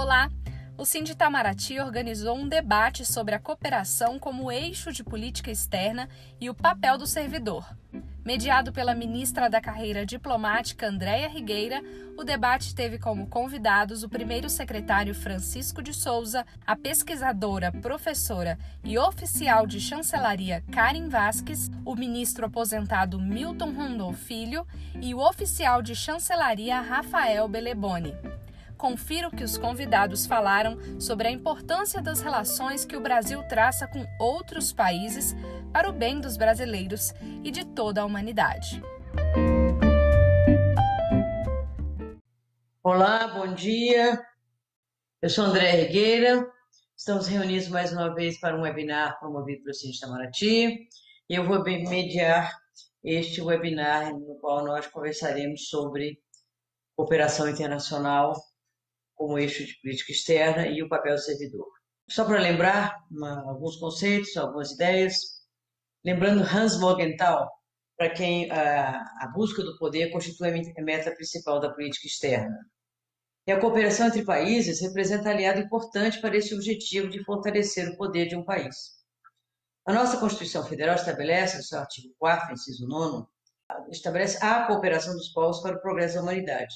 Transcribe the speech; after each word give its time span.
Olá! 0.00 0.30
O 0.76 0.84
Cindy 0.84 1.10
Itamaraty 1.10 1.80
organizou 1.80 2.36
um 2.36 2.48
debate 2.48 3.04
sobre 3.04 3.34
a 3.34 3.38
cooperação 3.40 4.16
como 4.16 4.48
eixo 4.48 4.92
de 4.92 5.02
política 5.02 5.50
externa 5.50 6.08
e 6.40 6.48
o 6.48 6.54
papel 6.54 6.96
do 6.96 7.04
servidor. 7.04 7.66
Mediado 8.24 8.72
pela 8.72 8.94
ministra 8.94 9.50
da 9.50 9.60
Carreira 9.60 10.06
Diplomática 10.06 10.86
Andréa 10.86 11.28
Rigueira, 11.28 11.82
o 12.16 12.22
debate 12.22 12.76
teve 12.76 12.96
como 12.96 13.26
convidados 13.26 14.04
o 14.04 14.08
primeiro 14.08 14.48
secretário 14.48 15.16
Francisco 15.16 15.82
de 15.82 15.92
Souza, 15.92 16.46
a 16.64 16.76
pesquisadora, 16.76 17.72
professora 17.72 18.56
e 18.84 18.96
oficial 18.96 19.66
de 19.66 19.80
chancelaria 19.80 20.62
Karen 20.70 21.08
Vasques, 21.08 21.72
o 21.84 21.96
ministro 21.96 22.46
aposentado 22.46 23.20
Milton 23.20 23.72
Rondô 23.72 24.12
Filho 24.12 24.64
e 25.02 25.12
o 25.12 25.18
oficial 25.18 25.82
de 25.82 25.96
chancelaria 25.96 26.80
Rafael 26.80 27.48
Beleboni 27.48 28.14
confira 28.78 29.26
o 29.26 29.30
que 29.30 29.42
os 29.42 29.58
convidados 29.58 30.24
falaram 30.24 30.78
sobre 31.00 31.26
a 31.26 31.30
importância 31.30 32.00
das 32.00 32.20
relações 32.20 32.84
que 32.84 32.96
o 32.96 33.00
Brasil 33.00 33.42
traça 33.48 33.88
com 33.88 34.06
outros 34.20 34.72
países 34.72 35.34
para 35.72 35.90
o 35.90 35.92
bem 35.92 36.20
dos 36.20 36.36
brasileiros 36.36 37.12
e 37.42 37.50
de 37.50 37.66
toda 37.66 38.00
a 38.00 38.04
humanidade. 38.04 38.80
Olá, 42.82 43.26
bom 43.26 43.52
dia. 43.52 44.24
Eu 45.20 45.28
sou 45.28 45.46
André 45.46 45.72
Regueira. 45.72 46.48
Estamos 46.96 47.26
reunidos 47.26 47.68
mais 47.68 47.92
uma 47.92 48.14
vez 48.14 48.38
para 48.38 48.56
um 48.56 48.62
webinar 48.62 49.18
promovido 49.18 49.64
pelo 49.64 49.74
Cine 49.74 49.94
Itamaraty. 49.94 50.88
Eu 51.28 51.44
vou 51.44 51.62
mediar 51.64 52.56
este 53.02 53.42
webinar 53.42 54.12
no 54.12 54.36
qual 54.36 54.64
nós 54.64 54.86
conversaremos 54.86 55.68
sobre 55.68 56.20
cooperação 56.96 57.48
internacional 57.48 58.34
como 59.18 59.38
eixo 59.38 59.66
de 59.66 59.78
política 59.82 60.12
externa 60.12 60.68
e 60.68 60.82
o 60.82 60.88
papel 60.88 61.16
do 61.16 61.20
servidor. 61.20 61.66
Só 62.08 62.24
para 62.24 62.40
lembrar 62.40 62.96
uma, 63.10 63.42
alguns 63.50 63.76
conceitos, 63.76 64.34
algumas 64.36 64.70
ideias, 64.70 65.42
lembrando 66.04 66.42
Hans 66.42 66.78
Morgenthau, 66.78 67.50
para 67.98 68.10
quem 68.10 68.50
a, 68.50 69.02
a 69.20 69.32
busca 69.34 69.62
do 69.62 69.76
poder 69.76 70.10
constitui 70.12 70.48
a 70.48 70.82
meta 70.82 71.10
principal 71.10 71.58
da 71.60 71.70
política 71.70 72.06
externa. 72.06 72.56
E 73.46 73.52
a 73.52 73.60
cooperação 73.60 74.06
entre 74.06 74.24
países 74.24 74.80
representa 74.80 75.30
aliado 75.30 75.60
importante 75.60 76.20
para 76.20 76.36
esse 76.36 76.54
objetivo 76.54 77.08
de 77.08 77.24
fortalecer 77.24 77.88
o 77.88 77.96
poder 77.96 78.28
de 78.28 78.36
um 78.36 78.44
país. 78.44 78.98
A 79.84 79.92
nossa 79.92 80.18
Constituição 80.18 80.64
Federal 80.64 80.94
estabelece, 80.94 81.56
no 81.56 81.62
seu 81.62 81.80
artigo 81.80 82.14
4, 82.18 82.52
inciso 82.52 82.86
9, 82.86 83.26
estabelece 83.90 84.42
a 84.44 84.66
cooperação 84.66 85.14
dos 85.14 85.28
povos 85.30 85.60
para 85.60 85.76
o 85.76 85.80
progresso 85.80 86.16
da 86.16 86.22
humanidade 86.22 86.74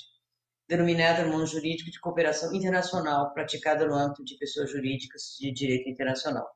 denominada 0.69 1.25
no 1.25 1.33
mundo 1.33 1.47
jurídico 1.47 1.91
de 1.91 2.01
cooperação 2.01 2.55
internacional 2.55 3.33
praticada 3.33 3.87
no 3.87 3.95
âmbito 3.95 4.25
de 4.25 4.37
pessoas 4.37 4.71
jurídicas 4.71 5.37
de 5.39 5.53
direito 5.53 5.89
internacional. 5.89 6.49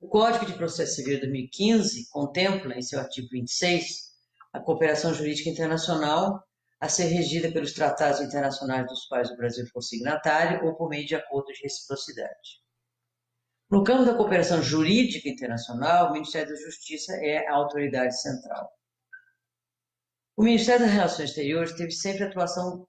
O 0.00 0.08
Código 0.08 0.46
de 0.46 0.54
Processo 0.54 0.96
Civil 0.96 1.14
de 1.14 1.22
2015 1.22 2.08
contempla, 2.10 2.74
em 2.74 2.82
seu 2.82 3.00
artigo 3.00 3.28
26, 3.30 4.08
a 4.52 4.60
cooperação 4.60 5.12
jurídica 5.12 5.50
internacional 5.50 6.42
a 6.80 6.88
ser 6.88 7.06
regida 7.06 7.50
pelos 7.50 7.72
tratados 7.72 8.20
internacionais 8.20 8.86
dos 8.86 9.06
quais 9.06 9.30
o 9.30 9.36
Brasil 9.36 9.66
for 9.72 9.82
signatário 9.82 10.64
ou 10.64 10.76
por 10.76 10.88
meio 10.88 11.04
de 11.04 11.16
acordos 11.16 11.56
de 11.56 11.62
reciprocidade. 11.64 12.62
No 13.70 13.82
campo 13.82 14.04
da 14.04 14.14
cooperação 14.14 14.62
jurídica 14.62 15.28
internacional, 15.28 16.08
o 16.08 16.12
Ministério 16.12 16.54
da 16.54 16.60
Justiça 16.60 17.14
é 17.16 17.46
a 17.48 17.54
autoridade 17.54 18.18
central. 18.20 18.70
O 20.38 20.44
Ministério 20.44 20.86
das 20.86 20.94
Relações 20.94 21.30
Exteriores 21.30 21.72
teve 21.72 21.90
sempre 21.90 22.22
atuação 22.22 22.86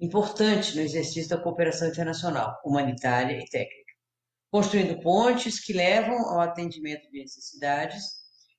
importante 0.00 0.74
no 0.74 0.82
exercício 0.82 1.28
da 1.28 1.40
cooperação 1.40 1.86
internacional, 1.86 2.60
humanitária 2.64 3.38
e 3.38 3.44
técnica, 3.44 3.92
construindo 4.50 5.00
pontes 5.00 5.64
que 5.64 5.72
levam 5.72 6.16
ao 6.28 6.40
atendimento 6.40 7.08
de 7.08 7.20
necessidades. 7.20 8.02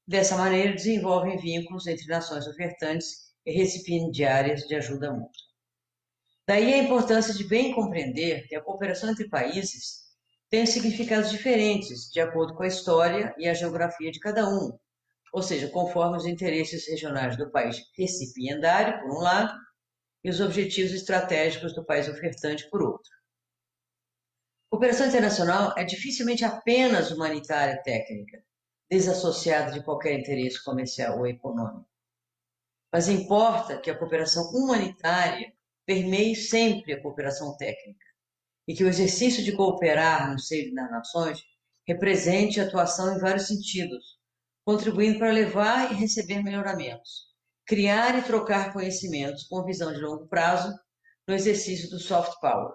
Dessa 0.07 0.37
maneira, 0.37 0.71
desenvolvem 0.71 1.37
vínculos 1.37 1.85
entre 1.85 2.07
nações 2.07 2.47
ofertantes 2.47 3.33
e 3.45 3.51
recipiendárias 3.51 4.61
de 4.61 4.75
ajuda 4.75 5.11
mútua. 5.11 5.43
Daí 6.47 6.75
a 6.75 6.77
importância 6.77 7.33
de 7.33 7.43
bem 7.43 7.73
compreender 7.73 8.47
que 8.47 8.55
a 8.55 8.63
cooperação 8.63 9.09
entre 9.09 9.27
países 9.27 10.03
tem 10.49 10.65
significados 10.65 11.29
diferentes 11.29 12.09
de 12.09 12.21
acordo 12.21 12.55
com 12.55 12.63
a 12.63 12.67
história 12.67 13.35
e 13.37 13.49
a 13.49 13.53
geografia 13.53 14.09
de 14.09 14.19
cada 14.21 14.47
um, 14.47 14.71
ou 15.33 15.41
seja, 15.41 15.67
conforme 15.67 16.15
os 16.15 16.27
interesses 16.27 16.87
regionais 16.87 17.35
do 17.35 17.49
país 17.49 17.83
recipiendário, 17.97 19.01
por 19.01 19.17
um 19.17 19.19
lado, 19.19 19.51
e 20.23 20.29
os 20.29 20.39
objetivos 20.39 20.93
estratégicos 20.93 21.73
do 21.73 21.83
país 21.83 22.07
ofertante, 22.07 22.69
por 22.69 22.83
outro. 22.83 23.11
Cooperação 24.69 25.07
internacional 25.07 25.73
é 25.75 25.83
dificilmente 25.83 26.45
apenas 26.45 27.09
humanitária 27.09 27.73
e 27.73 27.83
técnica, 27.83 28.43
desassociada 28.89 29.71
de 29.71 29.83
qualquer 29.83 30.19
interesse 30.19 30.63
comercial 30.63 31.17
ou 31.17 31.27
econômico. 31.27 31.89
Mas 32.91 33.07
importa 33.07 33.79
que 33.79 33.89
a 33.89 33.97
cooperação 33.97 34.51
humanitária 34.51 35.51
permeie 35.83 36.35
sempre 36.35 36.93
a 36.93 37.01
cooperação 37.01 37.57
técnica 37.57 38.05
e 38.67 38.75
que 38.75 38.83
o 38.83 38.87
exercício 38.87 39.43
de 39.43 39.51
cooperar 39.51 40.31
no 40.31 40.39
seio 40.39 40.73
das 40.75 40.91
nações 40.91 41.43
represente 41.87 42.61
atuação 42.61 43.15
em 43.15 43.19
vários 43.19 43.47
sentidos, 43.47 44.22
contribuindo 44.65 45.19
para 45.19 45.31
levar 45.31 45.91
e 45.91 45.95
receber 45.95 46.41
melhoramentos, 46.41 47.27
criar 47.65 48.17
e 48.17 48.23
trocar 48.23 48.71
conhecimentos 48.71 49.43
com 49.43 49.65
visão 49.65 49.91
de 49.93 49.99
longo 49.99 50.27
prazo 50.27 50.73
no 51.27 51.33
exercício 51.33 51.89
do 51.89 51.99
soft 51.99 52.39
power. 52.39 52.73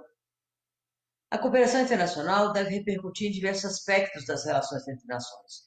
A 1.31 1.39
cooperação 1.39 1.83
internacional 1.83 2.53
deve 2.53 2.71
repercutir 2.71 3.29
em 3.29 3.33
diversos 3.33 3.73
aspectos 3.73 4.25
das 4.25 4.45
relações 4.45 4.87
entre 4.89 5.07
nações, 5.07 5.67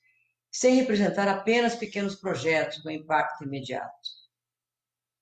sem 0.52 0.76
representar 0.76 1.28
apenas 1.28 1.76
pequenos 1.76 2.16
projetos 2.16 2.80
com 2.81 2.90
impacto 2.90 3.44
imediato. 3.44 4.22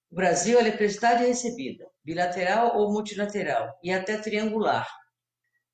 O 0.09 0.15
Brasil 0.15 0.59
é 0.59 0.67
emprestada 0.67 1.23
e 1.23 1.27
recebida, 1.27 1.85
bilateral 2.03 2.77
ou 2.77 2.91
multilateral, 2.91 3.77
e 3.83 3.91
até 3.91 4.17
triangular, 4.17 4.87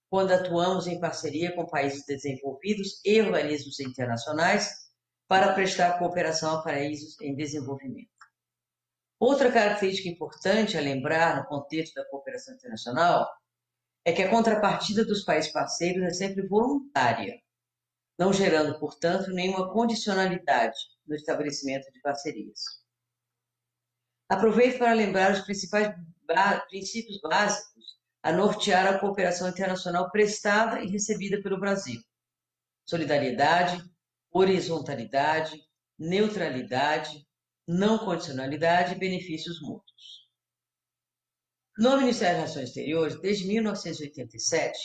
quando 0.09 0.31
atuamos 0.31 0.87
em 0.87 0.99
parceria 0.99 1.55
com 1.55 1.65
países 1.65 2.03
desenvolvidos 2.05 2.99
e 3.05 3.21
organismos 3.21 3.79
internacionais 3.79 4.84
para 5.27 5.53
prestar 5.53 5.97
cooperação 5.97 6.57
a 6.57 6.63
países 6.63 7.19
em 7.21 7.35
desenvolvimento. 7.35 8.09
Outra 9.19 9.51
característica 9.51 10.09
importante 10.09 10.77
a 10.77 10.81
lembrar 10.81 11.37
no 11.37 11.47
contexto 11.47 11.95
da 11.95 12.05
cooperação 12.05 12.53
internacional 12.53 13.27
é 14.03 14.11
que 14.11 14.21
a 14.21 14.29
contrapartida 14.29 15.03
dos 15.03 15.23
países 15.23 15.51
parceiros 15.51 16.03
é 16.03 16.11
sempre 16.11 16.47
voluntária, 16.47 17.41
não 18.19 18.31
gerando, 18.31 18.77
portanto, 18.79 19.31
nenhuma 19.31 19.71
condicionalidade 19.71 20.77
no 21.07 21.15
estabelecimento 21.15 21.91
de 21.91 21.99
parcerias. 22.01 22.61
Aproveito 24.29 24.77
para 24.77 24.93
lembrar 24.93 25.31
os 25.31 25.41
principais 25.41 25.95
princípios 26.67 27.19
básicos 27.21 27.95
a 28.21 28.31
nortear 28.31 28.87
a 28.87 28.99
cooperação 28.99 29.47
internacional 29.47 30.11
prestada 30.11 30.81
e 30.81 30.87
recebida 30.87 31.41
pelo 31.41 31.59
Brasil: 31.59 32.01
solidariedade, 32.87 33.83
horizontalidade, 34.35 35.63
neutralidade, 35.97 37.25
não 37.65 37.97
condicionalidade 37.97 38.93
e 38.93 38.99
benefícios 38.99 39.61
mútuos. 39.61 40.25
No 41.77 41.97
Ministério 41.97 42.41
das 42.41 42.49
Relações 42.49 42.67
Exteriores, 42.67 43.21
desde 43.21 43.47
1987, 43.47 44.77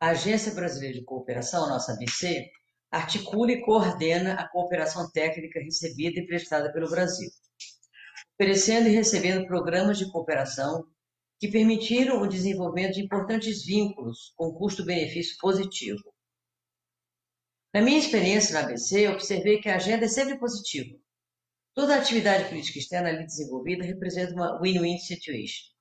a 0.00 0.08
Agência 0.08 0.54
Brasileira 0.54 0.98
de 0.98 1.04
Cooperação, 1.04 1.68
nossa 1.68 1.92
ABC, 1.92 2.50
articula 2.90 3.52
e 3.52 3.60
coordena 3.60 4.34
a 4.34 4.48
cooperação 4.48 5.10
técnica 5.10 5.60
recebida 5.60 6.20
e 6.20 6.26
prestada 6.26 6.72
pelo 6.72 6.88
Brasil, 6.88 7.28
oferecendo 8.40 8.88
e 8.88 8.92
recebendo 8.92 9.46
programas 9.46 9.98
de 9.98 10.10
cooperação 10.10 10.82
que 11.38 11.48
permitiram 11.48 12.22
o 12.22 12.26
desenvolvimento 12.26 12.94
de 12.94 13.02
importantes 13.02 13.66
vínculos 13.66 14.32
com 14.34 14.54
custo-benefício 14.54 15.36
positivo, 15.38 16.13
na 17.74 17.82
minha 17.82 17.98
experiência 17.98 18.54
na 18.54 18.60
ABC, 18.60 19.08
observei 19.08 19.60
que 19.60 19.68
a 19.68 19.74
agenda 19.74 20.04
é 20.04 20.08
sempre 20.08 20.38
positiva. 20.38 20.96
Toda 21.74 21.96
atividade 21.96 22.48
política 22.48 22.78
externa 22.78 23.08
ali 23.08 23.26
desenvolvida 23.26 23.84
representa 23.84 24.32
uma 24.32 24.60
win-win 24.60 24.96
situation. 24.98 25.74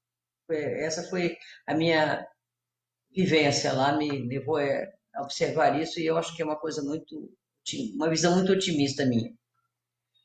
Essa 0.50 1.04
foi 1.04 1.38
a 1.68 1.76
minha 1.76 2.28
vivência 3.16 3.72
lá, 3.74 3.96
me 3.96 4.28
levou 4.28 4.58
a 4.58 5.22
observar 5.22 5.80
isso 5.80 6.00
e 6.00 6.06
eu 6.08 6.18
acho 6.18 6.36
que 6.36 6.42
é 6.42 6.46
uma 6.46 6.60
coisa 6.60 6.82
muito, 6.82 7.32
uma 7.96 8.10
visão 8.10 8.34
muito 8.34 8.52
otimista 8.52 9.06
minha. 9.06 9.32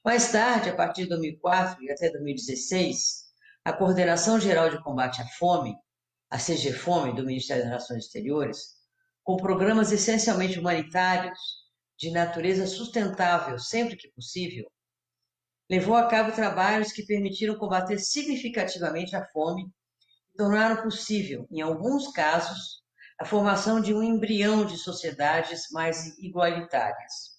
Mais 0.02 0.32
tarde, 0.32 0.70
a 0.70 0.74
partir 0.74 1.02
de 1.02 1.10
2004 1.10 1.84
e 1.84 1.92
até 1.92 2.10
2016, 2.10 3.26
a 3.62 3.74
Coordenação 3.74 4.40
Geral 4.40 4.70
de 4.70 4.82
Combate 4.82 5.20
à 5.20 5.26
Fome, 5.38 5.76
a 6.30 6.38
CGFOME 6.38 7.14
do 7.14 7.26
Ministério 7.26 7.62
das 7.62 7.72
Relações 7.72 8.04
Exteriores, 8.06 8.78
com 9.22 9.36
programas 9.36 9.92
essencialmente 9.92 10.58
humanitários, 10.58 11.38
de 11.98 12.10
natureza 12.10 12.66
sustentável 12.66 13.58
sempre 13.58 13.96
que 13.96 14.08
possível, 14.12 14.70
levou 15.68 15.96
a 15.96 16.08
cabo 16.08 16.32
trabalhos 16.32 16.92
que 16.92 17.04
permitiram 17.04 17.58
combater 17.58 17.98
significativamente 17.98 19.16
a 19.16 19.26
fome 19.26 19.64
e 20.32 20.36
tornaram 20.36 20.82
possível, 20.82 21.46
em 21.50 21.60
alguns 21.60 22.10
casos, 22.12 22.82
a 23.20 23.24
formação 23.24 23.80
de 23.80 23.92
um 23.92 24.02
embrião 24.02 24.64
de 24.64 24.76
sociedades 24.76 25.66
mais 25.72 26.16
igualitárias. 26.18 27.36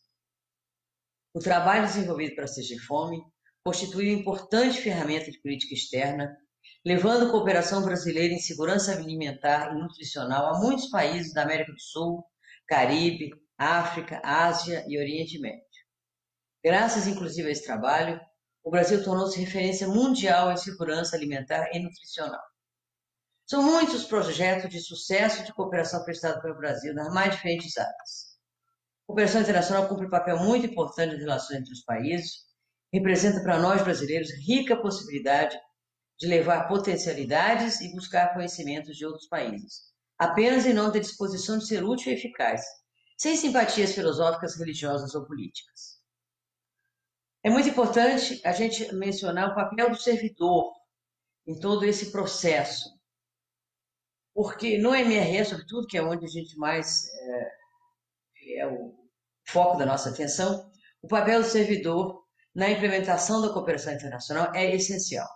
O 1.33 1.39
trabalho 1.39 1.88
desenvolvido 1.88 2.35
para 2.35 2.45
a 2.45 2.85
Fome 2.85 3.21
constituiu 3.63 4.17
importante 4.17 4.81
ferramenta 4.81 5.31
de 5.31 5.39
política 5.39 5.73
externa, 5.73 6.35
levando 6.83 7.31
cooperação 7.31 7.83
brasileira 7.83 8.33
em 8.33 8.39
segurança 8.39 8.91
alimentar 8.91 9.71
e 9.71 9.79
nutricional 9.79 10.53
a 10.53 10.59
muitos 10.59 10.89
países 10.89 11.33
da 11.33 11.44
América 11.44 11.71
do 11.71 11.79
Sul, 11.79 12.25
Caribe, 12.67 13.31
África, 13.59 14.21
Ásia 14.23 14.85
e 14.88 14.97
Oriente 14.97 15.38
Médio. 15.38 15.59
Graças, 16.63 17.07
inclusive, 17.07 17.50
a 17.50 17.51
esse 17.51 17.65
trabalho, 17.65 18.17
o 18.63 18.71
Brasil 18.71 19.03
tornou-se 19.03 19.38
referência 19.38 19.85
mundial 19.85 20.50
em 20.50 20.56
segurança 20.57 21.15
alimentar 21.15 21.69
e 21.73 21.79
nutricional. 21.79 22.41
São 23.45 23.61
muitos 23.61 23.95
os 23.95 24.06
projetos 24.06 24.69
de 24.69 24.79
sucesso 24.79 25.44
de 25.44 25.53
cooperação 25.53 26.06
prestados 26.06 26.41
pelo 26.41 26.56
Brasil 26.56 26.94
nas 26.94 27.13
mais 27.13 27.35
diferentes 27.35 27.77
áreas. 27.77 28.38
A 29.03 29.07
cooperação 29.07 29.41
internacional 29.41 29.89
cumpre 29.89 30.06
um 30.06 30.09
papel 30.09 30.38
muito 30.39 30.65
importante 30.65 31.13
nas 31.13 31.19
relações 31.19 31.59
entre 31.59 31.73
os 31.73 31.83
países, 31.83 32.45
representa 32.94 33.41
para 33.44 33.59
nós 33.59 33.83
brasileiros 33.83 34.31
rica 34.45 34.81
possibilidade 34.81 35.59
de 36.17 36.27
levar 36.27 36.67
potencialidades 36.67 37.81
e 37.81 37.91
buscar 37.91 38.33
conhecimentos 38.33 38.95
de 38.95 39.06
outros 39.06 39.27
países, 39.27 39.91
apenas 40.17 40.65
em 40.65 40.73
nome 40.73 40.94
da 40.94 41.00
disposição 41.00 41.57
de 41.57 41.67
ser 41.67 41.83
útil 41.83 42.11
e 42.11 42.15
eficaz, 42.15 42.61
sem 43.19 43.36
simpatias 43.36 43.94
filosóficas, 43.94 44.56
religiosas 44.56 45.13
ou 45.13 45.25
políticas. 45.25 46.00
É 47.44 47.50
muito 47.50 47.68
importante 47.68 48.42
a 48.45 48.54
gente 48.54 48.94
mencionar 48.95 49.51
o 49.51 49.56
papel 49.56 49.89
do 49.89 50.01
servidor 50.01 50.74
em 51.45 51.60
todo 51.60 51.83
esse 51.83 52.12
processo, 52.13 52.89
porque 54.33 54.77
no 54.77 54.92
MRE, 54.92 55.44
sobretudo, 55.44 55.86
que 55.86 55.98
é 55.98 56.01
onde 56.01 56.25
a 56.25 56.30
gente 56.30 56.57
mais 56.57 57.04
é, 57.13 57.51
é 58.62 58.68
o 58.68 58.95
foco 59.45 59.77
da 59.77 59.86
nossa 59.86 60.12
atenção, 60.12 60.71
o 61.01 61.07
papel 61.07 61.42
do 61.42 61.48
servidor 61.48 62.24
na 62.56 62.69
implementação 62.69 63.42
da 63.42 63.51
cooperação 63.51 63.94
internacional 63.94 64.54
é 64.56 64.74
essencial. 64.74 65.27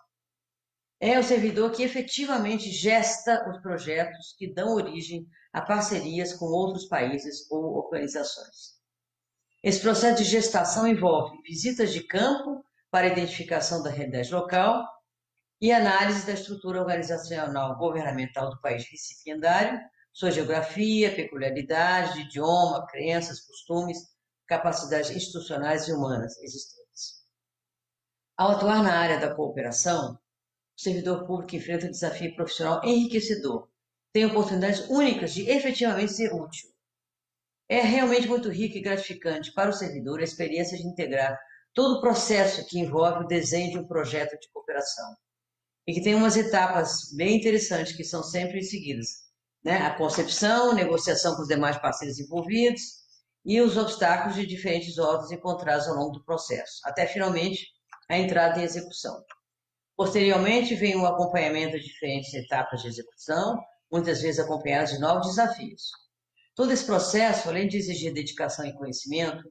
É 1.02 1.20
o 1.20 1.24
servidor 1.24 1.72
que 1.72 1.84
efetivamente 1.84 2.70
gesta 2.70 3.46
os 3.50 3.62
projetos 3.62 4.34
que 4.38 4.54
dão 4.54 4.74
origem 4.74 5.28
a 5.54 5.62
parcerias 5.62 6.34
com 6.34 6.46
outros 6.46 6.86
países 6.86 7.50
ou 7.52 7.76
organizações. 7.78 8.74
Esse 9.64 9.80
processo 9.80 10.24
de 10.24 10.30
gestação 10.30 10.88
envolve 10.88 11.42
visitas 11.44 11.94
de 11.94 12.04
campo 12.04 12.66
para 12.90 13.08
identificação 13.08 13.82
da 13.82 13.90
realidade 13.90 14.34
local 14.34 14.84
e 15.62 15.72
análise 15.72 16.26
da 16.26 16.34
estrutura 16.34 16.82
organizacional 16.82 17.78
governamental 17.78 18.50
do 18.50 18.60
país 18.60 18.86
recipiendário, 18.92 19.80
sua 20.12 20.32
geografia, 20.32 21.16
peculiaridades, 21.16 22.18
idioma, 22.18 22.86
crenças, 22.88 23.40
costumes, 23.42 23.98
capacidades 24.46 25.12
institucionais 25.12 25.88
e 25.88 25.94
humanas 25.94 26.38
existentes. 26.40 27.24
Ao 28.36 28.52
atuar 28.52 28.84
na 28.84 29.00
área 29.00 29.20
da 29.20 29.34
cooperação, 29.34 30.20
o 30.76 30.82
servidor 30.82 31.26
público 31.26 31.56
enfrenta 31.56 31.86
um 31.86 31.92
desafio 31.92 32.36
profissional 32.36 32.84
enriquecedor, 32.84 33.70
tem 34.13 34.25
oportunidades 34.25 34.88
únicas 34.89 35.33
de 35.33 35.50
efetivamente 35.50 36.13
ser 36.13 36.31
útil 36.33 36.74
é 37.69 37.81
realmente 37.81 38.27
muito 38.27 38.50
rico 38.50 38.77
e 38.77 38.81
gratificante 38.81 39.51
para 39.54 39.69
o 39.69 39.74
servidor 39.74 40.19
a 40.19 40.24
experiência 40.24 40.77
de 40.77 40.86
integrar 40.86 41.39
todo 41.74 41.98
o 41.98 42.01
processo 42.01 42.65
que 42.68 42.80
envolve 42.80 43.24
o 43.24 43.27
desenho 43.27 43.71
de 43.71 43.80
um 43.80 43.88
projeto 43.88 44.39
de 44.39 44.50
cooperação. 44.51 45.15
E 45.88 45.94
que 45.94 46.04
tem 46.04 46.15
umas 46.15 46.38
etapas 46.38 47.12
bem 47.15 47.38
interessantes 47.38 47.95
que 47.95 48.04
são 48.04 48.21
sempre 48.21 48.62
seguidas. 48.63 49.07
Né? 49.63 49.77
A 49.77 49.95
concepção, 49.95 50.74
negociação 50.74 51.36
com 51.36 51.42
os 51.42 51.48
demais 51.48 51.77
parceiros 51.77 52.19
envolvidos 52.19 52.81
e 53.45 53.60
os 53.60 53.75
obstáculos 53.75 54.36
de 54.36 54.45
diferentes 54.45 54.98
ordens 54.98 55.31
encontrados 55.31 55.88
ao 55.88 55.95
longo 55.95 56.12
do 56.12 56.24
processo, 56.24 56.80
até 56.86 57.07
finalmente 57.07 57.68
a 58.10 58.18
entrada 58.18 58.60
em 58.60 58.63
execução. 58.63 59.21
Posteriormente, 59.98 60.75
vem 60.75 60.95
o 60.95 61.06
acompanhamento 61.06 61.77
de 61.77 61.86
diferentes 61.86 62.33
etapas 62.33 62.81
de 62.81 62.88
execução, 62.88 63.60
muitas 63.94 64.24
vezes 64.24 64.40
acompanhados 64.40 64.92
de 64.92 65.00
novos 65.00 65.28
desafios. 65.28 65.92
Todo 66.56 66.72
esse 66.74 66.84
processo, 66.84 67.48
além 67.48 67.68
de 67.68 67.78
exigir 67.78 68.12
dedicação 68.12 68.66
e 68.66 68.74
conhecimento, 68.74 69.44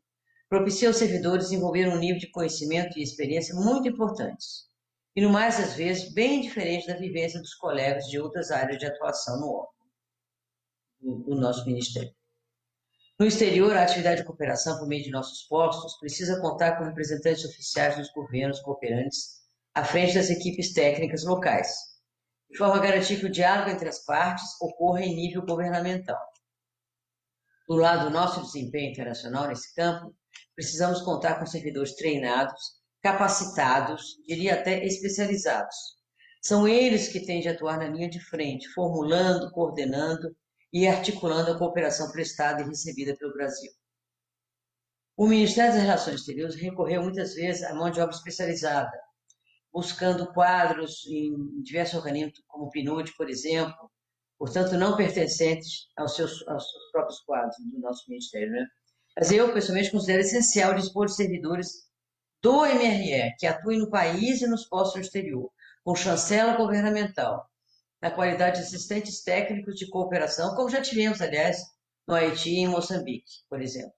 propicia 0.48 0.88
aos 0.88 0.96
servidores 0.96 1.44
desenvolver 1.44 1.86
um 1.86 1.96
nível 1.96 2.18
de 2.18 2.28
conhecimento 2.28 2.98
e 2.98 3.02
experiência 3.04 3.54
muito 3.54 3.88
importantes, 3.88 4.68
e 5.14 5.22
no 5.22 5.30
mais 5.30 5.58
das 5.58 5.74
vezes 5.74 6.12
bem 6.12 6.40
diferente 6.40 6.88
da 6.88 6.96
vivência 6.96 7.38
dos 7.38 7.54
colegas 7.54 8.06
de 8.06 8.18
outras 8.18 8.50
áreas 8.50 8.78
de 8.78 8.86
atuação 8.86 9.38
no 9.38 9.46
órgão 9.46 9.72
do 11.00 11.36
nosso 11.36 11.64
ministério. 11.64 12.12
No 13.20 13.26
exterior, 13.26 13.76
a 13.76 13.84
atividade 13.84 14.22
de 14.22 14.26
cooperação 14.26 14.76
por 14.76 14.88
meio 14.88 15.04
de 15.04 15.10
nossos 15.10 15.44
postos 15.44 15.96
precisa 15.98 16.40
contar 16.40 16.78
com 16.78 16.84
representantes 16.84 17.44
oficiais 17.44 17.96
dos 17.96 18.10
governos 18.10 18.58
cooperantes 18.58 19.40
à 19.72 19.84
frente 19.84 20.14
das 20.14 20.30
equipes 20.30 20.72
técnicas 20.72 21.24
locais, 21.24 21.91
de 22.52 22.58
forma 22.58 22.76
a 22.76 22.80
garantir 22.80 23.18
que 23.18 23.26
o 23.26 23.32
diálogo 23.32 23.70
entre 23.70 23.88
as 23.88 24.04
partes 24.04 24.44
ocorra 24.60 25.02
em 25.02 25.16
nível 25.16 25.44
governamental 25.44 26.20
do 27.72 27.76
lado 27.76 28.04
do 28.04 28.10
nosso 28.10 28.42
desempenho 28.42 28.90
internacional 28.90 29.48
nesse 29.48 29.74
campo, 29.74 30.14
precisamos 30.54 31.00
contar 31.00 31.38
com 31.38 31.46
servidores 31.46 31.94
treinados, 31.94 32.60
capacitados, 33.00 34.18
diria 34.26 34.54
até 34.54 34.84
especializados. 34.84 35.74
São 36.42 36.66
eles 36.66 37.08
que 37.08 37.24
têm 37.24 37.40
de 37.40 37.48
atuar 37.48 37.78
na 37.78 37.88
linha 37.88 38.10
de 38.10 38.20
frente, 38.20 38.68
formulando, 38.74 39.50
coordenando 39.52 40.36
e 40.72 40.86
articulando 40.86 41.52
a 41.52 41.58
cooperação 41.58 42.10
prestada 42.10 42.62
e 42.62 42.66
recebida 42.66 43.16
pelo 43.16 43.32
Brasil. 43.32 43.70
O 45.16 45.26
Ministério 45.26 45.72
das 45.72 45.82
Relações 45.82 46.20
Exteriores 46.20 46.56
recorreu 46.56 47.02
muitas 47.02 47.34
vezes 47.34 47.62
à 47.62 47.74
mão 47.74 47.90
de 47.90 48.00
obra 48.00 48.14
especializada, 48.14 48.92
buscando 49.72 50.32
quadros 50.32 51.06
em 51.06 51.62
diversos 51.62 51.98
organismos, 51.98 52.42
como 52.46 52.66
o 52.66 52.70
PNUD, 52.70 53.12
por 53.16 53.30
exemplo, 53.30 53.90
portanto, 54.38 54.76
não 54.76 54.96
pertencentes 54.96 55.88
aos 55.96 56.14
seus, 56.14 56.46
aos 56.46 56.70
seus 56.70 56.90
próprios 56.92 57.20
quadros 57.20 57.56
do 57.58 57.80
nosso 57.80 58.04
Ministério. 58.08 58.50
Né? 58.50 58.66
Mas 59.16 59.32
eu, 59.32 59.52
pessoalmente, 59.52 59.90
considero 59.90 60.20
essencial 60.20 60.74
dispor 60.74 61.06
de 61.06 61.14
servidores 61.14 61.90
do 62.42 62.66
MRE, 62.66 63.34
que 63.38 63.46
atuem 63.46 63.78
no 63.78 63.88
país 63.88 64.42
e 64.42 64.46
nos 64.46 64.66
postos 64.66 64.96
no 64.96 65.02
exterior, 65.02 65.50
com 65.84 65.94
chancela 65.94 66.56
governamental, 66.56 67.48
na 68.00 68.10
qualidade 68.10 68.58
de 68.58 68.66
assistentes 68.66 69.22
técnicos 69.22 69.76
de 69.76 69.88
cooperação, 69.88 70.54
como 70.54 70.68
já 70.68 70.82
tivemos, 70.82 71.20
aliás, 71.20 71.58
no 72.06 72.14
Haiti 72.14 72.50
e 72.50 72.58
em 72.58 72.68
Moçambique, 72.68 73.30
por 73.48 73.62
exemplo. 73.62 73.94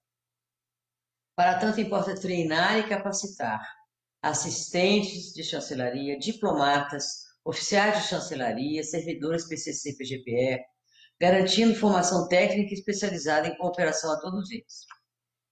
Para 1.35 1.59
tanto, 1.59 1.81
importa 1.81 2.15
treinar 2.15 2.79
e 2.79 2.89
capacitar 2.89 3.61
assistentes 4.25 5.35
de 5.35 5.45
chancelaria, 5.45 6.19
diplomatas, 6.19 7.25
oficiais 7.45 8.03
de 8.03 8.09
chancelaria, 8.09 8.83
servidores 8.83 9.47
PCC 9.47 9.95
PGPE, 9.99 10.65
garantindo 11.21 11.75
formação 11.75 12.27
técnica 12.27 12.73
especializada 12.73 13.49
em 13.49 13.57
cooperação 13.59 14.11
a 14.11 14.19
todos 14.19 14.51
eles. 14.51 14.87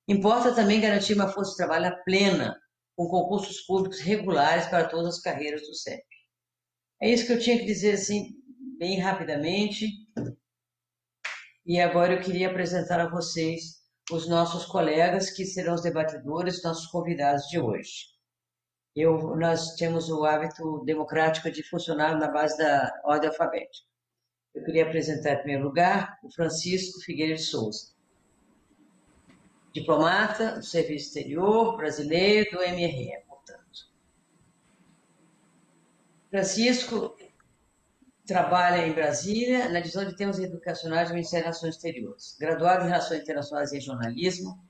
Importa 0.08 0.54
também 0.54 0.80
garantir 0.80 1.12
uma 1.12 1.28
força 1.28 1.50
de 1.50 1.58
trabalho 1.58 1.94
plena, 2.04 2.58
com 2.96 3.08
concursos 3.08 3.60
públicos 3.60 4.00
regulares 4.00 4.66
para 4.66 4.88
todas 4.88 5.16
as 5.16 5.20
carreiras 5.20 5.60
do 5.60 5.74
CEP. 5.74 6.02
É 7.02 7.10
isso 7.10 7.26
que 7.26 7.32
eu 7.32 7.40
tinha 7.40 7.58
que 7.58 7.66
dizer 7.66 7.92
assim, 7.92 8.30
bem 8.78 8.98
rapidamente. 8.98 9.86
E 11.66 11.78
agora 11.78 12.14
eu 12.14 12.20
queria 12.22 12.48
apresentar 12.48 13.00
a 13.00 13.10
vocês 13.10 13.82
os 14.10 14.26
nossos 14.26 14.64
colegas 14.64 15.30
que 15.30 15.44
serão 15.44 15.74
os 15.74 15.82
debatedores, 15.82 16.62
nossos 16.62 16.86
convidados 16.86 17.46
de 17.48 17.60
hoje. 17.60 18.11
Eu, 18.94 19.36
nós 19.36 19.74
temos 19.76 20.10
o 20.10 20.24
hábito 20.24 20.84
democrático 20.84 21.50
de 21.50 21.62
funcionar 21.62 22.18
na 22.18 22.28
base 22.28 22.58
da 22.58 23.00
ordem 23.04 23.30
alfabética. 23.30 23.86
Eu 24.54 24.62
queria 24.64 24.84
apresentar, 24.84 25.32
em 25.32 25.38
primeiro 25.38 25.64
lugar, 25.64 26.18
o 26.22 26.30
Francisco 26.30 27.00
Figueiredo 27.00 27.40
Souza, 27.40 27.92
diplomata 29.72 30.56
do 30.56 30.64
Serviço 30.64 31.08
Exterior 31.08 31.74
brasileiro 31.76 32.50
do 32.50 32.58
MRE, 32.58 33.24
portanto. 33.26 33.90
Francisco 36.28 37.16
trabalha 38.26 38.86
em 38.86 38.92
Brasília 38.92 39.70
na 39.70 39.80
divisão 39.80 40.04
de 40.04 40.14
temas 40.14 40.38
educacionais 40.38 41.08
do 41.08 41.14
Ministério 41.14 41.46
das 41.46 41.60
Relações 41.60 41.76
Exteriores, 41.76 42.36
graduado 42.38 42.84
em 42.84 42.88
Relações 42.88 43.22
Internacionais 43.22 43.72
e 43.72 43.80
Jornalismo, 43.80 44.62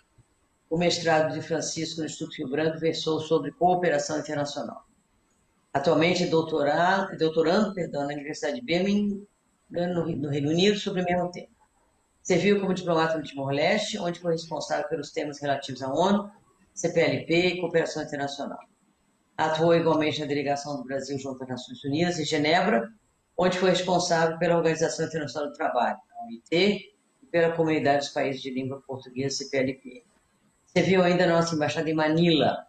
o 0.73 0.79
mestrado 0.79 1.35
de 1.35 1.43
Francisco 1.43 2.01
no 2.01 2.07
Instituto 2.07 2.39
Rio 2.39 2.49
Branco 2.49 2.79
versou 2.79 3.21
sobre 3.21 3.53
cooperação 3.53 4.19
internacional. 4.19 4.87
Atualmente 5.71 6.23
é 6.23 6.27
doutorando, 6.29 7.15
doutorando 7.19 7.75
perdão, 7.75 8.07
na 8.07 8.15
Universidade 8.15 8.55
de 8.55 8.63
Birmingham, 8.63 9.21
no 9.69 10.31
Reino 10.31 10.49
Unido, 10.49 10.79
sobre 10.79 11.03
o 11.03 11.05
mesmo 11.05 11.31
tema. 11.31 11.53
Serviu 12.23 12.59
como 12.59 12.73
diplomata 12.73 13.19
no 13.19 13.23
Timor-Leste, 13.23 13.99
onde 13.99 14.19
foi 14.19 14.33
responsável 14.33 14.89
pelos 14.89 15.11
temas 15.11 15.43
relativos 15.43 15.83
à 15.83 15.93
ONU, 15.93 16.31
CPLP 16.73 17.49
e 17.49 17.61
cooperação 17.61 18.03
internacional. 18.03 18.61
Atuou 19.37 19.75
igualmente 19.75 20.21
na 20.21 20.27
delegação 20.27 20.79
do 20.79 20.85
Brasil 20.85 21.19
junto 21.19 21.43
às 21.43 21.51
Nações 21.51 21.85
Unidas 21.85 22.19
em 22.19 22.25
Genebra, 22.25 22.91
onde 23.37 23.59
foi 23.59 23.69
responsável 23.69 24.39
pela 24.39 24.57
Organização 24.57 25.05
Internacional 25.05 25.51
do 25.51 25.55
Trabalho, 25.55 25.99
a 26.19 26.25
OIT, 26.25 26.95
e 27.23 27.27
pela 27.31 27.55
Comunidade 27.55 28.07
dos 28.07 28.09
Países 28.09 28.41
de 28.41 28.51
Língua 28.51 28.83
Portuguesa, 28.87 29.37
CPLP. 29.37 30.11
Serviu 30.75 31.03
ainda 31.03 31.27
na 31.27 31.35
nossa 31.35 31.55
embaixada 31.55 31.91
em 31.91 31.95
Manila. 31.95 32.67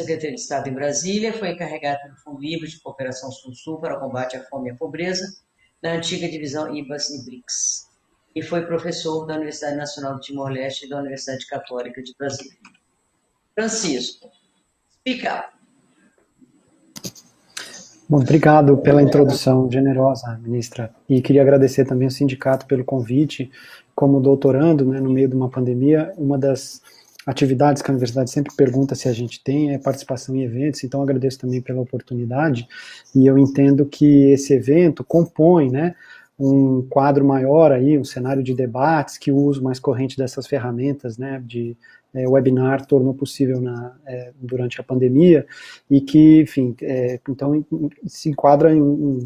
Secretaria 0.00 0.34
de 0.34 0.40
Estado 0.40 0.70
em 0.70 0.72
Brasília, 0.72 1.34
foi 1.34 1.50
encarregado 1.50 2.00
pelo 2.00 2.16
Fundo 2.16 2.40
Livre 2.40 2.66
de 2.66 2.80
Cooperação 2.80 3.30
Sul-Sul 3.30 3.78
para 3.78 3.98
o 3.98 4.00
combate 4.00 4.38
à 4.38 4.44
fome 4.44 4.70
e 4.70 4.72
à 4.72 4.74
pobreza, 4.74 5.38
na 5.82 5.92
antiga 5.92 6.26
divisão 6.26 6.74
IBAS 6.74 7.10
e 7.10 7.24
BRICS. 7.26 7.88
E 8.34 8.42
foi 8.42 8.64
professor 8.64 9.26
da 9.26 9.34
Universidade 9.34 9.76
Nacional 9.76 10.14
de 10.14 10.28
Timor-Leste 10.28 10.86
e 10.86 10.88
da 10.88 10.98
Universidade 10.98 11.46
Católica 11.46 12.02
de 12.02 12.14
Brasília. 12.16 12.56
Francisco, 13.54 14.30
speak 15.00 15.26
up. 15.26 15.57
Bom, 18.10 18.22
obrigado 18.22 18.78
pela 18.78 19.02
introdução 19.02 19.70
generosa, 19.70 20.40
ministra. 20.42 20.90
E 21.06 21.20
queria 21.20 21.42
agradecer 21.42 21.84
também 21.84 22.06
ao 22.06 22.10
sindicato 22.10 22.64
pelo 22.64 22.82
convite. 22.82 23.50
Como 23.94 24.18
doutorando, 24.18 24.82
né, 24.86 24.98
no 24.98 25.10
meio 25.10 25.28
de 25.28 25.36
uma 25.36 25.50
pandemia, 25.50 26.14
uma 26.16 26.38
das 26.38 26.80
atividades 27.26 27.82
que 27.82 27.90
a 27.90 27.92
universidade 27.92 28.30
sempre 28.30 28.54
pergunta 28.56 28.94
se 28.94 29.10
a 29.10 29.12
gente 29.12 29.44
tem 29.44 29.74
é 29.74 29.78
participação 29.78 30.34
em 30.34 30.42
eventos, 30.42 30.82
então 30.82 31.02
agradeço 31.02 31.40
também 31.40 31.60
pela 31.60 31.82
oportunidade. 31.82 32.66
E 33.14 33.26
eu 33.26 33.36
entendo 33.36 33.84
que 33.84 34.30
esse 34.30 34.54
evento 34.54 35.04
compõe, 35.04 35.70
né, 35.70 35.94
um 36.38 36.86
quadro 36.88 37.26
maior 37.26 37.72
aí, 37.72 37.98
um 37.98 38.04
cenário 38.04 38.42
de 38.42 38.54
debates, 38.54 39.18
que 39.18 39.30
o 39.30 39.36
uso 39.36 39.62
mais 39.62 39.78
corrente 39.78 40.16
dessas 40.16 40.46
ferramentas, 40.46 41.18
né, 41.18 41.42
de 41.44 41.76
é, 42.14 42.28
webinar 42.28 42.86
tornou 42.86 43.14
possível 43.14 43.60
na, 43.60 43.96
é, 44.06 44.32
durante 44.40 44.80
a 44.80 44.84
pandemia 44.84 45.46
e 45.90 46.00
que, 46.00 46.42
enfim, 46.42 46.74
é, 46.82 47.20
então 47.28 47.64
se 48.06 48.30
enquadra 48.30 48.74
em 48.74 48.80
um, 48.80 49.22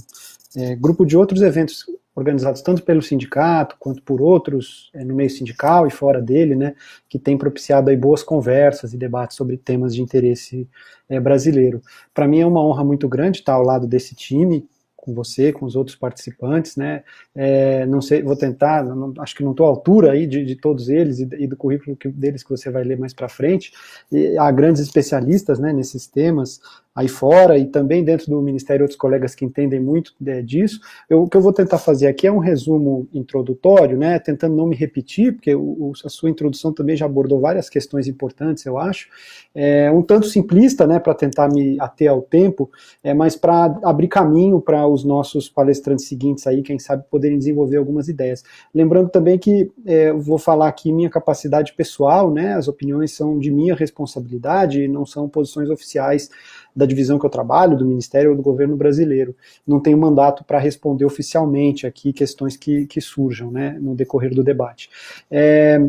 é, 0.56 0.74
grupo 0.74 1.06
de 1.06 1.16
outros 1.16 1.42
eventos 1.42 1.84
organizados 2.14 2.60
tanto 2.60 2.82
pelo 2.82 3.00
sindicato 3.00 3.76
quanto 3.78 4.02
por 4.02 4.20
outros 4.20 4.90
é, 4.94 5.04
no 5.04 5.14
meio 5.14 5.30
sindical 5.30 5.86
e 5.86 5.90
fora 5.90 6.20
dele, 6.20 6.54
né, 6.54 6.74
que 7.08 7.18
tem 7.18 7.38
propiciado 7.38 7.88
aí 7.88 7.96
boas 7.96 8.22
conversas 8.22 8.92
e 8.92 8.98
debates 8.98 9.36
sobre 9.36 9.56
temas 9.56 9.94
de 9.94 10.02
interesse 10.02 10.68
é, 11.08 11.18
brasileiro. 11.18 11.80
Para 12.12 12.28
mim 12.28 12.40
é 12.40 12.46
uma 12.46 12.62
honra 12.62 12.84
muito 12.84 13.08
grande 13.08 13.38
estar 13.38 13.54
ao 13.54 13.62
lado 13.62 13.86
desse 13.86 14.14
time 14.14 14.66
com 15.02 15.12
você, 15.12 15.52
com 15.52 15.66
os 15.66 15.74
outros 15.74 15.96
participantes, 15.96 16.76
né? 16.76 17.02
É, 17.34 17.84
não 17.86 18.00
sei, 18.00 18.22
vou 18.22 18.36
tentar, 18.36 18.84
não, 18.84 19.12
acho 19.18 19.34
que 19.34 19.42
não 19.42 19.50
estou 19.50 19.66
à 19.66 19.68
altura 19.68 20.12
aí 20.12 20.28
de, 20.28 20.44
de 20.44 20.54
todos 20.54 20.88
eles 20.88 21.18
e, 21.18 21.28
e, 21.40 21.46
do 21.48 21.56
currículo 21.56 21.96
que, 21.96 22.08
deles 22.08 22.44
que 22.44 22.50
você 22.50 22.70
vai 22.70 22.84
ler 22.84 22.96
mais 22.96 23.12
para 23.12 23.28
frente. 23.28 23.72
E 24.12 24.38
há 24.38 24.48
grandes 24.52 24.80
especialistas, 24.80 25.58
né, 25.58 25.72
nesses 25.72 26.06
temas 26.06 26.60
aí 26.94 27.08
fora 27.08 27.56
e 27.56 27.66
também 27.66 28.04
dentro 28.04 28.26
do 28.26 28.40
Ministério 28.42 28.84
outros 28.84 28.98
colegas 28.98 29.34
que 29.34 29.44
entendem 29.44 29.80
muito 29.80 30.12
é, 30.26 30.42
disso. 30.42 30.78
Eu, 31.08 31.22
o 31.22 31.28
que 31.28 31.36
eu 31.36 31.40
vou 31.40 31.52
tentar 31.52 31.78
fazer 31.78 32.06
aqui 32.06 32.26
é 32.26 32.32
um 32.32 32.38
resumo 32.38 33.08
introdutório, 33.14 33.96
né, 33.96 34.18
tentando 34.18 34.54
não 34.54 34.66
me 34.66 34.76
repetir, 34.76 35.32
porque 35.32 35.54
o, 35.54 35.92
a 36.04 36.08
sua 36.08 36.28
introdução 36.28 36.72
também 36.72 36.94
já 36.94 37.06
abordou 37.06 37.40
várias 37.40 37.70
questões 37.70 38.06
importantes, 38.06 38.66
eu 38.66 38.76
acho. 38.76 39.08
É, 39.54 39.90
um 39.90 40.02
tanto 40.02 40.26
simplista, 40.26 40.86
né, 40.86 40.98
para 40.98 41.14
tentar 41.14 41.48
me 41.48 41.80
ater 41.80 42.10
ao 42.10 42.20
tempo, 42.20 42.70
é, 43.02 43.14
mas 43.14 43.36
para 43.36 43.78
abrir 43.82 44.08
caminho 44.08 44.60
para 44.60 44.86
os 44.86 45.02
nossos 45.02 45.48
palestrantes 45.48 46.06
seguintes 46.06 46.46
aí, 46.46 46.62
quem 46.62 46.78
sabe 46.78 47.04
poderem 47.10 47.38
desenvolver 47.38 47.78
algumas 47.78 48.08
ideias. 48.08 48.44
Lembrando 48.74 49.08
também 49.08 49.38
que 49.38 49.70
é, 49.86 50.12
vou 50.12 50.38
falar 50.38 50.68
aqui 50.68 50.92
minha 50.92 51.08
capacidade 51.08 51.72
pessoal, 51.72 52.30
né, 52.30 52.54
as 52.54 52.68
opiniões 52.68 53.12
são 53.12 53.38
de 53.38 53.50
minha 53.50 53.74
responsabilidade, 53.74 54.86
não 54.88 55.06
são 55.06 55.26
posições 55.28 55.70
oficiais 55.70 56.30
da 56.74 56.86
divisão 56.86 57.18
que 57.18 57.26
eu 57.26 57.30
trabalho, 57.30 57.76
do 57.76 57.86
Ministério 57.86 58.30
ou 58.30 58.36
do 58.36 58.42
governo 58.42 58.76
brasileiro. 58.76 59.34
Não 59.66 59.80
tenho 59.80 59.98
mandato 59.98 60.44
para 60.44 60.58
responder 60.58 61.04
oficialmente 61.04 61.86
aqui 61.86 62.12
questões 62.12 62.56
que, 62.56 62.86
que 62.86 63.00
surjam 63.00 63.50
né, 63.50 63.78
no 63.80 63.94
decorrer 63.94 64.34
do 64.34 64.42
debate. 64.42 64.90
É, 65.30 65.80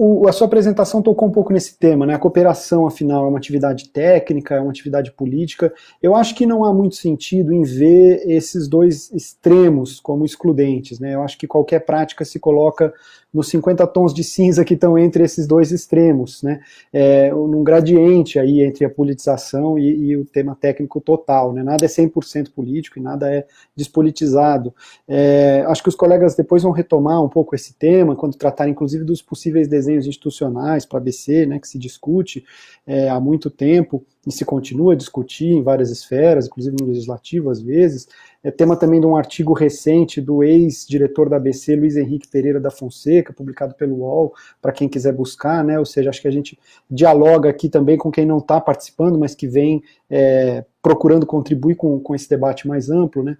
o, 0.00 0.28
a 0.28 0.32
sua 0.32 0.46
apresentação 0.46 1.02
tocou 1.02 1.26
um 1.26 1.32
pouco 1.32 1.52
nesse 1.52 1.76
tema, 1.76 2.06
né? 2.06 2.14
A 2.14 2.20
cooperação, 2.20 2.86
afinal, 2.86 3.24
é 3.24 3.28
uma 3.28 3.38
atividade 3.38 3.88
técnica, 3.88 4.54
é 4.54 4.60
uma 4.60 4.70
atividade 4.70 5.10
política. 5.10 5.74
Eu 6.00 6.14
acho 6.14 6.36
que 6.36 6.46
não 6.46 6.64
há 6.64 6.72
muito 6.72 6.94
sentido 6.94 7.52
em 7.52 7.64
ver 7.64 8.22
esses 8.24 8.68
dois 8.68 9.10
extremos 9.10 9.98
como 9.98 10.24
excludentes, 10.24 11.00
né? 11.00 11.16
Eu 11.16 11.22
acho 11.22 11.36
que 11.36 11.48
qualquer 11.48 11.80
prática 11.80 12.24
se 12.24 12.38
coloca 12.38 12.94
nos 13.32 13.48
50 13.48 13.86
tons 13.88 14.14
de 14.14 14.24
cinza 14.24 14.64
que 14.64 14.74
estão 14.74 14.98
entre 14.98 15.22
esses 15.22 15.46
dois 15.46 15.70
extremos, 15.70 16.42
né? 16.42 16.60
É, 16.92 17.30
num 17.30 17.62
gradiente 17.62 18.38
aí 18.38 18.62
entre 18.62 18.84
a 18.84 18.90
politização 18.90 19.78
e, 19.78 20.06
e 20.06 20.16
o 20.16 20.24
tema 20.24 20.56
técnico 20.58 21.00
total, 21.00 21.52
né? 21.52 21.62
Nada 21.62 21.84
é 21.84 21.88
100% 21.88 22.50
político 22.50 22.98
e 22.98 23.02
nada 23.02 23.30
é 23.30 23.46
despolitizado. 23.76 24.74
É, 25.06 25.62
acho 25.66 25.82
que 25.82 25.88
os 25.90 25.94
colegas 25.94 26.34
depois 26.34 26.62
vão 26.62 26.72
retomar 26.72 27.22
um 27.22 27.28
pouco 27.28 27.54
esse 27.54 27.74
tema, 27.74 28.16
quando 28.16 28.36
tratarem 28.36 28.72
inclusive 28.72 29.04
dos 29.04 29.20
possíveis 29.20 29.68
desenhos 29.68 30.06
institucionais 30.06 30.86
para 30.86 30.98
a 30.98 31.00
ABC, 31.00 31.44
né, 31.44 31.58
que 31.58 31.68
se 31.68 31.78
discute 31.78 32.44
é, 32.86 33.10
há 33.10 33.20
muito 33.20 33.50
tempo, 33.50 34.04
e 34.26 34.32
se 34.32 34.44
continua 34.44 34.92
a 34.92 34.96
discutir 34.96 35.52
em 35.52 35.62
várias 35.62 35.90
esferas, 35.90 36.46
inclusive 36.46 36.76
no 36.80 36.86
legislativo 36.86 37.50
às 37.50 37.60
vezes. 37.60 38.08
É 38.42 38.52
tema 38.52 38.76
também 38.76 39.00
de 39.00 39.06
um 39.06 39.16
artigo 39.16 39.52
recente 39.52 40.20
do 40.20 40.44
ex-diretor 40.44 41.28
da 41.28 41.36
ABC, 41.36 41.74
Luiz 41.74 41.96
Henrique 41.96 42.28
Pereira 42.28 42.60
da 42.60 42.70
Fonseca, 42.70 43.32
publicado 43.32 43.74
pelo 43.74 43.96
UOL, 43.96 44.32
para 44.62 44.70
quem 44.70 44.88
quiser 44.88 45.12
buscar, 45.12 45.64
né? 45.64 45.76
Ou 45.78 45.84
seja, 45.84 46.08
acho 46.08 46.22
que 46.22 46.28
a 46.28 46.32
gente 46.32 46.56
dialoga 46.88 47.50
aqui 47.50 47.68
também 47.68 47.98
com 47.98 48.12
quem 48.12 48.24
não 48.24 48.38
está 48.38 48.60
participando, 48.60 49.18
mas 49.18 49.34
que 49.34 49.48
vem 49.48 49.82
é, 50.08 50.64
procurando 50.80 51.26
contribuir 51.26 51.74
com, 51.74 51.98
com 51.98 52.14
esse 52.14 52.28
debate 52.28 52.68
mais 52.68 52.88
amplo, 52.88 53.24
né? 53.24 53.36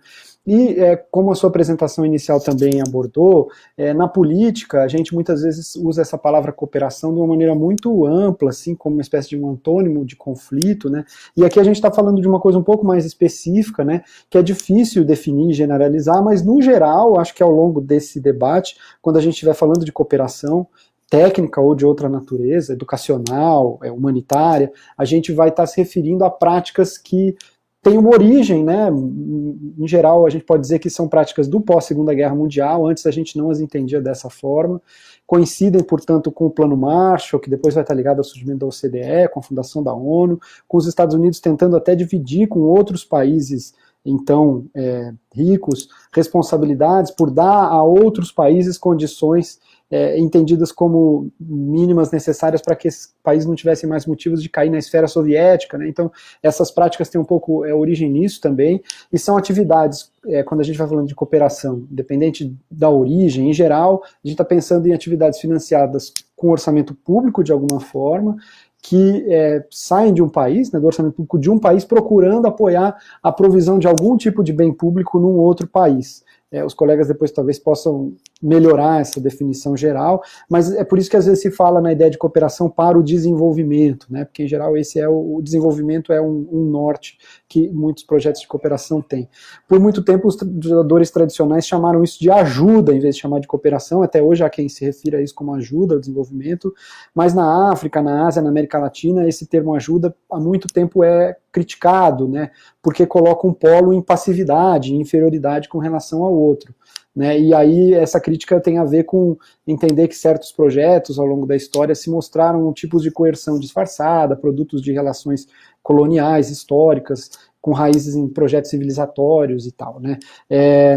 E, 0.48 0.80
é, 0.80 0.96
como 0.96 1.30
a 1.30 1.34
sua 1.34 1.50
apresentação 1.50 2.06
inicial 2.06 2.40
também 2.40 2.80
abordou, 2.80 3.50
é, 3.76 3.92
na 3.92 4.08
política 4.08 4.82
a 4.82 4.88
gente 4.88 5.12
muitas 5.12 5.42
vezes 5.42 5.76
usa 5.76 6.00
essa 6.00 6.16
palavra 6.16 6.52
cooperação 6.52 7.12
de 7.12 7.18
uma 7.18 7.26
maneira 7.26 7.54
muito 7.54 8.06
ampla, 8.06 8.48
assim, 8.48 8.74
como 8.74 8.96
uma 8.96 9.02
espécie 9.02 9.28
de 9.28 9.38
um 9.38 9.50
antônimo 9.50 10.06
de 10.06 10.16
conflito, 10.16 10.88
né? 10.88 11.04
E 11.36 11.44
aqui 11.44 11.60
a 11.60 11.62
gente 11.62 11.76
está 11.76 11.92
falando 11.92 12.18
de 12.18 12.26
uma 12.26 12.40
coisa 12.40 12.56
um 12.58 12.62
pouco 12.62 12.86
mais 12.86 13.04
específica, 13.04 13.84
né? 13.84 14.00
Que 14.30 14.38
é 14.38 14.42
difícil 14.42 15.04
definir 15.04 15.50
e 15.50 15.52
generalizar, 15.52 16.24
mas 16.24 16.42
no 16.42 16.62
geral, 16.62 17.20
acho 17.20 17.34
que 17.34 17.42
ao 17.42 17.50
longo 17.50 17.78
desse 17.78 18.18
debate, 18.18 18.74
quando 19.02 19.18
a 19.18 19.20
gente 19.20 19.34
estiver 19.34 19.52
falando 19.52 19.84
de 19.84 19.92
cooperação, 19.92 20.66
técnica 21.10 21.60
ou 21.60 21.74
de 21.74 21.84
outra 21.84 22.08
natureza, 22.08 22.72
educacional, 22.72 23.78
é, 23.82 23.92
humanitária, 23.92 24.72
a 24.96 25.04
gente 25.04 25.30
vai 25.30 25.50
estar 25.50 25.64
tá 25.64 25.66
se 25.66 25.76
referindo 25.76 26.24
a 26.24 26.30
práticas 26.30 26.96
que 26.96 27.36
tem 27.82 27.96
uma 27.96 28.10
origem, 28.10 28.64
né? 28.64 28.88
Em 28.90 29.86
geral, 29.86 30.26
a 30.26 30.30
gente 30.30 30.44
pode 30.44 30.62
dizer 30.62 30.78
que 30.78 30.90
são 30.90 31.08
práticas 31.08 31.46
do 31.46 31.60
pós-Segunda 31.60 32.12
Guerra 32.12 32.34
Mundial, 32.34 32.86
antes 32.86 33.06
a 33.06 33.10
gente 33.10 33.38
não 33.38 33.50
as 33.50 33.60
entendia 33.60 34.00
dessa 34.00 34.28
forma, 34.28 34.82
coincidem, 35.26 35.82
portanto, 35.82 36.32
com 36.32 36.46
o 36.46 36.50
Plano 36.50 36.76
Marshall, 36.76 37.40
que 37.40 37.50
depois 37.50 37.74
vai 37.74 37.84
estar 37.84 37.94
ligado 37.94 38.18
ao 38.18 38.24
surgimento 38.24 38.60
da 38.60 38.66
OCDE, 38.66 39.28
com 39.32 39.40
a 39.40 39.42
fundação 39.42 39.82
da 39.82 39.94
ONU, 39.94 40.40
com 40.66 40.76
os 40.76 40.86
Estados 40.86 41.14
Unidos 41.14 41.40
tentando 41.40 41.76
até 41.76 41.94
dividir 41.94 42.48
com 42.48 42.60
outros 42.60 43.04
países 43.04 43.74
então 44.04 44.64
é, 44.74 45.12
ricos 45.34 45.88
responsabilidades 46.14 47.10
por 47.10 47.30
dar 47.30 47.64
a 47.64 47.82
outros 47.82 48.32
países 48.32 48.78
condições 48.78 49.58
é, 49.90 50.18
entendidas 50.18 50.70
como 50.70 51.30
mínimas 51.40 52.10
necessárias 52.10 52.60
para 52.60 52.76
que 52.76 52.88
esses 52.88 53.14
países 53.22 53.46
não 53.46 53.54
tivessem 53.54 53.88
mais 53.88 54.06
motivos 54.06 54.42
de 54.42 54.48
cair 54.48 54.70
na 54.70 54.78
esfera 54.78 55.06
soviética. 55.06 55.78
Né? 55.78 55.88
Então, 55.88 56.10
essas 56.42 56.70
práticas 56.70 57.08
têm 57.08 57.20
um 57.20 57.24
pouco 57.24 57.64
é, 57.64 57.74
origem 57.74 58.10
nisso 58.10 58.40
também, 58.40 58.82
e 59.12 59.18
são 59.18 59.36
atividades, 59.36 60.12
é, 60.26 60.42
quando 60.42 60.60
a 60.60 60.64
gente 60.64 60.76
vai 60.76 60.86
falando 60.86 61.08
de 61.08 61.14
cooperação, 61.14 61.86
independente 61.90 62.54
da 62.70 62.90
origem, 62.90 63.48
em 63.48 63.52
geral, 63.52 64.02
a 64.04 64.28
gente 64.28 64.34
está 64.34 64.44
pensando 64.44 64.86
em 64.86 64.92
atividades 64.92 65.40
financiadas 65.40 66.12
com 66.36 66.50
orçamento 66.50 66.94
público 66.94 67.42
de 67.42 67.50
alguma 67.50 67.80
forma, 67.80 68.36
que 68.80 69.24
é, 69.28 69.64
saem 69.70 70.14
de 70.14 70.22
um 70.22 70.28
país, 70.28 70.70
né, 70.70 70.78
do 70.78 70.86
orçamento 70.86 71.14
público 71.16 71.38
de 71.38 71.50
um 71.50 71.58
país, 71.58 71.84
procurando 71.84 72.46
apoiar 72.46 72.96
a 73.22 73.32
provisão 73.32 73.78
de 73.78 73.88
algum 73.88 74.16
tipo 74.16 74.44
de 74.44 74.52
bem 74.52 74.72
público 74.72 75.18
num 75.18 75.36
outro 75.36 75.66
país. 75.66 76.22
É, 76.50 76.64
os 76.64 76.72
colegas 76.72 77.08
depois 77.08 77.30
talvez 77.30 77.58
possam 77.58 78.14
melhorar 78.40 79.00
essa 79.00 79.20
definição 79.20 79.76
geral, 79.76 80.22
mas 80.48 80.72
é 80.72 80.84
por 80.84 80.98
isso 80.98 81.10
que 81.10 81.16
às 81.16 81.26
vezes 81.26 81.42
se 81.42 81.50
fala 81.50 81.80
na 81.80 81.92
ideia 81.92 82.10
de 82.10 82.16
cooperação 82.16 82.70
para 82.70 82.96
o 82.96 83.02
desenvolvimento, 83.02 84.06
né? 84.08 84.24
Porque 84.24 84.44
em 84.44 84.48
geral 84.48 84.76
esse 84.76 85.00
é 85.00 85.08
o, 85.08 85.36
o 85.36 85.42
desenvolvimento 85.42 86.12
é 86.12 86.20
um, 86.20 86.48
um, 86.50 86.64
norte 86.64 87.18
que 87.48 87.68
muitos 87.68 88.04
projetos 88.04 88.40
de 88.40 88.46
cooperação 88.46 89.02
têm. 89.02 89.28
Por 89.66 89.80
muito 89.80 90.02
tempo 90.02 90.28
os 90.28 90.40
legisladores 90.40 91.10
tradicionais 91.10 91.66
chamaram 91.66 92.04
isso 92.04 92.20
de 92.20 92.30
ajuda 92.30 92.94
em 92.94 93.00
vez 93.00 93.16
de 93.16 93.22
chamar 93.22 93.40
de 93.40 93.48
cooperação. 93.48 94.02
Até 94.02 94.22
hoje 94.22 94.44
há 94.44 94.50
quem 94.50 94.68
se 94.68 94.84
refira 94.84 95.18
a 95.18 95.22
isso 95.22 95.34
como 95.34 95.54
ajuda 95.54 95.94
ao 95.94 96.00
desenvolvimento, 96.00 96.72
mas 97.12 97.34
na 97.34 97.72
África, 97.72 98.00
na 98.00 98.26
Ásia, 98.26 98.40
na 98.40 98.50
América 98.50 98.78
Latina 98.78 99.28
esse 99.28 99.46
termo 99.46 99.74
ajuda 99.74 100.14
há 100.30 100.38
muito 100.38 100.68
tempo 100.68 101.02
é 101.02 101.36
criticado, 101.50 102.28
né? 102.28 102.50
Porque 102.80 103.04
coloca 103.04 103.46
um 103.46 103.52
polo 103.52 103.92
em 103.92 104.00
passividade, 104.00 104.94
em 104.94 105.00
inferioridade 105.00 105.68
com 105.68 105.78
relação 105.78 106.22
ao 106.22 106.32
outro. 106.32 106.72
Né? 107.18 107.36
E 107.36 107.52
aí 107.52 107.94
essa 107.94 108.20
crítica 108.20 108.60
tem 108.60 108.78
a 108.78 108.84
ver 108.84 109.02
com 109.02 109.36
entender 109.66 110.06
que 110.06 110.14
certos 110.14 110.52
projetos 110.52 111.18
ao 111.18 111.26
longo 111.26 111.46
da 111.46 111.56
história 111.56 111.92
se 111.92 112.08
mostraram 112.08 112.72
tipos 112.72 113.02
de 113.02 113.10
coerção 113.10 113.58
disfarçada, 113.58 114.36
produtos 114.36 114.80
de 114.80 114.92
relações 114.92 115.48
coloniais, 115.82 116.48
históricas, 116.48 117.28
com 117.60 117.72
raízes 117.72 118.14
em 118.14 118.28
projetos 118.28 118.70
civilizatórios 118.70 119.66
e 119.66 119.72
tal, 119.72 119.98
né? 119.98 120.16
É, 120.48 120.94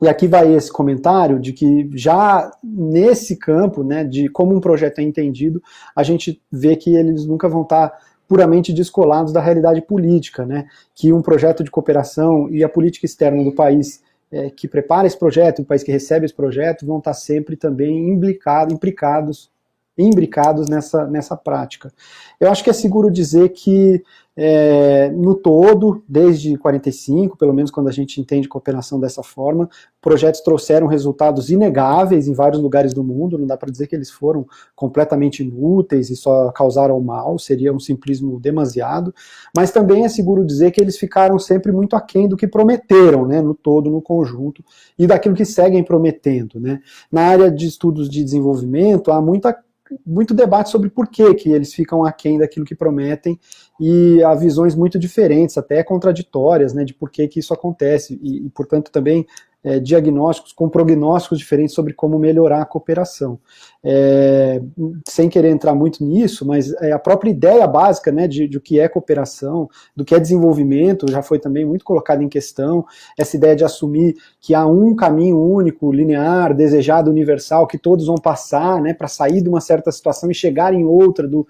e 0.00 0.08
aqui 0.08 0.26
vai 0.26 0.50
esse 0.54 0.72
comentário 0.72 1.38
de 1.38 1.52
que 1.52 1.90
já 1.94 2.50
nesse 2.64 3.36
campo, 3.36 3.84
né, 3.84 4.02
de 4.02 4.30
como 4.30 4.56
um 4.56 4.60
projeto 4.60 5.00
é 5.00 5.02
entendido, 5.02 5.62
a 5.94 6.02
gente 6.02 6.40
vê 6.50 6.74
que 6.74 6.96
eles 6.96 7.26
nunca 7.26 7.50
vão 7.50 7.64
estar 7.64 7.92
puramente 8.26 8.72
descolados 8.72 9.30
da 9.30 9.42
realidade 9.42 9.82
política, 9.82 10.46
né, 10.46 10.66
que 10.94 11.12
um 11.12 11.20
projeto 11.20 11.62
de 11.62 11.70
cooperação 11.70 12.48
e 12.48 12.64
a 12.64 12.68
política 12.68 13.04
externa 13.04 13.44
do 13.44 13.54
país 13.54 14.02
é, 14.34 14.50
que 14.50 14.66
prepara 14.66 15.06
esse 15.06 15.18
projeto, 15.18 15.62
o 15.62 15.64
país 15.64 15.84
que 15.84 15.92
recebe 15.92 16.24
esse 16.26 16.34
projeto, 16.34 16.84
vão 16.84 16.98
estar 16.98 17.14
sempre 17.14 17.56
também 17.56 18.10
implicado, 18.10 18.74
implicados 18.74 19.48
imbricados 19.96 20.68
nessa, 20.68 21.06
nessa 21.06 21.36
prática. 21.36 21.92
Eu 22.40 22.50
acho 22.50 22.64
que 22.64 22.70
é 22.70 22.72
seguro 22.72 23.10
dizer 23.10 23.50
que, 23.50 24.02
é, 24.36 25.08
no 25.10 25.36
todo, 25.36 26.02
desde 26.08 26.56
45, 26.58 27.36
pelo 27.36 27.54
menos 27.54 27.70
quando 27.70 27.88
a 27.88 27.92
gente 27.92 28.20
entende 28.20 28.48
cooperação 28.48 28.98
dessa 28.98 29.22
forma, 29.22 29.68
projetos 30.02 30.40
trouxeram 30.40 30.88
resultados 30.88 31.48
inegáveis 31.48 32.26
em 32.26 32.34
vários 32.34 32.60
lugares 32.60 32.92
do 32.92 33.04
mundo, 33.04 33.38
não 33.38 33.46
dá 33.46 33.56
para 33.56 33.70
dizer 33.70 33.86
que 33.86 33.94
eles 33.94 34.10
foram 34.10 34.44
completamente 34.74 35.44
inúteis 35.44 36.10
e 36.10 36.16
só 36.16 36.50
causaram 36.50 37.00
mal, 37.00 37.38
seria 37.38 37.72
um 37.72 37.78
simplismo 37.78 38.40
demasiado, 38.40 39.14
mas 39.56 39.70
também 39.70 40.04
é 40.04 40.08
seguro 40.08 40.44
dizer 40.44 40.72
que 40.72 40.80
eles 40.80 40.98
ficaram 40.98 41.38
sempre 41.38 41.70
muito 41.70 41.94
aquém 41.94 42.28
do 42.28 42.36
que 42.36 42.48
prometeram, 42.48 43.26
né, 43.26 43.40
no 43.40 43.54
todo, 43.54 43.88
no 43.88 44.02
conjunto, 44.02 44.64
e 44.98 45.06
daquilo 45.06 45.36
que 45.36 45.44
seguem 45.44 45.84
prometendo. 45.84 46.58
Né. 46.58 46.80
Na 47.10 47.22
área 47.22 47.50
de 47.50 47.66
estudos 47.66 48.10
de 48.10 48.24
desenvolvimento, 48.24 49.12
há 49.12 49.22
muita 49.22 49.56
muito 50.04 50.34
debate 50.34 50.70
sobre 50.70 50.88
por 50.90 51.08
que, 51.08 51.34
que 51.34 51.50
eles 51.50 51.74
ficam 51.74 52.04
aquém 52.04 52.38
daquilo 52.38 52.64
que 52.64 52.74
prometem 52.74 53.38
e 53.80 54.22
há 54.22 54.34
visões 54.34 54.74
muito 54.74 54.98
diferentes, 54.98 55.58
até 55.58 55.82
contraditórias, 55.82 56.72
né, 56.72 56.84
de 56.84 56.94
por 56.94 57.10
que, 57.10 57.26
que 57.26 57.40
isso 57.40 57.52
acontece 57.52 58.18
e, 58.22 58.46
e 58.46 58.50
portanto, 58.50 58.90
também 58.90 59.26
é, 59.64 59.80
diagnósticos 59.80 60.52
com 60.52 60.68
prognósticos 60.68 61.38
diferentes 61.38 61.74
sobre 61.74 61.94
como 61.94 62.18
melhorar 62.18 62.60
a 62.60 62.66
cooperação. 62.66 63.38
É, 63.82 64.62
sem 65.08 65.28
querer 65.28 65.48
entrar 65.48 65.74
muito 65.74 66.04
nisso, 66.04 66.46
mas 66.46 66.72
é 66.74 66.92
a 66.92 66.98
própria 66.98 67.30
ideia 67.30 67.66
básica 67.66 68.12
né, 68.12 68.28
de, 68.28 68.46
de 68.46 68.58
o 68.58 68.60
que 68.60 68.78
é 68.78 68.88
cooperação, 68.88 69.68
do 69.96 70.04
que 70.04 70.14
é 70.14 70.20
desenvolvimento, 70.20 71.10
já 71.10 71.22
foi 71.22 71.38
também 71.38 71.64
muito 71.64 71.84
colocada 71.84 72.22
em 72.22 72.28
questão, 72.28 72.84
essa 73.18 73.36
ideia 73.36 73.56
de 73.56 73.64
assumir 73.64 74.14
que 74.40 74.54
há 74.54 74.66
um 74.66 74.94
caminho 74.94 75.40
único, 75.40 75.90
linear, 75.90 76.54
desejado, 76.54 77.10
universal, 77.10 77.66
que 77.66 77.78
todos 77.78 78.06
vão 78.06 78.16
passar 78.16 78.80
né, 78.82 78.92
para 78.92 79.08
sair 79.08 79.40
de 79.40 79.48
uma 79.48 79.60
certa 79.60 79.90
situação 79.90 80.30
e 80.30 80.34
chegar 80.34 80.74
em 80.74 80.84
outra, 80.84 81.26
do, 81.26 81.46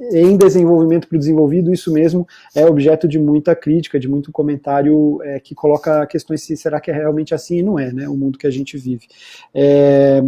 em 0.00 0.36
desenvolvimento 0.36 1.06
para 1.06 1.16
o 1.16 1.18
desenvolvido, 1.18 1.72
isso 1.72 1.92
mesmo 1.92 2.26
é 2.54 2.64
objeto 2.64 3.06
de 3.06 3.18
muita 3.18 3.54
crítica, 3.54 4.00
de 4.00 4.08
muito 4.08 4.32
comentário 4.32 5.20
é, 5.22 5.38
que 5.38 5.54
coloca 5.54 6.06
questões 6.06 6.42
se 6.42 6.56
será 6.56 6.80
que 6.80 6.90
é 6.90 6.94
realmente 6.94 7.34
assim 7.34 7.58
e 7.58 7.62
não 7.62 7.78
é, 7.78 7.92
né, 7.92 8.08
o 8.08 8.16
mundo 8.16 8.38
que 8.38 8.46
a 8.46 8.50
gente 8.50 8.78
vive. 8.78 9.06
É, 9.54 10.22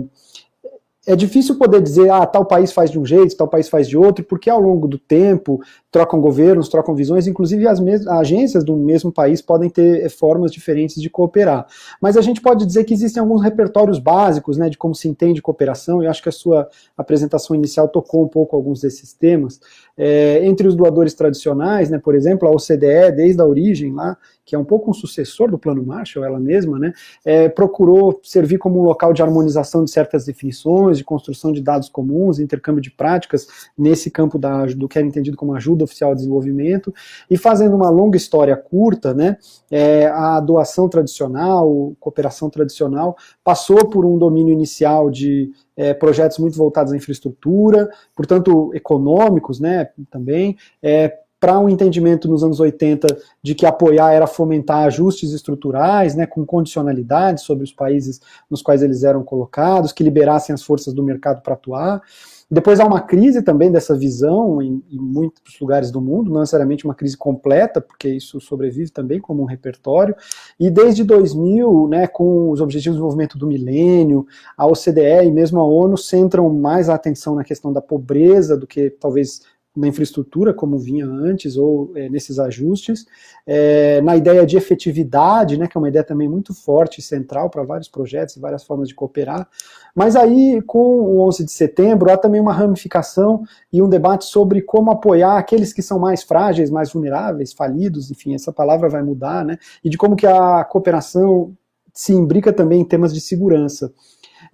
é 1.05 1.17
difícil 1.17 1.59
poder 1.59 1.83
dizer, 1.83 2.11
ah, 2.11 2.25
tal 2.25 2.45
país 2.45 2.71
faz 2.71 2.89
de 2.89 2.99
um 2.99 3.05
jeito, 3.05 3.37
tal 3.37 3.49
país 3.49 3.69
faz 3.69 3.89
de 3.89 3.97
outro, 3.97 4.25
porque 4.25 4.49
ao 4.49 4.61
longo 4.61 4.87
do 4.87 4.99
tempo 4.99 5.61
trocam 5.91 6.21
governos, 6.21 6.69
trocam 6.69 6.95
visões, 6.95 7.27
inclusive 7.27 7.67
as 7.67 7.81
agências 8.07 8.63
do 8.63 8.77
mesmo 8.77 9.11
país 9.11 9.43
podem 9.43 9.69
ter 9.69 10.09
formas 10.11 10.53
diferentes 10.53 11.03
de 11.03 11.11
cooperar. 11.11 11.67
Mas 12.01 12.17
a 12.17 12.21
gente 12.21 12.41
pode 12.41 12.65
dizer 12.65 12.85
que 12.85 12.95
existem 12.95 13.21
alguns 13.21 13.43
repertórios 13.43 13.99
básicos, 13.99 14.57
né, 14.57 14.71
de 14.71 14.79
como 14.79 14.95
se 14.95 15.09
entende 15.09 15.43
cooperação, 15.43 16.03
e 16.03 16.07
acho 16.07 16.23
que 16.23 16.29
a 16.29 16.33
sua 16.33 16.69
apresentação 16.97 17.57
inicial 17.57 17.89
tocou 17.89 18.25
um 18.25 18.29
pouco 18.29 18.55
alguns 18.55 18.81
desses 18.81 19.13
temas. 19.13 19.61
É, 19.99 20.47
entre 20.47 20.69
os 20.69 20.77
doadores 20.77 21.15
tradicionais, 21.15 21.91
né, 21.91 21.99
por 21.99 22.15
exemplo, 22.15 22.47
a 22.47 22.53
OCDE, 22.53 23.11
desde 23.17 23.43
a 23.43 23.45
origem 23.45 23.93
lá, 23.93 24.17
que 24.45 24.57
é 24.57 24.59
um 24.59 24.65
pouco 24.65 24.91
um 24.91 24.95
sucessor 24.95 25.51
do 25.51 25.59
Plano 25.59 25.85
Marshall, 25.85 26.25
ela 26.25 26.41
mesma, 26.41 26.79
né, 26.79 26.93
é, 27.25 27.49
procurou 27.49 28.21
servir 28.23 28.59
como 28.59 28.81
um 28.81 28.83
local 28.83 29.13
de 29.13 29.23
harmonização 29.23 29.85
de 29.85 29.91
certas 29.91 30.25
definições, 30.25 30.99
de 30.99 31.05
construção 31.05 31.53
de 31.53 31.63
dados 31.63 31.89
comuns, 31.89 32.39
intercâmbio 32.39 32.83
de 32.83 32.91
práticas 32.91 33.47
nesse 33.79 34.11
campo 34.11 34.39
da, 34.39 34.67
do 34.67 34.89
que 34.89 34.99
era 34.99 35.07
entendido 35.07 35.37
como 35.37 35.55
ajuda 35.55 35.85
oficial 35.85 36.11
ao 36.11 36.17
desenvolvimento, 36.17 36.93
e 37.31 37.37
fazendo 37.37 37.77
uma 37.77 37.89
longa 37.89 38.17
história 38.17 38.57
curta, 38.57 39.15
né, 39.15 39.37
é, 39.71 40.07
a 40.07 40.41
doação 40.41 40.89
tradicional, 40.89 41.95
cooperação 42.01 42.51
tradicional, 42.51 43.17
passou 43.45 43.89
por 43.89 44.05
um 44.05 44.19
domínio 44.19 44.53
inicial 44.53 45.11
de 45.11 45.53
é, 45.77 45.95
projetos 45.95 46.39
muito 46.39 46.57
voltados 46.57 46.93
à 46.93 46.97
infraestrutura, 46.97 47.89
portanto 48.15 48.71
econômicos, 48.75 49.61
né, 49.61 49.89
também, 50.11 50.57
é, 50.83 51.19
para 51.43 51.59
um 51.59 51.69
entendimento 51.69 52.29
nos 52.29 52.45
anos 52.45 52.61
80 52.61 53.19
de 53.43 53.53
que 53.53 53.67
apoiar 53.67 54.13
era 54.13 54.29
fomentar 54.29 54.87
ajustes 54.87 55.33
estruturais, 55.33 56.15
né, 56.15 56.25
com 56.25 56.47
condicionalidades 56.47 57.43
sobre 57.43 57.65
os 57.65 57.73
países 57.73 58.21
nos 58.49 58.63
quais 58.63 58.81
eles 58.81 59.03
eram 59.03 59.25
colocados, 59.25 59.91
que 59.91 60.05
liberassem 60.05 60.55
as 60.55 60.63
forças 60.63 60.95
do 60.95 61.03
mercado 61.03 61.43
para 61.43 61.55
atuar. 61.55 62.01
Depois 62.49 62.79
há 62.79 62.85
uma 62.85 63.01
crise 63.01 63.43
também 63.43 63.73
dessa 63.73 63.97
visão 63.97 64.63
em, 64.63 64.85
em, 64.89 64.99
muitos 64.99 65.59
lugares 65.59 65.91
do 65.91 66.01
mundo, 66.01 66.31
não 66.31 66.41
necessariamente 66.41 66.85
uma 66.85 66.95
crise 66.95 67.17
completa, 67.17 67.81
porque 67.81 68.09
isso 68.09 68.41
sobrevive 68.41 68.91
também 68.91 69.19
como 69.19 69.43
um 69.43 69.47
repertório. 69.47 70.15
E 70.61 70.71
desde 70.71 71.03
2000, 71.03 71.89
né, 71.89 72.07
com 72.07 72.51
os 72.51 72.61
Objetivos 72.61 72.95
de 72.95 73.01
Desenvolvimento 73.01 73.39
do 73.39 73.49
Milênio, 73.49 74.27
a 74.57 74.67
OCDE 74.67 75.25
e 75.25 75.33
mesmo 75.33 75.59
a 75.59 75.65
ONU 75.65 75.97
centram 75.97 76.49
mais 76.51 76.89
a 76.89 76.95
atenção 76.95 77.35
na 77.35 77.43
questão 77.43 77.73
da 77.73 77.81
pobreza 77.81 78.57
do 78.57 78.67
que 78.67 78.91
talvez 78.91 79.41
na 79.75 79.89
infraestrutura, 79.89 80.53
como 80.53 80.79
vinha 80.79 81.07
antes, 81.07 81.57
ou 81.57 81.91
é, 81.95 82.09
nesses 82.09 82.39
ajustes, 82.39 83.07
é, 83.47 84.03
na 84.03 84.17
ideia 84.17 84.45
de 84.45 84.57
efetividade, 84.57 85.57
né, 85.57 85.67
que 85.67 85.77
é 85.77 85.81
uma 85.81 85.89
ideia 85.89 86.05
também 86.05 86.29
muito 86.29 86.53
forte 86.55 86.99
e 86.99 87.03
central 87.03 87.49
para 87.49 87.63
vários 87.63 87.89
projetos 87.89 88.37
e 88.37 88.41
várias 88.41 88.65
formas 88.65 88.89
de 88.89 88.95
cooperar. 88.95 89.49
Mas 89.95 90.15
aí, 90.15 90.61
com 90.63 90.79
o 90.79 91.27
11 91.27 91.45
de 91.45 91.53
setembro, 91.53 92.13
há 92.13 92.17
também 92.19 92.41
uma 92.41 92.53
ramificação 92.53 93.43
e 93.73 93.81
um 93.81 93.89
debate 93.89 94.27
sobre 94.27 94.61
como 94.61 94.91
apoiar 94.91 95.39
aqueles 95.39 95.73
que 95.73 95.83
são 95.83 95.99
mais 95.99 96.23
frágeis, 96.23 96.71
mais 96.71 96.93
vulneráveis, 96.93 97.53
falidos, 97.53 98.11
enfim, 98.11 98.35
essa 98.35 98.53
palavra 98.53 98.89
vai 98.91 99.03
mudar, 99.03 99.45
né, 99.45 99.59
e 99.83 99.89
de 99.89 99.97
como 99.97 100.17
que 100.17 100.27
a 100.27 100.65
cooperação 100.65 101.57
se 101.95 102.13
imbrica 102.13 102.53
também 102.53 102.81
em 102.81 102.85
temas 102.85 103.13
de 103.13 103.21
segurança. 103.21 103.93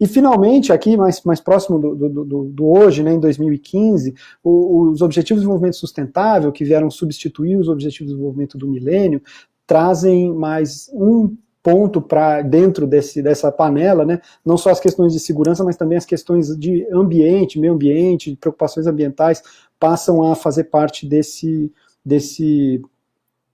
E 0.00 0.06
finalmente, 0.06 0.72
aqui 0.72 0.96
mais, 0.96 1.22
mais 1.22 1.40
próximo 1.40 1.78
do, 1.78 1.94
do, 1.94 2.24
do, 2.24 2.44
do 2.44 2.66
hoje, 2.66 3.02
né, 3.02 3.12
em 3.12 3.20
2015, 3.20 4.14
o, 4.42 4.90
os 4.90 5.02
Objetivos 5.02 5.40
de 5.40 5.44
Desenvolvimento 5.44 5.76
Sustentável, 5.76 6.52
que 6.52 6.64
vieram 6.64 6.90
substituir 6.90 7.56
os 7.56 7.68
Objetivos 7.68 8.08
de 8.08 8.14
Desenvolvimento 8.14 8.56
do 8.56 8.68
Milênio, 8.68 9.20
trazem 9.66 10.32
mais 10.32 10.88
um 10.94 11.36
ponto 11.62 12.00
para 12.00 12.40
dentro 12.42 12.86
desse, 12.86 13.20
dessa 13.20 13.50
panela, 13.50 14.04
né, 14.04 14.20
não 14.44 14.56
só 14.56 14.70
as 14.70 14.80
questões 14.80 15.12
de 15.12 15.20
segurança, 15.20 15.64
mas 15.64 15.76
também 15.76 15.98
as 15.98 16.06
questões 16.06 16.56
de 16.56 16.86
ambiente, 16.92 17.58
meio 17.58 17.74
ambiente, 17.74 18.36
preocupações 18.36 18.86
ambientais, 18.86 19.42
passam 19.78 20.22
a 20.22 20.34
fazer 20.34 20.64
parte 20.64 21.06
desse, 21.06 21.72
desse 22.04 22.80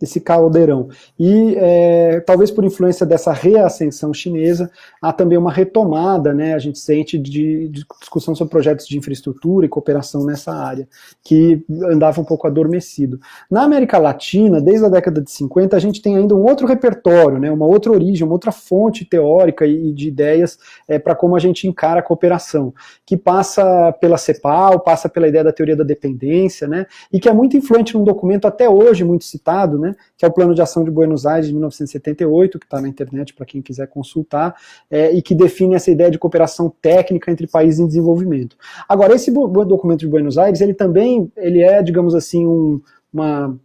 esse 0.04 0.20
caldeirão. 0.20 0.88
E 1.18 1.54
é, 1.56 2.20
talvez 2.20 2.50
por 2.50 2.64
influência 2.64 3.04
dessa 3.04 3.32
reascensão 3.32 4.14
chinesa, 4.14 4.70
há 5.02 5.12
também 5.12 5.36
uma 5.36 5.52
retomada, 5.52 6.32
né, 6.32 6.54
a 6.54 6.58
gente 6.58 6.78
sente, 6.78 7.18
de, 7.18 7.68
de, 7.68 7.84
discussão 8.00 8.34
sobre 8.34 8.50
projetos 8.50 8.86
de 8.86 8.96
infraestrutura 8.96 9.66
e 9.66 9.68
cooperação 9.68 10.24
nessa 10.24 10.52
área, 10.52 10.88
que 11.22 11.64
andava 11.84 12.20
um 12.20 12.24
pouco 12.24 12.46
adormecido. 12.46 13.20
Na 13.50 13.62
América 13.62 13.98
Latina, 13.98 14.60
desde 14.60 14.86
a 14.86 14.88
década 14.88 15.20
de 15.20 15.30
50, 15.30 15.76
a 15.76 15.80
gente 15.80 16.00
tem 16.00 16.16
ainda 16.16 16.34
um 16.34 16.44
outro 16.44 16.66
repertório, 16.66 17.38
né, 17.38 17.50
uma 17.50 17.66
outra 17.66 17.92
origem, 17.92 18.24
uma 18.24 18.34
outra 18.34 18.52
fonte 18.52 19.04
teórica 19.04 19.66
e 19.66 19.92
de 19.92 20.08
ideias 20.08 20.58
é, 20.86 20.98
para 20.98 21.14
como 21.14 21.36
a 21.36 21.38
gente 21.38 21.66
encara 21.66 22.00
a 22.00 22.02
cooperação, 22.02 22.72
que 23.04 23.16
passa 23.16 23.92
pela 24.00 24.16
CEPAL, 24.16 24.80
passa 24.80 25.08
pela 25.08 25.28
ideia 25.28 25.44
da 25.44 25.52
teoria 25.52 25.76
da 25.76 25.84
dependência, 25.84 26.68
né, 26.68 26.86
e 27.12 27.18
que 27.18 27.28
é 27.28 27.32
muito 27.32 27.56
influente 27.56 27.94
num 27.94 28.04
documento 28.04 28.46
até 28.46 28.68
hoje 28.68 29.04
muito 29.04 29.24
citado, 29.24 29.78
né, 29.78 29.93
que 30.16 30.24
é 30.24 30.28
o 30.28 30.32
Plano 30.32 30.54
de 30.54 30.62
Ação 30.62 30.84
de 30.84 30.90
Buenos 30.90 31.26
Aires 31.26 31.46
de 31.46 31.52
1978, 31.52 32.58
que 32.58 32.66
está 32.66 32.80
na 32.80 32.88
internet 32.88 33.34
para 33.34 33.46
quem 33.46 33.62
quiser 33.62 33.86
consultar, 33.88 34.54
é, 34.90 35.12
e 35.12 35.20
que 35.22 35.34
define 35.34 35.74
essa 35.74 35.90
ideia 35.90 36.10
de 36.10 36.18
cooperação 36.18 36.72
técnica 36.80 37.30
entre 37.30 37.46
países 37.46 37.80
em 37.80 37.86
desenvolvimento. 37.86 38.56
Agora, 38.88 39.14
esse 39.14 39.30
documento 39.30 40.00
de 40.00 40.08
Buenos 40.08 40.38
Aires, 40.38 40.60
ele 40.60 40.74
também 40.74 41.30
ele 41.36 41.62
é, 41.62 41.82
digamos 41.82 42.14
assim, 42.14 42.46
um, 42.46 42.80
uma, 43.12 43.56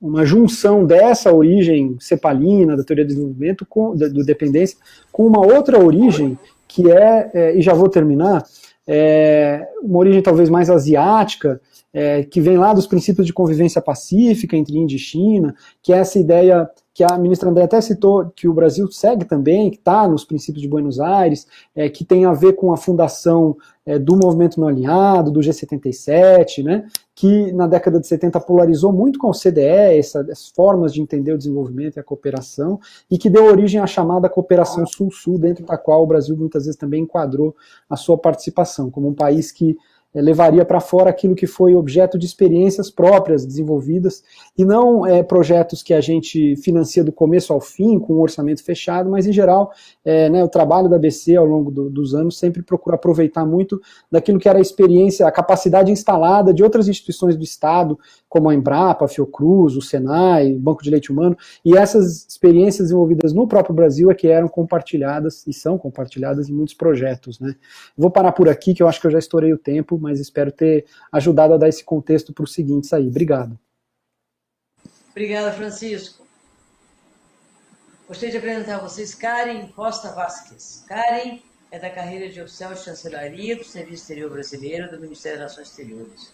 uma 0.00 0.24
junção 0.24 0.84
dessa 0.84 1.32
origem 1.32 1.96
cepalina, 1.98 2.76
da 2.76 2.84
teoria 2.84 3.04
do 3.04 3.08
desenvolvimento, 3.08 3.66
com, 3.66 3.94
do 3.94 4.24
dependência, 4.24 4.78
com 5.10 5.26
uma 5.26 5.40
outra 5.40 5.82
origem, 5.82 6.38
que 6.66 6.90
é, 6.90 7.30
é 7.34 7.56
e 7.56 7.62
já 7.62 7.72
vou 7.72 7.88
terminar, 7.88 8.44
é, 8.86 9.68
uma 9.82 9.98
origem 9.98 10.22
talvez 10.22 10.48
mais 10.48 10.70
asiática, 10.70 11.60
é, 11.98 12.22
que 12.22 12.40
vem 12.40 12.56
lá 12.56 12.72
dos 12.72 12.86
princípios 12.86 13.26
de 13.26 13.32
convivência 13.32 13.82
pacífica 13.82 14.56
entre 14.56 14.78
Índia 14.78 14.94
e 14.94 15.00
China, 15.00 15.52
que 15.82 15.92
é 15.92 15.96
essa 15.96 16.16
ideia 16.16 16.70
que 16.94 17.02
a 17.02 17.18
ministra 17.18 17.50
André 17.50 17.64
até 17.64 17.80
citou, 17.80 18.30
que 18.36 18.46
o 18.46 18.54
Brasil 18.54 18.88
segue 18.92 19.24
também, 19.24 19.68
que 19.68 19.78
está 19.78 20.06
nos 20.06 20.24
princípios 20.24 20.62
de 20.62 20.68
Buenos 20.68 21.00
Aires, 21.00 21.48
é, 21.74 21.88
que 21.88 22.04
tem 22.04 22.24
a 22.24 22.32
ver 22.32 22.52
com 22.52 22.72
a 22.72 22.76
fundação 22.76 23.56
é, 23.84 23.98
do 23.98 24.16
movimento 24.16 24.60
não 24.60 24.68
alinhado, 24.68 25.32
do 25.32 25.40
G77, 25.40 26.62
né, 26.62 26.86
que 27.16 27.50
na 27.52 27.66
década 27.66 27.98
de 27.98 28.06
70 28.06 28.38
polarizou 28.40 28.92
muito 28.92 29.18
com 29.18 29.30
o 29.30 29.34
CDE, 29.34 29.98
essa, 29.98 30.20
essas 30.20 30.48
formas 30.54 30.94
de 30.94 31.02
entender 31.02 31.32
o 31.32 31.38
desenvolvimento 31.38 31.96
e 31.96 32.00
a 32.00 32.04
cooperação, 32.04 32.78
e 33.10 33.18
que 33.18 33.28
deu 33.28 33.44
origem 33.44 33.80
à 33.80 33.88
chamada 33.88 34.28
cooperação 34.28 34.86
Sul-Sul, 34.86 35.36
dentro 35.36 35.66
da 35.66 35.76
qual 35.76 36.04
o 36.04 36.06
Brasil 36.06 36.36
muitas 36.36 36.64
vezes 36.64 36.78
também 36.78 37.02
enquadrou 37.02 37.56
a 37.90 37.96
sua 37.96 38.16
participação, 38.16 38.88
como 38.88 39.08
um 39.08 39.14
país 39.14 39.50
que 39.50 39.76
é, 40.18 40.22
levaria 40.22 40.64
para 40.64 40.80
fora 40.80 41.10
aquilo 41.10 41.34
que 41.34 41.46
foi 41.46 41.74
objeto 41.74 42.18
de 42.18 42.26
experiências 42.26 42.90
próprias 42.90 43.46
desenvolvidas 43.46 44.24
e 44.56 44.64
não 44.64 45.06
é, 45.06 45.22
projetos 45.22 45.80
que 45.80 45.94
a 45.94 46.00
gente 46.00 46.56
financia 46.56 47.04
do 47.04 47.12
começo 47.12 47.52
ao 47.52 47.60
fim, 47.60 47.98
com 48.00 48.14
um 48.14 48.20
orçamento 48.20 48.64
fechado, 48.64 49.08
mas 49.08 49.26
em 49.26 49.32
geral 49.32 49.70
é, 50.04 50.28
né, 50.28 50.42
o 50.42 50.48
trabalho 50.48 50.88
da 50.88 50.96
ABC 50.96 51.36
ao 51.36 51.46
longo 51.46 51.70
do, 51.70 51.88
dos 51.88 52.14
anos 52.14 52.36
sempre 52.36 52.62
procura 52.62 52.96
aproveitar 52.96 53.46
muito 53.46 53.80
daquilo 54.10 54.40
que 54.40 54.48
era 54.48 54.58
a 54.58 54.62
experiência, 54.62 55.26
a 55.26 55.30
capacidade 55.30 55.92
instalada 55.92 56.52
de 56.52 56.64
outras 56.64 56.88
instituições 56.88 57.36
do 57.36 57.44
Estado, 57.44 57.96
como 58.28 58.50
a 58.50 58.54
Embrapa, 58.54 59.04
a 59.04 59.08
Fiocruz, 59.08 59.76
o 59.76 59.82
Senai, 59.82 60.52
o 60.52 60.58
Banco 60.58 60.82
de 60.82 60.90
Leite 60.90 61.12
Humano, 61.12 61.36
e 61.64 61.76
essas 61.76 62.26
experiências 62.28 62.88
desenvolvidas 62.88 63.32
no 63.32 63.46
próprio 63.46 63.74
Brasil 63.74 64.10
é 64.10 64.14
que 64.14 64.26
eram 64.26 64.48
compartilhadas 64.48 65.46
e 65.46 65.52
são 65.52 65.78
compartilhadas 65.78 66.48
em 66.48 66.52
muitos 66.52 66.74
projetos. 66.74 67.38
Né. 67.38 67.54
Vou 67.96 68.10
parar 68.10 68.32
por 68.32 68.48
aqui, 68.48 68.74
que 68.74 68.82
eu 68.82 68.88
acho 68.88 69.00
que 69.00 69.06
eu 69.06 69.10
já 69.10 69.18
estourei 69.18 69.52
o 69.52 69.58
tempo, 69.58 69.98
mas 70.08 70.20
espero 70.20 70.50
ter 70.50 70.86
ajudado 71.12 71.54
a 71.54 71.58
dar 71.58 71.68
esse 71.68 71.84
contexto 71.84 72.32
para 72.32 72.44
os 72.44 72.52
seguintes 72.52 72.92
aí. 72.92 73.06
Obrigado. 73.06 73.58
Obrigada, 75.10 75.52
Francisco. 75.52 76.26
Gostaria 78.08 78.30
de 78.30 78.38
apresentar 78.38 78.76
a 78.76 78.78
vocês 78.78 79.14
Karen 79.14 79.66
Costa 79.68 80.12
Vasquez. 80.12 80.84
Karen 80.88 81.40
é 81.70 81.78
da 81.78 81.90
carreira 81.90 82.30
de 82.30 82.40
oficial 82.40 82.72
de 82.72 82.80
chancelaria 82.80 83.56
do 83.56 83.64
Serviço 83.64 84.02
Exterior 84.02 84.30
Brasileiro 84.30 84.90
do 84.90 84.98
Ministério 84.98 85.38
das 85.38 85.52
Relações 85.56 85.68
Exteriores. 85.68 86.32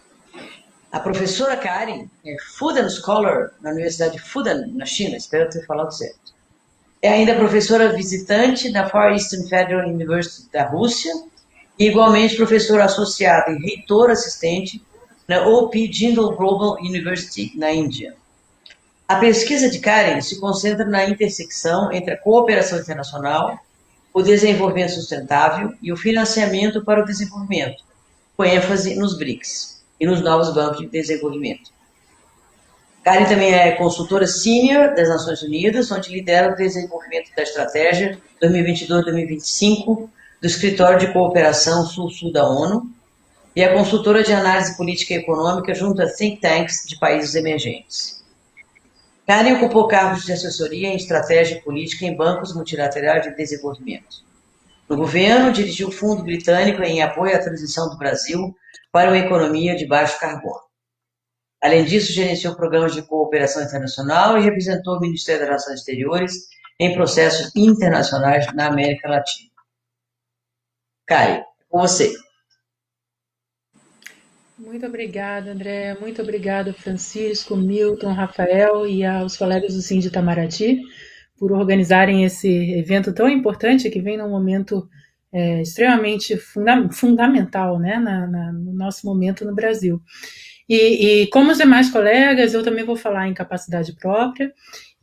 A 0.93 1.01
professora 1.01 1.57
Karen 1.57 2.09
é 2.25 2.37
Fudan 2.57 2.89
Scholar 2.89 3.51
na 3.61 3.71
Universidade 3.71 4.13
de 4.13 4.21
Fudan, 4.21 4.69
na 4.69 4.87
China, 4.87 5.17
espero 5.17 5.51
ter 5.51 5.67
falado 5.67 5.91
certo. 5.91 6.33
É 7.03 7.09
ainda 7.09 7.35
professora 7.35 7.93
visitante 7.93 8.73
da 8.73 8.89
Far 8.89 9.13
Eastern 9.13 9.49
Federal 9.49 9.89
University 9.89 10.49
da 10.53 10.69
Rússia 10.69 11.13
e 11.79 11.87
igualmente 11.87 12.37
professor 12.37 12.81
associado 12.81 13.53
e 13.53 13.59
reitor 13.59 14.11
assistente 14.11 14.83
na 15.27 15.47
OP 15.47 15.91
Jindal 15.93 16.37
Global 16.37 16.77
University, 16.81 17.53
na 17.57 17.73
Índia. 17.73 18.15
A 19.09 19.17
pesquisa 19.17 19.69
de 19.69 19.81
Karen 19.81 20.21
se 20.21 20.41
concentra 20.41 20.85
na 20.85 21.09
intersecção 21.09 21.93
entre 21.93 22.15
a 22.15 22.19
cooperação 22.19 22.79
internacional, 22.79 23.59
o 24.13 24.23
desenvolvimento 24.23 24.93
sustentável 24.93 25.75
e 25.83 25.93
o 25.93 25.97
financiamento 25.97 26.85
para 26.85 27.03
o 27.03 27.05
desenvolvimento, 27.05 27.83
com 28.37 28.45
ênfase 28.45 28.95
nos 28.95 29.19
BRICS 29.19 29.83
e 29.99 30.07
nos 30.07 30.21
novos 30.21 30.55
bancos 30.55 30.79
de 30.79 30.87
desenvolvimento. 30.87 31.73
Karen 33.03 33.27
também 33.27 33.53
é 33.53 33.73
consultora 33.73 34.27
sênior 34.27 34.95
das 34.95 35.09
Nações 35.09 35.43
Unidas, 35.43 35.91
onde 35.91 36.11
lidera 36.11 36.53
o 36.53 36.57
desenvolvimento 36.57 37.31
da 37.37 37.43
estratégia 37.43 38.19
2022-2025 38.43 40.09
do 40.45 40.49
Escritório 40.49 40.99
de 40.99 41.11
Cooperação 41.11 41.87
Sul-Sul 41.87 42.31
da 42.31 42.47
ONU 42.47 42.91
e 43.57 43.63
é 43.63 43.73
consultora 43.73 44.23
de 44.23 44.31
análise 44.31 44.77
política 44.77 45.15
e 45.15 45.17
econômica 45.17 45.75
junto 45.75 46.03
a 46.03 46.07
think 46.07 46.39
tanks 46.39 46.85
de 46.87 46.99
países 46.99 47.35
emergentes. 47.35 48.23
Karen 49.27 49.55
ocupou 49.55 49.89
cargos 49.89 50.27
de 50.27 50.33
assessoria 50.33 50.89
em 50.89 50.97
estratégia 50.97 51.63
política 51.63 52.05
em 52.05 52.15
bancos 52.15 52.55
multilaterais 52.55 53.23
de 53.23 53.35
desenvolvimento. 53.35 54.23
No 54.87 54.99
governo, 54.99 55.51
dirigiu 55.51 55.89
o 55.89 55.91
Fundo 55.91 56.23
Britânico 56.23 56.83
em 56.83 57.01
apoio 57.01 57.35
à 57.35 57.39
transição 57.39 57.89
do 57.89 57.97
Brasil 57.97 58.55
para 58.93 59.09
uma 59.09 59.19
economia 59.19 59.75
de 59.75 59.87
baixo 59.87 60.21
carbono. 60.21 60.61
Além 61.63 61.87
disso, 61.87 62.13
gerenciou 62.13 62.55
programas 62.55 62.93
de 62.93 63.01
cooperação 63.01 63.63
internacional 63.63 64.37
e 64.37 64.43
representou 64.43 64.99
o 64.99 65.01
Ministério 65.01 65.41
das 65.41 65.49
Relações 65.49 65.81
Exteriores 65.81 66.35
em 66.79 66.93
processos 66.93 67.51
internacionais 67.57 68.53
na 68.53 68.67
América 68.67 69.09
Latina. 69.09 69.54
Caio, 71.07 71.45
com 71.69 71.81
você. 71.81 72.13
Muito 74.59 74.87
obrigada, 74.87 75.53
André. 75.53 75.95
Muito 76.01 76.23
obrigada, 76.23 76.73
Francisco, 76.73 77.57
Milton, 77.57 78.13
Rafael 78.13 78.87
e 78.87 79.05
aos 79.05 79.37
colegas 79.37 79.75
do 79.75 79.83
Sim 79.83 79.99
de 79.99 80.09
Itamaraty 80.09 80.81
por 81.39 81.53
organizarem 81.53 82.25
esse 82.25 82.49
evento 82.73 83.13
tão 83.13 83.29
importante 83.29 83.91
que 83.91 84.01
vem 84.01 84.17
num 84.17 84.31
momento 84.31 84.89
é, 85.33 85.61
extremamente 85.61 86.37
funda 86.37 86.89
fundamental 86.93 87.79
né, 87.79 87.99
na, 87.99 88.27
na, 88.27 88.53
no 88.53 88.73
nosso 88.73 89.05
momento 89.05 89.45
no 89.45 89.55
Brasil. 89.55 90.01
E, 90.69 91.23
e, 91.23 91.27
como 91.27 91.51
os 91.51 91.59
demais 91.59 91.91
colegas, 91.91 92.55
eu 92.55 92.63
também 92.63 92.85
vou 92.85 92.97
falar 92.97 93.29
em 93.29 93.35
capacidade 93.35 93.95
própria 93.97 94.53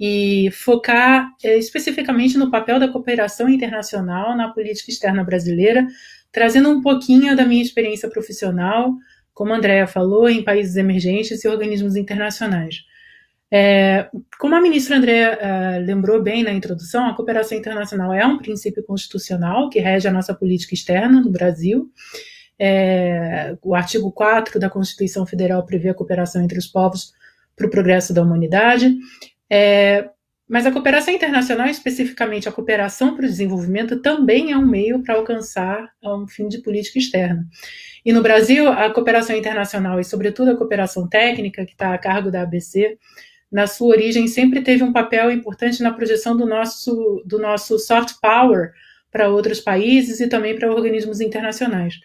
e 0.03 0.49
focar 0.49 1.31
é, 1.43 1.59
especificamente 1.59 2.35
no 2.35 2.49
papel 2.49 2.79
da 2.79 2.87
cooperação 2.87 3.47
internacional 3.47 4.35
na 4.35 4.49
política 4.49 4.89
externa 4.89 5.23
brasileira, 5.23 5.85
trazendo 6.31 6.71
um 6.71 6.81
pouquinho 6.81 7.35
da 7.35 7.45
minha 7.45 7.61
experiência 7.61 8.09
profissional, 8.09 8.95
como 9.31 9.53
a 9.53 9.57
Andrea 9.57 9.85
falou, 9.85 10.27
em 10.27 10.43
países 10.43 10.75
emergentes 10.75 11.43
e 11.43 11.47
organismos 11.47 11.95
internacionais. 11.95 12.77
É, 13.53 14.09
como 14.39 14.55
a 14.55 14.61
ministra 14.61 14.97
Andrea 14.97 15.37
uh, 15.37 15.85
lembrou 15.85 16.19
bem 16.19 16.41
na 16.41 16.51
introdução, 16.51 17.05
a 17.05 17.13
cooperação 17.13 17.55
internacional 17.55 18.11
é 18.11 18.25
um 18.25 18.39
princípio 18.39 18.83
constitucional 18.83 19.69
que 19.69 19.79
rege 19.79 20.07
a 20.07 20.11
nossa 20.11 20.33
política 20.33 20.73
externa 20.73 21.21
no 21.21 21.29
Brasil. 21.29 21.91
É, 22.57 23.55
o 23.61 23.75
artigo 23.75 24.11
4 24.11 24.59
da 24.59 24.69
Constituição 24.69 25.27
Federal 25.27 25.63
prevê 25.63 25.89
a 25.89 25.93
cooperação 25.93 26.41
entre 26.41 26.57
os 26.57 26.65
povos 26.65 27.13
para 27.55 27.67
o 27.67 27.69
progresso 27.69 28.13
da 28.13 28.23
humanidade. 28.23 28.97
É, 29.51 30.09
mas 30.47 30.65
a 30.65 30.71
cooperação 30.71 31.13
internacional, 31.13 31.67
especificamente 31.67 32.47
a 32.47 32.51
cooperação 32.51 33.15
para 33.15 33.25
o 33.25 33.29
desenvolvimento, 33.29 34.01
também 34.01 34.51
é 34.53 34.57
um 34.57 34.65
meio 34.65 35.03
para 35.03 35.15
alcançar 35.15 35.89
um 36.01 36.25
fim 36.25 36.47
de 36.47 36.59
política 36.59 36.99
externa. 36.99 37.45
E 38.05 38.13
no 38.13 38.21
Brasil, 38.21 38.67
a 38.69 38.89
cooperação 38.89 39.35
internacional 39.35 39.99
e, 39.99 40.05
sobretudo, 40.05 40.51
a 40.51 40.57
cooperação 40.57 41.07
técnica, 41.07 41.65
que 41.65 41.73
está 41.73 41.93
a 41.93 41.97
cargo 41.97 42.31
da 42.31 42.43
ABC, 42.43 42.97
na 43.51 43.67
sua 43.67 43.89
origem, 43.89 44.27
sempre 44.27 44.61
teve 44.61 44.83
um 44.83 44.93
papel 44.93 45.29
importante 45.31 45.83
na 45.83 45.91
projeção 45.91 46.35
do 46.35 46.45
nosso, 46.45 47.21
do 47.25 47.37
nosso 47.37 47.77
soft 47.77 48.15
power 48.21 48.71
para 49.11 49.29
outros 49.29 49.59
países 49.59 50.21
e 50.21 50.27
também 50.27 50.57
para 50.57 50.73
organismos 50.73 51.19
internacionais. 51.19 51.95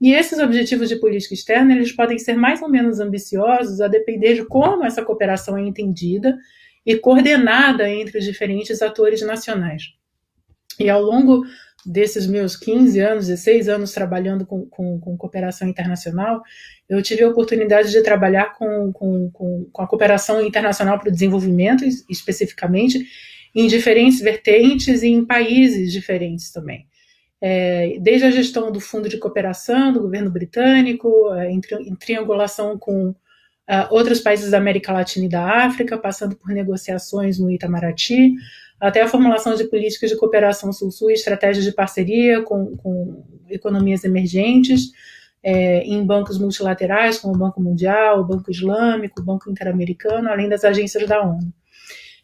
E 0.00 0.12
esses 0.12 0.38
objetivos 0.38 0.88
de 0.88 0.96
política 0.96 1.34
externa, 1.34 1.72
eles 1.74 1.92
podem 1.92 2.18
ser 2.18 2.34
mais 2.34 2.60
ou 2.62 2.68
menos 2.68 2.98
ambiciosos 2.98 3.80
a 3.80 3.86
depender 3.86 4.34
de 4.34 4.44
como 4.44 4.84
essa 4.84 5.04
cooperação 5.04 5.56
é 5.56 5.62
entendida 5.62 6.36
e 6.84 6.96
coordenada 6.96 7.88
entre 7.88 8.18
os 8.18 8.24
diferentes 8.24 8.82
atores 8.82 9.22
nacionais. 9.22 9.84
E 10.78 10.88
ao 10.88 11.02
longo 11.02 11.44
desses 11.84 12.26
meus 12.26 12.56
15 12.56 12.98
anos, 13.00 13.26
16 13.26 13.68
anos 13.68 13.92
trabalhando 13.92 14.44
com, 14.44 14.66
com, 14.66 15.00
com 15.00 15.16
cooperação 15.16 15.68
internacional, 15.68 16.42
eu 16.88 17.02
tive 17.02 17.22
a 17.22 17.28
oportunidade 17.28 17.90
de 17.90 18.02
trabalhar 18.02 18.54
com, 18.54 18.92
com, 18.92 19.30
com 19.30 19.82
a 19.82 19.86
cooperação 19.86 20.44
internacional 20.44 20.98
para 20.98 21.08
o 21.08 21.12
desenvolvimento, 21.12 21.84
especificamente, 22.08 23.06
em 23.54 23.66
diferentes 23.66 24.20
vertentes 24.20 25.02
e 25.02 25.08
em 25.08 25.24
países 25.24 25.92
diferentes 25.92 26.52
também. 26.52 26.86
É, 27.40 27.96
desde 28.00 28.26
a 28.26 28.30
gestão 28.30 28.70
do 28.70 28.80
Fundo 28.80 29.08
de 29.08 29.16
Cooperação 29.16 29.92
do 29.92 30.02
governo 30.02 30.30
britânico, 30.30 31.32
é, 31.32 31.50
em, 31.50 31.60
tri, 31.60 31.76
em 31.88 31.96
triangulação 31.96 32.78
com 32.78 33.14
uh, 33.70 33.94
outros 33.94 34.18
países 34.18 34.50
da 34.50 34.58
América 34.58 34.92
Latina 34.92 35.26
e 35.26 35.28
da 35.28 35.64
África, 35.64 35.96
passando 35.96 36.34
por 36.34 36.50
negociações 36.50 37.38
no 37.38 37.50
Itamaraty, 37.50 38.34
até 38.80 39.02
a 39.02 39.08
formulação 39.08 39.54
de 39.54 39.64
políticas 39.64 40.10
de 40.10 40.16
cooperação 40.16 40.72
sul-sul 40.72 41.10
e 41.10 41.14
estratégias 41.14 41.64
de 41.64 41.72
parceria 41.72 42.42
com, 42.42 42.76
com 42.76 43.24
economias 43.48 44.04
emergentes, 44.04 44.90
é, 45.42 45.82
em 45.84 46.04
bancos 46.04 46.38
multilaterais, 46.38 47.18
como 47.18 47.34
o 47.34 47.38
Banco 47.38 47.60
Mundial, 47.60 48.20
o 48.20 48.24
Banco 48.24 48.50
Islâmico, 48.50 49.20
o 49.20 49.24
Banco 49.24 49.50
Interamericano, 49.50 50.28
além 50.28 50.48
das 50.48 50.64
agências 50.64 51.06
da 51.06 51.22
ONU. 51.22 51.52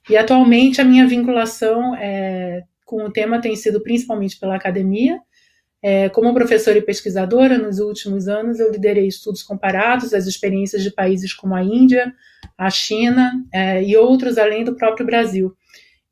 E 0.08 0.16
atualmente 0.16 0.80
a 0.80 0.84
minha 0.84 1.06
vinculação 1.06 1.94
é, 1.94 2.62
com 2.84 3.04
o 3.04 3.10
tema 3.10 3.40
tem 3.40 3.56
sido 3.56 3.80
principalmente 3.80 4.38
pela 4.38 4.56
academia, 4.56 5.20
é, 5.88 6.08
como 6.08 6.34
professora 6.34 6.78
e 6.78 6.82
pesquisadora, 6.82 7.56
nos 7.56 7.78
últimos 7.78 8.26
anos 8.26 8.58
eu 8.58 8.72
liderei 8.72 9.06
estudos 9.06 9.40
comparados 9.40 10.12
às 10.12 10.26
experiências 10.26 10.82
de 10.82 10.90
países 10.90 11.32
como 11.32 11.54
a 11.54 11.62
Índia, 11.62 12.12
a 12.58 12.68
China 12.68 13.32
é, 13.52 13.84
e 13.84 13.96
outros 13.96 14.36
além 14.36 14.64
do 14.64 14.74
próprio 14.74 15.06
Brasil. 15.06 15.54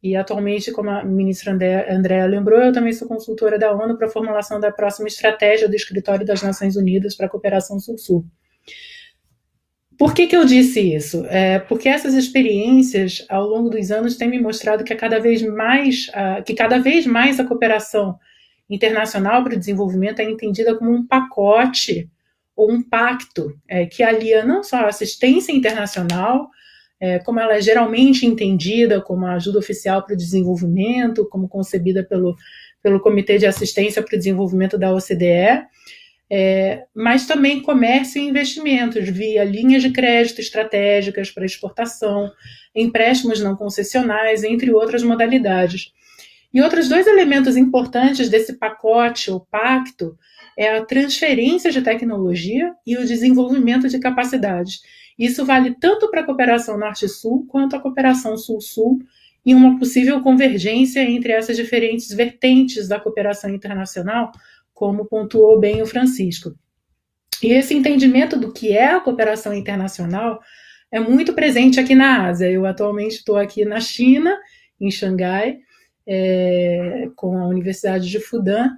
E 0.01 0.15
atualmente, 0.15 0.71
como 0.71 0.91
a 0.91 1.05
ministra 1.05 1.53
Andréa 1.91 2.25
lembrou, 2.25 2.61
eu 2.61 2.73
também 2.73 2.93
sou 2.93 3.09
consultora 3.09 3.59
da 3.59 3.73
ONU 3.73 3.99
para 3.99 4.07
a 4.07 4.11
formulação 4.11 4.61
da 4.61 4.71
próxima 4.71 5.09
estratégia 5.09 5.69
do 5.69 5.75
Escritório 5.75 6.25
das 6.25 6.41
Nações 6.41 6.77
Unidas 6.77 7.17
para 7.17 7.27
a 7.27 7.29
Cooperação 7.29 7.81
Sul-Sul. 7.81 8.25
Por 9.99 10.15
que, 10.15 10.29
que 10.29 10.37
eu 10.37 10.45
disse 10.45 10.95
isso? 10.95 11.27
É 11.27 11.59
porque 11.59 11.89
essas 11.89 12.15
experiências, 12.15 13.27
ao 13.29 13.45
longo 13.45 13.71
dos 13.71 13.91
anos, 13.91 14.15
têm 14.15 14.31
me 14.31 14.41
mostrado 14.41 14.85
que, 14.85 14.93
é 14.93 14.97
cada 14.97 15.19
vez 15.19 15.43
mais, 15.43 16.09
que 16.47 16.55
cada 16.55 16.79
vez 16.79 17.05
mais 17.09 17.41
a 17.41 17.45
cooperação 17.45 18.17
internacional 18.69 19.43
para 19.45 19.55
o 19.55 19.59
desenvolvimento 19.59 20.21
é 20.21 20.25
entendida 20.25 20.75
como 20.77 20.93
um 20.93 21.07
pacote 21.07 22.09
ou 22.57 22.71
um 22.71 22.83
pacto 22.83 23.59
é, 23.69 23.87
que 23.87 24.03
alia 24.03 24.45
não 24.45 24.63
só 24.63 24.77
a 24.77 24.89
assistência 24.89 25.53
internacional, 25.53 26.49
é, 27.01 27.19
como 27.19 27.41
ela 27.41 27.57
é 27.57 27.61
geralmente 27.61 28.25
entendida 28.25 29.01
como 29.01 29.27
a 29.27 29.35
ajuda 29.35 29.59
oficial 29.59 30.03
para 30.03 30.15
o 30.15 30.17
desenvolvimento, 30.17 31.29
como 31.29 31.49
concebida 31.49 32.05
pelo, 32.05 32.37
pelo 32.83 33.01
Comitê 33.01 33.39
de 33.39 33.47
Assistência 33.47 34.03
para 34.03 34.15
o 34.15 34.19
Desenvolvimento 34.19 34.79
da 34.79 34.93
OCDE, 34.95 35.67
é, 36.31 36.85
mas 36.95 37.27
também 37.27 37.61
comércio 37.61 38.21
e 38.21 38.27
investimentos 38.27 39.09
via 39.09 39.45
linhas 39.45 39.83
de 39.83 39.91
crédito 39.91 40.41
estratégicas 40.41 41.31
para 41.31 41.45
exportação, 41.45 42.31
empréstimos 42.75 43.41
não 43.41 43.55
concessionais, 43.55 44.43
entre 44.43 44.73
outras 44.73 45.03
modalidades. 45.03 45.93
E 46.55 46.63
outros 46.63 46.89
dois 46.89 47.09
elementos 47.09 47.57
importantes 47.57 48.29
desse 48.29 48.53
pacote 48.53 49.29
ou 49.29 49.41
pacto 49.41 50.17
é 50.57 50.77
a 50.77 50.85
transferência 50.85 51.69
de 51.73 51.83
tecnologia 51.83 52.73
e 52.87 52.97
o 52.97 53.05
desenvolvimento 53.05 53.89
de 53.89 53.99
capacidades. 53.99 54.81
Isso 55.19 55.45
vale 55.45 55.75
tanto 55.81 56.09
para 56.09 56.21
a 56.21 56.25
cooperação 56.25 56.79
Norte-Sul 56.79 57.45
quanto 57.49 57.75
a 57.75 57.81
cooperação 57.81 58.37
Sul-Sul 58.37 59.01
e 59.45 59.53
uma 59.53 59.77
possível 59.81 60.21
convergência 60.21 61.01
entre 61.01 61.33
essas 61.33 61.57
diferentes 61.57 62.09
vertentes 62.15 62.87
da 62.87 63.01
cooperação 63.01 63.51
internacional, 63.51 64.31
como 64.73 65.07
pontuou 65.07 65.59
bem 65.59 65.83
o 65.83 65.87
Francisco. 65.87 66.55
E 67.43 67.49
esse 67.49 67.75
entendimento 67.75 68.39
do 68.39 68.53
que 68.53 68.73
é 68.73 68.93
a 68.93 69.01
cooperação 69.01 69.53
internacional 69.53 70.41
é 70.91 71.01
muito 71.01 71.33
presente 71.33 71.81
aqui 71.81 71.97
na 71.97 72.29
Ásia. 72.29 72.49
Eu 72.49 72.65
atualmente 72.65 73.17
estou 73.17 73.37
aqui 73.37 73.65
na 73.65 73.81
China, 73.81 74.39
em 74.81 74.91
Xangai, 74.91 75.59
é, 76.07 77.09
com 77.17 77.39
a 77.39 77.47
Universidade 77.47 78.09
de 78.09 78.21
Fudan, 78.21 78.71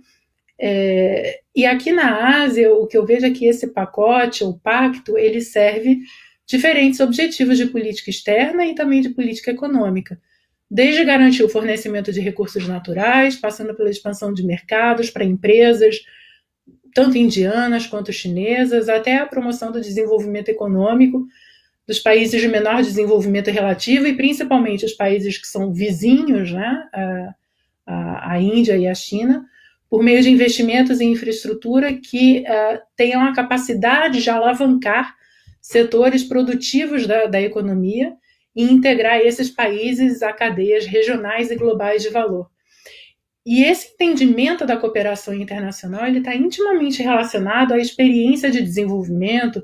é, 0.58 1.40
e 1.54 1.66
aqui 1.66 1.92
na 1.92 2.42
Ásia, 2.42 2.72
o 2.72 2.86
que 2.86 2.96
eu 2.96 3.04
vejo 3.04 3.26
é 3.26 3.30
que 3.30 3.46
esse 3.46 3.68
pacote, 3.68 4.42
ou 4.42 4.58
pacto, 4.58 5.18
ele 5.18 5.40
serve 5.40 6.00
diferentes 6.46 7.00
objetivos 7.00 7.58
de 7.58 7.66
política 7.66 8.10
externa 8.10 8.64
e 8.64 8.74
também 8.74 9.00
de 9.00 9.10
política 9.10 9.50
econômica. 9.50 10.18
Desde 10.70 11.04
garantir 11.04 11.44
o 11.44 11.48
fornecimento 11.48 12.12
de 12.12 12.20
recursos 12.20 12.66
naturais, 12.66 13.36
passando 13.36 13.74
pela 13.74 13.90
expansão 13.90 14.32
de 14.32 14.44
mercados 14.44 15.10
para 15.10 15.24
empresas, 15.24 16.00
tanto 16.94 17.18
indianas 17.18 17.86
quanto 17.86 18.12
chinesas, 18.12 18.88
até 18.88 19.18
a 19.18 19.26
promoção 19.26 19.70
do 19.70 19.80
desenvolvimento 19.80 20.48
econômico 20.48 21.26
dos 21.86 22.00
países 22.00 22.40
de 22.40 22.48
menor 22.48 22.82
desenvolvimento 22.82 23.50
relativo 23.50 24.06
e 24.06 24.16
principalmente 24.16 24.84
os 24.84 24.92
países 24.92 25.38
que 25.38 25.46
são 25.46 25.72
vizinhos, 25.72 26.50
né, 26.50 26.88
a, 27.86 28.32
a, 28.32 28.40
Índia 28.40 28.76
e 28.76 28.88
a 28.88 28.94
China, 28.94 29.46
por 29.88 30.02
meio 30.02 30.20
de 30.20 30.30
investimentos 30.30 31.00
em 31.00 31.12
infraestrutura 31.12 31.94
que 31.94 32.40
uh, 32.40 32.80
tenham 32.96 33.22
a 33.22 33.32
capacidade 33.32 34.20
de 34.20 34.28
alavancar 34.28 35.14
setores 35.60 36.24
produtivos 36.24 37.06
da, 37.06 37.26
da 37.26 37.40
economia 37.40 38.12
e 38.54 38.64
integrar 38.64 39.18
esses 39.18 39.50
países 39.50 40.22
a 40.22 40.32
cadeias 40.32 40.86
regionais 40.86 41.50
e 41.50 41.56
globais 41.56 42.02
de 42.02 42.08
valor. 42.08 42.50
E 43.44 43.62
esse 43.62 43.92
entendimento 43.92 44.66
da 44.66 44.76
cooperação 44.76 45.32
internacional 45.32 46.04
ele 46.04 46.18
está 46.18 46.34
intimamente 46.34 47.00
relacionado 47.00 47.74
à 47.74 47.78
experiência 47.78 48.50
de 48.50 48.60
desenvolvimento 48.60 49.62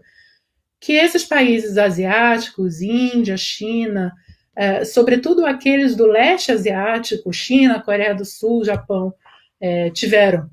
que 0.82 0.94
esses 0.94 1.24
países 1.24 1.78
asiáticos, 1.78 2.82
Índia, 2.82 3.36
China, 3.36 4.12
é, 4.56 4.84
sobretudo 4.84 5.46
aqueles 5.46 5.94
do 5.94 6.06
leste 6.06 6.50
asiático, 6.50 7.32
China, 7.32 7.80
Coreia 7.80 8.12
do 8.12 8.24
Sul, 8.24 8.64
Japão, 8.64 9.14
é, 9.60 9.90
tiveram. 9.90 10.50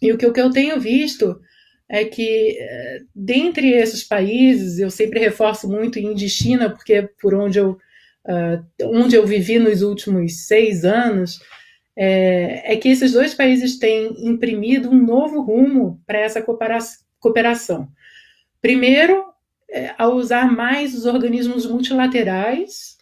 E 0.00 0.10
o 0.10 0.16
que, 0.16 0.26
o 0.26 0.32
que 0.32 0.40
eu 0.40 0.50
tenho 0.50 0.80
visto 0.80 1.38
é 1.86 2.02
que, 2.06 2.56
é, 2.58 3.00
dentre 3.14 3.70
esses 3.72 4.02
países, 4.02 4.78
eu 4.78 4.90
sempre 4.90 5.20
reforço 5.20 5.68
muito 5.68 5.98
Índia 5.98 6.24
e 6.24 6.30
China, 6.30 6.70
porque 6.70 6.94
é 6.94 7.08
por 7.20 7.34
onde 7.34 7.58
eu, 7.58 7.72
uh, 8.24 8.86
onde 8.88 9.14
eu 9.14 9.26
vivi 9.26 9.58
nos 9.58 9.82
últimos 9.82 10.46
seis 10.46 10.82
anos, 10.82 11.38
é, 11.94 12.72
é, 12.72 12.76
que 12.76 12.88
esses 12.88 13.12
dois 13.12 13.34
países 13.34 13.78
têm 13.78 14.26
imprimido 14.26 14.88
um 14.88 14.96
novo 14.96 15.42
rumo 15.42 16.00
para 16.06 16.20
essa 16.20 16.42
cooperação. 17.20 17.86
Primeiro, 18.62 19.31
é, 19.72 19.94
ao 19.96 20.14
usar 20.16 20.52
mais 20.54 20.94
os 20.94 21.06
organismos 21.06 21.66
multilaterais, 21.66 22.96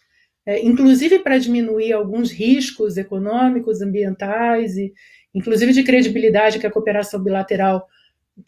é, 0.45 0.65
inclusive 0.65 1.19
para 1.19 1.37
diminuir 1.37 1.91
alguns 1.91 2.31
riscos 2.31 2.97
econômicos, 2.97 3.81
ambientais 3.81 4.77
e, 4.77 4.93
inclusive 5.35 5.73
de 5.73 5.83
credibilidade 5.83 6.59
que 6.59 6.65
a 6.65 6.71
cooperação 6.71 7.21
bilateral 7.21 7.85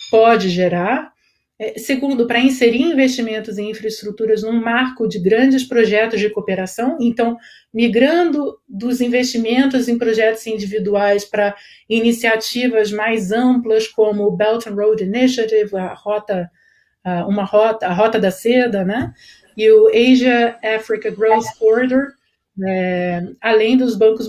pode 0.09 0.49
gerar. 0.49 1.11
É, 1.59 1.77
segundo, 1.77 2.25
para 2.25 2.39
inserir 2.39 2.81
investimentos 2.81 3.57
em 3.57 3.69
infraestruturas 3.69 4.41
num 4.41 4.59
marco 4.59 5.07
de 5.07 5.19
grandes 5.19 5.63
projetos 5.63 6.19
de 6.19 6.29
cooperação, 6.29 6.97
então, 6.99 7.37
migrando 7.71 8.57
dos 8.67 9.01
investimentos 9.01 9.87
em 9.87 9.97
projetos 9.97 10.47
individuais 10.47 11.25
para 11.25 11.55
iniciativas 11.87 12.91
mais 12.91 13.31
amplas, 13.31 13.87
como 13.87 14.23
o 14.23 14.35
Belt 14.35 14.65
and 14.65 14.75
Road 14.75 15.03
Initiative, 15.03 15.75
a 15.75 15.93
rota, 15.93 16.49
uma 17.27 17.43
rota, 17.43 17.87
a 17.87 17.93
Rota 17.93 18.19
da 18.19 18.31
Seda, 18.31 18.83
né? 18.83 19.13
e 19.57 19.69
o 19.71 19.87
Asia 19.87 20.57
Africa 20.63 21.09
Growth 21.11 21.45
Corridor, 21.57 22.07
é, 22.65 23.23
além 23.41 23.77
dos 23.77 23.95
bancos 23.95 24.27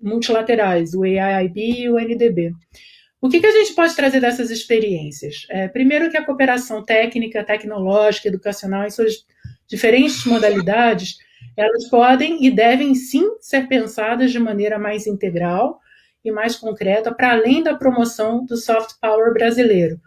multilaterais, 0.00 0.94
o 0.94 1.02
AIIB 1.04 1.82
e 1.82 1.88
o 1.88 1.98
NDB. 1.98 2.52
O 3.20 3.28
que, 3.28 3.40
que, 3.40 3.46
a 3.46 3.52
gente 3.52 3.74
pode 3.74 3.94
trazer 3.94 4.20
dessas 4.20 4.50
experiências? 4.50 5.46
É, 5.48 5.68
primeiro, 5.68 6.10
que 6.10 6.16
a 6.16 6.24
cooperação 6.24 6.82
técnica, 6.82 7.44
tecnológica, 7.44 8.28
educacional, 8.28 8.84
em 8.84 8.90
suas 8.90 9.24
diferentes 9.68 10.24
modalidades, 10.26 11.18
elas 11.56 11.88
podem 11.88 12.44
e 12.44 12.50
devem 12.50 12.94
sim 12.94 13.36
ser 13.40 13.68
pensadas 13.68 14.32
de 14.32 14.38
maneira 14.38 14.78
mais 14.78 15.06
integral 15.06 15.80
e 16.24 16.32
mais 16.32 16.56
concreta, 16.56 17.12
para 17.12 17.32
além 17.32 17.62
da 17.62 17.76
promoção 17.76 18.44
do 18.44 18.56
soft 18.56 18.96
power 19.00 19.32
brasileiro. 19.32 20.00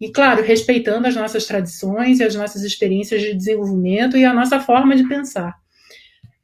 E, 0.00 0.10
claro, 0.10 0.42
respeitando 0.42 1.06
as 1.06 1.16
nossas 1.16 1.46
tradições 1.46 2.20
e 2.20 2.24
as 2.24 2.34
nossas 2.34 2.62
experiências 2.62 3.22
de 3.22 3.34
desenvolvimento 3.34 4.16
e 4.16 4.24
a 4.24 4.34
nossa 4.34 4.60
forma 4.60 4.94
de 4.94 5.08
pensar. 5.08 5.54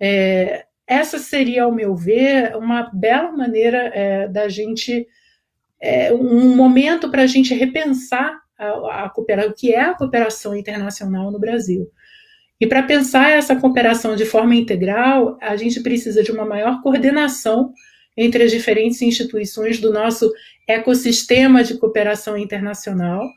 É, 0.00 0.64
essa 0.86 1.18
seria, 1.18 1.64
ao 1.64 1.72
meu 1.72 1.94
ver, 1.94 2.56
uma 2.56 2.90
bela 2.92 3.30
maneira 3.32 3.90
é, 3.94 4.28
da 4.28 4.48
gente, 4.48 5.06
é, 5.80 6.12
um 6.12 6.56
momento 6.56 7.10
para 7.10 7.22
a 7.22 7.26
gente 7.26 7.54
repensar 7.54 8.40
a, 8.58 9.04
a 9.04 9.12
o 9.16 9.52
que 9.54 9.72
é 9.72 9.80
a 9.80 9.94
cooperação 9.94 10.56
internacional 10.56 11.30
no 11.30 11.38
Brasil. 11.38 11.90
E 12.60 12.66
para 12.66 12.82
pensar 12.82 13.30
essa 13.30 13.56
cooperação 13.56 14.14
de 14.14 14.24
forma 14.24 14.54
integral, 14.54 15.36
a 15.40 15.56
gente 15.56 15.80
precisa 15.80 16.22
de 16.22 16.30
uma 16.30 16.44
maior 16.44 16.80
coordenação 16.80 17.72
entre 18.16 18.44
as 18.44 18.50
diferentes 18.50 19.02
instituições 19.02 19.80
do 19.80 19.92
nosso 19.92 20.30
ecossistema 20.66 21.62
de 21.64 21.78
cooperação 21.78 22.36
internacional. 22.36 23.28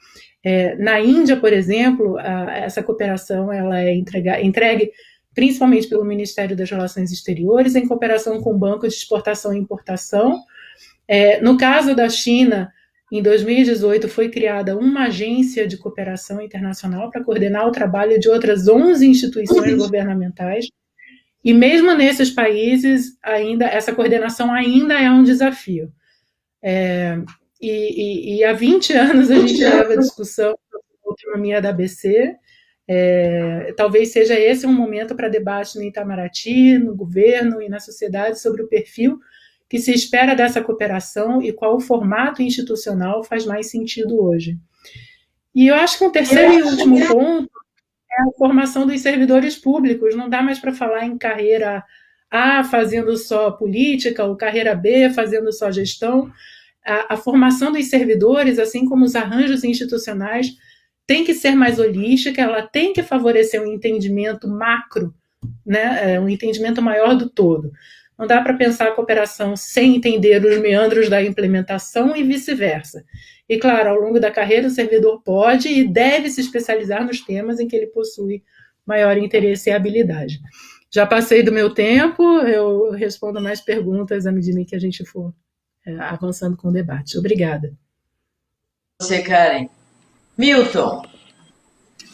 É, 0.43 0.75
na 0.75 0.99
Índia, 0.99 1.37
por 1.37 1.51
exemplo, 1.51 2.17
a, 2.19 2.57
essa 2.57 2.83
cooperação 2.83 3.51
ela 3.51 3.79
é 3.79 3.93
entrega, 3.93 4.41
entregue 4.41 4.91
principalmente 5.33 5.87
pelo 5.87 6.05
Ministério 6.05 6.55
das 6.55 6.69
Relações 6.69 7.11
Exteriores, 7.11 7.75
em 7.75 7.87
cooperação 7.87 8.41
com 8.41 8.51
o 8.51 8.57
Banco 8.57 8.87
de 8.87 8.93
Exportação 8.93 9.53
e 9.53 9.59
Importação. 9.59 10.39
É, 11.07 11.41
no 11.41 11.57
caso 11.57 11.93
da 11.93 12.07
China, 12.09 12.71
em 13.11 13.21
2018 13.21 14.07
foi 14.07 14.29
criada 14.29 14.77
uma 14.77 15.05
agência 15.05 15.67
de 15.67 15.77
cooperação 15.77 16.41
internacional 16.41 17.11
para 17.11 17.23
coordenar 17.23 17.67
o 17.67 17.71
trabalho 17.71 18.19
de 18.19 18.29
outras 18.29 18.67
11 18.67 19.05
instituições 19.05 19.73
uhum. 19.73 19.77
governamentais. 19.77 20.67
E 21.43 21.53
mesmo 21.53 21.93
nesses 21.93 22.31
países, 22.31 23.17
ainda 23.21 23.65
essa 23.65 23.93
coordenação 23.93 24.51
ainda 24.51 24.99
é 24.99 25.11
um 25.11 25.21
desafio. 25.21 25.91
É, 26.61 27.17
e, 27.61 27.69
e, 27.69 28.37
e, 28.37 28.43
há 28.43 28.53
20 28.53 28.93
anos 28.93 29.31
a 29.31 29.35
gente 29.35 29.63
leva 29.63 29.93
a 29.93 29.97
discussão 29.97 30.55
sobre 30.69 30.87
a 31.05 31.09
autonomia 31.09 31.61
da 31.61 31.69
ABC, 31.69 32.35
é, 32.87 33.73
talvez 33.75 34.11
seja 34.11 34.39
esse 34.39 34.65
um 34.67 34.73
momento 34.73 35.15
para 35.15 35.29
debate 35.29 35.75
no 35.75 35.83
Itamaraty, 35.83 36.77
no 36.77 36.95
governo 36.95 37.61
e 37.61 37.69
na 37.69 37.79
sociedade 37.79 38.39
sobre 38.39 38.61
o 38.61 38.67
perfil 38.67 39.19
que 39.67 39.79
se 39.79 39.91
espera 39.91 40.35
dessa 40.35 40.61
cooperação 40.61 41.41
e 41.41 41.51
qual 41.51 41.75
o 41.75 41.79
formato 41.79 42.41
institucional 42.41 43.23
faz 43.23 43.45
mais 43.45 43.69
sentido 43.69 44.21
hoje. 44.23 44.57
E 45.53 45.67
eu 45.67 45.75
acho 45.75 45.97
que 45.97 46.05
um 46.05 46.11
terceiro 46.11 46.53
e 46.53 46.61
último 46.61 47.07
ponto 47.07 47.49
é 48.11 48.21
a 48.21 48.31
formação 48.37 48.85
dos 48.85 49.01
servidores 49.01 49.55
públicos. 49.57 50.15
Não 50.15 50.29
dá 50.29 50.43
mais 50.43 50.59
para 50.59 50.73
falar 50.73 51.05
em 51.05 51.17
carreira 51.17 51.83
A 52.29 52.63
fazendo 52.63 53.15
só 53.17 53.51
política, 53.51 54.23
ou 54.25 54.35
carreira 54.35 54.75
B 54.75 55.09
fazendo 55.11 55.51
só 55.51 55.71
gestão. 55.71 56.31
A, 56.85 57.13
a 57.13 57.17
formação 57.17 57.71
dos 57.71 57.85
servidores, 57.89 58.59
assim 58.59 58.85
como 58.85 59.05
os 59.05 59.15
arranjos 59.15 59.63
institucionais, 59.63 60.47
tem 61.07 61.23
que 61.23 61.33
ser 61.33 61.55
mais 61.55 61.79
holística, 61.79 62.41
ela 62.41 62.63
tem 62.63 62.91
que 62.91 63.03
favorecer 63.03 63.61
um 63.61 63.71
entendimento 63.71 64.47
macro, 64.47 65.13
né, 65.65 66.13
é, 66.13 66.19
um 66.19 66.27
entendimento 66.27 66.81
maior 66.81 67.15
do 67.15 67.29
todo. 67.29 67.71
Não 68.17 68.25
dá 68.25 68.41
para 68.41 68.53
pensar 68.53 68.87
a 68.87 68.91
cooperação 68.91 69.55
sem 69.55 69.97
entender 69.97 70.43
os 70.43 70.57
meandros 70.59 71.09
da 71.09 71.21
implementação 71.21 72.15
e 72.15 72.23
vice-versa. 72.23 73.03
E, 73.47 73.57
claro, 73.57 73.89
ao 73.89 73.99
longo 73.99 74.19
da 74.19 74.31
carreira, 74.31 74.67
o 74.67 74.71
servidor 74.71 75.21
pode 75.21 75.67
e 75.67 75.87
deve 75.87 76.29
se 76.29 76.41
especializar 76.41 77.05
nos 77.05 77.21
temas 77.21 77.59
em 77.59 77.67
que 77.67 77.75
ele 77.75 77.87
possui 77.87 78.41
maior 78.85 79.17
interesse 79.17 79.69
e 79.69 79.73
habilidade. 79.73 80.39
Já 80.95 81.05
passei 81.05 81.43
do 81.43 81.51
meu 81.51 81.73
tempo, 81.73 82.23
eu 82.39 82.91
respondo 82.91 83.41
mais 83.41 83.59
perguntas 83.59 84.25
à 84.25 84.31
medida 84.31 84.63
que 84.63 84.77
a 84.77 84.79
gente 84.79 85.03
for 85.03 85.35
é, 85.85 85.93
avançando 85.99 86.55
com 86.55 86.69
o 86.69 86.71
debate. 86.71 87.17
Obrigada. 87.17 87.73
Você, 89.01 89.21
Karen. 89.21 89.67
Milton. 90.37 91.05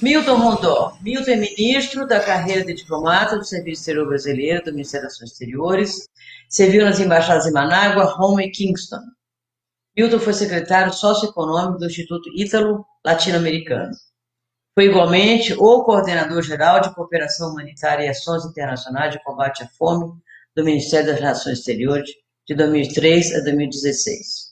Milton 0.02 0.36
Rondó. 0.36 0.98
Milton 1.00 1.30
é 1.30 1.36
ministro 1.36 2.08
da 2.08 2.22
carreira 2.22 2.66
de 2.66 2.74
diplomata 2.74 3.38
do 3.38 3.46
Serviço 3.46 3.82
Exterior 3.82 4.08
Brasileiro, 4.08 4.66
do 4.66 4.72
Ministério 4.72 5.06
das 5.06 5.14
Relações 5.20 5.34
Exteriores. 5.34 6.10
Serviu 6.50 6.84
nas 6.84 7.00
embaixadas 7.00 7.46
em 7.46 7.52
Manágua, 7.52 8.06
Roma 8.06 8.44
e 8.44 8.50
Kingston. 8.50 8.98
Milton 9.96 10.18
foi 10.18 10.34
secretário 10.34 10.92
socioeconômico 10.92 11.78
do 11.78 11.86
Instituto 11.86 12.28
Ítalo 12.36 12.84
Latino-Americano. 13.06 13.92
Foi 14.74 14.86
igualmente 14.86 15.54
o 15.54 15.84
coordenador-geral 15.84 16.80
de 16.80 16.94
Cooperação 16.96 17.52
Humanitária 17.52 18.06
e 18.06 18.10
Ações 18.10 18.46
Internacionais 18.46 19.12
de 19.12 19.24
Combate 19.24 19.64
à 19.64 19.68
Fome 19.68 20.12
do 20.56 20.64
Ministério 20.64 21.08
das 21.08 21.20
Relações 21.20 21.60
Exteriores 21.60 22.10
de 22.48 22.56
2003 22.56 23.36
a 23.36 23.40
2016. 23.42 24.52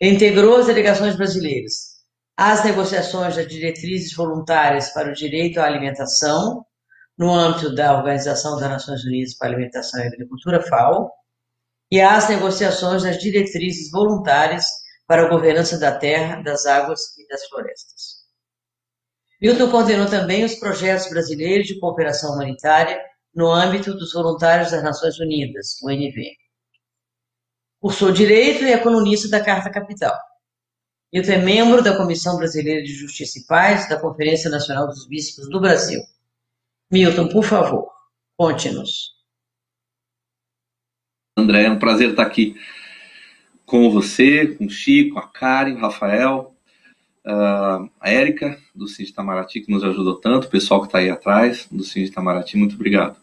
Integrou 0.00 0.56
as 0.56 0.66
delegações 0.66 1.16
brasileiras 1.16 1.98
às 2.38 2.62
negociações 2.62 3.34
das 3.34 3.48
diretrizes 3.48 4.14
voluntárias 4.14 4.90
para 4.90 5.10
o 5.10 5.12
direito 5.12 5.58
à 5.58 5.64
alimentação, 5.64 6.64
no 7.18 7.34
âmbito 7.34 7.74
da 7.74 7.96
Organização 7.96 8.60
das 8.60 8.70
Nações 8.70 9.04
Unidas 9.04 9.36
para 9.36 9.48
a 9.48 9.50
Alimentação 9.50 10.00
e 10.00 10.06
Agricultura, 10.06 10.62
FAO, 10.62 11.10
e 11.90 12.00
às 12.00 12.28
negociações 12.28 13.02
das 13.02 13.18
diretrizes 13.18 13.90
voluntárias 13.90 14.66
para 15.04 15.26
a 15.26 15.28
governança 15.28 15.76
da 15.80 15.98
terra, 15.98 16.40
das 16.40 16.64
águas 16.64 17.00
e 17.18 17.26
das 17.26 17.44
florestas. 17.48 18.07
Milton 19.40 19.70
coordenou 19.70 20.06
também 20.06 20.44
os 20.44 20.56
projetos 20.56 21.08
brasileiros 21.08 21.66
de 21.66 21.78
cooperação 21.78 22.34
humanitária 22.34 23.00
no 23.34 23.50
âmbito 23.50 23.94
dos 23.94 24.12
voluntários 24.12 24.72
das 24.72 24.82
Nações 24.82 25.18
Unidas, 25.20 25.80
UNV. 25.82 26.36
Cursou 27.80 28.10
Direito 28.10 28.64
e 28.64 28.72
é 28.72 28.78
colunista 28.78 29.28
da 29.28 29.44
Carta 29.44 29.70
Capital. 29.70 30.16
Milton 31.12 31.32
é 31.32 31.38
membro 31.38 31.82
da 31.82 31.96
Comissão 31.96 32.36
Brasileira 32.36 32.82
de 32.82 32.92
Justiça 32.92 33.38
e 33.38 33.46
Paz 33.46 33.88
da 33.88 33.98
Conferência 33.98 34.50
Nacional 34.50 34.88
dos 34.88 35.06
Bispos 35.06 35.48
do 35.48 35.60
Brasil. 35.60 36.02
Milton, 36.90 37.28
por 37.28 37.44
favor, 37.44 37.88
conte-nos. 38.36 39.16
André, 41.38 41.64
é 41.64 41.70
um 41.70 41.78
prazer 41.78 42.10
estar 42.10 42.24
aqui 42.24 42.56
com 43.64 43.88
você, 43.90 44.48
com 44.56 44.66
o 44.66 44.70
Chico, 44.70 45.18
a 45.18 45.28
Karen, 45.28 45.74
o 45.74 45.80
Rafael, 45.80 46.57
Uh, 47.28 47.90
a 48.00 48.10
Érica, 48.10 48.58
do 48.74 48.88
Cid 48.88 49.10
Itamaraty, 49.10 49.60
que 49.60 49.70
nos 49.70 49.84
ajudou 49.84 50.14
tanto, 50.14 50.46
o 50.46 50.50
pessoal 50.50 50.80
que 50.80 50.86
está 50.86 50.96
aí 50.96 51.10
atrás, 51.10 51.68
do 51.70 51.84
Cid 51.84 52.06
Itamaraty, 52.06 52.56
muito 52.56 52.74
obrigado. 52.74 53.16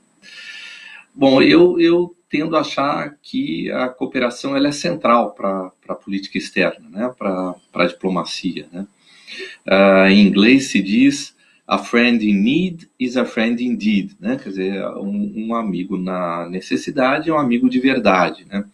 Bom, 1.12 1.42
eu, 1.42 1.80
eu 1.80 2.16
tendo 2.30 2.56
a 2.56 2.60
achar 2.60 3.16
que 3.24 3.72
a 3.72 3.90
cooperação 3.90 4.56
ela 4.56 4.68
é 4.68 4.72
central 4.72 5.32
para 5.32 5.72
a 5.88 5.96
política 5.96 6.38
externa, 6.38 6.88
né, 6.88 7.12
para 7.18 7.56
a 7.74 7.86
diplomacia. 7.88 8.68
Né? 8.72 8.86
Uh, 9.66 10.08
em 10.10 10.28
inglês 10.28 10.68
se 10.68 10.84
diz 10.84 11.36
a 11.68 11.80
friend 11.80 12.30
in 12.30 12.36
need 12.36 12.88
is 13.00 13.18
a 13.18 13.26
friend 13.26 13.64
indeed, 13.64 14.12
né? 14.20 14.36
quer 14.36 14.50
dizer, 14.50 14.86
um, 14.98 15.48
um 15.48 15.56
amigo 15.56 15.98
na 15.98 16.48
necessidade 16.48 17.30
é 17.30 17.34
um 17.34 17.40
amigo 17.40 17.68
de 17.68 17.80
verdade. 17.80 18.46
Né? 18.46 18.66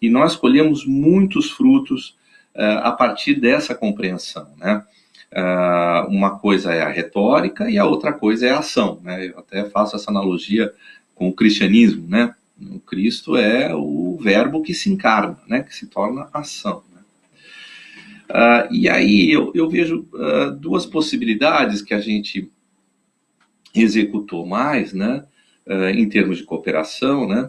E 0.00 0.08
nós 0.08 0.36
colhemos 0.36 0.86
muitos 0.86 1.50
frutos 1.50 2.16
a 2.54 2.92
partir 2.92 3.34
dessa 3.34 3.74
compreensão, 3.74 4.48
né? 4.58 4.84
Uh, 5.32 6.08
uma 6.08 6.38
coisa 6.40 6.74
é 6.74 6.82
a 6.82 6.88
retórica 6.88 7.70
e 7.70 7.78
a 7.78 7.84
outra 7.84 8.12
coisa 8.12 8.48
é 8.48 8.50
a 8.50 8.58
ação, 8.58 9.00
né? 9.00 9.28
Eu 9.28 9.38
até 9.38 9.64
faço 9.64 9.94
essa 9.94 10.10
analogia 10.10 10.72
com 11.14 11.28
o 11.28 11.32
cristianismo, 11.32 12.08
né? 12.08 12.34
O 12.60 12.80
Cristo 12.80 13.36
é 13.36 13.72
o 13.72 14.18
verbo 14.20 14.60
que 14.60 14.74
se 14.74 14.90
encarna, 14.90 15.38
né? 15.46 15.62
Que 15.62 15.74
se 15.74 15.86
torna 15.86 16.28
ação. 16.32 16.82
Né? 16.92 17.00
Uh, 18.28 18.74
e 18.74 18.88
aí 18.88 19.30
eu, 19.30 19.52
eu 19.54 19.70
vejo 19.70 20.08
duas 20.58 20.84
possibilidades 20.84 21.80
que 21.80 21.94
a 21.94 22.00
gente 22.00 22.50
executou 23.72 24.44
mais, 24.44 24.92
né? 24.92 25.24
em 25.94 26.08
termos 26.08 26.38
de 26.38 26.42
cooperação, 26.42 27.28
né? 27.28 27.48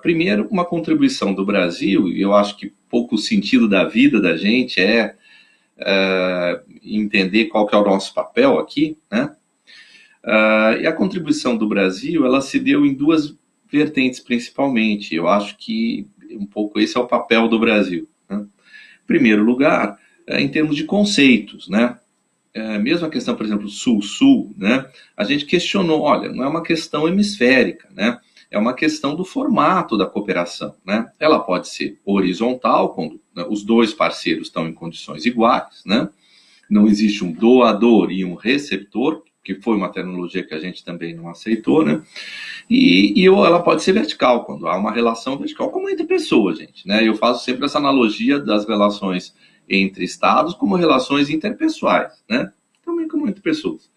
primeiro, 0.00 0.48
uma 0.50 0.64
contribuição 0.64 1.34
do 1.34 1.44
Brasil, 1.44 2.08
e 2.08 2.22
eu 2.22 2.34
acho 2.34 2.56
que 2.56 2.72
pouco 2.92 3.14
o 3.14 3.18
sentido 3.18 3.66
da 3.66 3.84
vida 3.84 4.20
da 4.20 4.36
gente 4.36 4.78
é, 4.78 5.16
é 5.78 6.62
entender 6.84 7.46
qual 7.46 7.66
que 7.66 7.74
é 7.74 7.78
o 7.78 7.84
nosso 7.84 8.12
papel 8.12 8.58
aqui, 8.58 8.98
né? 9.10 9.34
Uh, 10.22 10.78
e 10.82 10.86
a 10.86 10.92
contribuição 10.92 11.56
do 11.56 11.66
Brasil, 11.66 12.24
ela 12.24 12.40
se 12.40 12.60
deu 12.60 12.86
em 12.86 12.94
duas 12.94 13.34
vertentes 13.68 14.20
principalmente. 14.20 15.14
Eu 15.14 15.26
acho 15.26 15.56
que 15.56 16.06
um 16.30 16.46
pouco 16.46 16.78
esse 16.78 16.96
é 16.96 17.00
o 17.00 17.08
papel 17.08 17.48
do 17.48 17.58
Brasil. 17.58 18.06
Né? 18.28 18.36
Em 19.02 19.06
primeiro 19.06 19.42
lugar, 19.42 19.98
é, 20.26 20.40
em 20.40 20.48
termos 20.48 20.76
de 20.76 20.84
conceitos, 20.84 21.68
né? 21.68 21.98
É, 22.54 22.78
mesmo 22.78 23.06
a 23.06 23.10
questão, 23.10 23.34
por 23.34 23.46
exemplo, 23.46 23.68
Sul-Sul, 23.68 24.54
né? 24.56 24.86
A 25.16 25.24
gente 25.24 25.46
questionou, 25.46 26.02
olha, 26.02 26.30
não 26.30 26.44
é 26.44 26.48
uma 26.48 26.62
questão 26.62 27.08
hemisférica, 27.08 27.88
né? 27.90 28.20
É 28.52 28.58
uma 28.58 28.74
questão 28.74 29.16
do 29.16 29.24
formato 29.24 29.96
da 29.96 30.06
cooperação. 30.06 30.74
Né? 30.84 31.10
Ela 31.18 31.40
pode 31.40 31.68
ser 31.68 31.98
horizontal, 32.04 32.90
quando 32.90 33.18
né, 33.34 33.46
os 33.48 33.64
dois 33.64 33.94
parceiros 33.94 34.48
estão 34.48 34.68
em 34.68 34.74
condições 34.74 35.24
iguais, 35.24 35.82
né? 35.86 36.10
não 36.68 36.86
existe 36.86 37.24
um 37.24 37.32
doador 37.32 38.12
e 38.12 38.24
um 38.24 38.34
receptor, 38.34 39.22
que 39.42 39.54
foi 39.54 39.74
uma 39.74 39.88
tecnologia 39.88 40.42
que 40.46 40.54
a 40.54 40.58
gente 40.58 40.84
também 40.84 41.14
não 41.14 41.28
aceitou, 41.28 41.84
né? 41.84 42.00
E, 42.70 43.20
e 43.20 43.26
ela 43.26 43.60
pode 43.60 43.82
ser 43.82 43.92
vertical, 43.92 44.44
quando 44.44 44.68
há 44.68 44.76
uma 44.76 44.92
relação 44.92 45.36
vertical, 45.36 45.70
como 45.70 45.90
entre 45.90 46.04
pessoas, 46.04 46.58
gente. 46.58 46.86
Né? 46.86 47.06
Eu 47.06 47.16
faço 47.16 47.44
sempre 47.44 47.64
essa 47.64 47.78
analogia 47.78 48.38
das 48.38 48.64
relações 48.64 49.34
entre 49.68 50.04
estados 50.04 50.54
como 50.54 50.76
relações 50.76 51.28
interpessoais, 51.28 52.22
né? 52.28 52.52
Também 52.84 53.08
como 53.08 53.28
entre 53.28 53.42
pessoas. 53.42 53.90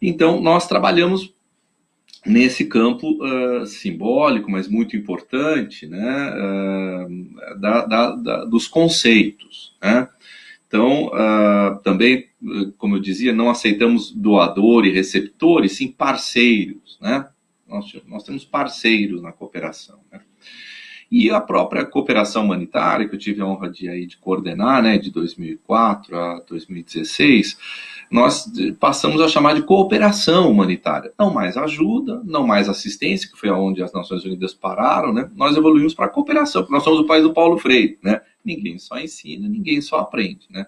Então, 0.00 0.40
nós 0.40 0.68
trabalhamos 0.68 1.34
nesse 2.24 2.66
campo 2.66 3.18
uh, 3.24 3.66
simbólico, 3.66 4.50
mas 4.50 4.68
muito 4.68 4.96
importante, 4.96 5.86
né, 5.86 6.32
uh, 6.34 7.58
da, 7.58 7.86
da, 7.86 8.10
da, 8.16 8.44
dos 8.44 8.68
conceitos. 8.68 9.76
Né? 9.82 10.08
Então, 10.66 11.06
uh, 11.06 11.80
também, 11.82 12.28
como 12.78 12.96
eu 12.96 13.00
dizia, 13.00 13.32
não 13.32 13.50
aceitamos 13.50 14.12
doador 14.12 14.86
e 14.86 14.92
receptor, 14.92 15.64
e 15.64 15.68
sim 15.68 15.88
parceiros. 15.88 16.98
Né? 17.00 17.26
Nós, 17.66 17.92
nós 18.06 18.22
temos 18.22 18.44
parceiros 18.44 19.22
na 19.22 19.32
cooperação. 19.32 20.00
Né? 20.12 20.20
E 21.10 21.28
a 21.28 21.40
própria 21.40 21.84
cooperação 21.84 22.44
humanitária, 22.44 23.08
que 23.08 23.14
eu 23.14 23.18
tive 23.18 23.42
a 23.42 23.46
honra 23.46 23.68
de, 23.68 23.88
aí, 23.88 24.06
de 24.06 24.16
coordenar, 24.16 24.80
né, 24.80 24.96
de 24.96 25.10
2004 25.10 26.16
a 26.16 26.40
2016, 26.48 27.58
nós 28.10 28.50
passamos 28.80 29.20
a 29.20 29.28
chamar 29.28 29.54
de 29.54 29.62
cooperação 29.62 30.50
humanitária. 30.50 31.12
Não 31.16 31.32
mais 31.32 31.56
ajuda, 31.56 32.20
não 32.24 32.44
mais 32.44 32.68
assistência, 32.68 33.30
que 33.30 33.38
foi 33.38 33.48
aonde 33.48 33.82
as 33.82 33.92
Nações 33.92 34.24
Unidas 34.24 34.52
pararam, 34.52 35.12
né? 35.12 35.30
Nós 35.36 35.56
evoluímos 35.56 35.94
para 35.94 36.08
cooperação, 36.08 36.62
porque 36.62 36.74
nós 36.74 36.82
somos 36.82 36.98
o 36.98 37.06
país 37.06 37.22
do 37.22 37.32
Paulo 37.32 37.56
Freire, 37.58 37.98
né? 38.02 38.20
Ninguém 38.44 38.80
só 38.80 38.98
ensina, 38.98 39.48
ninguém 39.48 39.80
só 39.80 40.00
aprende, 40.00 40.46
né? 40.50 40.66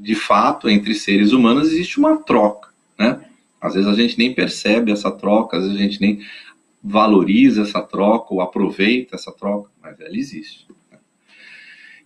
De 0.00 0.14
fato, 0.16 0.68
entre 0.68 0.94
seres 0.94 1.32
humanos 1.32 1.68
existe 1.68 1.98
uma 1.98 2.16
troca, 2.16 2.70
né? 2.98 3.24
Às 3.60 3.74
vezes 3.74 3.88
a 3.88 3.94
gente 3.94 4.18
nem 4.18 4.34
percebe 4.34 4.90
essa 4.90 5.12
troca, 5.12 5.56
às 5.56 5.62
vezes 5.62 5.78
a 5.78 5.82
gente 5.82 6.00
nem 6.00 6.20
valoriza 6.82 7.62
essa 7.62 7.80
troca 7.80 8.34
ou 8.34 8.40
aproveita 8.40 9.14
essa 9.14 9.30
troca, 9.30 9.70
mas 9.80 10.00
ela 10.00 10.16
existe. 10.16 10.66
Né? 10.90 10.98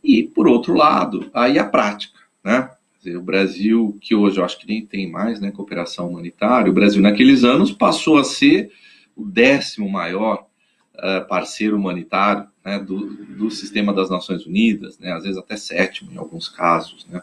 E, 0.05 0.25
por 0.25 0.47
outro 0.47 0.75
lado, 0.75 1.31
aí 1.33 1.59
a 1.59 1.65
prática, 1.65 2.19
né? 2.45 2.71
O 3.15 3.23
Brasil, 3.23 3.97
que 4.01 4.15
hoje 4.15 4.39
eu 4.39 4.45
acho 4.45 4.59
que 4.59 4.67
nem 4.67 4.85
tem 4.85 5.11
mais 5.11 5.41
né, 5.41 5.51
cooperação 5.51 6.09
humanitária, 6.09 6.71
o 6.71 6.75
Brasil 6.75 7.03
naqueles 7.03 7.45
anos 7.45 7.71
passou 7.71 8.19
a 8.19 8.25
ser 8.25 8.73
o 9.15 9.25
décimo 9.25 9.89
maior 9.89 10.47
uh, 10.95 11.27
parceiro 11.29 11.77
humanitário 11.77 12.47
né, 12.65 12.79
do, 12.79 13.15
do 13.15 13.51
sistema 13.51 13.93
das 13.93 14.11
Nações 14.11 14.47
Unidas, 14.47 14.99
né, 14.99 15.13
às 15.13 15.23
vezes 15.23 15.39
até 15.39 15.57
sétimo 15.57 16.13
em 16.13 16.17
alguns 16.17 16.49
casos. 16.49 17.07
Né. 17.07 17.21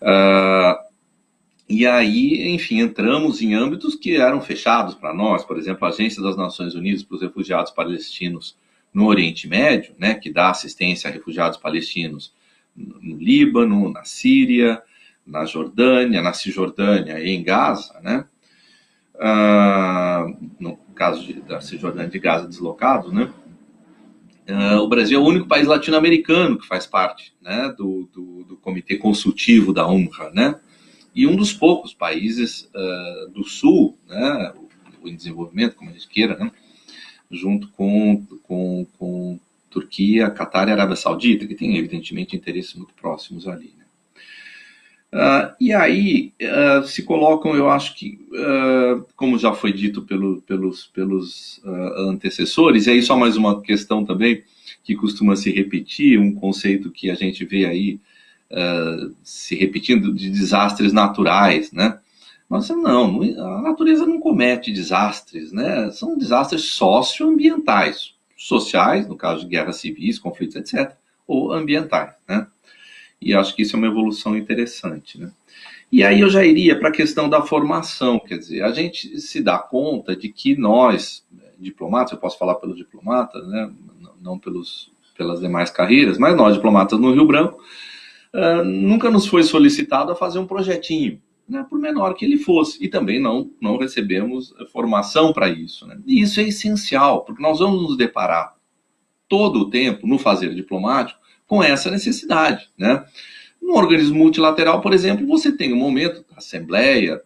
Uh, 0.00 0.88
e 1.68 1.86
aí, 1.86 2.48
enfim, 2.48 2.80
entramos 2.80 3.42
em 3.42 3.54
âmbitos 3.54 3.94
que 3.94 4.16
eram 4.16 4.40
fechados 4.40 4.94
para 4.94 5.12
nós, 5.12 5.44
por 5.44 5.58
exemplo, 5.58 5.84
a 5.84 5.88
Agência 5.90 6.22
das 6.22 6.36
Nações 6.36 6.74
Unidas 6.74 7.02
para 7.02 7.16
os 7.16 7.22
Refugiados 7.22 7.70
Palestinos 7.70 8.56
no 8.92 9.06
Oriente 9.06 9.46
Médio, 9.46 9.94
né, 9.98 10.14
que 10.14 10.30
dá 10.30 10.50
assistência 10.50 11.10
a 11.10 11.12
refugiados 11.12 11.58
palestinos 11.58 12.32
no 13.00 13.16
Líbano, 13.16 13.92
na 13.92 14.04
Síria, 14.04 14.80
na 15.26 15.44
Jordânia, 15.44 16.22
na 16.22 16.32
Cisjordânia 16.32 17.20
e 17.20 17.30
em 17.30 17.42
Gaza, 17.42 18.00
né? 18.00 18.24
uh, 19.18 20.36
no 20.58 20.76
caso 20.94 21.24
de, 21.24 21.34
da 21.40 21.60
Cisjordânia 21.60 22.08
de 22.08 22.18
Gaza 22.18 22.48
deslocado, 22.48 23.12
né? 23.12 23.32
Uh, 24.48 24.78
o 24.78 24.88
Brasil 24.88 25.18
é 25.18 25.22
o 25.22 25.26
único 25.26 25.46
país 25.46 25.66
latino-americano 25.66 26.58
que 26.58 26.66
faz 26.66 26.86
parte 26.86 27.34
né, 27.42 27.74
do, 27.76 28.08
do, 28.14 28.44
do, 28.44 28.56
comitê 28.56 28.96
consultivo 28.96 29.74
da 29.74 29.86
UNRWA, 29.86 30.30
né? 30.32 30.58
E 31.14 31.26
um 31.26 31.36
dos 31.36 31.52
poucos 31.52 31.92
países 31.92 32.70
uh, 32.74 33.30
do 33.30 33.44
Sul, 33.44 33.98
né, 34.08 34.54
o, 35.02 35.08
em 35.08 35.14
desenvolvimento, 35.14 35.76
como 35.76 35.90
a 35.90 35.92
gente 35.92 36.08
queira, 36.08 36.36
né, 36.36 36.50
junto 37.30 37.68
com, 37.72 38.24
com, 38.42 38.86
com 38.98 39.38
Turquia, 39.70 40.30
Catar 40.30 40.68
e 40.68 40.72
Arábia 40.72 40.96
Saudita, 40.96 41.46
que 41.46 41.54
tem 41.54 41.76
evidentemente 41.76 42.36
interesses 42.36 42.74
muito 42.74 42.94
próximos 42.94 43.46
ali. 43.46 43.72
Né? 43.76 43.84
Uh, 45.10 45.54
e 45.58 45.72
aí 45.72 46.34
uh, 46.42 46.86
se 46.86 47.02
colocam, 47.02 47.54
eu 47.54 47.70
acho 47.70 47.94
que, 47.94 48.20
uh, 48.30 49.06
como 49.16 49.38
já 49.38 49.54
foi 49.54 49.72
dito 49.72 50.02
pelo, 50.02 50.42
pelos, 50.42 50.86
pelos 50.86 51.60
antecessores, 51.96 52.86
e 52.86 52.90
aí 52.90 53.02
só 53.02 53.16
mais 53.16 53.36
uma 53.36 53.62
questão 53.62 54.04
também 54.04 54.42
que 54.84 54.94
costuma 54.94 55.34
se 55.34 55.50
repetir, 55.50 56.18
um 56.18 56.34
conceito 56.34 56.90
que 56.90 57.10
a 57.10 57.14
gente 57.14 57.44
vê 57.44 57.64
aí 57.64 58.00
se 59.22 59.54
repetindo 59.54 60.14
de 60.14 60.30
desastres 60.30 60.90
naturais, 60.90 61.70
né? 61.70 61.98
Nossa, 62.48 62.74
não, 62.74 63.20
a 63.22 63.60
natureza 63.60 64.06
não 64.06 64.18
comete 64.18 64.72
desastres, 64.72 65.52
né? 65.52 65.90
São 65.90 66.16
desastres 66.16 66.62
socioambientais, 66.62 68.14
sociais, 68.38 69.08
no 69.08 69.16
caso 69.16 69.40
de 69.40 69.48
guerras 69.48 69.76
civis, 69.76 70.18
conflitos, 70.18 70.54
etc., 70.54 70.92
ou 71.26 71.52
ambientais, 71.52 72.14
né? 72.26 72.46
E 73.20 73.34
acho 73.34 73.54
que 73.54 73.62
isso 73.62 73.74
é 73.74 73.78
uma 73.78 73.88
evolução 73.88 74.36
interessante, 74.36 75.18
né? 75.20 75.32
E 75.90 76.04
aí 76.04 76.20
eu 76.20 76.30
já 76.30 76.44
iria 76.44 76.78
para 76.78 76.90
a 76.90 76.92
questão 76.92 77.28
da 77.28 77.42
formação, 77.42 78.18
quer 78.20 78.38
dizer, 78.38 78.62
a 78.62 78.70
gente 78.70 79.20
se 79.20 79.42
dá 79.42 79.58
conta 79.58 80.14
de 80.14 80.28
que 80.28 80.56
nós, 80.56 81.26
diplomatas, 81.58 82.12
eu 82.12 82.18
posso 82.18 82.38
falar 82.38 82.54
pelos 82.54 82.76
diplomatas, 82.76 83.46
né? 83.48 83.70
Não 84.20 84.38
pelos, 84.38 84.90
pelas 85.16 85.40
demais 85.40 85.70
carreiras, 85.70 86.16
mas 86.16 86.36
nós, 86.36 86.54
diplomatas 86.54 86.98
no 86.98 87.12
Rio 87.12 87.26
Branco, 87.26 87.60
uh, 88.32 88.64
nunca 88.64 89.10
nos 89.10 89.26
foi 89.26 89.42
solicitado 89.42 90.12
a 90.12 90.16
fazer 90.16 90.38
um 90.38 90.46
projetinho, 90.46 91.20
né, 91.48 91.64
por 91.68 91.78
menor 91.78 92.14
que 92.14 92.24
ele 92.24 92.36
fosse. 92.36 92.82
E 92.84 92.88
também 92.88 93.20
não, 93.20 93.50
não 93.60 93.78
recebemos 93.78 94.54
formação 94.72 95.32
para 95.32 95.48
isso. 95.48 95.86
Né? 95.86 95.98
E 96.06 96.20
isso 96.20 96.40
é 96.40 96.44
essencial, 96.44 97.24
porque 97.24 97.42
nós 97.42 97.58
vamos 97.58 97.82
nos 97.82 97.96
deparar 97.96 98.54
todo 99.28 99.60
o 99.60 99.70
tempo, 99.70 100.06
no 100.06 100.18
fazer 100.18 100.54
diplomático, 100.54 101.18
com 101.46 101.62
essa 101.62 101.90
necessidade. 101.90 102.68
Né? 102.76 103.04
No 103.60 103.74
organismo 103.74 104.16
multilateral, 104.16 104.80
por 104.80 104.92
exemplo, 104.92 105.26
você 105.26 105.50
tem 105.50 105.72
um 105.72 105.76
momento, 105.76 106.24
assembleia, 106.36 107.22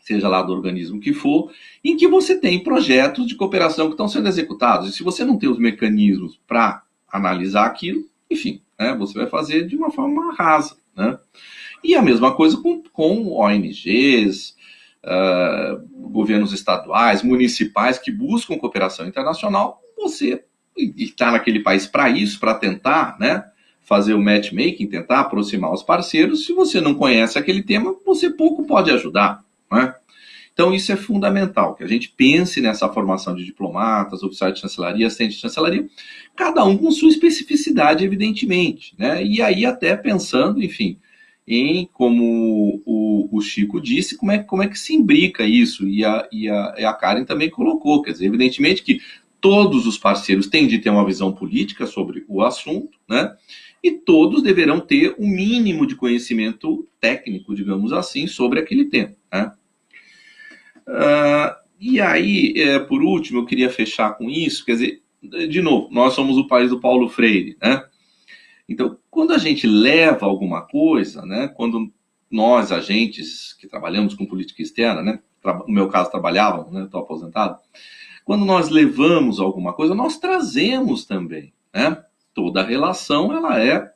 seja 0.00 0.28
lá 0.28 0.42
do 0.42 0.52
organismo 0.52 1.00
que 1.00 1.12
for, 1.12 1.50
em 1.82 1.96
que 1.96 2.08
você 2.08 2.38
tem 2.38 2.62
projetos 2.62 3.26
de 3.26 3.36
cooperação 3.36 3.86
que 3.86 3.92
estão 3.92 4.08
sendo 4.08 4.28
executados. 4.28 4.88
E 4.88 4.92
se 4.92 5.02
você 5.02 5.24
não 5.24 5.38
tem 5.38 5.48
os 5.48 5.58
mecanismos 5.58 6.40
para 6.46 6.82
analisar 7.10 7.66
aquilo, 7.66 8.04
enfim, 8.30 8.60
né, 8.78 8.94
você 8.96 9.14
vai 9.14 9.26
fazer 9.26 9.66
de 9.66 9.76
uma 9.76 9.90
forma 9.90 10.34
rasa. 10.34 10.76
Né? 10.96 11.18
E 11.82 11.94
a 11.94 12.02
mesma 12.02 12.34
coisa 12.34 12.56
com, 12.56 12.82
com 12.92 13.32
ONGs, 13.32 14.50
uh, 15.04 15.08
ah, 15.08 15.80
governos 15.94 16.52
estaduais, 16.52 17.22
municipais 17.22 17.98
que 17.98 18.10
buscam 18.10 18.58
cooperação 18.58 19.06
internacional. 19.06 19.80
Você 19.96 20.44
está 20.96 21.30
naquele 21.32 21.60
país 21.60 21.86
para 21.86 22.08
isso, 22.08 22.38
para 22.38 22.54
tentar 22.54 23.16
né, 23.18 23.44
fazer 23.80 24.14
o 24.14 24.22
matchmaking, 24.22 24.86
tentar 24.86 25.20
aproximar 25.20 25.72
os 25.72 25.82
parceiros. 25.82 26.46
Se 26.46 26.52
você 26.52 26.80
não 26.80 26.94
conhece 26.94 27.38
aquele 27.38 27.62
tema, 27.62 27.94
você 28.04 28.30
pouco 28.30 28.64
pode 28.64 28.90
ajudar. 28.90 29.44
Né? 29.70 29.94
Então, 30.52 30.74
isso 30.74 30.92
é 30.92 30.96
fundamental, 30.96 31.74
que 31.74 31.82
a 31.82 31.86
gente 31.86 32.10
pense 32.10 32.60
nessa 32.60 32.88
formação 32.88 33.34
de 33.34 33.44
diplomatas, 33.44 34.22
oficiais 34.22 34.54
de 34.54 34.60
chancelaria, 34.60 35.06
assistentes 35.06 35.36
de 35.36 35.40
chancelaria, 35.40 35.86
cada 36.36 36.62
um 36.64 36.76
com 36.76 36.90
sua 36.90 37.08
especificidade, 37.08 38.04
evidentemente. 38.04 38.94
Né? 38.98 39.24
E 39.24 39.40
aí, 39.40 39.64
até 39.64 39.96
pensando, 39.96 40.62
enfim, 40.62 40.98
em, 41.46 41.88
como 41.92 42.82
o, 42.86 43.28
o, 43.36 43.40
Chico 43.40 43.80
disse, 43.80 44.16
como 44.16 44.30
é, 44.30 44.38
como 44.38 44.62
é 44.62 44.68
que 44.68 44.78
se 44.78 44.94
imbrica 44.94 45.44
isso, 45.44 45.88
e 45.88 46.04
a, 46.04 46.28
e, 46.30 46.48
a, 46.48 46.74
e 46.78 46.84
a 46.84 46.92
Karen 46.92 47.24
também 47.24 47.50
colocou, 47.50 48.02
quer 48.02 48.12
dizer, 48.12 48.26
evidentemente 48.26 48.82
que 48.82 49.00
todos 49.40 49.86
os 49.86 49.98
parceiros 49.98 50.46
têm 50.46 50.68
de 50.68 50.78
ter 50.78 50.90
uma 50.90 51.04
visão 51.04 51.32
política 51.32 51.84
sobre 51.84 52.24
o 52.28 52.42
assunto, 52.42 52.96
né? 53.08 53.34
E 53.82 53.90
todos 53.90 54.44
deverão 54.44 54.78
ter 54.78 55.16
um 55.18 55.26
mínimo 55.26 55.84
de 55.84 55.96
conhecimento 55.96 56.86
técnico, 57.00 57.52
digamos 57.52 57.92
assim, 57.92 58.28
sobre 58.28 58.60
aquele 58.60 58.84
tema. 58.84 59.16
Né? 59.32 59.52
Uh, 60.86 61.56
e 61.80 62.00
aí, 62.00 62.54
é, 62.56 62.78
por 62.78 63.02
último, 63.02 63.40
eu 63.40 63.44
queria 63.44 63.68
fechar 63.68 64.16
com 64.16 64.30
isso, 64.30 64.64
quer 64.64 64.72
dizer, 64.74 65.02
de 65.48 65.60
novo, 65.60 65.88
nós 65.90 66.14
somos 66.14 66.38
o 66.38 66.46
país 66.46 66.70
do 66.70 66.78
Paulo 66.78 67.08
Freire, 67.08 67.56
né? 67.60 67.84
Então, 68.72 68.98
quando 69.10 69.32
a 69.32 69.38
gente 69.38 69.66
leva 69.66 70.26
alguma 70.26 70.62
coisa, 70.62 71.24
né, 71.26 71.48
quando 71.48 71.92
nós, 72.30 72.72
agentes 72.72 73.52
que 73.52 73.68
trabalhamos 73.68 74.14
com 74.14 74.24
política 74.26 74.62
externa, 74.62 75.02
né, 75.02 75.20
no 75.44 75.74
meu 75.74 75.88
caso 75.88 76.10
trabalhavam, 76.10 76.70
né, 76.70 76.84
estou 76.84 77.00
aposentado, 77.00 77.58
quando 78.24 78.44
nós 78.44 78.70
levamos 78.70 79.40
alguma 79.40 79.72
coisa, 79.72 79.94
nós 79.94 80.18
trazemos 80.18 81.04
também, 81.04 81.52
né? 81.74 82.02
Toda 82.32 82.62
relação, 82.62 83.32
ela 83.32 83.60
é 83.60 83.92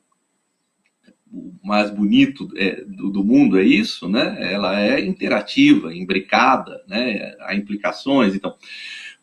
o 1.31 1.53
mais 1.63 1.89
bonito 1.89 2.47
é, 2.55 2.81
do, 2.83 3.09
do, 3.09 3.23
mundo 3.23 3.57
é 3.57 3.63
isso, 3.63 4.07
né? 4.07 4.37
Ela 4.39 4.79
é 4.79 5.03
interativa, 5.03 5.95
imbricada, 5.95 6.83
né? 6.87 7.35
Há 7.39 7.55
implicações. 7.55 8.35
Então, 8.35 8.55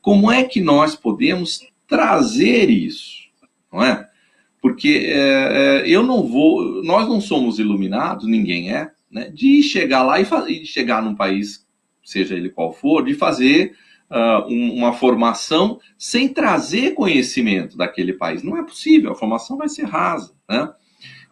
como 0.00 0.30
é 0.30 0.42
que 0.44 0.60
nós 0.60 0.96
podemos 0.96 1.60
trazer 1.86 2.70
isso, 2.70 3.28
não 3.72 3.82
é? 3.82 4.08
Porque 4.64 5.12
é, 5.12 5.82
é, 5.82 5.82
eu 5.86 6.02
não 6.02 6.22
vou, 6.22 6.82
nós 6.82 7.06
não 7.06 7.20
somos 7.20 7.58
iluminados, 7.58 8.26
ninguém 8.26 8.72
é, 8.72 8.90
né, 9.12 9.28
de 9.28 9.62
chegar 9.62 10.02
lá 10.02 10.18
e, 10.18 10.24
e 10.48 10.64
chegar 10.64 11.02
num 11.02 11.14
país, 11.14 11.66
seja 12.02 12.34
ele 12.34 12.48
qual 12.48 12.72
for, 12.72 13.04
de 13.04 13.12
fazer 13.12 13.74
uh, 14.10 14.50
um, 14.50 14.72
uma 14.72 14.94
formação 14.94 15.78
sem 15.98 16.30
trazer 16.30 16.94
conhecimento 16.94 17.76
daquele 17.76 18.14
país. 18.14 18.42
Não 18.42 18.56
é 18.56 18.62
possível, 18.62 19.12
a 19.12 19.14
formação 19.14 19.58
vai 19.58 19.68
ser 19.68 19.84
rasa. 19.84 20.32
Né? 20.48 20.72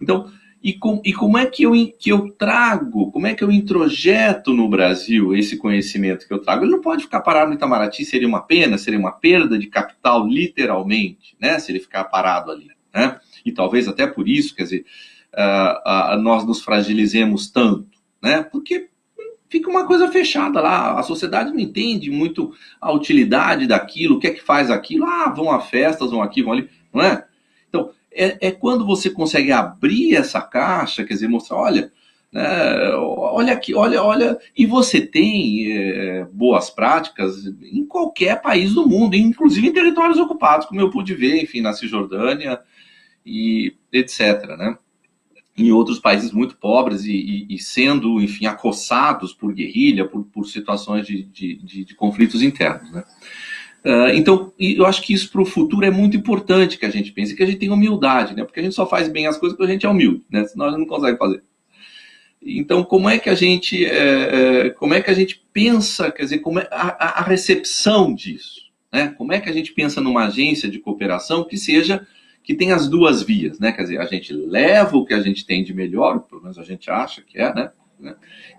Então, 0.02 0.30
e, 0.62 0.74
com, 0.74 1.00
e 1.02 1.14
como 1.14 1.38
é 1.38 1.46
que 1.46 1.62
eu, 1.62 1.72
que 1.98 2.12
eu 2.12 2.30
trago, 2.32 3.10
como 3.12 3.26
é 3.26 3.34
que 3.34 3.42
eu 3.42 3.50
introjeto 3.50 4.52
no 4.52 4.68
Brasil 4.68 5.34
esse 5.34 5.56
conhecimento 5.56 6.28
que 6.28 6.34
eu 6.34 6.42
trago? 6.42 6.64
Ele 6.64 6.72
não 6.72 6.82
pode 6.82 7.04
ficar 7.04 7.22
parado 7.22 7.48
no 7.48 7.56
Itamaraty, 7.56 8.04
seria 8.04 8.28
uma 8.28 8.42
pena, 8.42 8.76
seria 8.76 9.00
uma 9.00 9.12
perda 9.12 9.58
de 9.58 9.68
capital, 9.68 10.28
literalmente, 10.28 11.34
né? 11.40 11.58
se 11.58 11.72
ele 11.72 11.80
ficar 11.80 12.04
parado 12.04 12.50
ali 12.50 12.68
né? 12.94 13.18
E 13.44 13.52
talvez 13.52 13.88
até 13.88 14.06
por 14.06 14.28
isso, 14.28 14.54
quer 14.54 14.64
dizer, 14.64 14.86
uh, 15.32 16.16
uh, 16.16 16.22
nós 16.22 16.46
nos 16.46 16.62
fragilizemos 16.62 17.50
tanto, 17.50 17.98
né? 18.22 18.42
Porque 18.42 18.88
fica 19.52 19.68
uma 19.68 19.86
coisa 19.86 20.08
fechada 20.08 20.62
lá, 20.62 20.98
a 20.98 21.02
sociedade 21.02 21.50
não 21.50 21.60
entende 21.60 22.10
muito 22.10 22.54
a 22.80 22.90
utilidade 22.90 23.66
daquilo, 23.66 24.16
o 24.16 24.18
que 24.18 24.26
é 24.26 24.30
que 24.30 24.42
faz 24.42 24.70
aquilo, 24.70 25.04
ah, 25.04 25.28
vão 25.28 25.50
a 25.50 25.60
festas, 25.60 26.10
vão 26.10 26.22
aqui, 26.22 26.42
vão 26.42 26.54
ali, 26.54 26.70
não 26.92 27.02
é? 27.02 27.24
Então, 27.68 27.90
é, 28.10 28.48
é 28.48 28.50
quando 28.50 28.86
você 28.86 29.10
consegue 29.10 29.52
abrir 29.52 30.14
essa 30.14 30.40
caixa, 30.40 31.04
quer 31.04 31.12
dizer, 31.12 31.28
mostrar, 31.28 31.58
olha, 31.58 31.92
é, 32.34 32.94
olha 32.96 33.52
aqui, 33.52 33.74
olha, 33.74 34.02
olha, 34.02 34.38
e 34.56 34.64
você 34.64 35.02
tem 35.02 35.70
é, 35.70 36.26
boas 36.32 36.70
práticas 36.70 37.44
em 37.62 37.84
qualquer 37.84 38.40
país 38.40 38.72
do 38.72 38.88
mundo, 38.88 39.14
inclusive 39.14 39.68
em 39.68 39.72
territórios 39.72 40.18
ocupados, 40.18 40.66
como 40.66 40.80
eu 40.80 40.88
pude 40.88 41.14
ver, 41.14 41.42
enfim, 41.42 41.60
na 41.60 41.74
Cisjordânia, 41.74 42.58
e 43.24 43.74
etc. 43.92 44.56
Né? 44.58 44.76
Em 45.56 45.70
outros 45.70 45.98
países 45.98 46.32
muito 46.32 46.56
pobres 46.56 47.04
e, 47.04 47.12
e, 47.12 47.54
e 47.54 47.58
sendo, 47.58 48.20
enfim, 48.20 48.46
acossados 48.46 49.32
por 49.32 49.52
guerrilha, 49.52 50.06
por, 50.06 50.24
por 50.24 50.46
situações 50.46 51.06
de, 51.06 51.22
de, 51.24 51.56
de, 51.56 51.84
de, 51.84 51.94
conflitos 51.94 52.42
internos. 52.42 52.90
Né? 52.90 53.04
Uh, 53.84 54.14
então, 54.14 54.52
eu 54.58 54.86
acho 54.86 55.02
que 55.02 55.12
isso 55.12 55.30
para 55.30 55.42
o 55.42 55.46
futuro 55.46 55.84
é 55.84 55.90
muito 55.90 56.16
importante 56.16 56.78
que 56.78 56.86
a 56.86 56.90
gente 56.90 57.12
pense, 57.12 57.34
que 57.34 57.42
a 57.42 57.46
gente 57.46 57.58
tenha 57.58 57.74
humildade, 57.74 58.34
né? 58.34 58.44
porque 58.44 58.60
a 58.60 58.62
gente 58.62 58.74
só 58.74 58.86
faz 58.86 59.08
bem 59.08 59.26
as 59.26 59.36
coisas 59.36 59.56
porque 59.56 59.70
a 59.70 59.72
gente 59.72 59.86
é 59.86 59.88
humilde, 59.88 60.24
né? 60.30 60.44
senão 60.44 60.66
a 60.66 60.70
gente 60.70 60.80
não 60.80 60.86
consegue 60.86 61.18
fazer. 61.18 61.42
Então, 62.44 62.82
como 62.82 63.08
é 63.08 63.18
que 63.18 63.30
a 63.30 63.34
gente, 63.34 63.84
é, 63.84 64.70
como 64.70 64.94
é 64.94 65.00
que 65.00 65.10
a 65.10 65.14
gente 65.14 65.40
pensa, 65.52 66.10
quer 66.10 66.24
dizer, 66.24 66.38
como 66.38 66.58
é 66.58 66.68
a, 66.72 67.20
a 67.20 67.22
recepção 67.22 68.12
disso? 68.12 68.62
Né? 68.92 69.14
Como 69.16 69.32
é 69.32 69.40
que 69.40 69.48
a 69.48 69.52
gente 69.52 69.72
pensa 69.72 70.00
numa 70.00 70.26
agência 70.26 70.68
de 70.68 70.80
cooperação 70.80 71.44
que 71.44 71.56
seja 71.56 72.06
que 72.42 72.54
tem 72.54 72.72
as 72.72 72.88
duas 72.88 73.22
vias, 73.22 73.58
né? 73.58 73.72
Quer 73.72 73.82
dizer, 73.82 74.00
a 74.00 74.04
gente 74.04 74.32
leva 74.32 74.96
o 74.96 75.04
que 75.04 75.14
a 75.14 75.20
gente 75.20 75.46
tem 75.46 75.62
de 75.62 75.72
melhor, 75.72 76.20
pelo 76.20 76.42
menos 76.42 76.58
a 76.58 76.64
gente 76.64 76.90
acha 76.90 77.22
que 77.22 77.38
é, 77.38 77.54
né? 77.54 77.70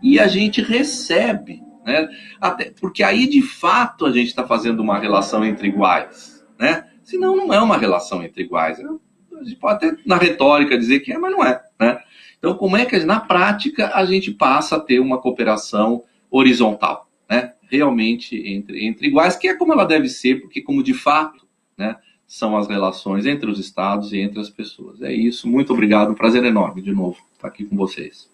E 0.01 0.19
a 0.19 0.27
gente 0.27 0.61
recebe, 0.61 1.61
né? 1.85 2.07
Até, 2.39 2.71
porque 2.79 3.03
aí 3.03 3.27
de 3.27 3.41
fato 3.41 4.05
a 4.05 4.11
gente 4.11 4.27
está 4.27 4.47
fazendo 4.47 4.81
uma 4.81 4.99
relação 4.99 5.43
entre 5.43 5.67
iguais, 5.67 6.45
né? 6.57 6.87
Senão 7.03 7.35
não 7.35 7.53
é 7.53 7.59
uma 7.59 7.77
relação 7.77 8.23
entre 8.23 8.43
iguais. 8.43 8.79
A 8.79 9.43
gente 9.43 9.57
pode 9.57 9.85
até 9.85 9.97
na 10.05 10.17
retórica 10.17 10.77
dizer 10.77 11.01
que 11.01 11.11
é, 11.11 11.17
mas 11.17 11.31
não 11.31 11.43
é, 11.43 11.61
né? 11.79 11.99
Então 12.37 12.55
como 12.55 12.77
é 12.77 12.85
que 12.85 12.97
na 12.99 13.19
prática 13.19 13.91
a 13.93 14.05
gente 14.05 14.31
passa 14.31 14.77
a 14.77 14.79
ter 14.79 14.99
uma 14.99 15.19
cooperação 15.19 16.03
horizontal? 16.31 17.09
né, 17.29 17.53
realmente 17.69 18.35
entre, 18.47 18.85
entre 18.85 19.07
iguais, 19.07 19.35
que 19.35 19.47
é 19.47 19.55
como 19.55 19.73
ela 19.73 19.85
deve 19.85 20.07
ser, 20.09 20.41
porque 20.41 20.61
como 20.61 20.83
de 20.83 20.93
fato 20.93 21.47
né, 21.77 21.95
são 22.33 22.57
as 22.57 22.67
relações 22.67 23.27
entre 23.27 23.47
os 23.47 23.59
estados 23.59 24.11
e 24.11 24.17
entre 24.17 24.39
as 24.39 24.49
pessoas. 24.49 24.99
É 25.03 25.13
isso, 25.13 25.47
muito 25.47 25.71
obrigado, 25.71 26.09
um 26.09 26.15
prazer 26.15 26.43
enorme 26.43 26.81
de 26.81 26.91
novo 26.91 27.15
estar 27.31 27.47
aqui 27.47 27.63
com 27.63 27.77
vocês. 27.77 28.27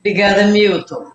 Obrigada, 0.00 0.46
Milton. 0.48 1.12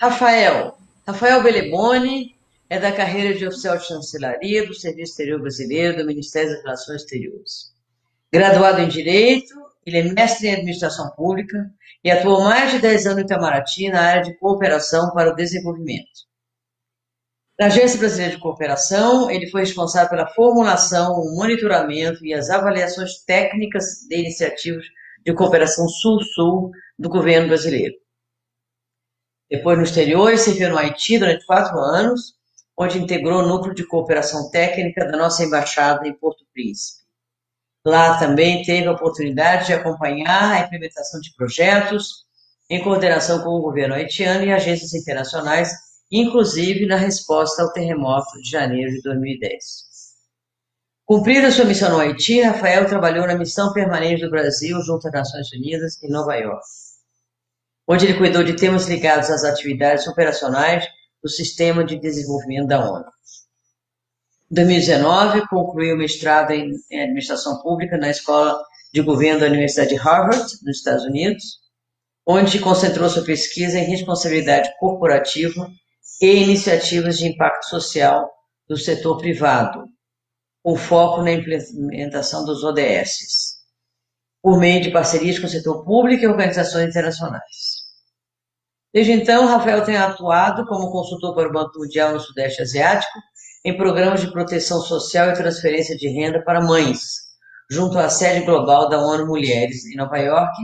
Rafael, 0.00 0.78
Rafael 1.06 1.42
Beleboni 1.42 2.34
é 2.70 2.80
da 2.80 2.90
carreira 2.90 3.34
de 3.34 3.46
oficial 3.46 3.76
de 3.76 3.86
chancelaria 3.86 4.66
do 4.66 4.72
Serviço 4.72 5.10
Exterior 5.12 5.38
Brasileiro 5.38 5.98
do 5.98 6.06
Ministério 6.06 6.50
das 6.52 6.62
Relações 6.62 7.02
Exteriores. 7.02 7.70
Graduado 8.32 8.80
em 8.80 8.88
Direito, 8.88 9.54
ele 9.84 9.98
é 9.98 10.12
mestre 10.14 10.48
em 10.48 10.54
Administração 10.54 11.10
Pública 11.10 11.70
e 12.02 12.10
atuou 12.10 12.40
mais 12.40 12.72
de 12.72 12.78
10 12.78 13.06
anos 13.06 13.18
em 13.18 13.24
Itamaraty 13.26 13.90
na 13.90 14.00
área 14.00 14.22
de 14.22 14.38
cooperação 14.38 15.10
para 15.12 15.30
o 15.30 15.36
desenvolvimento. 15.36 16.24
Na 17.58 17.66
Agência 17.66 17.98
Brasileira 17.98 18.34
de 18.34 18.40
Cooperação, 18.40 19.30
ele 19.30 19.48
foi 19.48 19.60
responsável 19.60 20.10
pela 20.10 20.26
formulação, 20.26 21.20
o 21.20 21.36
monitoramento 21.36 22.24
e 22.26 22.34
as 22.34 22.50
avaliações 22.50 23.22
técnicas 23.24 24.06
de 24.08 24.16
iniciativas 24.16 24.84
de 25.24 25.32
cooperação 25.32 25.88
Sul-Sul 25.88 26.72
do 26.98 27.08
governo 27.08 27.48
brasileiro. 27.48 27.94
Depois, 29.48 29.78
no 29.78 29.84
exterior, 29.84 30.36
serviu 30.36 30.68
no 30.70 30.78
Haiti 30.78 31.16
durante 31.16 31.46
quatro 31.46 31.78
anos, 31.78 32.34
onde 32.76 32.98
integrou 32.98 33.40
o 33.40 33.46
núcleo 33.46 33.72
de 33.72 33.86
cooperação 33.86 34.50
técnica 34.50 35.04
da 35.04 35.16
nossa 35.16 35.44
embaixada 35.44 36.08
em 36.08 36.12
Porto 36.12 36.44
Príncipe. 36.52 37.04
Lá 37.86 38.18
também 38.18 38.64
teve 38.64 38.88
a 38.88 38.92
oportunidade 38.92 39.66
de 39.66 39.74
acompanhar 39.74 40.52
a 40.52 40.60
implementação 40.60 41.20
de 41.20 41.32
projetos 41.36 42.24
em 42.68 42.82
coordenação 42.82 43.44
com 43.44 43.50
o 43.50 43.60
governo 43.60 43.94
haitiano 43.94 44.44
e 44.44 44.52
agências 44.52 44.92
internacionais, 44.94 45.70
inclusive 46.10 46.86
na 46.86 46.96
resposta 46.96 47.62
ao 47.62 47.72
terremoto 47.72 48.40
de 48.40 48.50
janeiro 48.50 48.90
de 48.92 49.02
2010. 49.02 49.60
Cumprida 51.04 51.50
sua 51.50 51.64
missão 51.64 51.90
no 51.90 52.00
Haiti, 52.00 52.40
Rafael 52.40 52.86
trabalhou 52.86 53.26
na 53.26 53.36
missão 53.36 53.72
permanente 53.72 54.22
do 54.22 54.30
Brasil 54.30 54.80
junto 54.82 55.06
às 55.08 55.12
Nações 55.12 55.52
Unidas 55.52 56.02
em 56.02 56.08
Nova 56.08 56.34
York 56.34 56.64
onde 57.86 58.06
ele 58.06 58.18
cuidou 58.18 58.42
de 58.42 58.56
temas 58.56 58.86
ligados 58.86 59.30
às 59.30 59.44
atividades 59.44 60.06
operacionais 60.06 60.86
do 61.22 61.28
Sistema 61.28 61.84
de 61.84 61.98
Desenvolvimento 61.98 62.66
da 62.66 62.80
ONU. 62.80 63.04
Em 64.50 64.54
2019, 64.54 65.48
concluiu 65.48 65.94
o 65.94 65.98
mestrado 65.98 66.52
em 66.52 66.74
Administração 66.92 67.60
Pública 67.62 67.96
na 67.96 68.10
Escola 68.10 68.62
de 68.92 69.00
Governo 69.02 69.40
da 69.40 69.46
Universidade 69.46 69.90
de 69.90 69.96
Harvard, 69.96 70.44
nos 70.62 70.78
Estados 70.78 71.04
Unidos, 71.04 71.42
onde 72.26 72.58
concentrou 72.58 73.08
sua 73.08 73.24
pesquisa 73.24 73.78
em 73.78 73.84
responsabilidade 73.84 74.70
corporativa 74.78 75.68
e 76.24 76.42
iniciativas 76.42 77.18
de 77.18 77.26
impacto 77.26 77.68
social 77.68 78.30
do 78.66 78.78
setor 78.78 79.18
privado, 79.18 79.84
com 80.62 80.74
foco 80.74 81.20
na 81.20 81.32
implementação 81.32 82.46
dos 82.46 82.64
ODS, 82.64 83.58
por 84.42 84.58
meio 84.58 84.82
de 84.82 84.90
parcerias 84.90 85.38
com 85.38 85.44
o 85.44 85.50
setor 85.50 85.84
público 85.84 86.24
e 86.24 86.26
organizações 86.26 86.88
internacionais. 86.88 87.84
Desde 88.90 89.12
então, 89.12 89.46
Rafael 89.46 89.84
tem 89.84 89.98
atuado 89.98 90.64
como 90.64 90.90
consultor 90.90 91.34
para 91.34 91.48
o 91.48 91.52
Banco 91.52 91.78
Mundial 91.78 92.14
no 92.14 92.20
Sudeste 92.20 92.62
Asiático 92.62 93.18
em 93.62 93.76
programas 93.76 94.22
de 94.22 94.32
proteção 94.32 94.80
social 94.80 95.28
e 95.28 95.34
transferência 95.34 95.94
de 95.94 96.08
renda 96.08 96.42
para 96.42 96.62
mães, 96.62 97.00
junto 97.70 97.98
à 97.98 98.08
sede 98.08 98.46
global 98.46 98.88
da 98.88 98.98
ONU 98.98 99.26
Mulheres 99.26 99.84
em 99.84 99.96
Nova 99.96 100.16
York, 100.16 100.56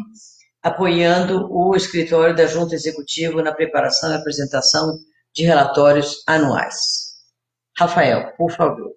apoiando 0.63 1.47
o 1.51 1.77
escritório 1.77 2.35
da 2.35 2.47
Junta 2.47 2.75
Executiva 2.75 3.43
na 3.43 3.53
preparação 3.53 4.11
e 4.11 4.15
apresentação 4.15 4.99
de 5.35 5.45
relatórios 5.45 6.23
anuais. 6.27 7.11
Rafael, 7.79 8.33
por 8.37 8.51
favor. 8.53 8.95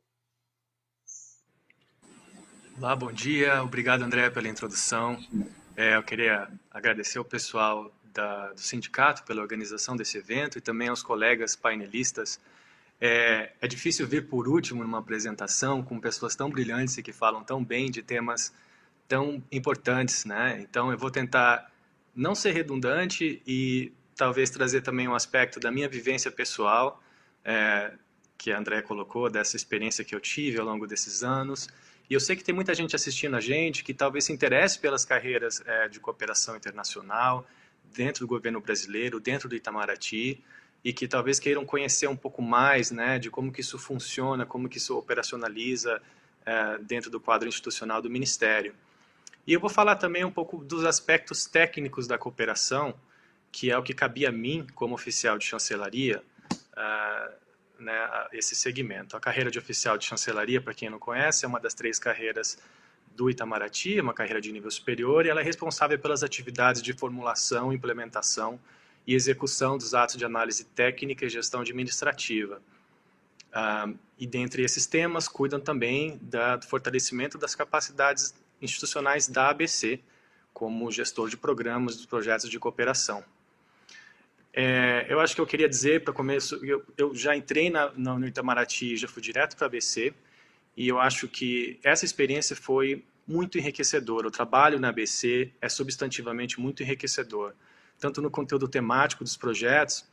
Olá, 2.78 2.96
bom 2.96 3.12
dia. 3.12 3.64
Obrigado, 3.64 4.04
André, 4.04 4.30
pela 4.30 4.48
introdução. 4.48 5.18
É, 5.76 5.96
eu 5.96 6.04
queria 6.04 6.48
agradecer 6.72 7.18
ao 7.18 7.26
pessoal 7.26 7.92
da, 8.14 8.52
do 8.52 8.60
sindicato 8.60 9.24
pela 9.24 9.42
organização 9.42 9.96
desse 9.96 10.18
evento 10.18 10.58
e 10.58 10.62
também 10.62 10.88
aos 10.90 11.02
colegas 11.02 11.56
painelistas. 11.56 12.40
É, 13.00 13.52
é 13.62 13.68
difícil 13.68 14.08
vir 14.08 14.28
por 14.28 14.48
último 14.48 14.84
numa 14.84 15.00
apresentação 15.00 15.84
com 15.84 16.00
pessoas 16.00 16.36
tão 16.36 16.50
brilhantes 16.50 16.98
e 16.98 17.04
que 17.04 17.14
falam 17.14 17.44
tão 17.44 17.64
bem 17.64 17.90
de 17.90 18.02
temas 18.02 18.54
tão 19.08 19.44
importantes, 19.52 20.26
né? 20.26 20.60
Então 20.62 20.92
eu 20.92 20.98
vou 20.98 21.12
tentar 21.12 21.72
não 22.16 22.36
ser 22.36 22.52
redundante 22.52 23.42
e 23.46 23.92
talvez 24.16 24.50
trazer 24.50 24.82
também 24.82 25.08
um 25.08 25.16
aspecto 25.16 25.60
da 25.60 25.72
minha 25.72 25.88
vivência 25.88 26.32
pessoal, 26.32 27.02
é, 27.44 27.92
que 28.38 28.52
a 28.52 28.58
André 28.58 28.82
colocou, 28.82 29.30
dessa 29.30 29.56
experiência 29.56 30.04
que 30.04 30.14
eu 30.14 30.20
tive 30.20 30.60
ao 30.60 30.66
longo 30.66 30.86
desses 30.86 31.24
anos. 31.24 31.68
E 32.10 32.14
eu 32.14 32.20
sei 32.20 32.36
que 32.36 32.44
tem 32.44 32.54
muita 32.54 32.74
gente 32.74 32.96
assistindo 32.96 33.36
a 33.36 33.40
gente 33.40 33.84
que 33.84 33.94
talvez 33.94 34.26
se 34.26 34.34
interesse 34.34 34.78
pelas 34.80 35.06
carreiras 35.06 35.62
é, 35.66 35.88
de 35.88 36.00
cooperação 36.00 36.56
internacional, 36.56 37.48
dentro 37.96 38.26
do 38.26 38.28
governo 38.28 38.60
brasileiro, 38.60 39.20
dentro 39.20 39.48
do 39.48 39.56
Itamaraty, 39.56 40.44
e 40.84 40.92
que 40.92 41.08
talvez 41.08 41.40
queiram 41.40 41.66
conhecer 41.66 42.08
um 42.08 42.16
pouco 42.16 42.42
mais 42.42 42.92
né, 42.92 43.18
de 43.18 43.30
como 43.30 43.52
que 43.52 43.62
isso 43.62 43.78
funciona, 43.78 44.46
como 44.46 44.68
que 44.68 44.78
isso 44.78 44.98
operacionaliza 44.98 46.02
é, 46.46 46.78
dentro 46.80 47.10
do 47.10 47.20
quadro 47.20 47.48
institucional 47.48 48.02
do 48.02 48.10
Ministério. 48.10 48.76
E 49.48 49.54
eu 49.54 49.60
vou 49.60 49.70
falar 49.70 49.96
também 49.96 50.26
um 50.26 50.32
pouco 50.32 50.64
dos 50.64 50.84
aspectos 50.86 51.46
técnicos 51.46 52.08
da 52.08 52.18
cooperação, 52.18 52.94
que 53.54 53.70
é 53.70 53.78
o 53.78 53.84
que 53.84 53.94
cabia 53.94 54.30
a 54.30 54.32
mim, 54.32 54.66
como 54.74 54.96
oficial 54.96 55.38
de 55.38 55.46
chancelaria, 55.46 56.24
uh, 56.76 57.32
né, 57.80 58.28
esse 58.34 58.56
segmento. 58.56 59.16
A 59.16 59.20
carreira 59.20 59.52
de 59.52 59.60
oficial 59.60 59.96
de 59.96 60.06
chancelaria, 60.06 60.60
para 60.60 60.74
quem 60.74 60.90
não 60.90 60.98
conhece, 60.98 61.46
é 61.46 61.48
uma 61.48 61.60
das 61.60 61.76
três 61.76 62.00
carreiras 62.00 62.58
do 63.16 63.30
Itamaraty, 63.30 64.02
uma 64.02 64.14
carreira 64.14 64.42
de 64.42 64.52
nível 64.52 64.72
superior, 64.72 65.24
e 65.24 65.30
ela 65.30 65.40
é 65.40 65.44
responsável 65.44 66.00
pelas 66.00 66.24
atividades 66.24 66.82
de 66.82 66.94
formulação, 66.94 67.72
implementação 67.72 68.60
e 69.06 69.14
execução 69.14 69.78
dos 69.78 69.94
atos 69.94 70.18
de 70.18 70.26
análise 70.26 70.66
técnica 70.66 71.24
e 71.24 71.30
gestão 71.30 71.62
administrativa. 71.62 72.60
Uh, 73.50 73.96
e 74.18 74.26
dentre 74.26 74.64
esses 74.64 74.88
temas, 74.88 75.28
cuidam 75.28 75.60
também 75.60 76.18
da, 76.24 76.56
do 76.56 76.66
fortalecimento 76.66 77.38
das 77.38 77.54
capacidades 77.54 78.34
institucionais 78.60 79.28
da 79.28 79.50
ABC, 79.50 80.00
como 80.52 80.92
gestor 80.92 81.30
de 81.30 81.38
programas 81.38 81.96
dos 81.96 82.08
projetos 82.08 82.50
de 82.50 82.58
cooperação. 82.58 83.24
É, 84.54 85.08
eu 85.10 85.20
acho 85.20 85.34
que 85.34 85.42
eu 85.42 85.48
queria 85.48 85.68
dizer, 85.68 86.04
para 86.04 86.14
começo, 86.14 86.64
eu, 86.64 86.86
eu, 86.96 87.16
já 87.16 87.36
entrei 87.36 87.72
na, 87.72 87.92
no 87.92 88.28
Itamaraty, 88.28 88.96
já 88.96 89.08
fui 89.08 89.22
direto 89.22 89.56
para 89.56 89.66
a 89.66 89.68
ABC, 89.68 90.14
e 90.78 90.88
eu 90.88 91.00
acho 91.00 91.28
que 91.28 91.80
essa 91.84 92.06
experiência 92.06 92.56
foi 92.56 93.04
muito 93.28 93.58
enriquecedora. 93.58 94.28
O 94.28 94.32
trabalho 94.32 94.80
na 94.80 94.90
ABC 94.90 95.52
é 95.60 95.68
substantivamente 95.68 96.60
muito 96.60 96.84
enriquecedor, 96.84 97.54
tanto 98.00 98.22
no 98.22 98.30
conteúdo 98.30 98.68
temático 98.68 99.24
dos 99.24 99.36
projetos 99.36 100.06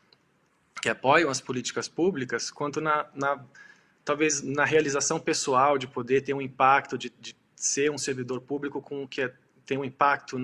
que 0.81 0.89
apoiam 0.89 1.29
as 1.31 1.41
políticas 1.41 1.89
públicas, 1.89 2.51
quanto 2.51 2.81
na, 2.81 3.07
na 3.15 3.45
talvez 4.05 4.43
na 4.43 4.65
realização 4.65 5.21
pessoal 5.21 5.77
de 5.77 5.87
poder 5.87 6.23
ter 6.23 6.33
um 6.33 6.41
impacto, 6.41 6.97
de, 6.97 7.13
de 7.21 7.37
ser 7.55 7.91
um 7.91 7.99
servidor 7.99 8.41
público 8.41 8.81
com 8.81 9.07
que 9.07 9.21
é, 9.21 9.35
tem 9.67 9.77
um 9.77 9.85
impacto 9.85 10.39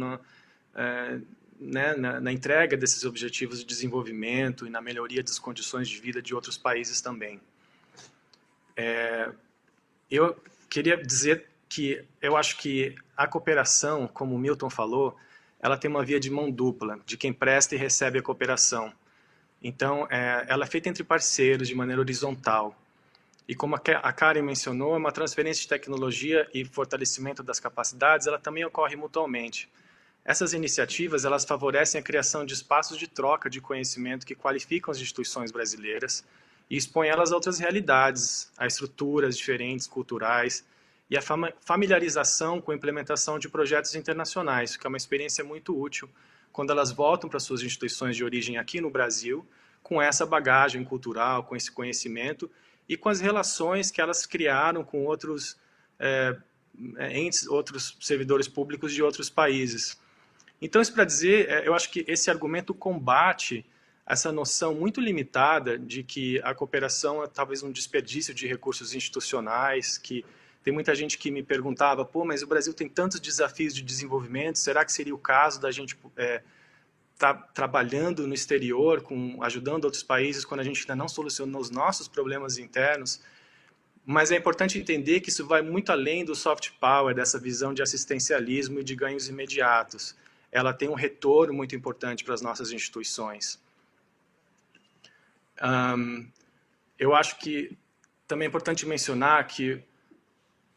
é, 0.75 1.21
né, 1.59 1.95
na, 1.95 2.21
na, 2.21 2.33
entrega 2.33 2.77
desses 2.77 3.05
objetivos 3.05 3.61
de 3.61 3.65
desenvolvimento 3.65 4.67
e 4.67 4.71
na 4.71 4.81
melhoria 4.81 5.23
das 5.23 5.39
condições 5.39 5.89
de 5.89 5.99
vida 6.01 6.21
de 6.21 6.35
outros 6.35 6.57
países 6.57 7.01
também. 7.01 7.41
É, 8.77 9.31
eu 10.11 10.37
queria 10.69 10.97
dizer 10.97 11.47
que 11.69 12.05
eu 12.21 12.37
acho 12.37 12.59
que 12.59 12.95
a 13.17 13.27
cooperação, 13.27 14.07
como 14.07 14.35
o 14.35 14.39
Milton 14.39 14.71
falou, 14.71 15.17
ela 15.61 15.77
tem 15.77 15.91
uma 15.91 16.05
via 16.05 16.21
de 16.21 16.31
mão 16.31 16.51
dupla, 16.51 17.01
de 17.07 17.17
quem 17.17 17.33
presta 17.33 17.75
e 17.75 17.79
recebe 17.79 18.19
a 18.19 18.23
cooperação. 18.23 18.93
Então, 19.63 20.07
é, 20.11 20.45
ela 20.49 20.65
é 20.65 20.67
feita 20.67 20.89
entre 20.89 21.03
parceiros 21.03 21.67
de 21.67 21.75
maneira 21.75 22.01
horizontal. 22.01 22.77
E 23.49 23.55
como 23.55 23.77
a 23.77 24.13
Karen 24.13 24.43
mencionou, 24.43 24.97
uma 24.97 25.13
transferência 25.13 25.63
de 25.63 25.69
tecnologia 25.69 26.49
e 26.53 26.65
fortalecimento 26.65 27.43
das 27.43 27.61
capacidades, 27.61 28.27
ela 28.27 28.39
também 28.39 28.65
ocorre 28.65 28.97
mutuamente. 28.97 29.69
Essas 30.29 30.53
iniciativas, 30.53 31.25
elas 31.25 31.45
favorecem 31.45 32.01
a 32.01 32.03
criação 32.03 32.45
de 32.45 32.53
espaços 32.53 32.99
de 32.99 33.07
troca 33.07 33.49
de 33.49 33.61
conhecimento 33.61 34.27
que 34.27 34.35
qualificam 34.35 34.91
as 34.91 34.99
instituições 34.99 35.53
brasileiras 35.53 36.25
e 36.69 36.77
expõe 36.77 37.07
elas 37.07 37.31
a 37.31 37.37
outras 37.37 37.61
realidades, 37.61 38.51
a 38.59 38.67
estruturas 38.67 39.39
diferentes, 39.39 39.87
culturais, 39.87 40.65
e 41.09 41.17
a 41.17 41.23
familiarização 41.61 42.61
com 42.61 42.73
a 42.73 42.75
implementação 42.75 43.39
de 43.39 43.49
projetos 43.49 43.95
internacionais, 43.95 44.77
que 44.77 44.85
é 44.85 44.89
uma 44.89 44.97
experiência 44.97 45.45
muito 45.45 45.81
útil 45.81 46.11
quando 46.53 46.71
elas 46.71 46.91
voltam 46.91 47.31
para 47.31 47.39
suas 47.39 47.63
instituições 47.63 48.17
de 48.17 48.25
origem 48.25 48.59
aqui 48.59 48.81
no 48.81 48.91
Brasil, 48.91 49.47
com 49.81 50.03
essa 50.03 50.27
bagagem 50.27 50.83
cultural, 50.83 51.45
com 51.45 51.55
esse 51.55 51.71
conhecimento 51.71 52.51
e 52.89 52.97
com 52.97 53.09
as 53.09 53.21
relações 53.21 53.93
que 53.93 54.01
elas 54.01 54.27
criaram 54.27 54.83
com 54.83 55.05
outros 55.05 55.57
é, 56.01 56.37
outros 57.49 57.97
servidores 58.01 58.49
públicos 58.49 58.93
de 58.93 59.05
outros 59.05 59.31
países. 59.31 59.97
Então, 60.61 60.81
isso 60.81 60.93
para 60.93 61.05
dizer, 61.05 61.49
é, 61.49 61.69
eu 61.69 61.75
acho 61.75 61.91
que 61.91 62.05
esse 62.09 62.31
argumento 62.31 62.73
combate 62.73 63.65
essa 64.07 64.31
noção 64.31 64.73
muito 64.73 65.01
limitada 65.01 65.77
de 65.77 66.05
que 66.05 66.41
a 66.45 66.55
cooperação 66.55 67.25
é 67.25 67.27
talvez 67.27 67.65
um 67.65 67.73
desperdício 67.73 68.33
de 68.33 68.47
recursos 68.47 68.95
institucionais, 68.95 69.99
que 69.99 70.25
tem 70.63 70.73
muita 70.73 70.95
gente 70.95 71.19
que 71.19 71.31
me 71.31 71.43
perguntava, 71.43 72.05
pô, 72.05 72.25
mas 72.25 72.43
o 72.43 72.47
Brasil 72.47 72.73
tem 72.73 72.89
tantos 72.89 73.19
desafios 73.19 73.75
de 73.75 73.83
desenvolvimento, 73.83 74.59
será 74.59 74.85
que 74.85 74.93
seria 74.93 75.15
o 75.15 75.19
caso 75.19 75.61
da 75.61 75.73
gente 75.73 75.99
é, 76.17 76.41
tá 77.19 77.35
trabalhando 77.35 78.29
no 78.29 78.35
exterior, 78.35 79.03
com 79.03 79.43
ajudando 79.43 79.85
outros 79.85 80.05
países 80.05 80.45
quando 80.45 80.61
a 80.61 80.65
gente 80.65 80.81
ainda 80.81 80.95
não 80.95 81.09
solucionou 81.09 81.61
os 81.61 81.71
nossos 81.71 82.07
problemas 82.07 82.59
internos? 82.59 83.21
Mas 84.05 84.31
é 84.31 84.37
importante 84.37 84.79
entender 84.79 85.19
que 85.19 85.31
isso 85.31 85.45
vai 85.45 85.63
muito 85.63 85.91
além 85.91 86.25
do 86.25 86.35
soft 86.35 86.71
power, 86.81 87.13
dessa 87.13 87.41
visão 87.41 87.75
de 87.75 87.83
assistencialismo 87.83 88.79
e 88.79 88.85
de 88.85 88.95
ganhos 88.95 89.29
imediatos. 89.29 90.15
Ela 90.51 90.73
tem 90.73 90.89
um 90.89 90.95
retorno 90.95 91.53
muito 91.53 91.75
importante 91.75 92.25
para 92.25 92.35
as 92.35 92.43
nossas 92.43 92.71
instituições. 92.73 93.61
Um, 95.63 96.29
eu 96.99 97.15
acho 97.15 97.39
que 97.39 97.77
também 98.27 98.47
é 98.47 98.49
importante 98.49 98.87
mencionar 98.87 99.47
que 99.47 99.83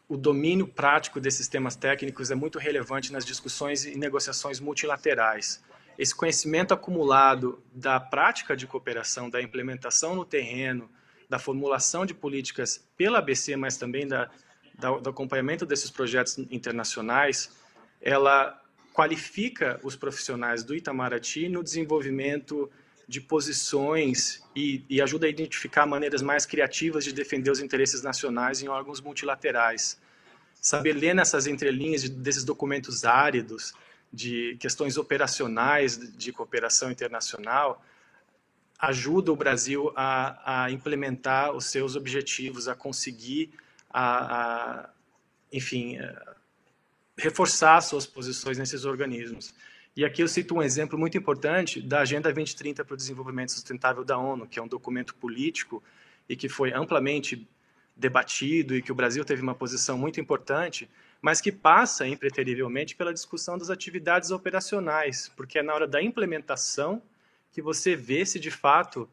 o 0.08 0.18
domínio 0.18 0.68
prático 0.68 1.20
desses 1.20 1.48
temas 1.48 1.76
técnicos 1.76 2.32
é 2.32 2.36
muito 2.36 2.58
relevante 2.58 3.14
nas 3.14 3.26
discussões 3.26 3.86
e 3.86 3.96
negociações 3.96 4.60
multilaterais. 4.60 5.64
Esse 5.98 6.16
conhecimento 6.16 6.74
acumulado 6.74 7.62
da 7.72 8.00
prática 8.00 8.56
de 8.56 8.66
cooperação, 8.66 9.30
da 9.30 9.42
implementação 9.42 10.16
no 10.16 10.26
terreno, 10.26 10.90
da 11.30 11.38
formulação 11.38 12.06
de 12.06 12.14
políticas 12.14 12.84
pela 12.98 13.20
ABC, 13.20 13.56
mas 13.56 13.78
também 13.78 14.08
da, 14.08 14.30
da, 14.74 14.98
do 14.98 15.10
acompanhamento 15.12 15.66
desses 15.66 15.92
projetos 15.92 16.40
internacionais, 16.50 17.52
ela 18.02 18.59
qualifica 19.00 19.80
os 19.82 19.96
profissionais 19.96 20.62
do 20.62 20.76
Itamaraty 20.76 21.48
no 21.48 21.64
desenvolvimento 21.64 22.70
de 23.08 23.22
posições 23.22 24.44
e, 24.54 24.84
e, 24.90 25.02
ajuda 25.02 25.26
a 25.26 25.30
identificar 25.30 25.86
maneiras 25.86 26.22
mais 26.22 26.46
criativas 26.46 27.06
de 27.06 27.14
defender 27.14 27.50
os 27.50 27.62
interesses 27.62 28.02
nacionais 28.02 28.62
em 28.62 28.68
órgãos 28.68 29.00
multilaterais. 29.00 29.98
Saber 30.62 30.92
ler 30.92 31.16
nessas 31.16 31.48
entrelinhas 31.48 32.02
de, 32.02 32.10
desses 32.10 32.44
documentos 32.44 33.06
áridos, 33.06 33.74
de 34.12 34.58
questões 34.60 34.98
operacionais 34.98 35.98
de 36.18 36.34
cooperação 36.34 36.92
internacional, 36.92 37.82
ajuda 38.78 39.32
o 39.32 39.36
Brasil 39.38 39.94
a, 39.96 40.66
a 40.66 40.72
implementar 40.72 41.54
os 41.54 41.68
seus 41.68 41.96
objetivos, 41.96 42.68
a 42.68 42.76
conseguir, 42.76 43.50
a, 43.90 44.84
a 44.84 44.90
enfim, 45.54 45.98
reforçar 47.20 47.82
suas 47.82 48.06
posições 48.06 48.58
nesses 48.58 48.86
organismos. 48.86 49.54
E 49.96 50.06
aqui 50.06 50.24
eu 50.24 50.28
cito 50.28 50.56
um 50.56 50.62
exemplo 50.62 50.98
muito 50.98 51.18
importante 51.18 51.82
da 51.82 52.00
Agenda 52.02 52.32
2030 52.32 52.86
para 52.86 52.94
o 52.94 52.98
Desenvolvimento 52.98 53.52
Sustentável 53.52 54.04
da 54.04 54.18
ONU, 54.18 54.48
que 54.48 54.58
é 54.58 54.62
um 54.62 54.68
documento 54.68 55.14
político 55.16 55.84
e 56.28 56.36
que 56.36 56.48
foi 56.48 56.72
amplamente 56.72 57.48
debatido 57.96 58.76
e 58.76 58.82
que 58.82 58.92
o 58.92 58.96
Brasil 58.96 59.26
teve 59.26 59.42
uma 59.42 59.54
posição 59.54 59.98
muito 59.98 60.22
importante, 60.22 60.90
mas 61.22 61.42
que 61.42 61.52
passa 61.52 62.08
impreterivelmente 62.08 62.96
pela 62.96 63.14
discussão 63.14 63.58
das 63.58 63.70
atividades 63.70 64.32
operacionais, 64.32 65.30
porque 65.36 65.60
é 65.60 65.64
na 65.64 65.74
hora 65.74 65.88
da 65.88 66.02
implementação 66.02 67.02
que 67.52 67.62
você 67.62 67.96
vê 67.96 68.26
se 68.26 68.40
de 68.40 68.52
fato 68.52 69.10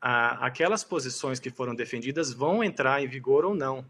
a, 0.00 0.46
aquelas 0.46 0.84
posições 0.84 1.40
que 1.40 1.50
foram 1.50 1.74
defendidas 1.74 2.32
vão 2.32 2.62
entrar 2.62 3.02
em 3.02 3.08
vigor 3.08 3.44
ou 3.44 3.54
não. 3.54 3.84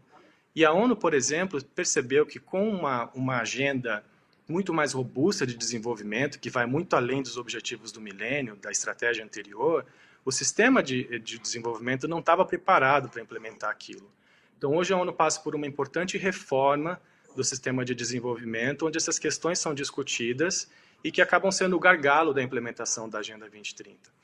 E 0.57 0.65
a 0.65 0.73
ONU, 0.73 0.95
por 0.95 1.13
exemplo, 1.13 1.63
percebeu 1.63 2.25
que 2.25 2.39
com 2.39 2.67
uma, 2.67 3.11
uma 3.13 3.37
agenda 3.41 4.03
muito 4.49 4.73
mais 4.73 4.91
robusta 4.91 5.45
de 5.45 5.55
desenvolvimento, 5.55 6.39
que 6.39 6.49
vai 6.49 6.65
muito 6.65 6.95
além 6.95 7.21
dos 7.21 7.37
objetivos 7.37 7.91
do 7.91 8.01
milênio, 8.01 8.55
da 8.55 8.71
estratégia 8.71 9.23
anterior, 9.23 9.85
o 10.25 10.31
sistema 10.31 10.81
de, 10.81 11.19
de 11.19 11.37
desenvolvimento 11.37 12.07
não 12.07 12.17
estava 12.17 12.43
preparado 12.43 13.07
para 13.07 13.21
implementar 13.21 13.69
aquilo. 13.69 14.09
Então, 14.57 14.75
hoje 14.75 14.91
a 14.91 14.97
ONU 14.97 15.13
passa 15.13 15.39
por 15.41 15.53
uma 15.53 15.67
importante 15.67 16.17
reforma 16.17 16.99
do 17.35 17.43
sistema 17.43 17.85
de 17.85 17.93
desenvolvimento, 17.93 18.87
onde 18.87 18.97
essas 18.97 19.19
questões 19.19 19.59
são 19.59 19.75
discutidas 19.75 20.67
e 21.03 21.11
que 21.11 21.21
acabam 21.21 21.51
sendo 21.51 21.75
o 21.75 21.79
gargalo 21.79 22.33
da 22.33 22.41
implementação 22.41 23.07
da 23.07 23.19
Agenda 23.19 23.47
2030. 23.47 24.16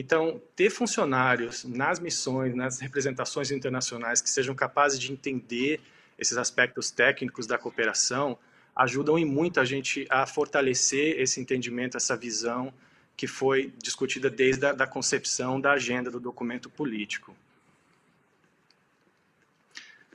Então, 0.00 0.40
ter 0.54 0.70
funcionários 0.70 1.64
nas 1.64 1.98
missões, 1.98 2.54
nas 2.54 2.78
representações 2.78 3.50
internacionais 3.50 4.20
que 4.20 4.30
sejam 4.30 4.54
capazes 4.54 4.96
de 4.96 5.10
entender 5.10 5.80
esses 6.16 6.38
aspectos 6.38 6.88
técnicos 6.92 7.48
da 7.48 7.58
cooperação 7.58 8.38
ajudam 8.76 9.18
em 9.18 9.24
muito 9.24 9.58
a 9.58 9.64
gente 9.64 10.06
a 10.08 10.24
fortalecer 10.24 11.18
esse 11.20 11.40
entendimento, 11.40 11.96
essa 11.96 12.16
visão 12.16 12.72
que 13.16 13.26
foi 13.26 13.74
discutida 13.82 14.30
desde 14.30 14.66
a 14.66 14.72
da 14.72 14.86
concepção 14.86 15.60
da 15.60 15.72
agenda 15.72 16.12
do 16.12 16.20
documento 16.20 16.70
político. 16.70 17.36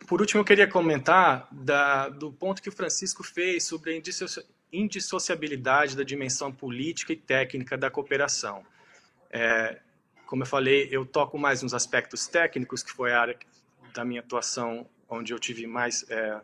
Por 0.07 0.21
último, 0.21 0.39
eu 0.39 0.45
queria 0.45 0.65
comentar 0.65 1.45
da, 1.51 2.07
do 2.07 2.31
ponto 2.31 2.61
que 2.61 2.69
o 2.69 2.71
Francisco 2.71 3.21
fez 3.21 3.65
sobre 3.65 3.91
a 3.91 4.01
indissociabilidade 4.71 5.97
da 5.97 6.03
dimensão 6.03 6.53
política 6.53 7.11
e 7.11 7.17
técnica 7.17 7.77
da 7.77 7.91
cooperação. 7.91 8.65
É, 9.33 9.79
como 10.27 10.43
eu 10.43 10.47
falei, 10.47 10.87
eu 10.91 11.05
toco 11.05 11.39
mais 11.39 11.63
nos 11.63 11.73
aspectos 11.73 12.27
técnicos, 12.27 12.83
que 12.83 12.91
foi 12.91 13.11
a 13.11 13.19
área 13.19 13.37
da 13.91 14.05
minha 14.05 14.21
atuação 14.21 14.87
onde 15.09 15.33
eu 15.33 15.39
tive 15.39 15.65
mais 15.65 16.05
é, 16.07 16.39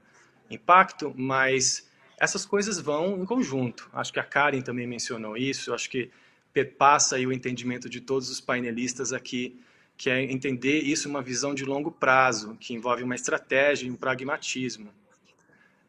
impacto, 0.49 1.13
mas 1.15 1.87
essas 2.19 2.45
coisas 2.45 2.79
vão 2.79 3.21
em 3.21 3.25
conjunto. 3.25 3.87
Acho 3.93 4.11
que 4.11 4.19
a 4.19 4.23
Karen 4.23 4.61
também 4.61 4.87
mencionou 4.87 5.37
isso, 5.37 5.73
acho 5.73 5.87
que 5.87 6.11
perpassa 6.51 7.15
o 7.17 7.31
entendimento 7.31 7.87
de 7.87 8.01
todos 8.01 8.29
os 8.29 8.41
painelistas 8.41 9.13
aqui, 9.13 9.61
que 9.95 10.09
é 10.09 10.23
entender 10.23 10.79
isso 10.79 11.07
uma 11.07 11.21
visão 11.21 11.53
de 11.53 11.63
longo 11.63 11.91
prazo, 11.91 12.57
que 12.59 12.73
envolve 12.73 13.03
uma 13.03 13.15
estratégia 13.15 13.87
e 13.87 13.91
um 13.91 13.95
pragmatismo. 13.95 14.91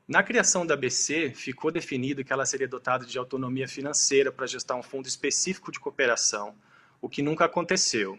Na 0.07 0.22
criação 0.22 0.66
da 0.66 0.76
BC, 0.76 1.32
ficou 1.34 1.70
definido 1.70 2.22
que 2.22 2.32
ela 2.32 2.44
seria 2.44 2.68
dotada 2.68 3.07
de 3.07 3.16
autonomia 3.16 3.68
financeira 3.68 4.30
para 4.30 4.46
gestar 4.46 4.74
um 4.74 4.82
fundo 4.82 5.07
específico 5.07 5.70
de 5.72 5.78
cooperação, 5.78 6.55
o 7.01 7.09
que 7.09 7.22
nunca 7.22 7.44
aconteceu. 7.44 8.18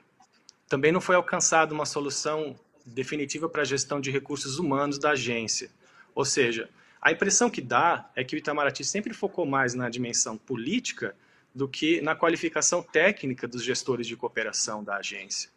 Também 0.67 0.91
não 0.91 1.01
foi 1.01 1.15
alcançada 1.15 1.73
uma 1.73 1.85
solução 1.85 2.55
definitiva 2.85 3.47
para 3.47 3.61
a 3.61 3.65
gestão 3.65 3.99
de 4.01 4.09
recursos 4.09 4.57
humanos 4.57 4.97
da 4.97 5.11
agência, 5.11 5.69
ou 6.15 6.25
seja, 6.25 6.69
a 7.01 7.11
impressão 7.11 7.49
que 7.49 7.61
dá 7.61 8.09
é 8.15 8.23
que 8.23 8.35
o 8.35 8.37
Itamaraty 8.37 8.83
sempre 8.83 9.13
focou 9.13 9.45
mais 9.45 9.73
na 9.73 9.89
dimensão 9.89 10.37
política 10.37 11.15
do 11.53 11.67
que 11.67 11.99
na 11.99 12.15
qualificação 12.15 12.83
técnica 12.83 13.47
dos 13.47 13.63
gestores 13.63 14.05
de 14.05 14.15
cooperação 14.15 14.83
da 14.83 14.97
agência. 14.97 15.49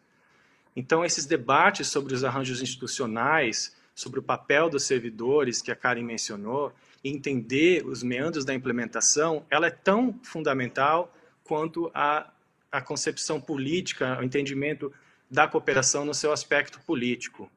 Então, 0.75 1.05
esses 1.05 1.25
debates 1.25 1.87
sobre 1.87 2.13
os 2.13 2.23
arranjos 2.23 2.61
institucionais, 2.61 3.75
sobre 3.93 4.19
o 4.19 4.23
papel 4.23 4.69
dos 4.69 4.83
servidores, 4.83 5.61
que 5.61 5.71
a 5.71 5.75
Karen 5.75 6.03
mencionou, 6.03 6.73
entender 7.03 7.85
os 7.85 8.01
meandros 8.01 8.43
da 8.43 8.53
implementação, 8.53 9.45
ela 9.49 9.67
é 9.67 9.71
tão 9.71 10.19
fundamental 10.23 11.15
quanto 11.43 11.89
a, 11.93 12.29
a 12.77 12.81
concepção 12.81 13.39
política, 13.39 14.17
o 14.19 14.23
entendimento 14.23 14.91
da 15.31 15.47
cooperação 15.47 16.03
no 16.03 16.13
seu 16.13 16.31
aspecto 16.33 16.79
político. 16.81 17.49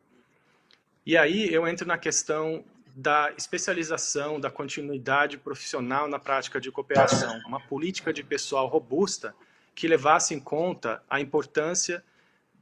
E 1.05 1.17
aí 1.17 1.53
eu 1.53 1.67
entro 1.67 1.87
na 1.87 1.99
questão 1.99 2.65
da 2.95 3.33
especialização, 3.37 4.41
da 4.41 4.51
continuidade 4.51 5.37
profissional 5.37 6.09
na 6.09 6.19
prática 6.19 6.61
de 6.61 6.71
cooperação, 6.71 7.41
uma 7.47 7.61
política 7.61 8.13
de 8.13 8.23
pessoal 8.23 8.69
robusta 8.69 9.35
que 9.75 9.89
levasse 9.89 10.35
em 10.35 10.41
conta 10.41 11.03
a 11.11 11.21
importância 11.21 12.05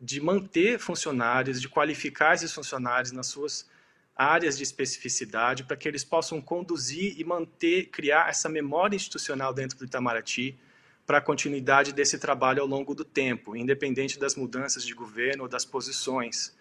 de 0.01 0.21
manter 0.21 0.79
funcionários, 0.79 1.61
de 1.61 1.69
qualificar 1.69 2.35
esses 2.35 2.53
funcionários 2.53 3.13
nas 3.13 3.27
suas 3.27 3.69
áreas 4.15 4.57
de 4.57 4.63
especificidade 4.63 5.65
para 5.65 5.77
que 5.77 5.87
eles 5.87 6.05
possam 6.05 6.41
conduzir 6.41 7.19
e 7.19 7.25
manter, 7.25 7.87
criar 7.91 8.31
essa 8.31 8.49
memória 8.49 8.97
institucional 8.97 9.53
dentro 9.53 9.79
do 9.79 9.85
Itamaraty 9.85 10.59
para 11.07 11.19
a 11.19 11.21
continuidade 11.21 11.93
desse 11.93 12.19
trabalho 12.19 12.61
ao 12.61 12.67
longo 12.67 12.95
do 12.95 13.05
tempo, 13.05 13.57
independente 13.57 14.19
das 14.19 14.35
mudanças 14.35 14.85
de 14.85 14.93
governo 14.93 15.45
ou 15.45 15.49
das 15.49 15.65
posições 15.65 16.57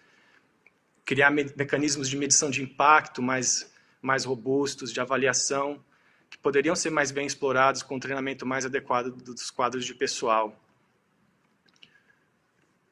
criar 1.06 1.30
me 1.30 1.44
mecanismos 1.56 2.08
de 2.08 2.16
medição 2.16 2.50
de 2.50 2.60
impacto 2.60 3.22
mais, 3.22 3.72
mais 4.02 4.24
robustos, 4.24 4.92
de 4.92 5.00
avaliação, 5.00 5.82
que 6.28 6.36
poderiam 6.36 6.74
ser 6.74 6.90
mais 6.90 7.12
bem 7.12 7.24
explorados 7.24 7.82
com 7.82 7.94
um 7.94 8.00
treinamento 8.00 8.44
mais 8.44 8.66
adequado 8.66 9.10
dos 9.10 9.48
quadros 9.48 9.86
de 9.86 9.94
pessoal. 9.94 10.60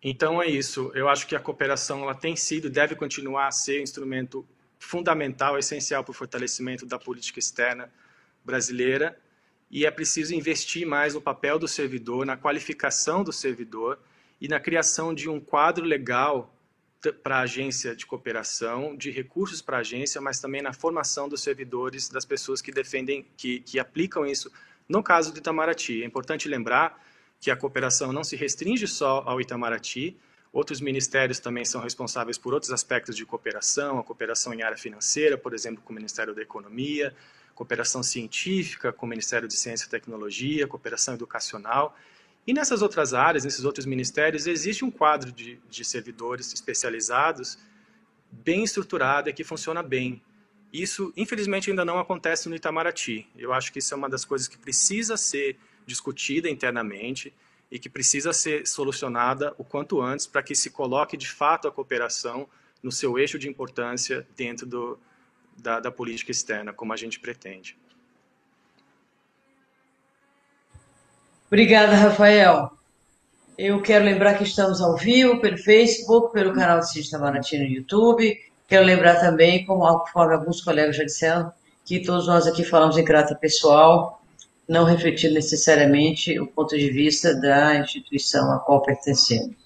Então 0.01 0.41
é 0.41 0.47
isso. 0.47 0.93
Eu 0.95 1.09
acho 1.09 1.27
que 1.27 1.35
a 1.35 1.41
cooperação 1.41 2.03
ela 2.03 2.15
tem 2.15 2.37
sido 2.37 2.69
e 2.69 2.71
deve 2.71 2.95
continuar 2.95 3.49
a 3.49 3.51
ser 3.51 3.81
um 3.81 3.83
instrumento 3.83 4.47
fundamental, 4.79 5.59
essencial 5.59 6.05
para 6.05 6.13
o 6.13 6.15
fortalecimento 6.15 6.87
da 6.87 6.99
política 6.99 7.41
externa 7.41 7.91
brasileira. 8.45 9.19
E 9.75 9.85
é 9.85 9.91
preciso 9.91 10.33
investir 10.33 10.87
mais 10.87 11.15
no 11.15 11.21
papel 11.21 11.59
do 11.59 11.67
servidor, 11.67 12.25
na 12.25 12.37
qualificação 12.37 13.25
do 13.25 13.33
servidor 13.33 13.99
e 14.41 14.47
na 14.47 14.61
criação 14.61 15.13
de 15.13 15.29
um 15.29 15.41
quadro 15.41 15.85
legal 15.85 16.55
para 17.25 17.39
a 17.39 17.41
agência 17.41 17.93
de 17.97 18.07
cooperação, 18.07 18.97
de 18.97 19.11
recursos 19.11 19.61
para 19.61 19.79
a 19.79 19.81
agência, 19.81 20.21
mas 20.21 20.39
também 20.39 20.63
na 20.63 20.73
formação 20.73 21.29
dos 21.29 21.43
servidores, 21.43 22.09
das 22.09 22.25
pessoas 22.25 22.63
que 22.63 22.71
defendem, 22.71 23.27
que, 23.37 23.59
que 23.63 23.81
aplicam 23.81 24.25
isso. 24.25 24.49
No 24.89 25.03
caso 25.03 25.33
do 25.33 25.39
Itamaraty, 25.39 26.05
é 26.05 26.07
importante 26.07 26.47
lembrar 26.47 27.05
que 27.41 27.51
a 27.51 27.57
cooperação 27.57 28.13
não 28.13 28.23
se 28.23 28.37
restringe 28.37 28.87
só 28.87 29.25
ao 29.27 29.41
Itamaraty, 29.41 30.17
outros 30.53 30.81
ministérios 30.81 31.41
também 31.41 31.65
são 31.65 31.81
responsáveis 31.81 32.39
por 32.39 32.55
outros 32.55 32.71
aspectos 32.71 33.17
de 33.17 33.27
cooperação, 33.27 33.99
a 33.99 34.05
cooperação 34.05 34.55
em 34.55 34.63
área 34.63 34.79
financeira, 34.79 35.37
por 35.37 35.53
exemplo, 35.53 35.83
com 35.83 35.93
o 35.93 35.97
Ministério 35.97 36.33
da 36.33 36.43
Economia, 36.43 37.13
cooperação 37.55 38.03
científica 38.03 38.93
com 38.93 39.07
o 39.07 39.09
Ministério 39.09 39.47
de 39.49 39.55
Ciência 39.55 39.87
e 39.87 39.89
Tecnologia, 39.89 40.67
cooperação 40.67 41.15
educacional. 41.15 41.97
E 42.47 42.53
nessas 42.53 42.83
outras 42.83 43.15
áreas, 43.15 43.45
nesses 43.45 43.65
outros 43.65 43.87
ministérios, 43.87 44.47
existe 44.47 44.85
um 44.85 44.91
quadro 44.91 45.33
de, 45.33 45.59
de 45.69 45.85
servidores 45.85 46.53
especializados 46.53 47.59
bem 48.31 48.65
estruturado 48.65 49.31
e 49.31 49.33
que 49.33 49.45
funciona 49.45 49.83
bem. 49.83 50.21
Isso, 50.73 51.13
infelizmente, 51.17 51.71
ainda 51.71 51.85
não 51.85 51.99
acontece 51.99 52.49
no 52.49 52.57
Itamaraty. 52.57 53.29
Eu 53.37 53.53
acho 53.53 53.73
que 53.73 53.79
isso 53.79 53.95
é 53.95 53.97
uma 53.97 54.09
das 54.09 54.25
coisas 54.25 54.49
que 54.49 54.59
precisa 54.59 55.17
ser 55.17 55.57
discutida 55.87 56.51
internamente 56.51 57.33
e 57.71 57.79
que 57.79 57.89
precisa 57.89 58.33
ser 58.33 58.67
solucionada 58.67 59.55
o 59.57 59.65
quanto 59.65 60.01
antes 60.01 60.27
para 60.27 60.43
que 60.43 60.55
se 60.55 60.71
coloque 60.71 61.17
de 61.17 61.29
fato 61.29 61.69
a 61.69 61.73
cooperação 61.73 62.49
no 62.83 62.91
seu 62.91 63.19
eixo 63.19 63.39
de 63.39 63.49
importância 63.49 64.27
dentro 64.37 64.67
do, 64.67 64.99
da, 65.57 65.81
da 65.81 65.91
política 65.91 66.31
externa, 66.31 66.73
como 66.73 66.93
a 66.93 66.97
gente 66.97 67.21
pretende. 67.21 67.77
Obrigada, 71.47 71.95
Rafael. 71.95 72.71
Eu 73.57 73.81
quero 73.81 74.05
lembrar 74.05 74.35
que 74.35 74.43
estamos 74.43 74.81
ao 74.81 74.97
vivo 74.97 75.41
pelo 75.41 75.57
Facebook, 75.57 76.33
pelo 76.33 76.53
canal 76.53 76.81
do 76.81 76.87
Cid 76.87 77.07
Itamaraty 77.07 77.59
no 77.59 77.65
YouTube. 77.65 78.37
Quero 78.67 78.85
lembrar 78.85 79.21
também, 79.21 79.65
como 79.65 79.85
alguns 79.85 80.61
colegas 80.63 80.97
já 80.97 81.05
disseram, 81.05 81.53
que 81.85 82.01
todos 82.01 82.27
nós 82.27 82.47
aqui 82.47 82.65
falamos 82.65 82.99
em 82.99 83.05
caráter 83.05 83.37
pessoal, 83.37 84.21
não 84.69 84.85
refletindo 84.85 85.35
necessariamente 85.35 86.41
o 86.41 86.47
ponto 86.47 86.77
de 86.77 86.91
vista 86.91 87.35
da 87.35 87.77
instituição 87.77 88.51
a 88.53 88.59
qual 88.59 88.83
pertencemos. 88.83 89.64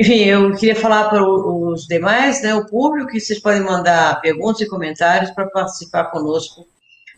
Enfim, 0.00 0.24
eu 0.24 0.54
queria 0.54 0.76
falar 0.76 1.08
para 1.08 1.28
os 1.28 1.84
demais, 1.88 2.40
né, 2.40 2.54
o 2.54 2.64
público, 2.64 3.10
que 3.10 3.18
vocês 3.18 3.40
podem 3.40 3.62
mandar 3.62 4.20
perguntas 4.20 4.60
e 4.60 4.68
comentários 4.68 5.32
para 5.32 5.50
participar 5.50 6.04
conosco 6.12 6.68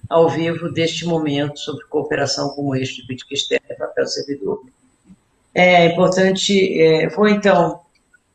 ao 0.09 0.31
vivo 0.31 0.73
deste 0.73 1.05
momento 1.05 1.59
sobre 1.59 1.85
cooperação 1.85 2.49
como 2.51 2.75
eixo 2.75 2.97
de 2.97 3.07
política 3.07 3.35
externa 3.35 3.67
e 3.69 3.75
papel 3.75 4.05
do 4.05 4.11
servidor. 4.11 4.65
É 5.55 5.87
importante, 5.93 6.81
é, 6.81 7.07
vou 7.11 7.29
então, 7.29 7.83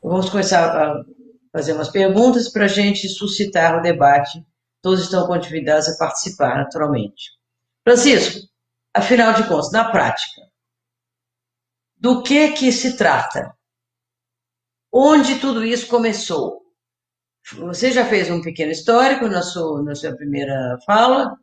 vamos 0.04 0.30
começar 0.30 0.64
a 0.70 1.04
fazer 1.52 1.74
umas 1.74 1.90
perguntas 1.90 2.48
para 2.48 2.66
a 2.66 2.68
gente 2.70 3.10
suscitar 3.10 3.80
o 3.80 3.82
debate. 3.82 4.46
Todos 4.80 5.02
estão 5.02 5.26
convidados 5.26 5.90
a 5.90 5.98
participar, 5.98 6.56
naturalmente. 6.58 7.32
Francisco, 7.84 8.48
afinal 8.94 9.34
de 9.34 9.48
contas, 9.48 9.72
na 9.72 9.86
prática, 9.86 10.44
do 11.98 12.22
que 12.22 12.52
que 12.52 12.72
se 12.72 12.96
trata 12.96 13.55
Onde 14.98 15.40
tudo 15.40 15.66
isso 15.66 15.90
começou? 15.90 16.62
Você 17.58 17.92
já 17.92 18.06
fez 18.06 18.32
um 18.32 18.42
pequeno 18.42 18.72
histórico 18.72 19.28
na 19.28 19.42
sua, 19.42 19.84
na 19.84 19.94
sua 19.94 20.16
primeira 20.16 20.80
fala 20.86 21.36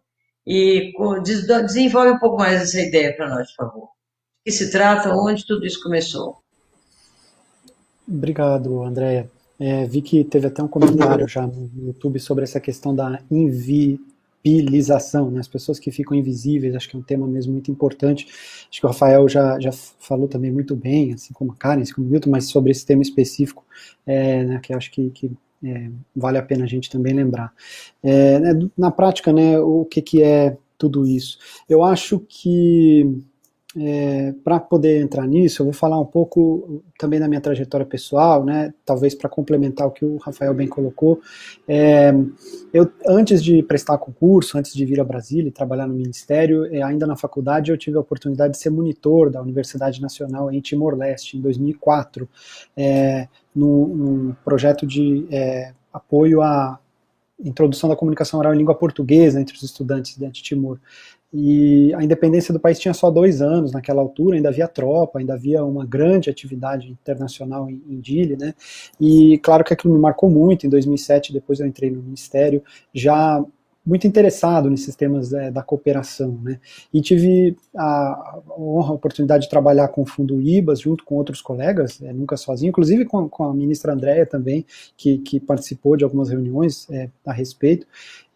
e 0.46 0.90
desenvolve 1.22 2.12
um 2.12 2.18
pouco 2.18 2.38
mais 2.38 2.62
essa 2.62 2.80
ideia 2.80 3.14
para 3.14 3.28
nós, 3.28 3.50
por 3.50 3.66
favor. 3.66 3.84
O 3.84 3.90
que 4.42 4.50
se 4.50 4.70
trata, 4.70 5.14
onde 5.14 5.46
tudo 5.46 5.66
isso 5.66 5.82
começou? 5.82 6.38
Obrigado, 8.08 8.82
Andréia. 8.84 9.30
É, 9.60 9.84
vi 9.84 10.00
que 10.00 10.24
teve 10.24 10.46
até 10.46 10.62
um 10.62 10.68
comentário 10.68 11.28
já 11.28 11.46
no 11.46 11.70
YouTube 11.76 12.18
sobre 12.20 12.44
essa 12.44 12.58
questão 12.58 12.94
da 12.94 13.20
invi, 13.30 14.00
visibilização, 14.44 15.30
né? 15.30 15.40
as 15.40 15.48
pessoas 15.48 15.78
que 15.78 15.90
ficam 15.90 16.16
invisíveis, 16.16 16.74
acho 16.74 16.88
que 16.88 16.96
é 16.96 16.98
um 16.98 17.02
tema 17.02 17.26
mesmo 17.26 17.52
muito 17.52 17.70
importante. 17.70 18.26
Acho 18.68 18.80
que 18.80 18.86
o 18.86 18.88
Rafael 18.88 19.28
já, 19.28 19.58
já 19.60 19.70
falou 19.72 20.28
também 20.28 20.50
muito 20.50 20.74
bem, 20.74 21.12
assim 21.12 21.32
como 21.32 21.52
a 21.52 21.56
Karen, 21.56 21.82
assim 21.82 21.94
como 21.94 22.06
o 22.06 22.10
Milton, 22.10 22.30
mas 22.30 22.46
sobre 22.46 22.72
esse 22.72 22.84
tema 22.84 23.02
específico, 23.02 23.64
é, 24.06 24.44
né, 24.44 24.60
que 24.62 24.72
acho 24.72 24.90
que, 24.90 25.10
que 25.10 25.30
é, 25.64 25.90
vale 26.14 26.38
a 26.38 26.42
pena 26.42 26.64
a 26.64 26.68
gente 26.68 26.90
também 26.90 27.14
lembrar. 27.14 27.52
É, 28.02 28.38
né, 28.40 28.68
na 28.76 28.90
prática, 28.90 29.32
né, 29.32 29.58
o 29.58 29.84
que, 29.84 30.02
que 30.02 30.22
é 30.22 30.56
tudo 30.76 31.06
isso? 31.06 31.38
Eu 31.68 31.82
acho 31.82 32.18
que 32.28 33.22
é, 33.76 34.34
para 34.44 34.60
poder 34.60 35.00
entrar 35.00 35.26
nisso, 35.26 35.62
eu 35.62 35.66
vou 35.66 35.72
falar 35.72 35.98
um 35.98 36.04
pouco 36.04 36.82
também 36.98 37.18
da 37.18 37.26
minha 37.26 37.40
trajetória 37.40 37.86
pessoal, 37.86 38.44
né? 38.44 38.72
Talvez 38.84 39.14
para 39.14 39.30
complementar 39.30 39.86
o 39.86 39.90
que 39.90 40.04
o 40.04 40.18
Rafael 40.18 40.52
bem 40.52 40.68
colocou. 40.68 41.20
É, 41.66 42.12
eu 42.72 42.90
antes 43.06 43.42
de 43.42 43.62
prestar 43.62 43.96
concurso, 43.96 44.58
antes 44.58 44.74
de 44.74 44.84
vir 44.84 45.00
a 45.00 45.04
Brasília 45.04 45.48
e 45.48 45.52
trabalhar 45.52 45.86
no 45.86 45.94
Ministério, 45.94 46.66
é, 46.66 46.82
ainda 46.82 47.06
na 47.06 47.16
faculdade 47.16 47.70
eu 47.70 47.78
tive 47.78 47.96
a 47.96 48.00
oportunidade 48.00 48.52
de 48.54 48.58
ser 48.58 48.70
monitor 48.70 49.30
da 49.30 49.40
Universidade 49.40 50.02
Nacional 50.02 50.52
em 50.52 50.60
Timor-Leste 50.60 51.38
em 51.38 51.40
2004, 51.40 52.28
é, 52.76 53.26
num, 53.54 53.86
num, 53.86 54.36
projeto 54.44 54.86
de 54.86 55.26
é, 55.30 55.72
apoio 55.92 56.42
à 56.42 56.78
introdução 57.42 57.88
da 57.88 57.96
comunicação 57.96 58.38
oral 58.38 58.54
em 58.54 58.58
língua 58.58 58.74
portuguesa 58.74 59.40
entre 59.40 59.56
os 59.56 59.62
estudantes 59.62 60.16
de 60.16 60.42
Timor. 60.42 60.78
E 61.32 61.94
a 61.94 62.04
independência 62.04 62.52
do 62.52 62.60
país 62.60 62.78
tinha 62.78 62.92
só 62.92 63.10
dois 63.10 63.40
anos 63.40 63.72
naquela 63.72 64.02
altura, 64.02 64.36
ainda 64.36 64.50
havia 64.50 64.68
tropa, 64.68 65.18
ainda 65.18 65.32
havia 65.32 65.64
uma 65.64 65.86
grande 65.86 66.28
atividade 66.28 66.90
internacional 66.90 67.70
em, 67.70 67.82
em 67.88 68.00
Dili, 68.00 68.36
né? 68.36 68.54
E 69.00 69.38
claro 69.38 69.64
que 69.64 69.72
aquilo 69.72 69.94
me 69.94 70.00
marcou 70.00 70.28
muito. 70.28 70.66
Em 70.66 70.68
2007, 70.70 71.32
depois 71.32 71.58
eu 71.58 71.66
entrei 71.66 71.90
no 71.90 72.02
ministério, 72.02 72.62
já 72.92 73.42
muito 73.84 74.06
interessado 74.06 74.70
nesses 74.70 74.94
temas 74.94 75.32
é, 75.32 75.50
da 75.50 75.62
cooperação, 75.62 76.38
né? 76.42 76.60
E 76.94 77.00
tive 77.00 77.56
a 77.76 78.40
honra, 78.56 78.90
a 78.90 78.94
oportunidade 78.94 79.44
de 79.44 79.50
trabalhar 79.50 79.88
com 79.88 80.02
o 80.02 80.06
Fundo 80.06 80.40
IBAS, 80.40 80.80
junto 80.80 81.04
com 81.04 81.16
outros 81.16 81.42
colegas, 81.42 82.00
é, 82.00 82.12
nunca 82.12 82.36
sozinho, 82.36 82.70
inclusive 82.70 83.04
com, 83.04 83.28
com, 83.28 83.44
a 83.44 83.52
ministra 83.52 83.92
Andréia 83.92 84.24
também, 84.24 84.64
que, 84.96 85.18
que 85.18 85.40
participou 85.40 85.96
de 85.96 86.04
algumas 86.04 86.30
reuniões 86.30 86.88
é, 86.90 87.10
a 87.26 87.32
respeito. 87.32 87.86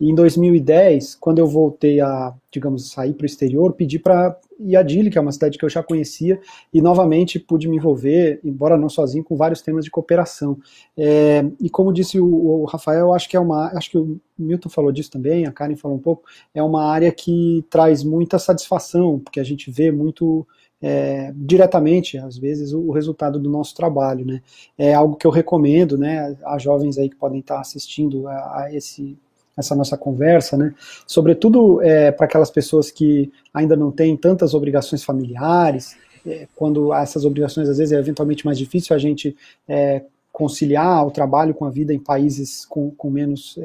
E 0.00 0.10
em 0.10 0.14
2010, 0.14 1.14
quando 1.14 1.38
eu 1.38 1.46
voltei 1.46 2.00
a, 2.00 2.34
digamos, 2.56 2.90
sair 2.90 3.12
para 3.12 3.24
o 3.24 3.26
exterior, 3.26 3.72
pedi 3.74 3.98
para 3.98 4.38
ir 4.58 5.10
que 5.10 5.18
é 5.18 5.20
uma 5.20 5.30
cidade 5.30 5.58
que 5.58 5.64
eu 5.64 5.68
já 5.68 5.82
conhecia, 5.82 6.40
e 6.72 6.80
novamente 6.80 7.38
pude 7.38 7.68
me 7.68 7.76
envolver, 7.76 8.40
embora 8.42 8.78
não 8.78 8.88
sozinho, 8.88 9.22
com 9.22 9.36
vários 9.36 9.60
temas 9.60 9.84
de 9.84 9.90
cooperação. 9.90 10.58
É, 10.96 11.44
e 11.60 11.68
como 11.68 11.92
disse 11.92 12.18
o, 12.18 12.26
o, 12.26 12.64
Rafael, 12.64 13.12
acho 13.12 13.28
que 13.28 13.36
é 13.36 13.40
uma, 13.40 13.66
acho 13.76 13.90
que 13.90 13.98
o 13.98 14.18
Milton 14.38 14.70
falou 14.70 14.90
disso 14.90 15.10
também, 15.10 15.46
a 15.46 15.52
Karen 15.52 15.76
falou 15.76 15.98
um 15.98 16.00
pouco, 16.00 16.24
é 16.54 16.62
uma 16.62 16.90
área 16.90 17.12
que 17.12 17.62
traz 17.68 18.02
muita 18.02 18.38
satisfação, 18.38 19.18
porque 19.18 19.38
a 19.38 19.44
gente 19.44 19.70
vê 19.70 19.90
muito 19.90 20.46
é, 20.80 21.32
diretamente, 21.36 22.16
às 22.16 22.38
vezes, 22.38 22.72
o, 22.72 22.80
o, 22.80 22.92
resultado 22.92 23.38
do 23.38 23.50
nosso 23.50 23.74
trabalho, 23.74 24.24
né? 24.24 24.42
É 24.78 24.94
algo 24.94 25.16
que 25.16 25.26
eu 25.26 25.30
recomendo, 25.30 25.98
né, 25.98 26.36
a 26.44 26.58
jovens 26.58 26.96
aí 26.98 27.08
que 27.08 27.16
podem 27.16 27.40
estar 27.40 27.60
assistindo 27.60 28.26
a, 28.28 28.62
a 28.62 28.74
esse 28.74 29.18
essa 29.56 29.74
nossa 29.74 29.96
conversa, 29.96 30.56
né? 30.56 30.74
Sobretudo 31.06 31.80
é, 31.82 32.12
para 32.12 32.26
aquelas 32.26 32.50
pessoas 32.50 32.90
que 32.90 33.32
ainda 33.52 33.76
não 33.76 33.90
têm 33.90 34.16
tantas 34.16 34.54
obrigações 34.54 35.02
familiares, 35.02 35.96
é, 36.26 36.46
quando 36.54 36.92
essas 36.92 37.24
obrigações 37.24 37.68
às 37.68 37.78
vezes 37.78 37.92
é 37.92 37.98
eventualmente 37.98 38.44
mais 38.44 38.58
difícil 38.58 38.94
a 38.94 38.98
gente 38.98 39.36
é, 39.68 40.02
conciliar 40.32 41.06
o 41.06 41.10
trabalho 41.10 41.54
com 41.54 41.64
a 41.64 41.70
vida 41.70 41.94
em 41.94 41.98
países 41.98 42.66
com, 42.66 42.90
com 42.90 43.08
menos 43.08 43.58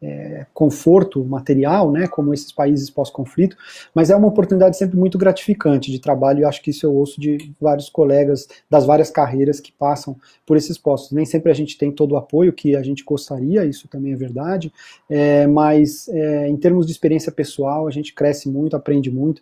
é, 0.00 0.44
conforto 0.52 1.24
material, 1.24 1.90
né, 1.90 2.06
como 2.06 2.34
esses 2.34 2.52
países 2.52 2.90
pós-conflito, 2.90 3.56
mas 3.94 4.10
é 4.10 4.16
uma 4.16 4.28
oportunidade 4.28 4.76
sempre 4.76 4.96
muito 4.96 5.16
gratificante 5.16 5.90
de 5.90 5.98
trabalho 5.98 6.40
e 6.40 6.44
acho 6.44 6.62
que 6.62 6.70
isso 6.70 6.84
eu 6.84 6.94
ouço 6.94 7.20
de 7.20 7.52
vários 7.60 7.88
colegas 7.88 8.46
das 8.68 8.84
várias 8.84 9.10
carreiras 9.10 9.58
que 9.58 9.72
passam 9.72 10.16
por 10.44 10.56
esses 10.56 10.76
postos. 10.76 11.12
Nem 11.12 11.24
sempre 11.24 11.50
a 11.50 11.54
gente 11.54 11.78
tem 11.78 11.90
todo 11.90 12.12
o 12.12 12.16
apoio 12.16 12.52
que 12.52 12.76
a 12.76 12.82
gente 12.82 13.04
gostaria, 13.04 13.64
isso 13.64 13.88
também 13.88 14.12
é 14.12 14.16
verdade, 14.16 14.72
é, 15.08 15.46
mas 15.46 16.08
é, 16.08 16.48
em 16.48 16.56
termos 16.56 16.86
de 16.86 16.92
experiência 16.92 17.32
pessoal 17.32 17.86
a 17.86 17.90
gente 17.90 18.14
cresce 18.14 18.48
muito, 18.48 18.76
aprende 18.76 19.10
muito. 19.10 19.40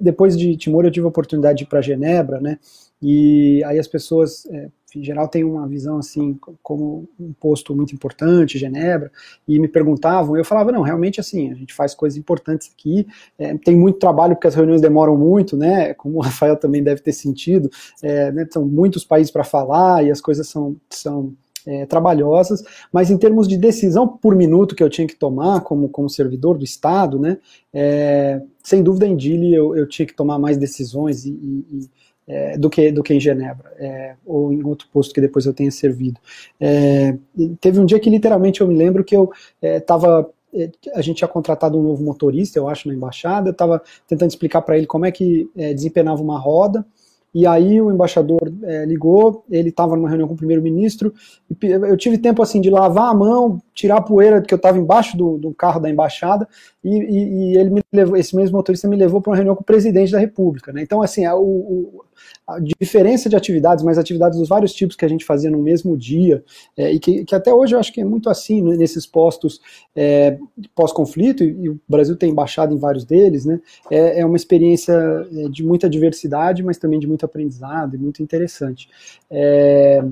Depois 0.00 0.36
de 0.36 0.56
Timor 0.56 0.84
eu 0.84 0.90
tive 0.90 1.06
a 1.06 1.08
oportunidade 1.08 1.58
de 1.58 1.64
ir 1.64 1.66
para 1.66 1.80
Genebra, 1.80 2.40
né, 2.40 2.58
e 3.02 3.62
aí 3.64 3.78
as 3.78 3.88
pessoas 3.88 4.46
é, 4.46 4.68
geral 5.02 5.26
tem 5.28 5.42
uma 5.42 5.66
visão 5.66 5.98
assim 5.98 6.38
como 6.62 7.08
um 7.18 7.32
posto 7.32 7.74
muito 7.74 7.94
importante, 7.94 8.58
Genebra, 8.58 9.10
e 9.46 9.58
me 9.58 9.66
perguntavam, 9.66 10.36
eu 10.36 10.44
falava, 10.44 10.70
não, 10.70 10.82
realmente 10.82 11.20
assim, 11.20 11.50
a 11.50 11.54
gente 11.54 11.74
faz 11.74 11.94
coisas 11.94 12.16
importantes 12.16 12.70
aqui, 12.72 13.06
é, 13.38 13.56
tem 13.58 13.76
muito 13.76 13.98
trabalho 13.98 14.34
porque 14.34 14.46
as 14.46 14.54
reuniões 14.54 14.80
demoram 14.80 15.16
muito, 15.16 15.56
né, 15.56 15.94
como 15.94 16.18
o 16.18 16.20
Rafael 16.20 16.56
também 16.56 16.82
deve 16.82 17.00
ter 17.00 17.12
sentido, 17.12 17.70
é, 18.02 18.30
né, 18.30 18.46
são 18.50 18.64
muitos 18.64 19.04
países 19.04 19.30
para 19.30 19.44
falar 19.44 20.04
e 20.04 20.10
as 20.10 20.20
coisas 20.20 20.48
são, 20.48 20.76
são 20.90 21.32
é, 21.66 21.86
trabalhosas, 21.86 22.62
mas 22.92 23.10
em 23.10 23.16
termos 23.16 23.48
de 23.48 23.56
decisão 23.56 24.06
por 24.06 24.34
minuto 24.34 24.74
que 24.74 24.82
eu 24.82 24.90
tinha 24.90 25.06
que 25.06 25.16
tomar 25.16 25.62
como, 25.62 25.88
como 25.88 26.08
servidor 26.10 26.58
do 26.58 26.64
Estado, 26.64 27.18
né, 27.18 27.38
é, 27.72 28.42
sem 28.62 28.82
dúvida 28.82 29.06
em 29.06 29.16
Dili 29.16 29.54
eu, 29.54 29.76
eu 29.76 29.88
tinha 29.88 30.06
que 30.06 30.14
tomar 30.14 30.38
mais 30.38 30.56
decisões 30.56 31.24
e, 31.24 31.30
e, 31.30 31.90
é, 32.26 32.56
do, 32.56 32.70
que, 32.70 32.90
do 32.90 33.02
que 33.02 33.14
em 33.14 33.20
Genebra, 33.20 33.72
é, 33.78 34.14
ou 34.24 34.52
em 34.52 34.64
outro 34.64 34.88
posto 34.92 35.14
que 35.14 35.20
depois 35.20 35.46
eu 35.46 35.52
tenha 35.52 35.70
servido. 35.70 36.20
É, 36.60 37.16
teve 37.60 37.78
um 37.78 37.84
dia 37.84 38.00
que 38.00 38.10
literalmente 38.10 38.60
eu 38.60 38.68
me 38.68 38.74
lembro 38.74 39.04
que 39.04 39.16
eu 39.16 39.30
estava 39.60 40.30
é, 40.54 40.70
a 40.94 41.02
gente 41.02 41.16
tinha 41.16 41.28
contratado 41.28 41.76
um 41.76 41.82
novo 41.82 42.02
motorista, 42.02 42.58
eu 42.58 42.68
acho, 42.68 42.86
na 42.86 42.94
embaixada, 42.94 43.48
eu 43.48 43.52
estava 43.52 43.82
tentando 44.06 44.30
explicar 44.30 44.62
para 44.62 44.78
ele 44.78 44.86
como 44.86 45.04
é 45.04 45.10
que 45.10 45.50
é, 45.56 45.74
desempenava 45.74 46.22
uma 46.22 46.38
roda, 46.38 46.86
e 47.34 47.48
aí 47.48 47.82
o 47.82 47.90
embaixador 47.90 48.52
é, 48.62 48.84
ligou, 48.84 49.44
ele 49.50 49.70
estava 49.70 49.96
numa 49.96 50.08
reunião 50.08 50.28
com 50.28 50.34
o 50.34 50.36
primeiro-ministro, 50.36 51.12
eu 51.60 51.96
tive 51.96 52.16
tempo 52.16 52.40
assim 52.40 52.60
de 52.60 52.70
lavar 52.70 53.10
a 53.10 53.14
mão, 53.14 53.60
tirar 53.74 53.96
a 53.96 54.00
poeira, 54.00 54.40
porque 54.40 54.54
eu 54.54 54.56
estava 54.56 54.78
embaixo 54.78 55.16
do, 55.16 55.36
do, 55.36 55.52
carro 55.52 55.80
da 55.80 55.90
embaixada, 55.90 56.48
e, 56.84 56.96
e, 56.96 57.52
e, 57.54 57.58
ele 57.58 57.70
me 57.70 57.82
levou, 57.92 58.16
esse 58.16 58.36
mesmo 58.36 58.56
motorista 58.56 58.86
me 58.86 58.94
levou 58.94 59.20
para 59.20 59.30
uma 59.30 59.36
reunião 59.36 59.56
com 59.56 59.62
o 59.62 59.66
presidente 59.66 60.12
da 60.12 60.20
república. 60.20 60.72
Né? 60.72 60.82
Então, 60.82 61.02
assim, 61.02 61.26
o, 61.26 62.04
a 62.46 62.58
diferença 62.80 63.28
de 63.28 63.36
atividades, 63.36 63.84
mas 63.84 63.98
atividades 63.98 64.38
dos 64.38 64.48
vários 64.48 64.74
tipos 64.74 64.96
que 64.96 65.04
a 65.04 65.08
gente 65.08 65.24
fazia 65.24 65.50
no 65.50 65.62
mesmo 65.62 65.96
dia, 65.96 66.44
é, 66.76 66.92
e 66.92 66.98
que, 66.98 67.24
que, 67.24 67.34
até 67.34 67.52
hoje 67.52 67.74
eu 67.74 67.78
acho 67.78 67.92
que 67.92 68.00
é 68.00 68.04
muito 68.04 68.28
assim, 68.28 68.62
né, 68.62 68.76
nesses 68.76 69.06
postos 69.06 69.60
é, 69.96 70.38
pós-conflito, 70.74 71.42
e, 71.42 71.64
e, 71.64 71.68
o 71.68 71.80
Brasil 71.88 72.16
tem 72.16 72.30
embaixado 72.30 72.74
em 72.74 72.78
vários 72.78 73.04
deles, 73.04 73.44
né, 73.44 73.60
é, 73.90 74.20
é 74.20 74.26
uma 74.26 74.36
experiência 74.36 74.92
é, 74.92 75.48
de 75.48 75.64
muita 75.64 75.88
diversidade, 75.88 76.62
mas 76.62 76.78
também 76.78 76.98
de 76.98 77.06
muito 77.06 77.24
aprendizado 77.24 77.94
e 77.94 77.98
muito 77.98 78.22
interessante. 78.22 78.88
É, 79.30 80.04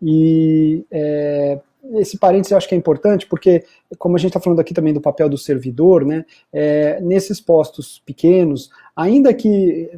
e 0.00 0.84
é, 0.90 1.58
esse 1.94 2.18
parênteses 2.18 2.52
eu 2.52 2.58
acho 2.58 2.68
que 2.68 2.74
é 2.74 2.78
importante, 2.78 3.26
porque, 3.26 3.64
como 3.98 4.16
a 4.16 4.18
gente 4.18 4.30
está 4.30 4.40
falando 4.40 4.60
aqui 4.60 4.74
também 4.74 4.92
do 4.92 5.00
papel 5.00 5.28
do 5.28 5.38
servidor, 5.38 6.04
né, 6.04 6.24
é, 6.52 7.00
nesses 7.00 7.40
postos 7.40 8.02
pequenos, 8.04 8.70
ainda 8.94 9.32
que 9.32 9.90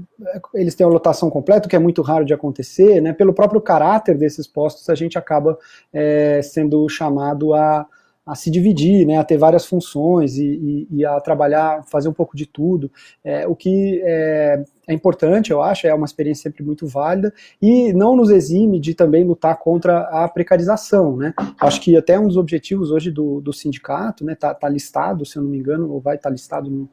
eles 0.55 0.75
tenham 0.75 0.91
lotação 0.91 1.31
completa, 1.31 1.69
que 1.69 1.77
é 1.77 1.79
muito 1.79 2.03
raro 2.03 2.25
de 2.25 2.35
acontecer, 2.35 3.01
né, 3.01 3.13
pelo 3.13 3.33
próprio 3.33 3.61
caráter 3.61 4.17
desses 4.17 4.47
postos, 4.47 4.89
a 4.89 4.95
gente 4.95 5.19
acaba 5.19 5.59
é, 5.93 6.41
sendo 6.43 6.89
chamado 6.89 7.55
a 7.55 7.87
a 8.31 8.37
se 8.37 8.49
dividir, 8.49 9.05
né, 9.05 9.19
a 9.19 9.25
ter 9.25 9.37
várias 9.37 9.67
funções 9.67 10.37
e, 10.37 10.45
e, 10.45 10.99
e 10.99 11.05
a 11.05 11.19
trabalhar, 11.21 11.83
fazer 11.85 12.09
um 12.09 12.13
pouco 12.13 12.37
de 12.37 12.47
tudo, 12.47 12.89
é, 13.25 13.45
o 13.45 13.57
que 13.57 14.01
é, 14.05 14.63
é, 14.87 14.95
importante, 14.95 15.51
eu 15.51 15.61
acho, 15.61 15.89
é 15.89 15.93
uma 15.93 16.05
experiência 16.05 16.45
sempre 16.45 16.63
muito 16.63 16.87
válida 16.87 17.35
e 17.61 17.93
não 17.93 18.15
nos 18.15 18.31
exime 18.31 18.79
de 18.79 18.95
também 18.95 19.25
lutar 19.25 19.59
contra 19.59 20.03
a 20.03 20.29
precarização, 20.29 21.17
né, 21.17 21.35
acho 21.61 21.81
que 21.81 21.97
até 21.97 22.17
um 22.21 22.29
dos 22.29 22.37
objetivos 22.37 22.93
hoje 22.93 23.11
do, 23.11 23.41
do 23.41 23.53
sindicato, 23.53 24.25
né, 24.25 24.37
tá, 24.37 24.55
tá, 24.55 24.69
listado, 24.69 25.27
se 25.27 25.37
eu 25.37 25.43
não 25.43 25.51
me 25.51 25.59
engano, 25.59 25.91
ou 25.91 26.01
vai 26.01 26.15
estar 26.15 26.29
tá 26.29 26.33
listado, 26.33 26.71
no, 26.71 26.89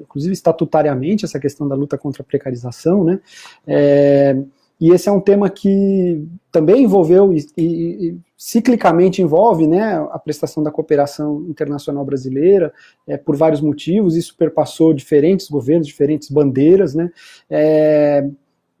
inclusive 0.00 0.32
estatutariamente, 0.32 1.26
essa 1.26 1.38
questão 1.38 1.68
da 1.68 1.74
luta 1.74 1.98
contra 1.98 2.22
a 2.22 2.24
precarização, 2.24 3.04
né, 3.04 3.20
é, 3.66 4.34
e 4.80 4.90
esse 4.90 5.08
é 5.08 5.12
um 5.12 5.20
tema 5.20 5.50
que 5.50 6.26
também 6.50 6.84
envolveu 6.84 7.32
e, 7.32 7.46
e, 7.56 7.64
e, 7.64 8.18
ciclicamente 8.36 9.20
envolve 9.20 9.66
né, 9.66 9.94
a 10.10 10.18
prestação 10.18 10.62
da 10.62 10.70
cooperação 10.70 11.44
internacional 11.48 12.04
brasileira, 12.04 12.72
é, 13.06 13.18
por 13.18 13.36
vários 13.36 13.60
motivos, 13.60 14.16
isso 14.16 14.34
perpassou 14.36 14.94
diferentes 14.94 15.50
governos, 15.50 15.86
diferentes 15.86 16.30
bandeiras, 16.30 16.94
né, 16.94 17.10
é, 17.50 18.26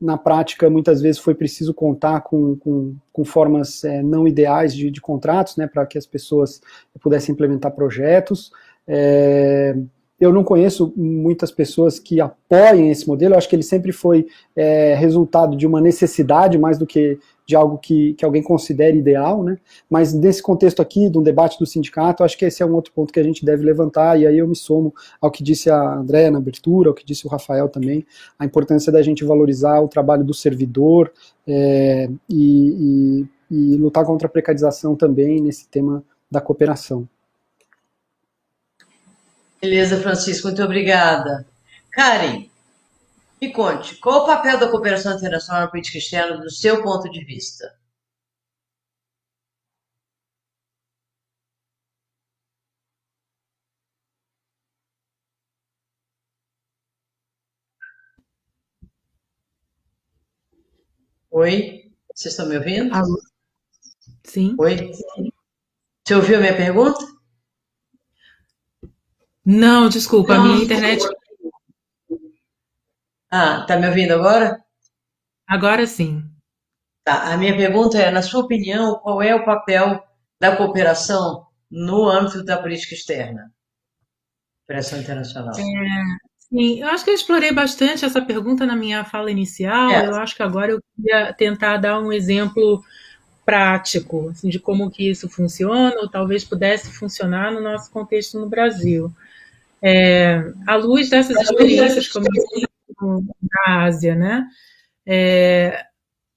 na 0.00 0.16
prática, 0.16 0.70
muitas 0.70 1.02
vezes 1.02 1.20
foi 1.20 1.34
preciso 1.34 1.74
contar 1.74 2.22
com, 2.22 2.56
com, 2.56 2.96
com 3.12 3.22
formas 3.22 3.84
é, 3.84 4.02
não 4.02 4.26
ideais 4.26 4.74
de, 4.74 4.90
de 4.90 5.00
contratos, 5.00 5.58
né, 5.58 5.66
para 5.66 5.84
que 5.84 5.98
as 5.98 6.06
pessoas 6.06 6.62
pudessem 7.02 7.34
implementar 7.34 7.72
projetos, 7.72 8.50
é, 8.88 9.76
eu 10.20 10.32
não 10.32 10.44
conheço 10.44 10.92
muitas 10.94 11.50
pessoas 11.50 11.98
que 11.98 12.20
apoiem 12.20 12.90
esse 12.90 13.08
modelo, 13.08 13.34
eu 13.34 13.38
acho 13.38 13.48
que 13.48 13.56
ele 13.56 13.62
sempre 13.62 13.90
foi 13.90 14.26
é, 14.54 14.94
resultado 14.94 15.56
de 15.56 15.66
uma 15.66 15.80
necessidade 15.80 16.58
mais 16.58 16.76
do 16.76 16.86
que 16.86 17.18
de 17.46 17.56
algo 17.56 17.78
que, 17.78 18.14
que 18.14 18.24
alguém 18.24 18.42
considere 18.42 18.98
ideal, 18.98 19.42
né? 19.42 19.58
Mas 19.88 20.14
nesse 20.14 20.40
contexto 20.40 20.80
aqui, 20.80 21.10
de 21.10 21.18
um 21.18 21.22
debate 21.22 21.58
do 21.58 21.66
sindicato, 21.66 22.22
acho 22.22 22.38
que 22.38 22.44
esse 22.44 22.62
é 22.62 22.66
um 22.66 22.74
outro 22.74 22.92
ponto 22.92 23.12
que 23.12 23.18
a 23.18 23.24
gente 23.24 23.44
deve 23.44 23.64
levantar, 23.64 24.20
e 24.20 24.24
aí 24.24 24.38
eu 24.38 24.46
me 24.46 24.54
somo 24.54 24.94
ao 25.20 25.32
que 25.32 25.42
disse 25.42 25.68
a 25.68 25.94
Andréa 25.96 26.30
na 26.30 26.38
abertura, 26.38 26.90
ao 26.90 26.94
que 26.94 27.04
disse 27.04 27.26
o 27.26 27.30
Rafael 27.30 27.68
também, 27.68 28.06
a 28.38 28.44
importância 28.44 28.92
da 28.92 29.02
gente 29.02 29.24
valorizar 29.24 29.80
o 29.80 29.88
trabalho 29.88 30.22
do 30.22 30.32
servidor 30.32 31.10
é, 31.44 32.08
e, 32.28 33.26
e, 33.50 33.72
e 33.72 33.76
lutar 33.76 34.04
contra 34.04 34.28
a 34.28 34.30
precarização 34.30 34.94
também 34.94 35.40
nesse 35.40 35.66
tema 35.66 36.04
da 36.30 36.40
cooperação. 36.40 37.08
Beleza, 39.62 40.00
Francisco, 40.02 40.48
muito 40.48 40.62
obrigada. 40.62 41.46
Karen, 41.92 42.50
me 43.40 43.52
conte, 43.52 43.96
qual 43.96 44.22
o 44.22 44.26
papel 44.26 44.58
da 44.58 44.68
cooperação 44.68 45.16
internacional 45.16 45.62
na 45.62 45.68
política 45.68 45.98
externa 45.98 46.38
do 46.38 46.50
seu 46.50 46.82
ponto 46.82 47.10
de 47.10 47.24
vista? 47.24 47.74
Oi, 61.30 61.90
vocês 62.14 62.32
estão 62.34 62.46
me 62.48 62.56
ouvindo? 62.56 62.94
Alô? 62.94 63.18
Sim. 64.24 64.56
Oi. 64.58 64.76
Você 66.06 66.14
ouviu 66.14 66.36
a 66.36 66.40
minha 66.42 66.54
pergunta? 66.54 66.98
Não, 69.44 69.88
desculpa, 69.88 70.34
a 70.34 70.42
minha 70.42 70.64
internet. 70.64 71.02
Ah, 73.30 73.64
tá 73.66 73.76
me 73.76 73.88
ouvindo 73.88 74.12
agora? 74.12 74.60
Agora 75.46 75.86
sim. 75.86 76.22
Tá, 77.04 77.32
a 77.32 77.36
minha 77.36 77.56
pergunta 77.56 77.98
é, 77.98 78.10
na 78.10 78.22
sua 78.22 78.40
opinião, 78.42 78.96
qual 78.96 79.22
é 79.22 79.34
o 79.34 79.44
papel 79.44 80.02
da 80.38 80.56
cooperação 80.56 81.46
no 81.70 82.08
âmbito 82.08 82.44
da 82.44 82.60
política 82.60 82.94
externa? 82.94 83.50
Cooperação 84.62 85.00
internacional. 85.00 85.54
É, 85.58 85.62
sim, 86.38 86.80
eu 86.80 86.88
acho 86.88 87.04
que 87.04 87.10
eu 87.10 87.14
explorei 87.14 87.52
bastante 87.52 88.04
essa 88.04 88.20
pergunta 88.20 88.66
na 88.66 88.76
minha 88.76 89.04
fala 89.04 89.30
inicial. 89.30 89.90
É. 89.90 90.06
Eu 90.06 90.16
acho 90.16 90.36
que 90.36 90.42
agora 90.42 90.72
eu 90.72 90.80
queria 90.94 91.32
tentar 91.32 91.78
dar 91.78 92.00
um 92.00 92.12
exemplo 92.12 92.84
prático 93.44 94.28
assim, 94.28 94.48
de 94.48 94.60
como 94.60 94.90
que 94.90 95.10
isso 95.10 95.28
funciona, 95.28 95.96
ou 96.00 96.08
talvez 96.08 96.44
pudesse 96.44 96.92
funcionar 96.92 97.50
no 97.52 97.60
nosso 97.60 97.90
contexto 97.90 98.38
no 98.38 98.48
Brasil. 98.48 99.12
É, 99.82 100.42
à 100.66 100.76
luz 100.76 101.08
dessas 101.08 101.36
experiências 101.40 102.08
como 102.08 102.26
na 103.66 103.84
Ásia, 103.84 104.14
né? 104.14 104.46
É, 105.06 105.84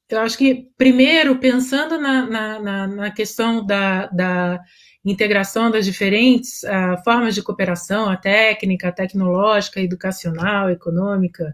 eu 0.10 0.20
acho 0.20 0.38
que, 0.38 0.70
primeiro, 0.78 1.40
pensando 1.40 2.00
na, 2.00 2.60
na, 2.60 2.88
na 2.88 3.12
questão 3.12 3.66
da, 3.66 4.08
da, 4.08 4.62
integração 5.06 5.70
das 5.70 5.86
diferentes 5.86 6.64
uh, 6.64 7.04
formas 7.04 7.36
de 7.36 7.42
cooperação, 7.42 8.10
a 8.10 8.16
técnica, 8.16 8.88
a 8.88 8.92
tecnológica, 8.92 9.80
a 9.80 9.84
educacional, 9.84 10.68
a 10.68 10.72
econômica, 10.72 11.54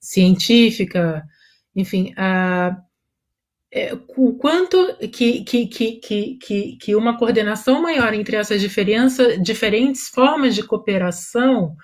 científica, 0.00 1.22
enfim, 1.74 2.12
uh, 2.12 2.74
é, 3.72 3.96
o 4.16 4.34
quanto 4.34 4.96
que, 5.12 5.42
que, 5.42 5.66
que, 5.66 6.36
que, 6.36 6.76
que 6.76 6.94
uma 6.94 7.18
coordenação 7.18 7.82
maior 7.82 8.14
entre 8.14 8.36
essas 8.36 8.60
diferença, 8.60 9.36
diferentes 9.38 10.08
formas 10.08 10.54
de 10.54 10.62
cooperação 10.62 11.76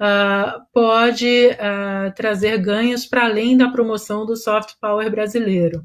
uh, 0.00 0.60
pode 0.72 1.48
uh, 1.50 2.14
trazer 2.14 2.58
ganhos 2.58 3.06
para 3.06 3.24
além 3.24 3.56
da 3.56 3.68
promoção 3.68 4.24
do 4.24 4.36
soft 4.36 4.74
power 4.80 5.10
brasileiro. 5.10 5.84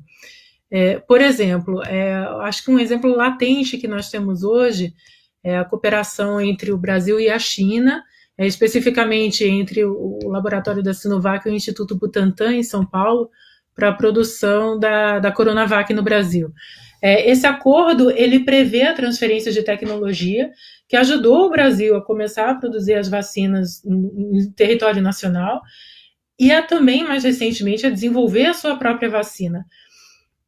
É, 0.70 1.00
por 1.00 1.20
exemplo, 1.20 1.84
é, 1.84 2.14
acho 2.44 2.64
que 2.64 2.72
um 2.72 2.80
exemplo 2.80 3.14
latente 3.14 3.78
que 3.78 3.90
nós 3.90 4.10
temos 4.10 4.42
hoje 4.42 4.94
é 5.44 5.58
a 5.58 5.66
cooperação 5.66 6.40
entre 6.40 6.72
o 6.72 6.78
Brasil 6.78 7.20
e 7.20 7.30
a 7.30 7.38
China, 7.38 8.02
é, 8.38 8.48
especificamente 8.48 9.44
entre 9.44 9.84
o, 9.84 10.20
o 10.24 10.30
laboratório 10.30 10.82
da 10.82 10.94
Sinovac 10.94 11.46
e 11.46 11.52
o 11.52 11.54
Instituto 11.54 11.98
Butantan, 11.98 12.54
em 12.54 12.64
São 12.64 12.86
Paulo, 12.86 13.30
para 13.76 13.90
a 13.90 13.94
produção 13.94 14.80
da, 14.80 15.20
da 15.20 15.32
Coronavac 15.32 15.94
no 15.94 16.04
Brasil. 16.04 16.52
É, 17.02 17.30
esse 17.30 17.48
acordo 17.48 18.12
ele 18.12 18.46
prevê 18.46 18.84
a 18.84 18.94
transferência 18.94 19.52
de 19.52 19.64
tecnologia 19.64 20.52
que 20.88 20.96
ajudou 20.96 21.48
o 21.48 21.50
Brasil 21.50 21.96
a 21.96 22.06
começar 22.06 22.50
a 22.50 22.56
produzir 22.56 22.94
as 22.94 23.10
vacinas 23.10 23.84
em 23.84 24.52
território 24.52 25.02
nacional 25.02 25.62
e 26.40 26.52
a 26.52 26.62
também, 26.62 27.04
mais 27.04 27.24
recentemente, 27.24 27.86
a 27.86 27.90
desenvolver 27.90 28.48
a 28.48 28.54
sua 28.54 28.76
própria 28.76 29.10
vacina. 29.10 29.66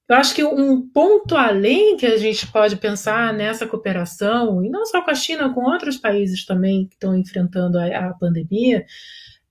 Eu 0.10 0.18
acho 0.18 0.36
que 0.36 0.44
um 0.44 0.82
ponto 0.90 1.36
além 1.36 1.96
que 1.96 2.06
a 2.06 2.18
gente 2.18 2.46
pode 2.52 2.76
pensar 2.76 3.34
nessa 3.34 3.66
cooperação, 3.66 4.64
e 4.64 4.70
não 4.70 4.86
só 4.86 5.02
com 5.02 5.12
a 5.12 5.16
China, 5.16 5.54
com 5.54 5.62
outros 5.62 5.98
países 5.98 6.46
também 6.46 6.88
que 6.88 6.96
estão 6.96 7.18
enfrentando 7.18 7.80
a, 7.80 8.10
a 8.10 8.14
pandemia, 8.14 8.86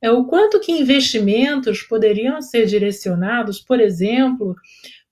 é 0.03 0.11
o 0.11 0.25
quanto 0.25 0.59
que 0.59 0.73
investimentos 0.73 1.83
poderiam 1.83 2.43
ser 2.43 2.67
direcionados, 2.67 3.61
por 3.61 3.81
exemplo, 3.81 4.57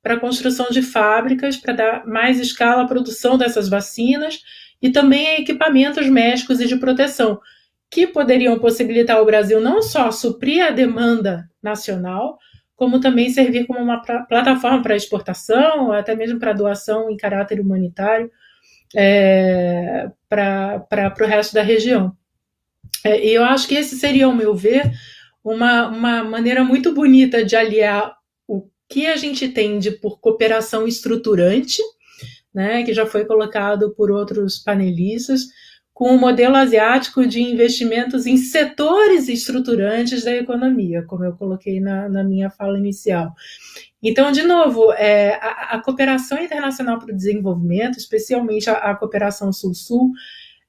para 0.02 0.14
a 0.14 0.20
construção 0.20 0.66
de 0.70 0.82
fábricas 0.82 1.56
para 1.56 1.72
dar 1.72 2.06
mais 2.06 2.40
escala 2.40 2.82
à 2.82 2.86
produção 2.86 3.38
dessas 3.38 3.68
vacinas 3.68 4.40
e 4.82 4.90
também 4.90 5.28
a 5.28 5.40
equipamentos 5.40 6.08
médicos 6.08 6.60
e 6.60 6.66
de 6.66 6.76
proteção, 6.76 7.38
que 7.88 8.06
poderiam 8.06 8.58
possibilitar 8.58 9.18
ao 9.18 9.26
Brasil 9.26 9.60
não 9.60 9.80
só 9.80 10.10
suprir 10.10 10.64
a 10.64 10.70
demanda 10.70 11.48
nacional, 11.62 12.38
como 12.74 12.98
também 12.98 13.28
servir 13.30 13.66
como 13.66 13.78
uma 13.78 14.00
plataforma 14.00 14.82
para 14.82 14.96
exportação, 14.96 15.92
até 15.92 16.16
mesmo 16.16 16.40
para 16.40 16.52
doação 16.52 17.10
em 17.10 17.16
caráter 17.16 17.60
humanitário 17.60 18.30
é, 18.96 20.10
para 20.28 21.14
o 21.20 21.24
resto 21.26 21.54
da 21.54 21.62
região. 21.62 22.16
É, 23.04 23.24
eu 23.26 23.44
acho 23.44 23.66
que 23.66 23.74
esse 23.74 23.96
seria, 23.96 24.26
ao 24.26 24.34
meu 24.34 24.54
ver, 24.54 24.92
uma, 25.42 25.88
uma 25.88 26.24
maneira 26.24 26.62
muito 26.62 26.92
bonita 26.92 27.44
de 27.44 27.56
aliar 27.56 28.14
o 28.46 28.68
que 28.88 29.06
a 29.06 29.16
gente 29.16 29.44
entende 29.44 29.90
por 29.90 30.20
cooperação 30.20 30.86
estruturante, 30.86 31.80
né, 32.52 32.82
que 32.82 32.92
já 32.92 33.06
foi 33.06 33.24
colocado 33.24 33.94
por 33.94 34.10
outros 34.10 34.58
panelistas, 34.58 35.42
com 36.00 36.14
o 36.14 36.18
modelo 36.18 36.56
asiático 36.56 37.26
de 37.26 37.42
investimentos 37.42 38.24
em 38.24 38.38
setores 38.38 39.28
estruturantes 39.28 40.24
da 40.24 40.34
economia, 40.34 41.04
como 41.06 41.24
eu 41.24 41.34
coloquei 41.34 41.78
na, 41.78 42.08
na 42.08 42.24
minha 42.24 42.48
fala 42.48 42.78
inicial. 42.78 43.34
Então, 44.02 44.32
de 44.32 44.42
novo, 44.42 44.92
é, 44.94 45.34
a, 45.34 45.74
a, 45.74 45.82
cooperação 45.82 46.38
internacional 46.42 46.98
para 46.98 47.12
o 47.12 47.16
desenvolvimento, 47.16 47.98
especialmente 47.98 48.70
a, 48.70 48.74
a 48.78 48.94
cooperação 48.94 49.52
Sul-Sul, 49.52 50.10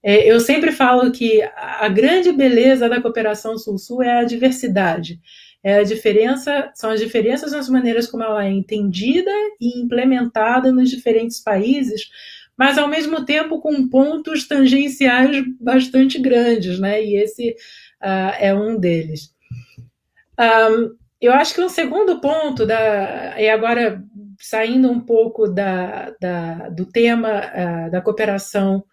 é, 0.03 0.31
eu 0.31 0.39
sempre 0.39 0.71
falo 0.71 1.11
que 1.11 1.41
a 1.55 1.87
grande 1.87 2.31
beleza 2.31 2.89
da 2.89 3.01
cooperação 3.01 3.57
Sul-Sul 3.57 4.01
é 4.01 4.19
a 4.19 4.23
diversidade. 4.23 5.19
É 5.63 5.75
a 5.77 5.83
diferença, 5.83 6.71
são 6.73 6.89
as 6.89 6.99
diferenças 6.99 7.51
nas 7.51 7.69
maneiras 7.69 8.07
como 8.07 8.23
ela 8.23 8.43
é 8.43 8.49
entendida 8.49 9.29
e 9.59 9.79
implementada 9.79 10.71
nos 10.71 10.89
diferentes 10.89 11.39
países, 11.39 12.09
mas 12.57 12.79
ao 12.79 12.87
mesmo 12.87 13.23
tempo 13.25 13.61
com 13.61 13.87
pontos 13.87 14.47
tangenciais 14.47 15.43
bastante 15.59 16.17
grandes, 16.19 16.79
né? 16.79 17.03
E 17.03 17.15
esse 17.15 17.51
uh, 18.01 18.33
é 18.39 18.55
um 18.55 18.79
deles. 18.79 19.35
Um, 20.39 20.95
eu 21.21 21.31
acho 21.31 21.53
que 21.53 21.61
um 21.61 21.69
segundo 21.69 22.19
ponto, 22.19 22.65
da, 22.65 23.39
e 23.39 23.47
agora 23.47 24.03
saindo 24.39 24.89
um 24.89 24.99
pouco 24.99 25.47
da, 25.47 26.11
da 26.19 26.69
do 26.69 26.87
tema 26.87 27.29
uh, 27.29 27.91
da 27.91 28.01
cooperação 28.01 28.83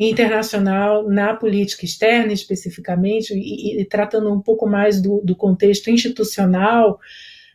internacional 0.00 1.06
na 1.06 1.34
política 1.34 1.84
externa, 1.84 2.32
especificamente, 2.32 3.34
e, 3.34 3.82
e 3.82 3.84
tratando 3.84 4.32
um 4.32 4.40
pouco 4.40 4.66
mais 4.66 5.00
do, 5.00 5.20
do 5.22 5.36
contexto 5.36 5.90
institucional, 5.90 6.98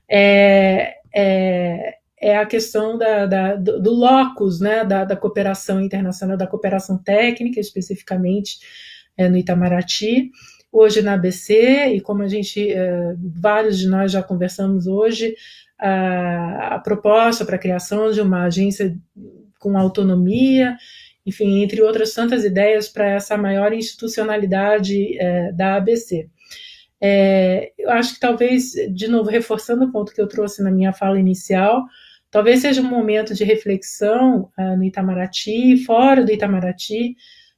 é, 0.08 0.98
é, 1.12 1.96
é 2.22 2.38
a 2.38 2.46
questão 2.46 3.00
da, 3.00 3.26
da, 3.26 3.56
do, 3.56 3.82
do 3.82 3.92
locus 3.92 4.60
né, 4.60 4.86
da, 4.86 5.04
da, 5.04 5.16
cooperação 5.16 5.82
internacional, 5.82 6.38
da 6.38 6.46
cooperação 6.46 7.00
técnica, 7.00 7.60
especificamente 7.60 8.60
é, 9.18 9.28
no 9.28 9.38
Itamaraty, 9.38 10.30
hoje 10.72 11.02
na 11.02 11.14
ABC, 11.14 11.88
e 11.96 12.02
como 12.02 12.22
a 12.22 12.28
gente, 12.28 12.72
é, 12.72 13.16
vários 13.18 13.80
de 13.80 13.88
nós 13.88 14.12
já 14.12 14.22
conversamos 14.22 14.86
hoje, 14.86 15.34
a, 15.80 16.76
a 16.76 16.80
proposta 16.80 17.44
para 17.44 17.56
a 17.56 17.60
criação 17.60 18.12
de 18.12 18.22
uma 18.22 18.44
agência 18.44 18.96
com 19.58 19.76
autonomia, 19.80 20.78
enfim, 21.26 21.64
entre 21.64 21.82
outras 21.82 22.14
tantas 22.14 22.44
ideias 22.44 22.88
para 22.88 23.10
essa 23.10 23.38
maior 23.38 23.74
institucionalidade 23.74 25.18
é, 25.20 25.52
da 25.52 25.76
ABC. 25.76 26.30
É, 27.02 27.72
eu 27.78 27.90
acho 27.92 28.14
que 28.14 28.20
talvez, 28.20 28.72
de 28.94 29.08
novo, 29.08 29.30
reforçando 29.30 29.86
o 29.86 29.92
ponto 29.92 30.14
que 30.14 30.22
eu 30.22 30.28
trouxe 30.28 30.64
na 30.64 30.72
minha 30.72 30.94
fala 30.94 31.20
inicial, 31.20 31.84
talvez 32.30 32.62
seja 32.62 32.82
um 32.82 32.90
momento 32.90 33.34
de 33.34 33.44
reflexão 33.44 34.50
uh, 34.58 34.78
no 34.78 34.84
Itamaraty, 34.84 35.84
fora 35.86 36.24
do 36.24 36.32
Itamaraty, 36.32 37.16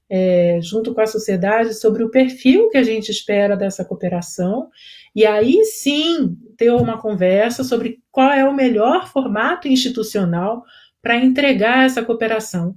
é, 0.09 0.59
junto 0.61 0.93
com 0.93 1.01
a 1.01 1.07
sociedade, 1.07 1.73
sobre 1.73 2.03
o 2.03 2.09
perfil 2.09 2.69
que 2.69 2.77
a 2.77 2.83
gente 2.83 3.09
espera 3.09 3.57
dessa 3.57 3.83
cooperação, 3.83 4.69
e 5.13 5.25
aí 5.25 5.63
sim 5.65 6.37
ter 6.55 6.71
uma 6.71 6.97
conversa 6.97 7.63
sobre 7.63 7.99
qual 8.11 8.31
é 8.31 8.45
o 8.45 8.55
melhor 8.55 9.07
formato 9.07 9.67
institucional 9.67 10.63
para 11.01 11.17
entregar 11.17 11.85
essa 11.85 12.03
cooperação 12.03 12.73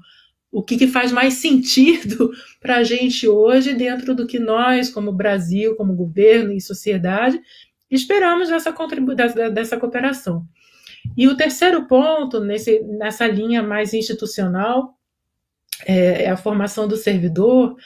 o 0.52 0.62
que, 0.62 0.76
que 0.76 0.88
faz 0.88 1.12
mais 1.12 1.34
sentido 1.34 2.30
para 2.60 2.76
a 2.76 2.84
gente 2.84 3.28
hoje 3.28 3.74
dentro 3.74 4.14
do 4.14 4.26
que 4.26 4.38
nós, 4.38 4.90
como 4.90 5.12
Brasil, 5.12 5.76
como 5.76 5.94
governo 5.94 6.52
e 6.52 6.60
sociedade, 6.60 7.40
esperamos 7.90 8.48
dessa, 8.48 9.50
dessa, 9.50 9.76
cooperação. 9.76 10.44
E 11.16 11.26
o 11.28 11.36
terceiro 11.36 11.86
ponto, 11.86 12.40
nesse, 12.40 12.80
nessa 12.82 13.26
linha 13.26 13.62
mais 13.62 13.94
institucional, 13.94 14.94
é, 15.86 16.24
é 16.24 16.30
a 16.30 16.36
formação 16.36 16.86
do 16.86 16.96
servidor, 16.96 17.76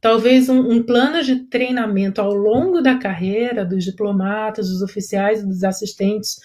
talvez 0.00 0.48
um, 0.48 0.60
um, 0.60 0.82
plano 0.82 1.22
de 1.22 1.46
treinamento 1.46 2.20
ao 2.20 2.32
longo 2.32 2.80
da 2.80 2.96
carreira 2.96 3.64
dos 3.64 3.84
diplomatas, 3.84 4.68
dos 4.68 4.82
oficiais 4.82 5.42
e 5.42 5.46
dos 5.46 5.62
assistentes, 5.62 6.36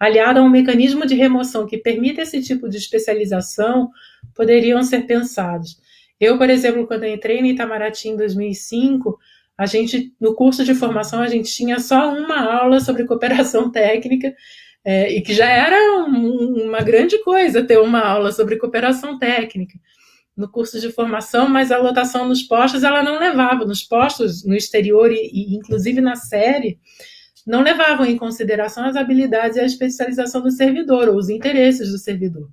aliado 0.00 0.40
a 0.40 0.42
um 0.42 0.50
mecanismo 0.50 1.06
de 1.06 1.14
remoção 1.14 1.66
que 1.66 1.78
permita 1.78 2.22
esse 2.22 2.42
tipo 2.42 2.68
de 2.68 2.76
especialização, 2.76 3.90
poderiam 4.34 4.82
ser 4.82 5.06
pensados. 5.06 5.78
Eu, 6.20 6.38
por 6.38 6.48
exemplo, 6.48 6.86
quando 6.86 7.04
entrei 7.04 7.40
no 7.40 7.48
Itamaraty 7.48 8.08
em 8.08 8.16
2005, 8.16 9.18
a 9.56 9.66
gente, 9.66 10.12
no 10.20 10.34
curso 10.34 10.64
de 10.64 10.74
formação, 10.74 11.20
a 11.20 11.28
gente 11.28 11.52
tinha 11.52 11.78
só 11.78 12.12
uma 12.12 12.40
aula 12.60 12.80
sobre 12.80 13.04
cooperação 13.04 13.70
técnica, 13.72 14.34
é, 14.84 15.10
e 15.12 15.22
que 15.22 15.32
já 15.32 15.48
era 15.48 16.04
um, 16.04 16.66
uma 16.66 16.80
grande 16.80 17.18
coisa 17.22 17.64
ter 17.64 17.78
uma 17.78 18.00
aula 18.00 18.32
sobre 18.32 18.58
cooperação 18.58 19.18
técnica 19.18 19.78
no 20.36 20.50
curso 20.50 20.80
de 20.80 20.90
formação, 20.90 21.48
mas 21.48 21.70
a 21.70 21.78
lotação 21.78 22.28
nos 22.28 22.42
postos 22.42 22.82
ela 22.82 23.02
não 23.02 23.18
levava. 23.18 23.64
Nos 23.64 23.82
postos, 23.82 24.44
no 24.44 24.54
exterior 24.54 25.10
e, 25.12 25.30
e 25.32 25.54
inclusive 25.54 26.00
na 26.00 26.16
série, 26.16 26.78
não 27.46 27.62
levavam 27.62 28.04
em 28.04 28.16
consideração 28.16 28.84
as 28.84 28.96
habilidades 28.96 29.56
e 29.56 29.60
a 29.60 29.66
especialização 29.66 30.42
do 30.42 30.50
servidor, 30.50 31.08
ou 31.08 31.16
os 31.16 31.28
interesses 31.28 31.90
do 31.90 31.98
servidor. 31.98 32.48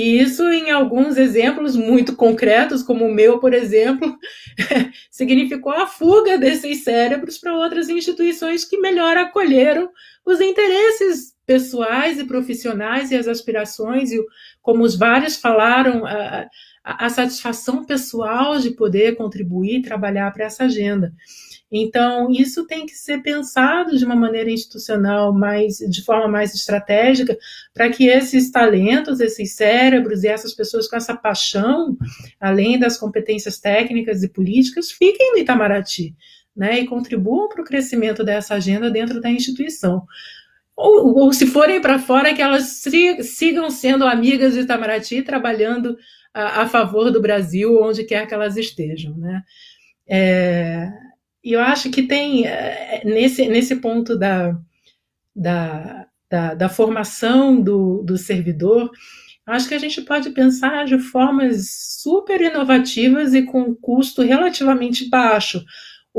E 0.00 0.20
isso, 0.20 0.44
em 0.44 0.70
alguns 0.70 1.16
exemplos 1.16 1.74
muito 1.74 2.14
concretos, 2.14 2.84
como 2.84 3.04
o 3.04 3.12
meu, 3.12 3.40
por 3.40 3.52
exemplo, 3.52 4.16
significou 5.10 5.72
a 5.72 5.88
fuga 5.88 6.38
desses 6.38 6.84
cérebros 6.84 7.36
para 7.36 7.52
outras 7.52 7.88
instituições 7.88 8.64
que 8.64 8.78
melhor 8.78 9.16
acolheram 9.16 9.90
os 10.24 10.40
interesses 10.40 11.34
pessoais 11.44 12.16
e 12.16 12.24
profissionais 12.24 13.10
e 13.10 13.16
as 13.16 13.26
aspirações, 13.26 14.12
e 14.12 14.24
como 14.68 14.84
os 14.84 14.96
vários 14.96 15.36
falaram, 15.36 16.04
a, 16.04 16.46
a 16.84 17.08
satisfação 17.08 17.86
pessoal 17.86 18.58
de 18.58 18.72
poder 18.72 19.16
contribuir 19.16 19.78
e 19.78 19.82
trabalhar 19.82 20.30
para 20.30 20.44
essa 20.44 20.64
agenda. 20.64 21.10
Então, 21.72 22.30
isso 22.30 22.66
tem 22.66 22.84
que 22.84 22.92
ser 22.92 23.22
pensado 23.22 23.96
de 23.96 24.04
uma 24.04 24.14
maneira 24.14 24.50
institucional, 24.50 25.32
mais, 25.32 25.78
de 25.78 26.04
forma 26.04 26.28
mais 26.28 26.54
estratégica, 26.54 27.34
para 27.72 27.88
que 27.88 28.08
esses 28.08 28.50
talentos, 28.50 29.20
esses 29.20 29.54
cérebros 29.54 30.22
e 30.22 30.28
essas 30.28 30.52
pessoas 30.52 30.86
com 30.86 30.96
essa 30.96 31.16
paixão, 31.16 31.96
além 32.38 32.78
das 32.78 32.98
competências 32.98 33.58
técnicas 33.58 34.22
e 34.22 34.28
políticas, 34.28 34.90
fiquem 34.90 35.32
no 35.32 35.38
Itamaraty 35.38 36.14
né, 36.54 36.78
e 36.78 36.86
contribuam 36.86 37.48
para 37.48 37.62
o 37.62 37.64
crescimento 37.64 38.22
dessa 38.22 38.56
agenda 38.56 38.90
dentro 38.90 39.18
da 39.18 39.30
instituição. 39.30 40.06
Ou, 40.78 41.24
ou 41.24 41.32
se 41.32 41.44
forem 41.44 41.80
para 41.80 41.98
fora, 41.98 42.32
que 42.32 42.40
elas 42.40 42.84
sigam 43.22 43.68
sendo 43.68 44.06
amigas 44.06 44.54
do 44.54 44.60
Itamaraty, 44.60 45.22
trabalhando 45.22 45.98
a, 46.32 46.62
a 46.62 46.68
favor 46.68 47.10
do 47.10 47.20
Brasil, 47.20 47.82
onde 47.82 48.04
quer 48.04 48.28
que 48.28 48.32
elas 48.32 48.56
estejam. 48.56 49.16
Né? 49.16 49.42
É, 50.08 50.88
e 51.42 51.52
eu 51.52 51.60
acho 51.60 51.90
que 51.90 52.04
tem, 52.04 52.46
eh, 52.46 53.02
nesse, 53.04 53.48
nesse 53.48 53.74
ponto 53.76 54.16
da, 54.16 54.56
da, 55.34 56.06
da, 56.30 56.54
da 56.54 56.68
formação 56.68 57.60
do, 57.60 58.04
do 58.04 58.16
servidor, 58.16 58.88
acho 59.44 59.66
que 59.66 59.74
a 59.74 59.78
gente 59.78 60.00
pode 60.02 60.30
pensar 60.30 60.84
de 60.84 60.96
formas 61.00 61.70
super 62.02 62.40
inovativas 62.40 63.34
e 63.34 63.42
com 63.42 63.74
custo 63.74 64.22
relativamente 64.22 65.08
baixo. 65.08 65.64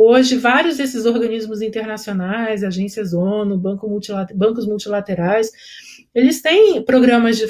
Hoje, 0.02 0.38
vários 0.38 0.78
desses 0.78 1.06
organismos 1.06 1.62
internacionais, 1.62 2.64
agências 2.64 3.14
ONU, 3.14 3.58
banco 3.58 3.86
multilater, 3.86 4.34
bancos 4.34 4.66
multilaterais, 4.66 5.52
eles 6.16 6.42
têm 6.42 6.82
programas 6.86 7.38
de, 7.38 7.46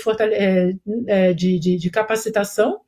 é, 1.07 1.31
de, 1.31 1.59
de, 1.59 1.77
de 1.77 1.89
capacitação 1.91 2.79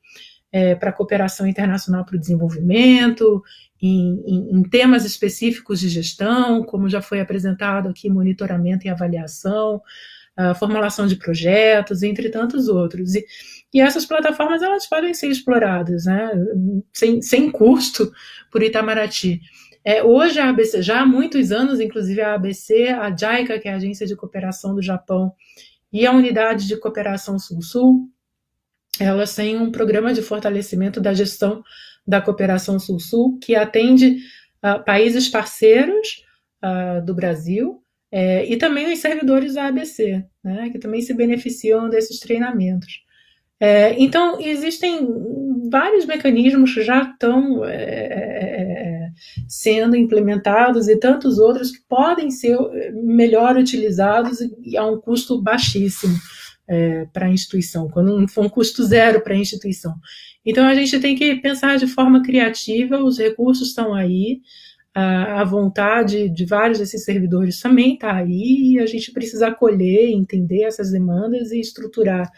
é, 0.50 0.74
para 0.74 0.90
cooperação 0.90 1.46
internacional 1.46 2.04
para 2.04 2.16
o 2.16 2.18
desenvolvimento, 2.18 3.40
em, 3.80 4.20
em, 4.26 4.58
em, 4.58 4.62
temas 4.64 5.04
específicos 5.04 5.78
de 5.78 5.88
gestão, 5.88 6.64
como 6.64 6.88
já 6.88 7.00
foi 7.00 7.20
apresentado 7.20 7.88
aqui, 7.88 8.10
monitoramento 8.10 8.88
e 8.88 8.90
avaliação, 8.90 9.80
formulação 10.58 11.06
de 11.06 11.14
projetos, 11.14 12.02
entre 12.02 12.30
tantos 12.30 12.66
outros. 12.66 13.14
E, 13.14 13.24
e, 13.72 13.80
essas 13.80 14.04
plataformas 14.04 14.62
elas 14.62 14.86
podem 14.86 15.14
ser 15.14 15.28
exploradas, 15.28 16.04
né, 16.04 16.30
sem, 16.92 17.22
sem 17.22 17.50
custo 17.50 18.12
por 18.50 18.62
Itamaraty. 18.62 19.40
É, 19.84 20.02
hoje 20.02 20.38
a 20.38 20.48
ABC, 20.48 20.82
já 20.82 21.00
há 21.00 21.06
muitos 21.06 21.50
anos, 21.50 21.80
inclusive 21.80 22.20
a 22.20 22.34
ABC, 22.34 22.88
a 22.88 23.10
JICA, 23.10 23.58
que 23.58 23.68
é 23.68 23.72
a 23.72 23.76
Agência 23.76 24.06
de 24.06 24.14
Cooperação 24.14 24.74
do 24.74 24.82
Japão, 24.82 25.32
e 25.92 26.06
a 26.06 26.12
Unidade 26.12 26.66
de 26.66 26.76
Cooperação 26.76 27.38
Sul-Sul, 27.38 28.08
elas 28.98 29.34
têm 29.34 29.56
um 29.56 29.72
programa 29.72 30.12
de 30.12 30.22
fortalecimento 30.22 31.00
da 31.00 31.12
gestão 31.12 31.62
da 32.06 32.20
Cooperação 32.20 32.78
Sul-Sul, 32.78 33.38
que 33.40 33.54
atende 33.54 34.18
uh, 34.62 34.82
países 34.84 35.28
parceiros 35.28 36.24
uh, 36.62 37.04
do 37.04 37.14
Brasil 37.14 37.82
é, 38.10 38.44
e 38.46 38.56
também 38.58 38.92
os 38.92 38.98
servidores 38.98 39.54
da 39.54 39.66
ABC, 39.66 40.22
né, 40.44 40.68
que 40.70 40.78
também 40.78 41.00
se 41.00 41.14
beneficiam 41.14 41.88
desses 41.88 42.18
treinamentos. 42.18 43.02
É, 43.64 43.94
então, 43.96 44.40
existem 44.40 45.06
vários 45.70 46.04
mecanismos 46.04 46.74
que 46.74 46.82
já 46.82 47.02
estão 47.02 47.64
é, 47.64 47.76
é, 47.76 49.10
sendo 49.46 49.94
implementados 49.94 50.88
e 50.88 50.96
tantos 50.96 51.38
outros 51.38 51.70
que 51.70 51.78
podem 51.88 52.28
ser 52.28 52.58
melhor 52.92 53.56
utilizados 53.56 54.40
e 54.64 54.76
a 54.76 54.84
um 54.84 55.00
custo 55.00 55.40
baixíssimo 55.40 56.12
é, 56.66 57.06
para 57.12 57.26
a 57.26 57.30
instituição, 57.30 57.88
quando 57.88 58.18
não 58.18 58.26
for 58.26 58.44
um 58.44 58.48
custo 58.48 58.82
zero 58.82 59.20
para 59.20 59.34
a 59.34 59.38
instituição. 59.38 59.94
Então, 60.44 60.66
a 60.66 60.74
gente 60.74 60.98
tem 60.98 61.14
que 61.14 61.36
pensar 61.36 61.78
de 61.78 61.86
forma 61.86 62.20
criativa, 62.20 62.98
os 62.98 63.16
recursos 63.16 63.68
estão 63.68 63.94
aí, 63.94 64.40
a 64.92 65.44
vontade 65.44 66.28
de 66.28 66.44
vários 66.44 66.80
desses 66.80 67.04
servidores 67.04 67.60
também 67.60 67.94
está 67.94 68.12
aí, 68.12 68.72
e 68.72 68.80
a 68.80 68.86
gente 68.86 69.12
precisa 69.12 69.46
acolher, 69.46 70.10
entender 70.10 70.64
essas 70.64 70.90
demandas 70.90 71.52
e 71.52 71.60
estruturar 71.60 72.28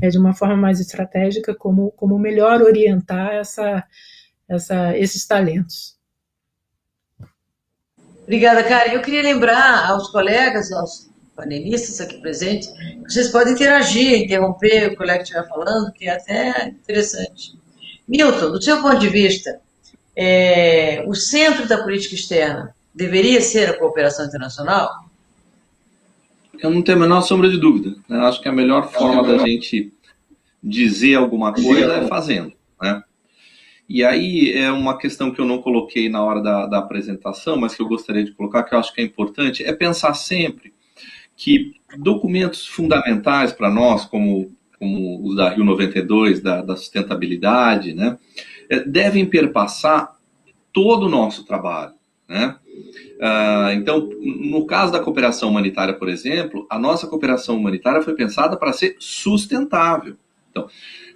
é, 0.00 0.08
de 0.08 0.18
uma 0.18 0.34
forma 0.34 0.56
mais 0.56 0.80
estratégica 0.80 1.54
como, 1.54 1.90
como 1.92 2.18
melhor 2.18 2.62
orientar 2.62 3.32
essa, 3.34 3.84
essa, 4.48 4.96
esses 4.96 5.26
talentos. 5.26 5.96
Obrigada, 8.22 8.62
Karen. 8.62 8.92
Eu 8.92 9.02
queria 9.02 9.22
lembrar 9.22 9.90
aos 9.90 10.08
colegas, 10.10 10.72
aos 10.72 11.10
panelistas 11.34 12.00
aqui 12.00 12.20
presentes, 12.20 12.68
que 12.68 13.12
vocês 13.12 13.28
podem 13.28 13.54
interagir, 13.54 14.22
interromper 14.22 14.92
o 14.92 14.96
colega 14.96 15.18
que 15.18 15.24
estiver 15.24 15.48
falando, 15.48 15.92
que 15.92 16.08
é 16.08 16.12
até 16.12 16.68
interessante. 16.68 17.58
Milton, 18.06 18.50
do 18.50 18.62
seu 18.62 18.80
ponto 18.80 18.98
de 18.98 19.08
vista, 19.08 19.60
é, 20.14 21.02
o 21.06 21.14
centro 21.14 21.66
da 21.66 21.82
política 21.82 22.14
externa 22.14 22.74
deveria 22.94 23.40
ser 23.40 23.70
a 23.70 23.78
cooperação 23.78 24.26
internacional? 24.26 24.90
Eu 26.62 26.70
não 26.70 26.82
tenho 26.82 26.98
a 26.98 27.00
menor 27.00 27.22
sombra 27.22 27.48
de 27.50 27.58
dúvida. 27.58 27.96
Né? 28.08 28.18
Acho 28.18 28.40
que 28.40 28.48
a 28.48 28.52
melhor 28.52 28.90
forma 28.90 29.22
da 29.22 29.38
gente 29.38 29.92
dizer 30.62 31.16
alguma 31.16 31.52
coisa 31.52 31.94
é 31.94 32.06
fazendo. 32.06 32.52
Né? 32.80 33.02
E 33.88 34.04
aí 34.04 34.52
é 34.52 34.70
uma 34.70 34.96
questão 34.96 35.30
que 35.30 35.40
eu 35.40 35.44
não 35.44 35.60
coloquei 35.60 36.08
na 36.08 36.22
hora 36.22 36.40
da, 36.40 36.66
da 36.66 36.78
apresentação, 36.78 37.56
mas 37.56 37.74
que 37.74 37.82
eu 37.82 37.88
gostaria 37.88 38.24
de 38.24 38.32
colocar, 38.32 38.62
que 38.62 38.74
eu 38.74 38.78
acho 38.78 38.94
que 38.94 39.00
é 39.00 39.04
importante, 39.04 39.64
é 39.64 39.72
pensar 39.72 40.14
sempre 40.14 40.72
que 41.36 41.74
documentos 41.98 42.66
fundamentais 42.66 43.52
para 43.52 43.70
nós, 43.70 44.04
como, 44.04 44.50
como 44.78 45.26
os 45.26 45.36
da 45.36 45.50
Rio 45.50 45.64
92, 45.64 46.40
da, 46.40 46.62
da 46.62 46.76
sustentabilidade, 46.76 47.92
né, 47.92 48.16
é, 48.70 48.80
devem 48.80 49.26
perpassar 49.26 50.16
todo 50.72 51.06
o 51.06 51.10
nosso 51.10 51.44
trabalho. 51.44 51.92
Né? 52.28 52.56
Uh, 53.22 53.70
então, 53.74 54.10
no 54.20 54.66
caso 54.66 54.90
da 54.90 54.98
cooperação 54.98 55.48
humanitária, 55.48 55.94
por 55.94 56.08
exemplo, 56.08 56.66
a 56.68 56.76
nossa 56.76 57.06
cooperação 57.06 57.56
humanitária 57.56 58.02
foi 58.02 58.14
pensada 58.14 58.56
para 58.56 58.72
ser 58.72 58.96
sustentável. 58.98 60.16
Então, 60.50 60.66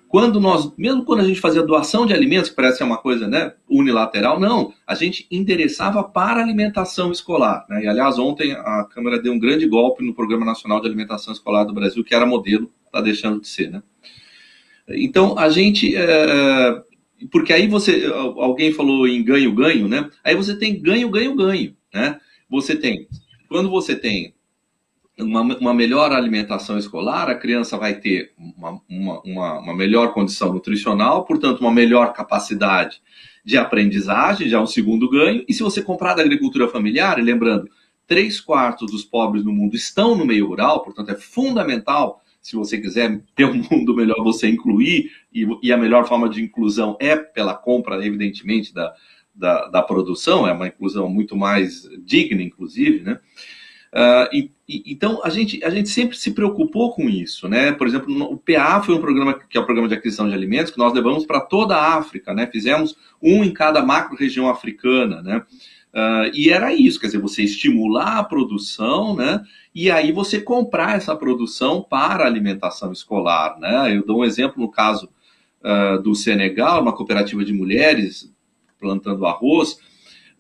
quando 0.06 0.38
nós, 0.38 0.72
mesmo 0.78 1.04
quando 1.04 1.20
a 1.20 1.24
gente 1.24 1.40
fazia 1.40 1.64
doação 1.64 2.06
de 2.06 2.14
alimentos, 2.14 2.48
que 2.48 2.54
parece 2.54 2.78
ser 2.78 2.84
uma 2.84 2.96
coisa 2.96 3.26
né, 3.26 3.54
unilateral, 3.68 4.38
não, 4.38 4.72
a 4.86 4.94
gente 4.94 5.26
endereçava 5.32 6.04
para 6.04 6.40
alimentação 6.40 7.10
escolar. 7.10 7.66
Né? 7.68 7.82
E, 7.82 7.88
aliás, 7.88 8.20
ontem 8.20 8.52
a 8.52 8.84
Câmara 8.84 9.20
deu 9.20 9.32
um 9.32 9.38
grande 9.38 9.66
golpe 9.66 10.04
no 10.04 10.14
Programa 10.14 10.46
Nacional 10.46 10.80
de 10.80 10.86
Alimentação 10.86 11.32
Escolar 11.32 11.64
do 11.64 11.74
Brasil, 11.74 12.04
que 12.04 12.14
era 12.14 12.24
modelo, 12.24 12.70
está 12.86 13.00
deixando 13.00 13.40
de 13.40 13.48
ser. 13.48 13.68
Né? 13.68 13.82
Então, 14.90 15.36
a 15.36 15.50
gente 15.50 15.96
é, 15.96 16.82
porque 17.30 17.52
aí 17.52 17.66
você, 17.66 18.06
alguém 18.36 18.72
falou 18.72 19.08
em 19.08 19.24
ganho-ganho, 19.24 19.88
né? 19.88 20.08
Aí 20.22 20.34
você 20.34 20.56
tem 20.56 20.80
ganho-ganho-ganho, 20.80 21.74
né? 21.96 22.20
Você 22.48 22.76
tem, 22.76 23.08
quando 23.48 23.70
você 23.70 23.96
tem 23.96 24.34
uma, 25.18 25.40
uma, 25.40 25.72
melhor 25.72 26.12
alimentação 26.12 26.76
escolar, 26.76 27.30
a 27.30 27.34
criança 27.34 27.78
vai 27.78 27.94
ter 27.94 28.32
uma, 28.36 28.80
uma, 28.88 29.60
uma, 29.60 29.74
melhor 29.74 30.12
condição 30.12 30.52
nutricional, 30.52 31.24
portanto, 31.24 31.60
uma 31.60 31.72
melhor 31.72 32.12
capacidade 32.12 33.00
de 33.42 33.56
aprendizagem, 33.56 34.48
já 34.48 34.60
um 34.60 34.66
segundo 34.66 35.08
ganho. 35.08 35.42
E 35.48 35.54
se 35.54 35.62
você 35.62 35.80
comprar 35.80 36.14
da 36.14 36.22
agricultura 36.22 36.68
familiar, 36.68 37.18
e 37.18 37.22
lembrando, 37.22 37.66
três 38.06 38.40
quartos 38.40 38.92
dos 38.92 39.04
pobres 39.04 39.42
no 39.42 39.52
mundo 39.52 39.74
estão 39.74 40.14
no 40.14 40.26
meio 40.26 40.46
rural, 40.46 40.84
portanto, 40.84 41.10
é 41.10 41.14
fundamental 41.14 42.22
se 42.42 42.54
você 42.54 42.78
quiser 42.78 43.20
ter 43.34 43.46
um 43.46 43.54
mundo 43.70 43.96
melhor, 43.96 44.22
você 44.22 44.48
incluir, 44.48 45.10
e, 45.32 45.46
e 45.62 45.72
a 45.72 45.76
melhor 45.76 46.06
forma 46.06 46.28
de 46.28 46.42
inclusão 46.42 46.96
é 47.00 47.16
pela 47.16 47.54
compra, 47.54 48.04
evidentemente, 48.06 48.72
da, 48.72 48.94
da, 49.36 49.68
da 49.68 49.82
produção, 49.82 50.46
é 50.46 50.52
uma 50.52 50.68
inclusão 50.68 51.08
muito 51.08 51.36
mais 51.36 51.88
digna, 52.04 52.42
inclusive, 52.42 53.00
né? 53.00 53.20
Uh, 53.92 54.28
e, 54.30 54.50
e, 54.68 54.92
então 54.92 55.20
a 55.24 55.30
gente, 55.30 55.64
a 55.64 55.70
gente 55.70 55.88
sempre 55.88 56.18
se 56.18 56.32
preocupou 56.32 56.92
com 56.92 57.08
isso, 57.08 57.48
né? 57.48 57.72
Por 57.72 57.86
exemplo, 57.86 58.12
o 58.24 58.36
PA 58.36 58.82
foi 58.82 58.94
um 58.94 59.00
programa 59.00 59.34
que 59.34 59.56
é 59.56 59.60
o 59.60 59.64
programa 59.64 59.88
de 59.88 59.94
aquisição 59.94 60.28
de 60.28 60.34
alimentos 60.34 60.70
que 60.70 60.78
nós 60.78 60.92
levamos 60.92 61.24
para 61.24 61.40
toda 61.40 61.76
a 61.76 61.96
África, 61.96 62.34
né? 62.34 62.46
Fizemos 62.46 62.96
um 63.22 63.44
em 63.44 63.52
cada 63.52 63.82
macro 63.82 64.16
região 64.16 64.48
africana, 64.48 65.22
né? 65.22 65.42
Uh, 65.94 66.28
e 66.34 66.50
era 66.50 66.74
isso, 66.74 67.00
quer 67.00 67.06
dizer, 67.06 67.20
você 67.20 67.42
estimular 67.42 68.18
a 68.18 68.24
produção, 68.24 69.16
né? 69.16 69.42
E 69.74 69.90
aí 69.90 70.12
você 70.12 70.40
comprar 70.40 70.96
essa 70.96 71.16
produção 71.16 71.82
para 71.82 72.26
alimentação 72.26 72.92
escolar, 72.92 73.58
né? 73.58 73.96
Eu 73.96 74.04
dou 74.04 74.20
um 74.20 74.24
exemplo 74.24 74.60
no 74.60 74.70
caso 74.70 75.08
uh, 75.62 76.02
do 76.02 76.14
Senegal, 76.14 76.82
uma 76.82 76.94
cooperativa 76.94 77.42
de 77.42 77.52
mulheres 77.54 78.30
plantando 78.78 79.26
arroz 79.26 79.72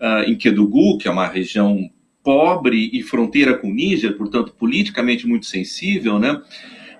uh, 0.00 0.28
em 0.28 0.36
Kedugu, 0.36 0.98
que 0.98 1.08
é 1.08 1.10
uma 1.10 1.26
região 1.26 1.90
pobre 2.22 2.90
e 2.92 3.02
fronteira 3.02 3.56
com 3.56 3.68
o 3.68 3.74
Níger, 3.74 4.16
portanto 4.16 4.52
politicamente 4.58 5.26
muito 5.26 5.46
sensível, 5.46 6.18
né? 6.18 6.42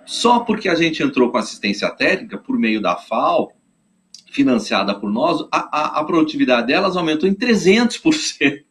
Só 0.05 0.41
porque 0.41 0.69
a 0.69 0.75
gente 0.77 1.03
entrou 1.03 1.31
com 1.31 1.39
assistência 1.39 1.91
técnica 1.91 2.39
por 2.39 2.57
meio 2.57 2.81
da 2.81 2.97
FAO, 2.97 3.53
financiada 4.31 4.95
por 4.95 5.11
nós, 5.11 5.41
a, 5.51 5.97
a, 5.97 6.01
a 6.01 6.05
produtividade 6.05 6.67
delas 6.67 6.97
aumentou 6.97 7.29
em 7.29 7.35
300%. 7.35 8.63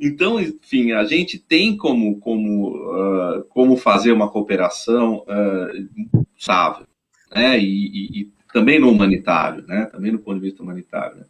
Então, 0.00 0.40
enfim, 0.40 0.92
a 0.92 1.04
gente 1.04 1.38
tem 1.38 1.76
como, 1.76 2.18
como, 2.18 2.70
uh, 2.70 3.44
como 3.50 3.76
fazer 3.76 4.10
uma 4.10 4.28
cooperação 4.28 5.18
uh, 5.18 6.26
sábio, 6.36 6.86
né? 7.32 7.58
E, 7.58 8.22
e, 8.22 8.33
também 8.54 8.78
no 8.78 8.88
humanitário, 8.88 9.64
né? 9.66 9.86
Também 9.86 10.12
no 10.12 10.20
ponto 10.20 10.36
de 10.36 10.46
vista 10.46 10.62
humanitário. 10.62 11.16
Né? 11.16 11.24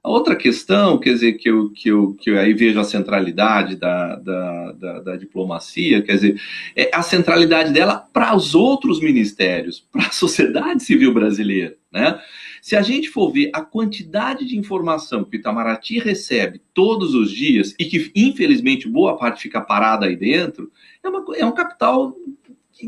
A 0.00 0.08
outra 0.08 0.36
questão, 0.36 0.96
quer 0.96 1.14
dizer, 1.14 1.32
que 1.32 1.50
eu, 1.50 1.70
que 1.70 1.88
eu, 1.88 2.14
que 2.14 2.30
eu 2.30 2.38
aí 2.38 2.54
vejo 2.54 2.78
a 2.78 2.84
centralidade 2.84 3.74
da, 3.74 4.14
da, 4.14 4.72
da, 4.72 5.00
da 5.00 5.16
diplomacia, 5.16 6.02
quer 6.02 6.14
dizer, 6.14 6.40
é 6.76 6.88
a 6.94 7.02
centralidade 7.02 7.72
dela 7.72 7.96
para 8.12 8.36
os 8.36 8.54
outros 8.54 9.00
ministérios, 9.00 9.80
para 9.90 10.06
a 10.06 10.12
sociedade 10.12 10.84
civil 10.84 11.12
brasileira, 11.12 11.76
né? 11.92 12.20
Se 12.60 12.76
a 12.76 12.82
gente 12.82 13.08
for 13.08 13.32
ver 13.32 13.50
a 13.52 13.60
quantidade 13.60 14.46
de 14.46 14.56
informação 14.56 15.24
que 15.24 15.36
o 15.36 15.40
Itamaraty 15.40 15.98
recebe 15.98 16.62
todos 16.72 17.12
os 17.12 17.28
dias 17.32 17.74
e 17.76 17.84
que, 17.84 18.12
infelizmente, 18.14 18.88
boa 18.88 19.16
parte 19.16 19.42
fica 19.42 19.60
parada 19.60 20.06
aí 20.06 20.14
dentro, 20.14 20.70
é, 21.02 21.08
uma, 21.08 21.24
é 21.36 21.44
um 21.44 21.50
capital 21.50 22.14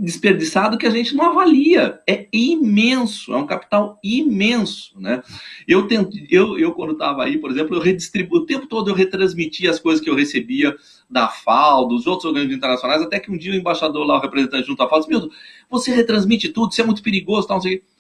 desperdiçado 0.01 0.78
que 0.78 0.86
a 0.86 0.90
gente 0.90 1.14
não 1.14 1.24
avalia. 1.30 2.01
É 2.07 2.26
imenso, 2.32 3.32
é 3.32 3.36
um 3.36 3.47
capital 3.47 3.99
imenso, 4.03 4.99
né? 5.01 5.22
Eu, 5.66 5.86
tento, 5.86 6.16
eu, 6.30 6.59
eu 6.59 6.72
quando 6.72 6.92
estava 6.92 7.24
aí, 7.24 7.38
por 7.38 7.51
exemplo, 7.51 7.76
eu 7.76 7.80
redistribuo, 7.80 8.40
o 8.40 8.47
tempo 8.47 8.66
todo 8.66 8.90
eu 8.90 8.94
retransmitia 8.94 9.70
as 9.70 9.78
coisas 9.78 10.02
que 10.02 10.10
eu 10.10 10.14
recebia 10.14 10.77
da 11.09 11.28
FAO, 11.28 11.86
dos 11.86 12.06
outros 12.06 12.24
organismos 12.24 12.56
internacionais, 12.56 13.02
até 13.02 13.20
que 13.20 13.31
um 13.31 13.36
dia 13.36 13.52
o 13.52 13.56
embaixador 13.56 14.06
lá, 14.06 14.16
o 14.16 14.20
representante 14.20 14.66
junto 14.66 14.82
à 14.82 14.89
FAO, 14.89 15.01
disse, 15.01 15.10
Milton, 15.10 15.31
você 15.70 15.93
retransmite 15.93 16.48
tudo, 16.48 16.73
isso 16.73 16.81
é 16.81 16.85
muito 16.85 17.02
perigoso, 17.02 17.47
tal, 17.47 17.56
não 17.56 17.62
sei 17.62 17.77
o 17.77 17.94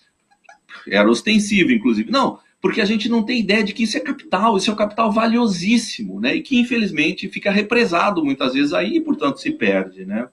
era 0.86 1.08
ostensivo, 1.08 1.72
inclusive. 1.72 2.10
Não, 2.10 2.38
porque 2.60 2.80
a 2.80 2.84
gente 2.84 3.08
não 3.08 3.22
tem 3.22 3.40
ideia 3.40 3.62
de 3.62 3.72
que 3.72 3.82
isso 3.82 3.96
é 3.96 4.00
capital, 4.00 4.56
isso 4.56 4.70
é 4.70 4.72
um 4.72 4.76
capital 4.76 5.10
valiosíssimo, 5.12 6.20
né? 6.20 6.34
E 6.34 6.42
que 6.42 6.58
infelizmente 6.58 7.28
fica 7.28 7.50
represado 7.50 8.24
muitas 8.24 8.54
vezes 8.54 8.72
aí 8.72 8.96
e, 8.96 9.00
portanto, 9.00 9.40
se 9.40 9.50
perde, 9.50 10.04
né? 10.04 10.28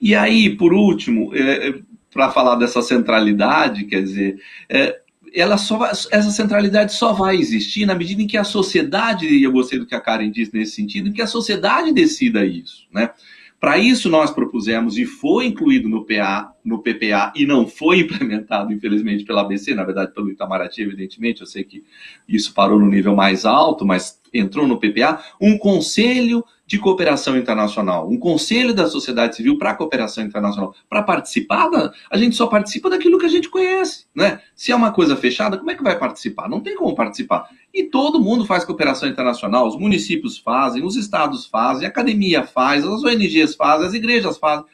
E 0.00 0.14
aí, 0.14 0.54
por 0.56 0.72
último, 0.72 1.34
é, 1.34 1.68
é 1.68 1.74
para 2.12 2.30
falar 2.30 2.56
dessa 2.56 2.80
centralidade, 2.80 3.84
quer 3.84 4.02
dizer, 4.02 4.40
é, 4.68 5.00
ela 5.34 5.58
só 5.58 5.76
vai, 5.76 5.90
essa 5.90 6.30
centralidade 6.30 6.94
só 6.94 7.12
vai 7.12 7.36
existir 7.36 7.84
na 7.84 7.94
medida 7.94 8.22
em 8.22 8.26
que 8.26 8.38
a 8.38 8.44
sociedade, 8.44 9.26
e 9.26 9.42
eu 9.42 9.52
gostei 9.52 9.78
do 9.78 9.86
que 9.86 9.94
a 9.94 10.00
Karen 10.00 10.30
disse 10.30 10.54
nesse 10.54 10.72
sentido, 10.72 11.08
em 11.08 11.12
que 11.12 11.20
a 11.20 11.26
sociedade 11.26 11.92
decida 11.92 12.44
isso, 12.44 12.86
né? 12.92 13.10
Para 13.58 13.78
isso, 13.78 14.10
nós 14.10 14.30
propusemos, 14.30 14.98
e 14.98 15.06
foi 15.06 15.46
incluído 15.46 15.88
no, 15.88 16.04
PA, 16.04 16.52
no 16.64 16.78
PPA, 16.78 17.32
e 17.34 17.46
não 17.46 17.66
foi 17.66 18.00
implementado, 18.06 18.72
infelizmente, 18.72 19.24
pela 19.24 19.42
ABC, 19.42 19.74
na 19.74 19.84
verdade, 19.84 20.12
pelo 20.12 20.30
Itamaraty, 20.30 20.82
evidentemente, 20.82 21.40
eu 21.40 21.46
sei 21.46 21.64
que 21.64 21.82
isso 22.28 22.52
parou 22.54 22.78
no 22.78 22.88
nível 22.88 23.14
mais 23.14 23.44
alto, 23.44 23.84
mas 23.84 24.20
entrou 24.32 24.66
no 24.66 24.78
PPA, 24.78 25.22
um 25.40 25.56
conselho 25.56 26.44
de 26.66 26.78
cooperação 26.80 27.36
internacional, 27.36 28.10
um 28.10 28.18
conselho 28.18 28.74
da 28.74 28.88
sociedade 28.88 29.36
civil 29.36 29.56
para 29.56 29.70
a 29.70 29.74
cooperação 29.74 30.24
internacional. 30.24 30.74
Para 30.88 31.00
participar, 31.00 31.70
a 32.10 32.18
gente 32.18 32.34
só 32.34 32.48
participa 32.48 32.90
daquilo 32.90 33.18
que 33.18 33.26
a 33.26 33.30
gente 33.30 33.48
conhece. 33.48 34.06
Né? 34.12 34.40
Se 34.54 34.72
é 34.72 34.76
uma 34.76 34.90
coisa 34.90 35.16
fechada, 35.16 35.56
como 35.56 35.70
é 35.70 35.76
que 35.76 35.82
vai 35.82 35.96
participar? 35.96 36.48
Não 36.48 36.60
tem 36.60 36.74
como 36.74 36.96
participar. 36.96 37.48
E 37.72 37.84
todo 37.84 38.20
mundo 38.20 38.44
faz 38.44 38.64
cooperação 38.64 39.08
internacional, 39.08 39.68
os 39.68 39.78
municípios 39.78 40.38
fazem, 40.38 40.84
os 40.84 40.96
estados 40.96 41.46
fazem, 41.46 41.86
a 41.86 41.88
academia 41.88 42.42
faz, 42.42 42.84
as 42.84 43.04
ONGs 43.04 43.54
fazem, 43.54 43.86
as 43.86 43.94
igrejas 43.94 44.36
fazem. 44.36 44.64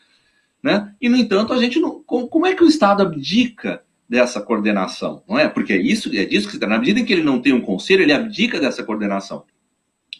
né? 0.63 0.95
E, 0.99 1.11
no 1.11 1.17
entanto, 1.17 1.53
a 1.53 1.59
gente 1.59 1.79
não. 1.79 2.03
Como 2.03 2.47
é 2.47 2.55
que 2.55 2.65
o 2.65 2.69
Estado 2.69 3.03
abdica 3.03 3.83
dessa 4.09 4.41
coordenação? 4.41 5.23
Não 5.29 5.39
é? 5.39 5.47
Porque 5.47 5.75
é 5.75 5.81
isso, 5.81 6.09
é 6.17 6.25
disso 6.25 6.49
que 6.49 6.55
se 6.57 6.67
Na 6.67 6.79
medida 6.79 7.01
em 7.01 7.05
que 7.05 7.13
ele 7.13 7.23
não 7.23 7.39
tem 7.43 7.53
um 7.53 7.61
conselho, 7.61 8.03
ele 8.03 8.13
abdica 8.15 8.59
dessa 8.59 8.83
coordenação. 8.83 9.45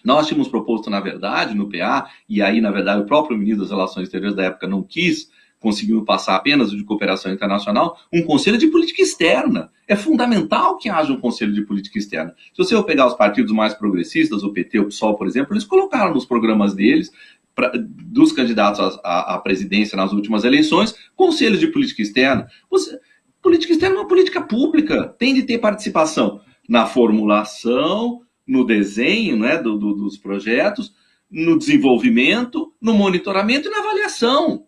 Nós 0.05 0.27
tínhamos 0.27 0.49
proposto, 0.49 0.91
na 0.91 1.01
verdade, 1.01 1.55
no 1.55 1.71
PA, 1.71 2.09
e 2.29 2.43
aí, 2.43 2.61
na 2.61 2.71
verdade, 2.71 3.01
o 3.01 3.07
próprio 3.07 3.37
ministro 3.37 3.63
das 3.63 3.71
Relações 3.71 4.05
Exteriores 4.05 4.37
da 4.37 4.45
época 4.45 4.67
não 4.67 4.83
quis, 4.83 5.31
conseguiu 5.61 6.05
passar 6.05 6.35
apenas 6.35 6.73
de 6.73 6.83
cooperação 6.83 7.33
internacional, 7.33 7.97
um 8.13 8.23
conselho 8.23 8.59
de 8.59 8.67
política 8.67 9.01
externa. 9.01 9.71
É 9.87 9.95
fundamental 9.95 10.77
que 10.77 10.89
haja 10.89 11.13
um 11.13 11.21
conselho 11.21 11.53
de 11.53 11.63
política 11.63 11.99
externa. 11.99 12.35
Se 12.53 12.59
você 12.59 12.75
for 12.75 12.83
pegar 12.83 13.07
os 13.07 13.15
partidos 13.15 13.53
mais 13.53 13.73
progressistas, 13.73 14.43
o 14.43 14.53
PT, 14.53 14.81
o 14.81 14.87
PSOL, 14.87 15.17
por 15.17 15.27
exemplo, 15.27 15.55
eles 15.55 15.65
colocaram 15.65 16.13
nos 16.13 16.25
programas 16.25 16.75
deles 16.75 17.11
Pra, 17.55 17.71
dos 17.77 18.33
candidatos 18.33 18.99
à, 19.05 19.35
à, 19.35 19.39
presidência 19.39 19.95
nas 19.95 20.11
últimas 20.15 20.43
eleições, 20.43 20.95
conselhos 21.15 21.61
de 21.61 21.67
política 21.67 22.01
externa. 22.01 22.49
Você, 22.71 22.99
política 23.43 23.75
externa 23.75 23.97
é 23.97 23.99
uma 23.99 24.09
política 24.09 24.41
pública, 24.41 25.15
tem 25.19 25.35
de 25.35 25.43
ter 25.43 25.59
participação 25.59 26.41
na 26.67 26.87
formulação, 26.87 28.23
no 28.47 28.65
desenho 28.65 29.37
né, 29.37 29.57
do, 29.57 29.79
do, 29.79 29.95
dos 29.95 30.17
projetos, 30.17 30.95
no 31.31 31.59
desenvolvimento, 31.59 32.75
no 32.81 32.93
monitoramento 32.93 33.69
e 33.69 33.71
na 33.71 33.79
avaliação. 33.79 34.67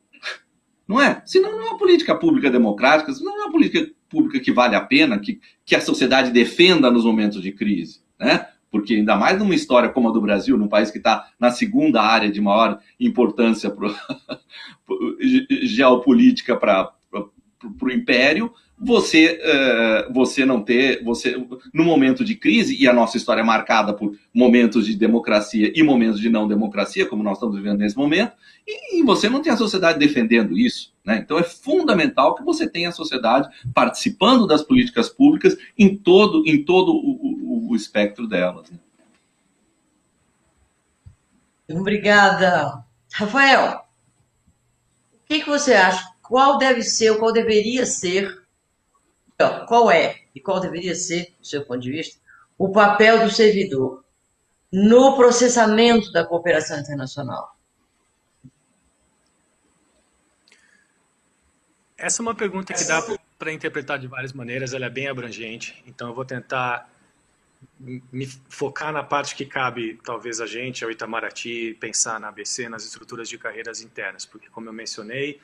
Não 0.87 1.01
é? 1.01 1.23
Senão 1.25 1.53
não 1.53 1.61
é 1.61 1.71
uma 1.71 1.79
política 1.79 2.15
pública 2.15 2.51
democrática, 2.51 3.13
senão 3.13 3.33
não 3.33 3.43
é 3.43 3.45
uma 3.45 3.53
política 3.53 3.91
pública 4.09 4.39
que 4.41 4.53
vale 4.53 4.77
a 4.77 4.81
pena, 4.81 5.19
que, 5.19 5.41
que 5.65 5.75
a 5.75 5.81
sociedade 5.81 6.31
defenda 6.31 6.91
nos 6.91 7.05
momentos 7.05 7.43
de 7.43 7.53
crise. 7.53 8.01
Né? 8.19 8.47
Porque 8.71 8.95
ainda 8.95 9.17
mais 9.17 9.39
numa 9.39 9.55
história 9.55 9.89
como 9.89 10.09
a 10.09 10.13
do 10.13 10.21
Brasil, 10.21 10.57
num 10.57 10.69
país 10.69 10.91
que 10.91 10.99
está 10.99 11.31
na 11.39 11.51
segunda 11.51 12.03
área 12.03 12.31
de 12.31 12.41
maior 12.41 12.79
importância 12.99 13.71
pro, 13.71 13.95
geopolítica 15.63 16.57
para 16.57 16.93
o 17.83 17.91
império, 17.91 18.53
você 18.79 19.41
uh, 19.41 20.13
você 20.13 20.45
não 20.45 20.61
ter 20.61 21.03
você 21.05 21.37
no 21.73 21.85
momento 21.85 22.25
de 22.25 22.35
crise 22.35 22.77
e 22.77 22.89
a 22.89 22.93
nossa 22.93 23.17
história 23.17 23.41
é 23.41 23.45
marcada 23.45 23.95
por 23.95 24.17
momentos 24.33 24.85
de 24.85 24.97
democracia 24.97 25.73
e 25.75 25.83
momentos 25.83 26.21
de 26.21 26.29
não 26.29 26.49
democracia 26.49 27.07
como 27.07 27.23
nós 27.23 27.35
estamos 27.37 27.57
vivendo 27.57 27.79
nesse 27.79 27.97
momento 27.97 28.33
e, 28.67 29.03
você 29.03 29.29
não 29.29 29.43
tem 29.43 29.53
a 29.53 29.57
sociedade 29.57 29.99
defendendo 29.99 30.59
isso 30.59 30.93
né? 31.05 31.19
então 31.19 31.39
é 31.39 31.45
fundamental 31.45 32.35
que 32.35 32.43
você 32.43 32.69
tenha 32.69 32.89
a 32.89 32.93
sociedade 32.93 33.49
participando 33.73 34.47
das 34.47 34.63
políticas 34.63 35.09
públicas 35.09 35.57
em 35.79 35.97
todo 35.97 36.43
em 36.45 36.65
todo 36.65 36.93
o, 36.93 37.69
o, 37.69 37.71
o 37.71 37.77
espectro 37.77 38.27
delas 38.27 38.71
né? 38.71 38.79
obrigada 41.71 42.85
Rafael 43.13 43.85
o 45.13 45.27
que, 45.27 45.41
que 45.41 45.49
você 45.49 45.75
acha 45.75 46.05
qual 46.21 46.59
deve 46.59 46.83
ser 46.83 47.17
qual 47.19 47.33
deveria 47.33 47.87
ser 47.87 48.44
qual 49.67 49.91
é 49.91 50.21
e 50.35 50.41
qual 50.41 50.61
deveria 50.61 50.95
ser, 50.95 51.35
do 51.39 51.47
seu 51.47 51.65
ponto 51.65 51.81
de 51.81 51.91
vista, 51.91 52.21
o 52.57 52.71
papel 52.71 53.25
do 53.25 53.31
servidor 53.31 54.05
no 54.73 55.17
processamento 55.17 56.11
da 56.13 56.25
cooperação 56.25 56.79
internacional? 56.79 57.57
Essa 61.97 62.21
é 62.21 62.23
uma 62.23 62.35
pergunta 62.35 62.75
que 62.75 62.85
dá 62.85 63.03
para 63.39 63.53
interpretar 63.53 63.99
de 63.99 64.07
várias 64.07 64.33
maneiras, 64.33 64.75
ela 64.75 64.87
é 64.87 64.91
bem 64.91 65.09
abrangente, 65.09 65.83
então 65.87 66.09
eu 66.09 66.15
vou 66.15 66.25
tentar 66.25 66.91
me 67.81 68.27
focar 68.49 68.93
na 68.93 69.03
parte 69.03 69.35
que 69.35 69.47
cabe, 69.47 69.99
talvez 70.05 70.41
a 70.41 70.47
gente, 70.47 70.85
ao 70.85 70.91
Itamaraty, 70.91 71.77
pensar 71.81 72.21
na 72.21 72.29
ABC, 72.29 72.69
nas 72.69 72.85
estruturas 72.85 73.29
de 73.29 73.39
carreiras 73.39 73.81
internas, 73.81 74.27
porque, 74.27 74.49
como 74.51 74.69
eu 74.69 74.73
mencionei, 74.73 75.41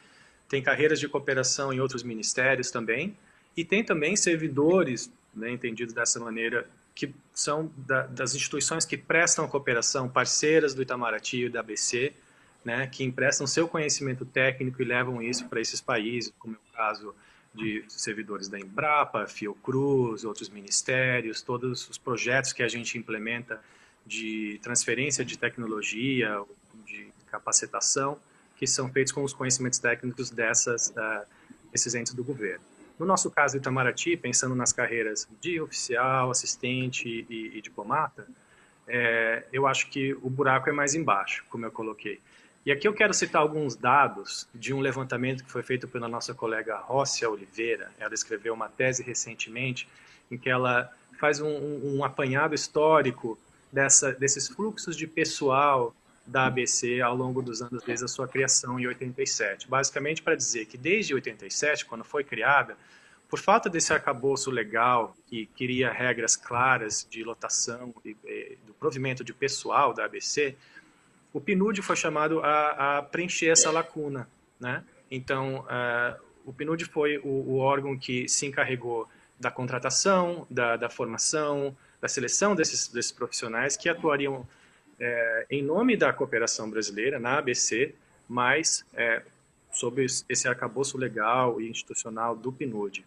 tem 0.49 0.63
carreiras 0.63 1.01
de 1.01 1.09
cooperação 1.09 1.73
em 1.73 1.81
outros 1.81 2.03
ministérios 2.03 2.71
também, 2.71 3.17
e 3.57 3.65
tem 3.65 3.85
também 3.85 4.17
servidores, 4.17 5.11
né, 5.35 5.51
entendidos 5.51 5.95
dessa 5.95 6.19
maneira, 6.21 6.69
que 6.95 7.15
são 7.33 7.71
da, 7.77 8.07
das 8.07 8.35
instituições 8.35 8.85
que 8.85 8.97
prestam 8.97 9.49
cooperação, 9.49 10.09
parceiras 10.09 10.75
do 10.75 10.83
Itamaraty 10.83 11.47
e 11.47 11.49
da 11.49 11.61
ABC, 11.61 12.13
né, 12.65 12.87
que 12.87 13.05
emprestam 13.05 13.47
seu 13.47 13.67
conhecimento 13.67 14.25
técnico 14.25 14.83
e 14.83 14.85
levam 14.85 15.23
isso 15.23 15.49
para 15.49 15.61
esses 15.61 15.81
países, 15.81 16.33
como 16.39 16.55
é 16.55 16.59
o 16.59 16.77
caso 16.77 17.15
de 17.55 17.85
servidores 17.89 18.49
da 18.49 18.59
Embrapa, 18.59 19.27
Fiocruz, 19.27 20.25
outros 20.25 20.49
ministérios, 20.49 21.43
todos 21.43 21.89
os 21.89 21.99
projetos 21.99 22.53
que 22.53 22.63
a 22.63 22.69
gente 22.69 22.97
implementa 22.97 23.61
de 24.07 24.61
transferência 24.63 25.25
de 25.25 25.37
tecnologia, 25.37 26.43
de 26.87 27.09
capacitação, 27.31 28.19
que 28.57 28.67
são 28.67 28.91
feitos 28.93 29.13
com 29.13 29.25
os 29.25 29.33
conhecimentos 29.33 29.79
técnicos 29.79 30.31
dessas, 30.31 30.91
uh, 30.91 31.27
desses 31.73 31.95
entes 31.95 32.15
do 32.15 32.23
governo. 32.23 32.70
No 33.01 33.07
nosso 33.07 33.31
caso, 33.31 33.57
Itamaraty, 33.57 34.15
pensando 34.15 34.55
nas 34.55 34.75
carreiras 34.75 35.27
de 35.41 35.59
oficial, 35.59 36.31
assistente 36.31 37.27
e, 37.31 37.57
e 37.57 37.63
diplomata, 37.63 38.29
é, 38.87 39.43
eu 39.51 39.67
acho 39.67 39.89
que 39.89 40.13
o 40.21 40.29
buraco 40.29 40.69
é 40.69 40.73
mais 40.73 40.95
embaixo, 40.95 41.43
como 41.49 41.65
eu 41.65 41.73
coloquei. 41.73 42.21
E 42.67 42.71
aqui 42.71 42.87
eu 42.87 42.93
quero 42.93 43.15
citar 43.15 43.41
alguns 43.41 43.75
dados 43.75 44.47
de 44.55 44.75
um 44.75 44.81
levantamento 44.81 45.43
que 45.43 45.51
foi 45.51 45.63
feito 45.63 45.89
pela 45.89 46.09
nossa 46.09 46.35
colega 46.35 46.77
Rócia 46.77 47.31
Oliveira. 47.31 47.91
Ela 47.99 48.13
escreveu 48.13 48.53
uma 48.53 48.69
tese 48.69 49.03
recentemente 49.03 49.89
em 50.31 50.37
que 50.37 50.51
ela 50.51 50.93
faz 51.19 51.41
um, 51.41 51.49
um, 51.49 52.05
apanhado 52.05 52.55
histórico 52.55 53.39
dessa, 53.73 54.13
desses 54.13 54.47
fluxos 54.47 54.95
de 54.95 55.07
pessoal 55.07 55.95
da 56.31 56.47
ABC 56.47 57.01
ao 57.01 57.15
longo 57.15 57.43
dos 57.43 57.61
anos 57.61 57.83
desde 57.83 58.05
a 58.05 58.09
sua 58.09 58.29
criação 58.29 58.79
em 58.79 58.87
87. 58.87 59.69
Basicamente 59.69 60.23
para 60.23 60.35
dizer 60.37 60.67
que 60.67 60.79
desde 60.79 61.13
87, 61.13 61.85
quando 61.85 62.05
foi 62.05 62.23
criada, 62.23 62.77
por 63.29 63.39
falta 63.39 63.69
desse 63.69 63.93
arcabouço 63.93 64.51
legal 64.51 65.17
que 65.27 65.47
queria 65.47 65.91
regras 65.93 66.37
claras 66.37 67.07
de 67.09 67.23
lotação 67.23 67.95
e, 68.05 68.17
e 68.25 68.59
do 68.67 68.73
provimento 68.75 69.23
de 69.23 69.33
pessoal 69.33 69.93
da 69.93 70.05
ABC, 70.05 70.57
o 71.33 71.41
PNUD 71.41 71.83
foi 71.83 71.97
chamado 71.97 72.41
a, 72.41 72.99
a 72.99 73.03
preencher 73.03 73.49
essa 73.49 73.71
lacuna, 73.71 74.29
né? 74.59 74.83
Então, 75.11 75.61
uh, 75.61 76.21
o 76.45 76.53
PNUD 76.53 76.85
foi 76.87 77.19
o, 77.19 77.29
o, 77.29 77.59
órgão 77.59 77.97
que 77.97 78.29
se 78.29 78.47
encarregou 78.47 79.09
da 79.39 79.51
contratação, 79.51 80.47
da, 80.51 80.77
da 80.77 80.91
formação, 80.91 81.77
da 82.01 82.09
seleção 82.09 82.55
desses, 82.55 82.89
desses 82.89 83.13
profissionais 83.13 83.77
que 83.77 83.89
atuariam 83.89 84.47
é, 85.01 85.47
em 85.51 85.63
nome 85.63 85.97
da 85.97 86.13
cooperação 86.13 86.71
brasileira, 86.71 87.19
na 87.19 87.39
ABC, 87.39 87.95
mas 88.29 88.85
é, 88.95 89.23
sob 89.73 90.05
esse 90.05 90.47
arcabouço 90.47 90.99
legal 90.99 91.61
e 91.61 91.69
institucional 91.69 92.37
do 92.37 92.53
PNUD, 92.53 93.05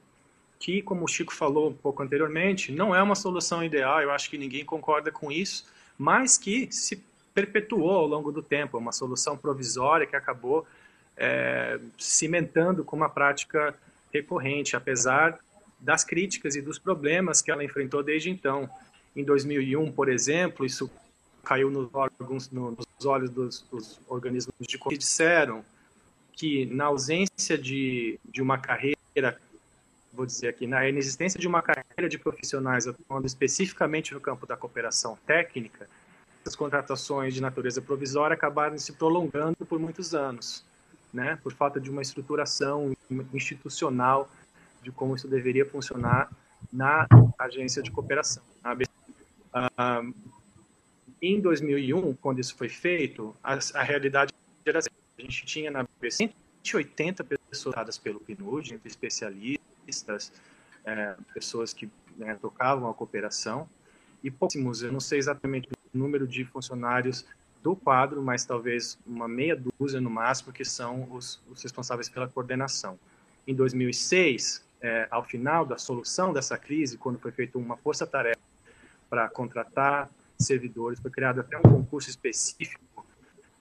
que, 0.60 0.82
como 0.82 1.06
o 1.06 1.07
Chico 1.07 1.34
falou 1.34 1.70
um 1.70 1.74
pouco 1.74 2.02
anteriormente, 2.02 2.72
não 2.72 2.95
é 2.95 3.02
uma 3.02 3.15
solução 3.15 3.64
ideal, 3.64 4.02
eu 4.02 4.11
acho 4.11 4.30
que 4.30 4.38
ninguém 4.38 4.65
concorda 4.65 5.11
com 5.11 5.32
isso, 5.32 5.65
mas 5.98 6.38
que 6.38 6.72
se 6.72 7.03
perpetuou 7.34 7.91
ao 7.91 8.07
longo 8.07 8.32
do 8.32 8.41
tempo, 8.41 8.78
é 8.78 8.80
uma 8.80 8.91
solução 8.91 9.38
provisória 9.38 10.07
que 10.07 10.15
acabou 10.15 10.65
é, 11.18 11.80
cimentando 11.98 12.84
como 12.84 13.03
uma 13.03 13.10
prática 13.10 13.76
recorrente, 14.11 14.76
apesar 14.76 15.40
das 15.80 16.03
críticas 16.03 16.56
e 16.56 16.61
dos 16.61 16.80
problemas 16.80 17.41
que 17.41 17.52
ela 17.52 17.64
enfrentou 17.64 18.02
desde 18.02 18.30
então. 18.30 18.70
Em 19.15 19.24
2001, 19.24 19.91
por 19.91 20.10
exemplo, 20.10 20.65
isso 20.65 20.90
caiu 21.44 21.70
nos, 21.70 21.94
órgãos, 21.94 22.49
nos 22.49 23.06
olhos 23.06 23.30
dos, 23.30 23.61
dos 23.70 23.99
organismos 24.07 24.56
de 24.61 24.78
que 24.78 24.98
disseram 24.98 25.64
que 26.32 26.65
na 26.65 26.86
ausência 26.86 27.57
de, 27.57 28.20
de 28.26 28.41
uma 28.41 28.57
carreira, 28.57 29.40
vou 30.11 30.26
dizer 30.26 30.48
aqui, 30.48 30.65
na 30.65 30.88
inexistência 30.88 31.40
de 31.40 31.48
uma 31.48 31.61
carreira 31.61 32.10
de 32.10 32.18
profissionais 32.18 32.88
atuando 32.88 33.28
especificamente 33.28 34.14
no 34.14 34.22
campo 34.22 34.48
da 34.48 34.57
cooperação 34.57 35.18
técnica, 35.28 35.88
as 36.45 36.56
contratações 36.56 37.34
de 37.34 37.41
natureza 37.41 37.82
provisória 37.82 38.34
acabaram 38.34 38.78
se 38.78 38.94
prolongando 38.94 39.65
por 39.65 39.80
muitos 39.80 40.14
anos, 40.15 40.65
né, 41.14 41.38
por 41.44 41.53
falta 41.53 41.80
de 41.80 41.90
uma 41.90 42.02
estruturação 42.02 42.95
institucional 43.34 44.30
de 44.82 44.91
como 44.91 45.15
isso 45.15 45.28
deveria 45.28 45.65
funcionar 45.65 46.30
na 46.72 47.07
agência 47.40 47.82
de 47.82 47.91
cooperação. 47.91 48.44
Ah, 49.53 50.02
em 51.27 51.39
2001, 51.39 52.13
quando 52.15 52.39
isso 52.39 52.55
foi 52.55 52.67
feito, 52.67 53.35
a, 53.41 53.57
a 53.75 53.83
realidade 53.83 54.33
era 54.65 54.79
assim, 54.79 54.89
a 55.17 55.21
gente 55.21 55.45
tinha 55.45 55.71
na 55.71 55.83
BBC 55.83 56.29
180 56.63 57.23
pessoas 57.49 57.75
dadas 57.75 57.97
pelo 57.97 58.19
PNUD, 58.19 58.73
entre 58.73 58.87
especialistas, 58.87 60.33
é, 60.85 61.15
pessoas 61.33 61.73
que 61.73 61.89
né, 62.17 62.37
tocavam 62.41 62.89
a 62.89 62.93
cooperação, 62.93 63.69
e 64.21 64.29
pouquíssimos, 64.29 64.83
eu 64.83 64.91
não 64.91 64.99
sei 64.99 65.19
exatamente 65.19 65.69
o 65.93 65.97
número 65.97 66.27
de 66.27 66.43
funcionários 66.45 67.25
do 67.61 67.75
quadro, 67.75 68.21
mas 68.21 68.43
talvez 68.43 68.97
uma 69.05 69.27
meia 69.27 69.55
dúzia 69.79 70.01
no 70.01 70.09
máximo, 70.09 70.51
que 70.51 70.65
são 70.65 71.09
os, 71.11 71.41
os 71.49 71.63
responsáveis 71.63 72.09
pela 72.09 72.27
coordenação. 72.27 72.99
Em 73.47 73.55
2006, 73.55 74.65
é, 74.81 75.07
ao 75.09 75.23
final 75.23 75.65
da 75.65 75.77
solução 75.77 76.33
dessa 76.33 76.57
crise, 76.57 76.97
quando 76.97 77.17
foi 77.17 77.31
feita 77.31 77.57
uma 77.57 77.77
força-tarefa 77.77 78.41
para 79.09 79.29
contratar 79.29 80.09
servidores, 80.45 80.99
foi 80.99 81.11
criado 81.11 81.41
até 81.41 81.57
um 81.57 81.61
concurso 81.61 82.10
específico 82.10 83.06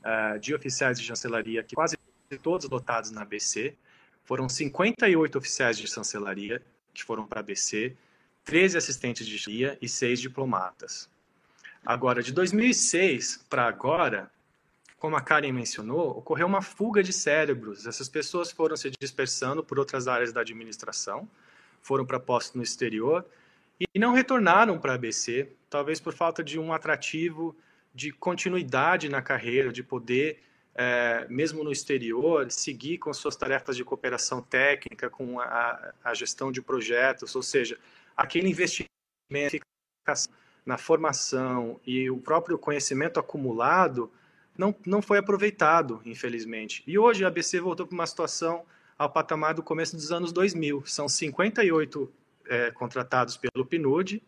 uh, 0.05 0.39
de 0.39 0.55
oficiais 0.55 0.99
de 0.99 1.07
chancelaria 1.07 1.63
que 1.63 1.75
quase 1.75 1.97
todos 2.43 2.69
lotados 2.69 3.11
na 3.11 3.23
ABC. 3.23 3.75
Foram 4.25 4.49
58 4.49 5.37
oficiais 5.39 5.77
de 5.77 5.87
chancelaria 5.87 6.63
que 6.95 7.03
foram 7.03 7.27
para 7.27 7.41
a 7.41 7.43
ABC, 7.43 7.97
13 8.45 8.79
assistentes 8.79 9.27
de 9.27 9.39
chancelaria 9.39 9.79
e 9.81 9.89
6 9.89 10.21
diplomatas. 10.21 11.09
Agora, 11.85 12.23
de 12.23 12.33
2006 12.33 13.45
para 13.49 13.67
agora, 13.67 14.31
como 14.99 15.17
a 15.17 15.21
Karen 15.21 15.53
mencionou, 15.53 16.19
ocorreu 16.19 16.47
uma 16.47 16.63
fuga 16.63 17.03
de 17.03 17.13
cérebros. 17.13 17.87
Essas 17.87 18.09
pessoas 18.09 18.53
foram 18.53 18.77
se 18.77 18.91
dispersando 19.01 19.65
por 19.65 19.79
outras 19.79 20.07
áreas 20.07 20.33
da 20.33 20.43
administração, 20.43 21.29
foram 21.81 22.07
para 22.07 22.21
postos 22.21 22.55
no 22.55 22.63
exterior 22.63 23.27
e 23.95 23.99
não 23.99 24.13
retornaram 24.13 24.79
para 24.79 24.93
a 24.93 24.95
ABC, 24.95 25.49
talvez 25.69 26.01
por 26.01 26.13
falta 26.13 26.43
de 26.43 26.59
um 26.59 26.73
atrativo 26.73 27.57
de 27.95 28.11
continuidade 28.11 29.09
na 29.09 29.21
carreira, 29.21 29.73
de 29.73 29.83
poder, 29.83 30.41
é, 30.75 31.27
mesmo 31.29 31.63
no 31.63 31.71
exterior, 31.71 32.51
seguir 32.51 32.99
com 32.99 33.13
suas 33.13 33.37
tarefas 33.37 33.77
de 33.77 33.85
cooperação 33.85 34.41
técnica, 34.43 35.11
com 35.11 35.41
a, 35.41 35.93
a 36.03 36.15
gestão 36.15 36.51
de 36.51 36.63
projetos, 36.63 37.35
ou 37.35 37.43
seja, 37.43 37.79
aquele 38.17 38.49
investimento 38.49 38.89
na 40.65 40.79
formação 40.79 41.81
e 41.85 42.11
o 42.11 42.19
próprio 42.19 42.59
conhecimento 42.59 43.19
acumulado 43.19 44.13
não, 44.57 44.75
não 44.87 45.03
foi 45.03 45.19
aproveitado, 45.19 46.01
infelizmente. 46.05 46.83
E 46.87 46.99
hoje 46.99 47.25
a 47.25 47.29
ABC 47.29 47.61
voltou 47.61 47.87
para 47.87 47.95
uma 47.95 48.07
situação 48.07 48.65
ao 48.99 49.11
patamar 49.11 49.55
do 49.55 49.63
começo 49.63 49.97
dos 49.97 50.13
anos 50.13 50.33
2000. 50.33 50.85
São 50.87 51.09
58 51.09 52.13
é, 52.47 52.71
contratados 52.71 53.37
pelo 53.37 53.67
PNUD, 53.67 54.23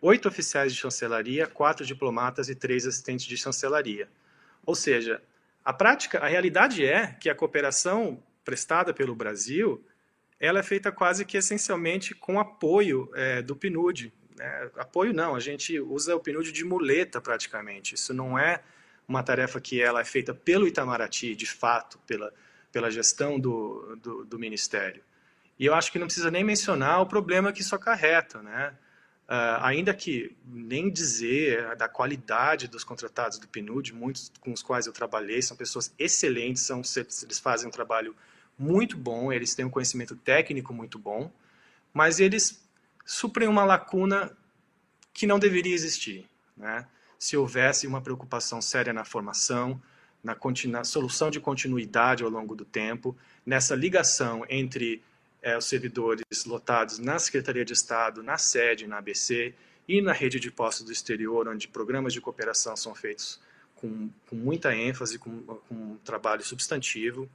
oito 0.00 0.28
oficiais 0.28 0.72
de 0.72 0.80
chancelaria, 0.80 1.46
quatro 1.46 1.84
diplomatas 1.84 2.48
e 2.48 2.54
três 2.54 2.86
assistentes 2.86 3.26
de 3.26 3.36
chancelaria. 3.36 4.08
Ou 4.64 4.74
seja, 4.74 5.22
a 5.64 5.72
prática, 5.72 6.18
a 6.18 6.26
realidade 6.26 6.84
é 6.84 7.08
que 7.08 7.28
a 7.28 7.34
cooperação 7.34 8.22
prestada 8.44 8.94
pelo 8.94 9.14
Brasil, 9.14 9.84
ela 10.40 10.60
é 10.60 10.62
feita 10.62 10.90
quase 10.90 11.24
que 11.24 11.36
essencialmente 11.36 12.14
com 12.14 12.40
apoio 12.40 13.10
é, 13.14 13.42
do 13.42 13.54
PNUD. 13.54 14.12
É, 14.40 14.70
apoio 14.76 15.12
não, 15.12 15.34
a 15.34 15.40
gente 15.40 15.78
usa 15.80 16.14
o 16.16 16.20
PNUD 16.20 16.52
de 16.52 16.64
muleta 16.64 17.20
praticamente. 17.20 17.94
Isso 17.94 18.14
não 18.14 18.38
é 18.38 18.62
uma 19.06 19.22
tarefa 19.22 19.60
que 19.60 19.82
ela 19.82 20.00
é 20.00 20.04
feita 20.04 20.32
pelo 20.32 20.66
Itamaraty, 20.66 21.34
de 21.34 21.46
fato, 21.46 21.98
pela, 22.06 22.32
pela 22.70 22.90
gestão 22.90 23.38
do, 23.38 23.96
do, 23.96 24.24
do 24.24 24.38
Ministério. 24.38 25.02
E 25.58 25.66
eu 25.66 25.74
acho 25.74 25.90
que 25.90 25.98
não 25.98 26.06
precisa 26.06 26.30
nem 26.30 26.44
mencionar 26.44 27.00
o 27.00 27.06
problema 27.06 27.52
que 27.52 27.60
isso 27.60 27.74
acarreta, 27.74 28.40
né? 28.42 28.74
Uh, 29.28 29.60
ainda 29.60 29.92
que 29.92 30.34
nem 30.46 30.90
dizer 30.90 31.76
da 31.76 31.86
qualidade 31.86 32.66
dos 32.66 32.82
contratados 32.82 33.38
do 33.38 33.46
PNUD, 33.46 33.92
muitos 33.92 34.32
com 34.40 34.52
os 34.52 34.62
quais 34.62 34.86
eu 34.86 34.92
trabalhei, 34.92 35.42
são 35.42 35.54
pessoas 35.54 35.92
excelentes, 35.98 36.62
são, 36.62 36.80
eles 37.22 37.38
fazem 37.38 37.68
um 37.68 37.70
trabalho 37.70 38.16
muito 38.58 38.96
bom, 38.96 39.30
eles 39.30 39.54
têm 39.54 39.66
um 39.66 39.70
conhecimento 39.70 40.16
técnico 40.16 40.72
muito 40.72 40.98
bom, 40.98 41.30
mas 41.92 42.20
eles 42.20 42.66
suprem 43.04 43.48
uma 43.48 43.64
lacuna 43.64 44.34
que 45.12 45.26
não 45.26 45.38
deveria 45.38 45.74
existir. 45.74 46.26
Né? 46.56 46.86
Se 47.18 47.36
houvesse 47.36 47.86
uma 47.86 48.00
preocupação 48.00 48.62
séria 48.62 48.94
na 48.94 49.04
formação, 49.04 49.80
na, 50.24 50.36
na 50.68 50.84
solução 50.84 51.30
de 51.30 51.38
continuidade 51.38 52.24
ao 52.24 52.30
longo 52.30 52.56
do 52.56 52.64
tempo, 52.64 53.14
nessa 53.44 53.74
ligação 53.74 54.44
entre 54.48 55.02
é, 55.42 55.56
os 55.56 55.64
servidores 55.64 56.44
lotados 56.46 56.98
na 56.98 57.18
Secretaria 57.18 57.64
de 57.64 57.72
Estado, 57.72 58.22
na 58.22 58.38
sede, 58.38 58.86
na 58.86 58.98
ABC 58.98 59.54
e 59.86 60.02
na 60.02 60.12
rede 60.12 60.38
de 60.38 60.50
postos 60.50 60.84
do 60.84 60.92
exterior, 60.92 61.48
onde 61.48 61.68
programas 61.68 62.12
de 62.12 62.20
cooperação 62.20 62.76
são 62.76 62.94
feitos 62.94 63.40
com, 63.74 64.10
com 64.28 64.36
muita 64.36 64.74
ênfase, 64.74 65.18
com, 65.18 65.42
com 65.42 65.74
um 65.74 65.96
trabalho 66.04 66.42
substantivo, 66.42 67.28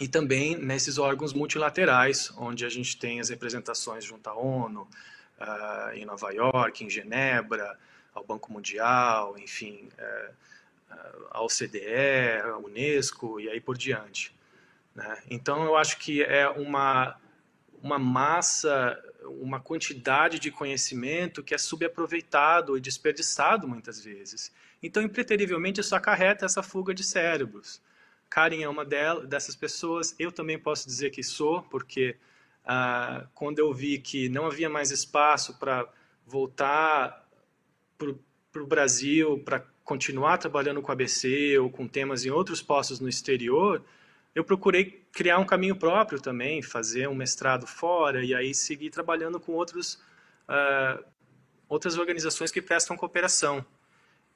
e 0.00 0.06
também 0.06 0.56
nesses 0.56 0.98
órgãos 0.98 1.32
multilaterais, 1.32 2.30
onde 2.36 2.66
a 2.66 2.68
gente 2.68 2.98
tem 2.98 3.20
as 3.20 3.30
representações 3.30 4.04
junto 4.04 4.28
à 4.28 4.34
ONU, 4.34 4.82
uh, 5.40 5.94
em 5.94 6.04
Nova 6.04 6.30
York, 6.32 6.84
em 6.84 6.90
Genebra, 6.90 7.78
ao 8.14 8.24
Banco 8.24 8.52
Mundial, 8.52 9.38
enfim, 9.38 9.88
uh, 9.98 10.32
uh, 10.94 11.26
à 11.30 11.42
OCDE, 11.42 12.42
à 12.44 12.58
Unesco 12.58 13.40
e 13.40 13.48
aí 13.48 13.60
por 13.60 13.78
diante. 13.78 14.35
Né? 14.96 15.22
Então, 15.30 15.62
eu 15.62 15.76
acho 15.76 15.98
que 15.98 16.22
é 16.22 16.48
uma, 16.48 17.16
uma 17.82 17.98
massa, 17.98 18.98
uma 19.24 19.60
quantidade 19.60 20.38
de 20.38 20.50
conhecimento 20.50 21.44
que 21.44 21.54
é 21.54 21.58
subaproveitado 21.58 22.78
e 22.78 22.80
desperdiçado 22.80 23.68
muitas 23.68 24.02
vezes. 24.02 24.50
Então, 24.82 25.02
impreterivelmente, 25.02 25.82
isso 25.82 25.94
acarreta 25.94 26.46
essa 26.46 26.62
fuga 26.62 26.94
de 26.94 27.04
cérebros. 27.04 27.82
Karen 28.30 28.62
é 28.62 28.68
uma 28.68 28.84
dessas 28.84 29.54
pessoas. 29.54 30.14
Eu 30.18 30.32
também 30.32 30.58
posso 30.58 30.86
dizer 30.86 31.10
que 31.10 31.22
sou, 31.22 31.62
porque 31.62 32.16
ah, 32.64 33.26
quando 33.34 33.58
eu 33.58 33.72
vi 33.74 33.98
que 33.98 34.30
não 34.30 34.46
havia 34.46 34.70
mais 34.70 34.90
espaço 34.90 35.58
para 35.58 35.86
voltar 36.26 37.24
para 37.98 38.62
o 38.62 38.66
Brasil, 38.66 39.42
para 39.44 39.60
continuar 39.84 40.38
trabalhando 40.38 40.80
com 40.80 40.90
ABC 40.90 41.58
ou 41.58 41.70
com 41.70 41.86
temas 41.86 42.24
em 42.24 42.30
outros 42.30 42.62
postos 42.62 42.98
no 42.98 43.08
exterior, 43.08 43.84
eu 44.36 44.44
procurei 44.44 45.02
criar 45.12 45.38
um 45.38 45.46
caminho 45.46 45.74
próprio 45.74 46.20
também, 46.20 46.60
fazer 46.60 47.08
um 47.08 47.14
mestrado 47.14 47.66
fora 47.66 48.22
e 48.22 48.34
aí 48.34 48.52
seguir 48.54 48.90
trabalhando 48.90 49.40
com 49.40 49.52
outros, 49.52 49.94
uh, 50.46 51.02
outras 51.66 51.96
organizações 51.96 52.52
que 52.52 52.60
prestam 52.60 52.98
cooperação. 52.98 53.64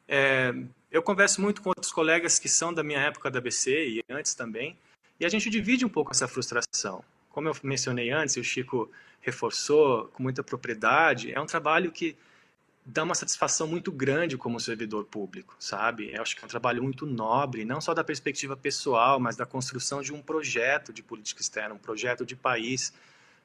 É, 0.09 0.55
eu 0.91 1.03
converso 1.03 1.43
muito 1.43 1.61
com 1.61 1.69
outros 1.69 1.93
colegas 1.93 2.39
que 2.39 2.49
são 2.49 2.73
da 2.73 2.83
minha 2.83 2.99
época 2.99 3.31
da 3.31 3.43
BC 3.43 3.89
e 3.89 4.05
antes 4.09 4.35
também, 4.35 4.75
e 5.21 5.27
a 5.27 5.29
gente 5.29 5.51
divide 5.51 5.85
um 5.85 5.89
pouco 5.91 6.13
essa 6.13 6.27
frustração. 6.27 7.05
Como 7.29 7.47
eu 7.47 7.57
mencionei 7.63 8.11
antes, 8.11 8.39
o 8.39 8.43
Chico 8.43 8.91
reforçou 9.21 10.09
com 10.15 10.23
muita 10.23 10.43
propriedade, 10.43 11.31
é 11.31 11.39
um 11.39 11.47
trabalho 11.47 11.93
que 11.93 12.17
dá 12.93 13.05
uma 13.05 13.15
satisfação 13.15 13.67
muito 13.67 13.93
grande 13.93 14.37
como 14.37 14.59
servidor 14.59 15.05
público, 15.05 15.55
sabe? 15.59 16.13
Eu 16.13 16.23
acho 16.23 16.35
que 16.35 16.43
é 16.43 16.47
um 16.47 16.49
trabalho 16.49 16.83
muito 16.83 17.07
nobre, 17.07 17.65
não 17.65 17.81
só 17.81 17.95
da 17.95 18.03
perspectiva 18.03 18.57
pessoal, 18.57 19.21
mas 19.21 19.37
da 19.37 19.47
construção 19.47 20.03
de 20.03 20.13
um 20.13 20.21
projeto 20.21 20.93
de 20.93 21.03
política 21.03 21.41
externa, 21.41 21.75
um 21.75 21.79
projeto 21.79 22.27
de 22.27 22.35
país, 22.35 22.93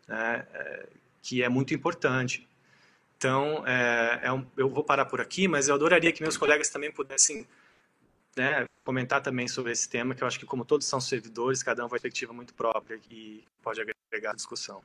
né, 0.07 0.45
é, 0.53 0.89
que 1.21 1.43
é 1.43 1.49
muito 1.49 1.73
importante. 1.73 2.47
Então, 3.17 3.63
é, 3.67 4.21
é 4.23 4.31
um, 4.31 4.45
eu 4.57 4.67
vou 4.67 4.83
parar 4.83 5.05
por 5.05 5.21
aqui, 5.21 5.47
mas 5.47 5.67
eu 5.67 5.75
adoraria 5.75 6.11
que 6.11 6.21
meus 6.21 6.37
colegas 6.37 6.69
também 6.69 6.91
pudessem 6.91 7.47
né, 8.35 8.65
comentar 8.83 9.21
também 9.21 9.47
sobre 9.47 9.71
esse 9.71 9.87
tema, 9.87 10.15
que 10.15 10.23
eu 10.23 10.27
acho 10.27 10.39
que 10.39 10.45
como 10.45 10.65
todos 10.65 10.87
são 10.87 10.99
servidores, 10.99 11.63
cada 11.63 11.85
um 11.85 11.87
vai 11.87 11.99
ter 11.99 12.09
perspectiva 12.09 12.33
muito 12.33 12.53
própria 12.53 12.99
e 13.09 13.43
pode 13.61 13.79
agregar 13.79 14.31
a 14.31 14.35
discussão. 14.35 14.83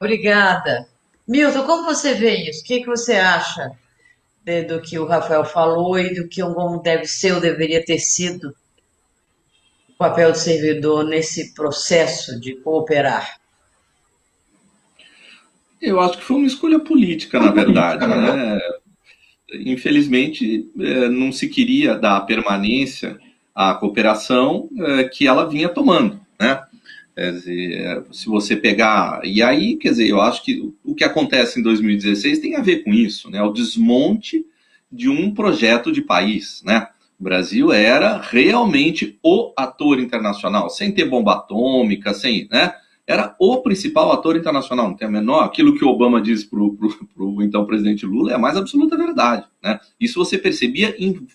Obrigada. 0.00 0.97
Milton, 1.28 1.64
como 1.64 1.84
você 1.84 2.14
vê 2.14 2.48
isso? 2.48 2.62
O 2.62 2.64
que, 2.64 2.80
que 2.80 2.86
você 2.86 3.12
acha 3.16 3.70
de, 4.42 4.62
do 4.62 4.80
que 4.80 4.98
o 4.98 5.04
Rafael 5.04 5.44
falou 5.44 5.98
e 5.98 6.14
do 6.14 6.26
que 6.26 6.40
como 6.42 6.80
deve 6.80 7.06
ser 7.06 7.34
ou 7.34 7.40
deveria 7.40 7.84
ter 7.84 7.98
sido 7.98 8.54
o 9.90 9.92
papel 9.98 10.32
do 10.32 10.38
servidor 10.38 11.04
nesse 11.04 11.52
processo 11.52 12.40
de 12.40 12.56
cooperar? 12.56 13.38
Eu 15.82 16.00
acho 16.00 16.16
que 16.16 16.24
foi 16.24 16.36
uma 16.38 16.46
escolha 16.46 16.80
política, 16.80 17.38
na 17.38 17.50
verdade. 17.50 18.04
Né? 18.08 18.58
Infelizmente, 19.64 20.70
é, 20.78 21.08
não 21.08 21.32
se 21.32 21.48
queria 21.48 21.94
dar 21.94 22.20
permanência 22.22 23.18
à 23.54 23.74
cooperação 23.74 24.68
é, 24.78 25.04
que 25.04 25.26
ela 25.26 25.48
vinha 25.48 25.68
tomando. 25.68 26.20
Né? 26.38 26.62
Dizer, 27.18 28.04
se 28.12 28.26
você 28.26 28.56
pegar. 28.56 29.20
E 29.24 29.42
aí, 29.42 29.76
quer 29.76 29.90
dizer, 29.90 30.08
eu 30.08 30.20
acho 30.20 30.44
que 30.44 30.72
o 30.84 30.94
que 30.94 31.02
acontece 31.02 31.58
em 31.58 31.62
2016 31.62 32.38
tem 32.38 32.54
a 32.54 32.62
ver 32.62 32.84
com 32.84 32.94
isso, 32.94 33.30
né? 33.30 33.42
O 33.42 33.52
desmonte 33.52 34.44
de 34.90 35.08
um 35.08 35.34
projeto 35.34 35.90
de 35.90 36.00
país, 36.00 36.62
né? 36.64 36.88
O 37.18 37.24
Brasil 37.24 37.72
era 37.72 38.20
realmente 38.20 39.18
o 39.22 39.52
ator 39.56 39.98
internacional, 39.98 40.70
sem 40.70 40.92
ter 40.92 41.04
bomba 41.06 41.32
atômica, 41.32 42.14
sem, 42.14 42.46
né? 42.50 42.72
Era 43.04 43.34
o 43.40 43.62
principal 43.62 44.12
ator 44.12 44.36
internacional, 44.36 44.88
não 44.88 44.94
tem 44.94 45.08
a 45.08 45.10
menor. 45.10 45.42
Aquilo 45.42 45.76
que 45.76 45.84
Obama 45.84 46.20
disse 46.20 46.46
para 46.46 46.60
o 46.60 47.42
então 47.42 47.66
presidente 47.66 48.06
Lula 48.06 48.32
é 48.32 48.34
a 48.34 48.38
mais 48.38 48.56
absoluta 48.56 48.96
verdade, 48.96 49.44
né? 49.62 49.80
Isso 49.98 50.22
você 50.22 50.38
percebia 50.38 50.94
em 50.98 51.26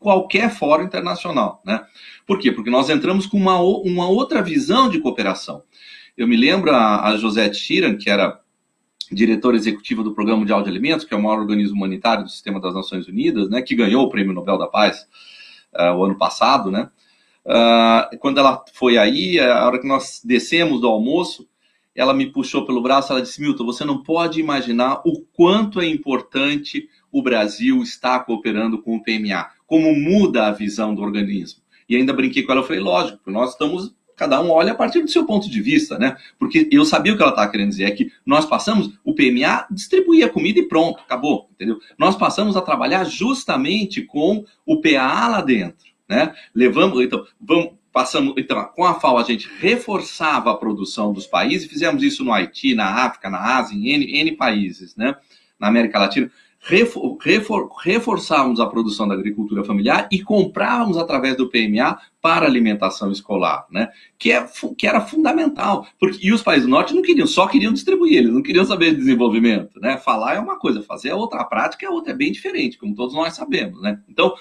qualquer 0.00 0.50
fórum 0.50 0.84
internacional, 0.84 1.62
né? 1.64 1.84
Por 2.26 2.38
quê? 2.38 2.50
Porque 2.50 2.70
nós 2.70 2.88
entramos 2.88 3.26
com 3.26 3.36
uma, 3.36 3.60
uma 3.60 4.08
outra 4.08 4.42
visão 4.42 4.88
de 4.88 4.98
cooperação. 4.98 5.62
Eu 6.16 6.26
me 6.26 6.36
lembro 6.36 6.72
a, 6.72 7.06
a 7.08 7.16
Josette 7.16 7.58
Chiran, 7.58 7.96
que 7.96 8.08
era 8.08 8.40
diretora 9.12 9.56
executiva 9.56 10.02
do 10.02 10.14
Programa 10.14 10.40
Mundial 10.40 10.62
de 10.62 10.70
Alimentos, 10.70 11.04
que 11.04 11.12
é 11.12 11.16
o 11.16 11.22
maior 11.22 11.40
organismo 11.40 11.76
humanitário 11.76 12.24
do 12.24 12.30
sistema 12.30 12.60
das 12.60 12.74
Nações 12.74 13.06
Unidas, 13.08 13.50
né, 13.50 13.60
que 13.60 13.74
ganhou 13.74 14.04
o 14.04 14.08
Prêmio 14.08 14.32
Nobel 14.32 14.56
da 14.56 14.66
Paz 14.66 15.06
uh, 15.74 15.94
o 15.96 16.04
ano 16.04 16.16
passado, 16.16 16.70
né? 16.70 16.88
Uh, 17.44 18.18
quando 18.18 18.38
ela 18.38 18.62
foi 18.74 18.96
aí, 18.96 19.38
a 19.40 19.66
hora 19.66 19.80
que 19.80 19.88
nós 19.88 20.20
descemos 20.24 20.80
do 20.80 20.86
almoço, 20.86 21.48
ela 21.94 22.14
me 22.14 22.26
puxou 22.26 22.64
pelo 22.64 22.82
braço, 22.82 23.12
ela 23.12 23.22
disse, 23.22 23.40
Milton, 23.40 23.64
você 23.64 23.84
não 23.84 24.02
pode 24.02 24.40
imaginar 24.40 25.02
o 25.04 25.22
quanto 25.32 25.80
é 25.80 25.86
importante 25.86 26.88
o 27.10 27.22
Brasil 27.22 27.82
estar 27.82 28.20
cooperando 28.20 28.80
com 28.80 28.96
o 28.96 29.02
PMA, 29.02 29.48
como 29.70 29.94
muda 29.94 30.48
a 30.48 30.50
visão 30.50 30.92
do 30.92 31.00
organismo. 31.00 31.62
E 31.88 31.94
ainda 31.94 32.12
brinquei 32.12 32.42
com 32.42 32.50
ela, 32.50 32.60
eu 32.60 32.66
falei, 32.66 32.82
lógico, 32.82 33.30
nós 33.30 33.52
estamos 33.52 33.94
cada 34.16 34.42
um 34.42 34.50
olha 34.50 34.72
a 34.72 34.74
partir 34.74 35.00
do 35.00 35.08
seu 35.08 35.24
ponto 35.24 35.48
de 35.48 35.62
vista, 35.62 35.96
né? 35.96 36.16
Porque 36.40 36.68
eu 36.72 36.84
sabia 36.84 37.12
o 37.12 37.16
que 37.16 37.22
ela 37.22 37.30
estava 37.30 37.50
querendo 37.50 37.70
dizer, 37.70 37.84
é 37.84 37.90
que 37.92 38.12
nós 38.26 38.44
passamos, 38.44 38.98
o 39.04 39.14
PMA 39.14 39.66
distribuía 39.70 40.28
comida 40.28 40.58
e 40.58 40.64
pronto, 40.64 40.98
acabou, 40.98 41.48
entendeu? 41.52 41.78
Nós 41.96 42.16
passamos 42.16 42.56
a 42.56 42.60
trabalhar 42.60 43.04
justamente 43.04 44.02
com 44.02 44.44
o 44.66 44.80
PA 44.80 45.28
lá 45.28 45.40
dentro, 45.40 45.86
né? 46.08 46.34
Levamos, 46.52 47.00
então, 47.00 47.24
vamos, 47.40 47.70
passamos, 47.92 48.34
então, 48.36 48.62
com 48.74 48.84
a 48.84 48.98
FAO 48.98 49.18
a 49.18 49.22
gente 49.22 49.48
reforçava 49.60 50.50
a 50.50 50.56
produção 50.56 51.12
dos 51.12 51.28
países, 51.28 51.70
fizemos 51.70 52.02
isso 52.02 52.24
no 52.24 52.32
Haiti, 52.32 52.74
na 52.74 53.04
África, 53.06 53.30
na 53.30 53.56
Ásia, 53.56 53.76
em 53.76 53.88
N, 53.88 54.18
N 54.18 54.32
países, 54.32 54.96
né? 54.96 55.14
Na 55.58 55.68
América 55.68 55.98
Latina 55.98 56.28
refor, 56.60 57.16
refor, 57.20 57.70
reforçávamos 57.82 58.60
a 58.60 58.66
produção 58.66 59.08
da 59.08 59.14
agricultura 59.14 59.64
familiar 59.64 60.06
e 60.12 60.22
comprávamos 60.22 60.98
através 60.98 61.36
do 61.36 61.48
PMA 61.48 61.98
para 62.20 62.44
alimentação 62.44 63.10
escolar, 63.10 63.66
né? 63.70 63.88
Que, 64.18 64.30
é, 64.30 64.46
que 64.76 64.86
era 64.86 65.00
fundamental. 65.00 65.86
Porque, 65.98 66.18
e 66.26 66.32
os 66.32 66.42
países 66.42 66.66
do 66.66 66.70
norte 66.70 66.94
não 66.94 67.02
queriam, 67.02 67.26
só 67.26 67.46
queriam 67.46 67.72
distribuir, 67.72 68.18
eles 68.18 68.32
não 68.32 68.42
queriam 68.42 68.64
saber 68.64 68.90
de 68.90 68.98
desenvolvimento, 68.98 69.80
né? 69.80 69.96
Falar 69.96 70.34
é 70.34 70.38
uma 70.38 70.58
coisa, 70.58 70.82
fazer 70.82 71.08
é 71.08 71.14
outra, 71.14 71.40
a 71.40 71.44
prática 71.44 71.86
é 71.86 71.88
outra, 71.88 72.12
é 72.12 72.16
bem 72.16 72.30
diferente, 72.30 72.76
como 72.76 72.94
todos 72.94 73.14
nós 73.14 73.34
sabemos, 73.34 73.80
né? 73.80 73.98
Então, 74.06 74.34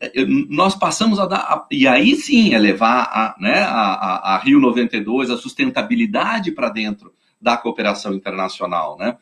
eh, 0.00 0.24
nós 0.48 0.74
passamos 0.74 1.20
a 1.20 1.26
dar, 1.26 1.40
a, 1.40 1.66
e 1.70 1.86
aí 1.86 2.16
sim 2.16 2.54
é 2.54 2.58
levar 2.58 3.02
a, 3.02 3.36
né, 3.38 3.62
a, 3.62 3.92
a, 3.92 4.34
a 4.36 4.38
Rio 4.38 4.58
92, 4.58 5.30
a 5.30 5.36
sustentabilidade 5.36 6.50
para 6.50 6.70
dentro 6.70 7.12
da 7.38 7.58
cooperação 7.58 8.14
internacional, 8.14 8.96
né? 8.98 9.18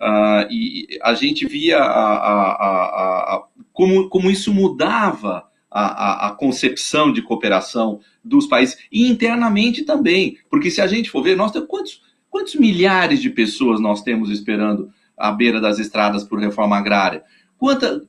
Uh, 0.00 0.50
e 0.50 0.98
a 1.02 1.12
gente 1.12 1.46
via 1.46 1.78
a, 1.78 1.82
a, 1.82 3.34
a, 3.34 3.44
como, 3.70 4.08
como 4.08 4.30
isso 4.30 4.52
mudava 4.52 5.50
a, 5.70 6.34
concepção 6.38 7.12
de 7.12 7.22
cooperação 7.22 8.00
dos 8.24 8.46
países 8.46 8.78
e 8.90 9.08
internamente 9.08 9.84
também, 9.84 10.38
porque 10.50 10.70
se 10.70 10.80
a 10.80 10.86
gente 10.86 11.10
for 11.10 11.22
ver, 11.22 11.36
nós 11.36 11.52
temos 11.52 11.68
quantos, 11.68 12.02
quantos 12.28 12.54
milhares 12.56 13.20
de 13.20 13.30
pessoas 13.30 13.80
nós 13.80 14.02
temos 14.02 14.30
esperando 14.30 14.90
à 15.16 15.30
beira 15.30 15.60
das 15.60 15.78
estradas 15.78 16.24
por 16.24 16.40
reforma 16.40 16.76
agrária? 16.76 17.22
Quanta, 17.56 18.02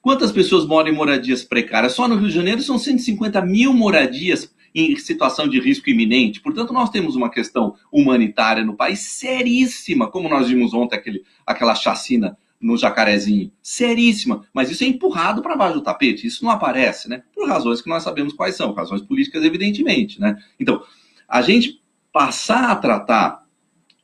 quantas 0.00 0.30
pessoas 0.30 0.66
moram 0.66 0.90
em 0.90 0.94
moradias 0.94 1.42
precárias? 1.42 1.94
Só 1.94 2.06
no 2.06 2.16
Rio 2.16 2.28
de 2.28 2.34
Janeiro 2.34 2.62
são 2.62 2.78
150 2.78 3.40
mil 3.40 3.72
moradias 3.72 4.54
em 4.76 4.94
situação 4.96 5.48
de 5.48 5.58
risco 5.58 5.88
iminente. 5.88 6.42
Portanto, 6.42 6.70
nós 6.70 6.90
temos 6.90 7.16
uma 7.16 7.30
questão 7.30 7.74
humanitária 7.90 8.62
no 8.62 8.76
país 8.76 9.00
seríssima, 9.00 10.10
como 10.10 10.28
nós 10.28 10.48
vimos 10.48 10.74
ontem 10.74 10.96
aquele, 10.96 11.24
aquela 11.46 11.74
chacina 11.74 12.36
no 12.60 12.76
Jacarezinho. 12.76 13.50
Seríssima. 13.62 14.44
Mas 14.52 14.70
isso 14.70 14.84
é 14.84 14.86
empurrado 14.86 15.40
para 15.40 15.56
baixo 15.56 15.76
do 15.76 15.82
tapete. 15.82 16.26
Isso 16.26 16.44
não 16.44 16.50
aparece, 16.50 17.08
né? 17.08 17.22
Por 17.34 17.48
razões 17.48 17.80
que 17.80 17.88
nós 17.88 18.02
sabemos 18.02 18.34
quais 18.34 18.54
são, 18.54 18.74
razões 18.74 19.00
políticas, 19.00 19.44
evidentemente, 19.44 20.20
né? 20.20 20.36
Então, 20.60 20.82
a 21.26 21.40
gente 21.40 21.80
passar 22.12 22.70
a 22.70 22.76
tratar 22.76 23.45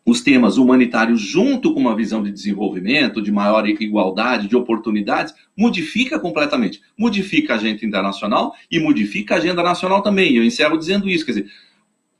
os 0.04 0.20
temas 0.20 0.56
humanitários 0.56 1.20
junto 1.20 1.72
com 1.72 1.80
uma 1.80 1.94
visão 1.94 2.22
de 2.22 2.32
desenvolvimento, 2.32 3.22
de 3.22 3.30
maior 3.30 3.66
igualdade, 3.68 4.48
de 4.48 4.56
oportunidades, 4.56 5.32
modifica 5.56 6.18
completamente. 6.18 6.80
Modifica 6.98 7.52
a 7.52 7.56
agenda 7.56 7.84
internacional 7.84 8.52
e 8.70 8.80
modifica 8.80 9.34
a 9.34 9.38
agenda 9.38 9.62
nacional 9.62 10.02
também. 10.02 10.36
Eu 10.36 10.44
encerro 10.44 10.76
dizendo 10.76 11.08
isso, 11.08 11.24
quer 11.24 11.32
dizer, 11.32 11.50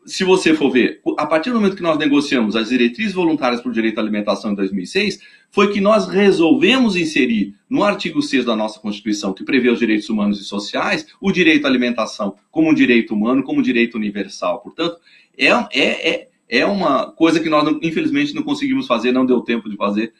se 0.04 0.24
você 0.24 0.54
for 0.54 0.70
ver, 0.70 1.00
a 1.16 1.26
partir 1.26 1.50
do 1.50 1.56
momento 1.56 1.76
que 1.76 1.82
nós 1.82 1.98
negociamos 1.98 2.56
as 2.56 2.68
diretrizes 2.68 3.14
voluntárias 3.14 3.60
para 3.60 3.70
o 3.70 3.74
direito 3.74 3.98
à 3.98 4.00
alimentação 4.00 4.52
em 4.52 4.54
2006, 4.54 5.20
foi 5.50 5.72
que 5.72 5.80
nós 5.80 6.08
resolvemos 6.08 6.96
inserir 6.96 7.54
no 7.68 7.84
artigo 7.84 8.20
6 8.20 8.44
da 8.44 8.56
nossa 8.56 8.80
Constituição, 8.80 9.32
que 9.32 9.44
prevê 9.44 9.70
os 9.70 9.78
direitos 9.78 10.08
humanos 10.08 10.40
e 10.40 10.44
sociais, 10.44 11.06
o 11.20 11.30
direito 11.30 11.66
à 11.66 11.68
alimentação 11.68 12.34
como 12.50 12.70
um 12.70 12.74
direito 12.74 13.14
humano, 13.14 13.42
como 13.42 13.60
um 13.60 13.62
direito 13.62 13.96
universal. 13.96 14.60
Portanto, 14.60 14.96
é, 15.36 15.48
é, 15.48 16.08
é 16.08 16.28
é 16.52 16.66
uma 16.66 17.10
coisa 17.10 17.40
que 17.40 17.48
nós, 17.48 17.66
infelizmente, 17.80 18.34
não 18.34 18.42
conseguimos 18.42 18.86
fazer, 18.86 19.10
não 19.10 19.24
deu 19.24 19.40
tempo 19.40 19.70
de 19.70 19.76
fazer 19.76 20.12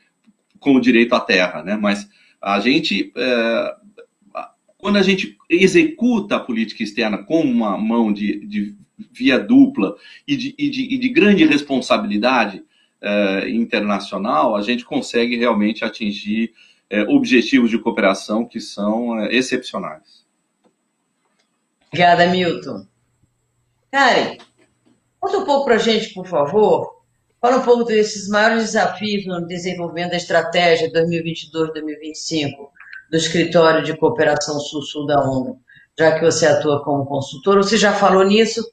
com 0.59 0.75
o 0.75 0.81
direito 0.81 1.15
à 1.15 1.21
terra, 1.21 1.63
né? 1.63 1.77
Mas 1.77 2.09
a 2.41 2.59
gente, 2.59 3.13
é, 3.15 3.77
quando 4.79 4.97
a 4.97 5.03
gente 5.03 5.37
executa 5.47 6.37
a 6.37 6.41
política 6.41 6.83
externa 6.83 7.19
com 7.19 7.43
uma 7.43 7.77
mão 7.77 8.11
de, 8.11 8.47
de 8.47 8.75
via 9.13 9.39
dupla 9.39 9.95
e 10.27 10.35
de, 10.35 10.55
e 10.57 10.71
de, 10.71 10.95
e 10.95 10.99
de 10.99 11.09
grande 11.11 11.45
responsabilidade 11.45 12.65
é, 13.03 13.51
internacional, 13.51 14.57
a 14.57 14.63
gente 14.63 14.87
consegue 14.87 15.37
realmente 15.37 15.85
atingir 15.85 16.55
é, 16.89 17.03
objetivos 17.03 17.69
de 17.69 17.79
cooperação 17.79 18.47
que 18.47 18.59
são 18.59 19.21
é, 19.21 19.35
excepcionais. 19.35 20.25
Obrigada, 21.89 22.27
Milton. 22.29 22.87
Karen, 23.91 24.39
Conta 25.23 25.39
um 25.39 25.45
pouco 25.45 25.67
para 25.67 25.77
a 25.77 25.79
gente, 25.79 26.13
por 26.13 26.27
favor. 26.27 27.01
Fala 27.41 27.59
um 27.59 27.63
pouco 27.63 27.85
desses 27.85 28.29
maiores 28.29 28.65
desafios 28.65 29.25
no 29.25 29.47
desenvolvimento 29.47 30.11
da 30.11 30.17
estratégia 30.17 30.91
2022-2025 30.91 32.51
do 33.09 33.17
Escritório 33.17 33.85
de 33.85 33.97
Cooperação 33.97 34.59
Sul-Sul 34.59 35.07
da 35.07 35.21
ONU, 35.21 35.61
já 35.97 36.19
que 36.19 36.25
você 36.25 36.45
atua 36.45 36.83
como 36.83 37.07
consultor. 37.07 37.59
Você 37.59 37.77
já 37.77 37.93
falou 37.93 38.25
nisso 38.25 38.69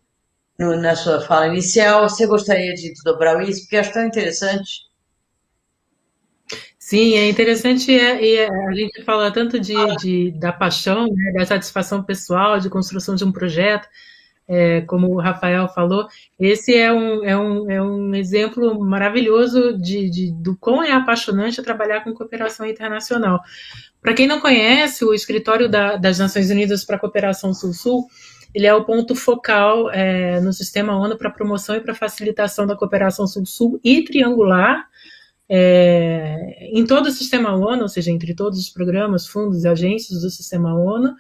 no, 0.57 0.75
na 0.75 0.95
sua 0.95 1.21
fala 1.21 1.45
inicial. 1.45 2.09
Você 2.09 2.25
gostaria 2.25 2.73
de 2.73 2.93
dobrar 3.03 3.47
isso? 3.47 3.61
Porque 3.61 3.77
acho 3.77 3.93
tão 3.93 4.07
interessante. 4.07 4.89
Sim, 6.79 7.13
é 7.13 7.29
interessante 7.29 7.93
é, 7.93 8.25
e 8.25 8.35
é, 8.37 8.49
a 8.49 8.73
gente 8.73 9.03
fala 9.03 9.31
tanto 9.31 9.59
de, 9.59 9.75
de 9.97 10.31
da 10.31 10.51
paixão, 10.51 11.05
né, 11.05 11.31
da 11.37 11.45
satisfação 11.45 12.01
pessoal, 12.01 12.59
de 12.59 12.71
construção 12.71 13.13
de 13.13 13.23
um 13.23 13.31
projeto, 13.31 13.87
é, 14.49 14.81
como 14.81 15.07
o 15.09 15.19
Rafael 15.19 15.69
falou, 15.69 16.07
esse 16.39 16.75
é 16.75 16.91
um, 16.91 17.23
é 17.23 17.37
um, 17.37 17.69
é 17.69 17.81
um 17.81 18.15
exemplo 18.15 18.79
maravilhoso 18.79 19.77
de, 19.77 20.09
de, 20.09 20.31
do 20.31 20.57
quão 20.57 20.83
é 20.83 20.91
apaixonante 20.91 21.61
trabalhar 21.61 22.03
com 22.03 22.13
cooperação 22.13 22.65
internacional. 22.65 23.39
Para 24.01 24.15
quem 24.15 24.27
não 24.27 24.41
conhece, 24.41 25.05
o 25.05 25.13
Escritório 25.13 25.69
da, 25.69 25.97
das 25.97 26.17
Nações 26.17 26.49
Unidas 26.49 26.83
para 26.83 26.95
a 26.95 26.99
Cooperação 26.99 27.53
Sul-Sul, 27.53 28.07
ele 28.55 28.65
é 28.65 28.73
o 28.73 28.83
ponto 28.83 29.13
focal 29.13 29.91
é, 29.91 30.41
no 30.41 30.51
sistema 30.51 30.97
ONU 30.97 31.15
para 31.15 31.29
promoção 31.29 31.75
e 31.75 31.81
para 31.81 31.93
facilitação 31.93 32.65
da 32.65 32.75
cooperação 32.75 33.27
Sul-Sul 33.27 33.79
e 33.83 34.03
triangular 34.03 34.87
é, 35.47 36.69
em 36.71 36.85
todo 36.85 37.07
o 37.07 37.11
sistema 37.11 37.55
ONU, 37.55 37.83
ou 37.83 37.87
seja, 37.87 38.11
entre 38.11 38.33
todos 38.33 38.59
os 38.59 38.69
programas, 38.69 39.27
fundos 39.27 39.63
e 39.63 39.67
agências 39.67 40.21
do 40.21 40.29
sistema 40.29 40.73
ONU, 40.73 41.15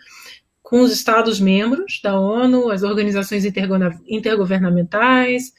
com 0.69 0.81
os 0.81 0.91
Estados-membros 0.91 1.99
da 2.03 2.19
ONU, 2.19 2.69
as 2.69 2.83
organizações 2.83 3.43
intergovernamentais, 3.43 5.51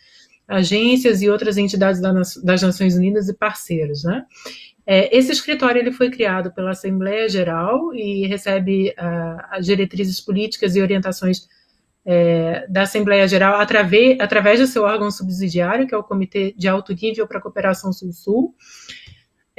agências 0.47 1.21
e 1.21 1.29
outras 1.29 1.57
entidades 1.57 2.01
das 2.01 2.63
Nações 2.63 2.95
Unidas 2.95 3.29
e 3.29 3.35
parceiros. 3.35 4.05
Né? 4.05 4.25
É, 4.87 5.17
esse 5.17 5.33
escritório 5.33 5.81
ele 5.81 5.91
foi 5.91 6.11
criado 6.11 6.53
pela 6.53 6.71
Assembleia 6.71 7.29
Geral 7.29 7.93
e 7.93 8.25
recebe 8.29 8.91
uh, 8.91 9.43
as 9.51 9.67
diretrizes 9.67 10.21
políticas 10.21 10.77
e 10.77 10.81
orientações 10.81 11.49
é, 12.07 12.69
da 12.69 12.83
Assembleia 12.83 13.27
Geral 13.27 13.61
através, 13.61 14.17
através 14.21 14.61
do 14.61 14.67
seu 14.69 14.85
órgão 14.85 15.11
subsidiário, 15.11 15.89
que 15.89 15.95
é 15.95 15.99
o 15.99 16.05
Comitê 16.05 16.55
de 16.57 16.69
Alto 16.69 16.95
Nível 16.95 17.27
para 17.27 17.39
a 17.39 17.43
Cooperação 17.43 17.93
Sul-Sul, 17.93 18.55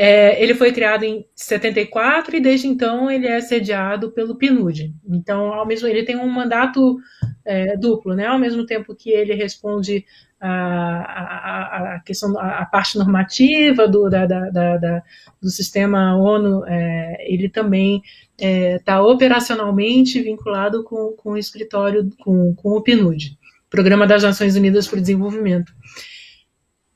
é, 0.03 0.41
ele 0.41 0.55
foi 0.55 0.71
criado 0.71 1.03
em 1.03 1.23
74 1.35 2.35
e 2.35 2.41
desde 2.41 2.67
então 2.67 3.11
ele 3.11 3.27
é 3.27 3.39
sediado 3.39 4.09
pelo 4.09 4.35
PNUD. 4.35 4.95
Então, 5.07 5.53
ao 5.53 5.63
mesmo 5.63 5.87
ele 5.87 6.01
tem 6.01 6.15
um 6.15 6.27
mandato 6.27 6.97
é, 7.45 7.77
duplo, 7.77 8.15
né? 8.15 8.25
Ao 8.25 8.39
mesmo 8.39 8.65
tempo 8.65 8.95
que 8.95 9.11
ele 9.11 9.35
responde 9.35 10.03
a, 10.39 10.49
a, 10.49 11.95
a 11.95 11.99
questão, 11.99 12.35
a, 12.39 12.65
parte 12.65 12.97
normativa 12.97 13.87
do, 13.87 14.09
da, 14.09 14.25
da, 14.25 14.49
da, 14.49 15.03
do 15.39 15.49
sistema 15.51 16.17
ONU, 16.17 16.65
é, 16.65 17.17
ele 17.31 17.47
também 17.47 18.01
está 18.39 18.95
é, 18.95 18.99
operacionalmente 19.01 20.19
vinculado 20.19 20.83
com, 20.83 21.13
com 21.15 21.33
o 21.33 21.37
escritório, 21.37 22.09
com, 22.21 22.55
com 22.55 22.69
o 22.69 22.81
PNUD, 22.81 23.37
Programa 23.69 24.07
das 24.07 24.23
Nações 24.23 24.55
Unidas 24.55 24.87
para 24.87 24.97
o 24.97 25.01
Desenvolvimento. 25.01 25.71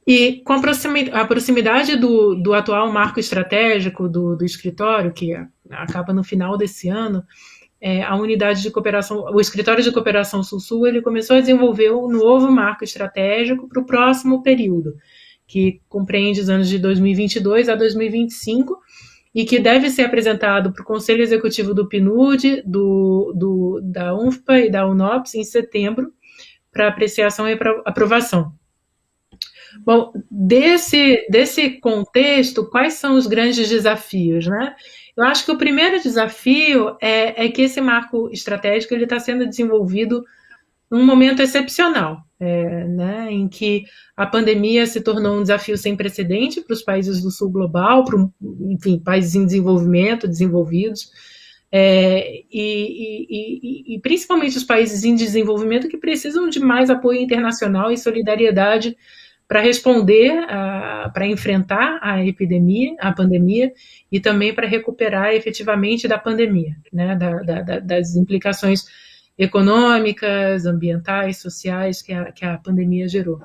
E 0.08 0.44
com 0.46 0.54
a 0.54 1.26
proximidade 1.26 1.96
do, 1.96 2.36
do 2.36 2.54
atual 2.54 2.92
marco 2.92 3.20
estratégico 3.20 4.08
do, 4.08 4.36
do 4.36 4.46
escritório, 4.46 5.12
que 5.12 5.34
acaba 5.72 6.14
no 6.14 6.24
final 6.24 6.58
desse 6.58 6.88
ano, 6.88 7.24
é, 7.82 8.04
a 8.04 8.16
unidade 8.16 8.62
de 8.62 8.70
cooperação, 8.70 9.26
o 9.34 9.40
escritório 9.40 9.84
de 9.84 9.92
cooperação 9.92 10.44
Sul-Sul, 10.44 10.88
ele 10.88 11.02
começou 11.02 11.36
a 11.36 11.40
desenvolver 11.40 11.92
um 11.92 12.08
novo 12.08 12.52
marco 12.52 12.84
estratégico 12.84 13.68
para 13.68 13.82
o 13.82 13.86
próximo 13.86 14.44
período, 14.44 14.96
que 15.48 15.82
compreende 15.90 16.40
os 16.40 16.50
anos 16.50 16.70
de 16.70 16.78
2022 16.78 17.68
a 17.68 17.76
2025 17.76 18.78
e 19.34 19.44
que 19.44 19.60
deve 19.60 19.90
ser 19.90 20.04
apresentado 20.04 20.72
para 20.72 20.82
o 20.82 20.86
Conselho 20.86 21.22
Executivo 21.22 21.74
do 21.74 21.90
PNUD, 21.90 22.64
do, 22.66 23.34
do, 23.36 23.82
da 23.84 24.16
UNFPA 24.16 24.60
e 24.60 24.72
da 24.72 24.88
UNOPS 24.88 25.36
em 25.36 25.44
setembro, 25.44 26.12
para 26.72 26.88
apreciação 26.88 27.48
e 27.48 27.58
aprovação. 27.86 28.54
Bom, 29.84 30.14
desse, 30.30 31.26
desse 31.30 31.80
contexto, 31.80 32.70
quais 32.70 32.94
são 32.94 33.16
os 33.16 33.28
grandes 33.28 33.68
desafios, 33.68 34.48
né? 34.48 34.76
Eu 35.18 35.24
acho 35.24 35.46
que 35.46 35.52
o 35.52 35.58
primeiro 35.58 36.02
desafio 36.02 36.98
é, 37.02 37.46
é 37.46 37.50
que 37.50 37.62
esse 37.62 37.80
marco 37.80 38.30
estratégico 38.32 38.94
ele 38.94 39.06
está 39.06 39.20
sendo 39.20 39.48
desenvolvido 39.48 40.24
num 40.92 41.06
momento 41.06 41.42
excepcional, 41.42 42.22
é, 42.40 42.86
né, 42.86 43.28
em 43.32 43.48
que 43.48 43.86
a 44.16 44.26
pandemia 44.26 44.86
se 44.86 45.02
tornou 45.02 45.38
um 45.38 45.42
desafio 45.42 45.78
sem 45.78 45.96
precedente 45.96 46.62
para 46.62 46.74
os 46.74 46.82
países 46.82 47.22
do 47.22 47.32
sul 47.32 47.50
global, 47.50 48.04
para, 48.04 48.18
enfim, 48.70 49.00
países 49.00 49.36
em 49.36 49.46
desenvolvimento, 49.46 50.28
desenvolvidos, 50.28 51.10
é, 51.72 52.44
e, 52.52 52.52
e, 52.52 53.28
e, 53.30 53.96
e, 53.96 54.00
principalmente 54.00 54.58
os 54.58 54.64
países 54.64 55.04
em 55.04 55.16
desenvolvimento 55.16 55.90
que 55.90 55.98
precisam 55.98 56.48
de 56.48 56.60
mais 56.60 56.90
apoio 56.90 57.20
internacional 57.20 57.92
e 57.92 57.98
solidariedade 57.98 58.96
para 59.48 59.62
responder, 59.62 60.34
para 61.14 61.28
enfrentar 61.28 62.00
a 62.02 62.26
epidemia, 62.26 62.96
a 63.00 63.12
pandemia, 63.12 63.72
e 64.12 64.20
também 64.20 64.54
para 64.54 64.68
recuperar 64.68 65.34
efetivamente 65.34 66.08
da 66.08 66.18
pandemia, 66.18 66.76
né, 66.92 67.16
da, 67.16 67.62
da, 67.62 67.80
das 67.80 68.16
implicações 68.16 68.86
econômicas, 69.38 70.66
ambientais, 70.66 71.38
sociais 71.38 72.02
que 72.02 72.14
a, 72.14 72.32
que 72.32 72.46
a 72.46 72.58
pandemia 72.58 73.08
gerou. 73.08 73.40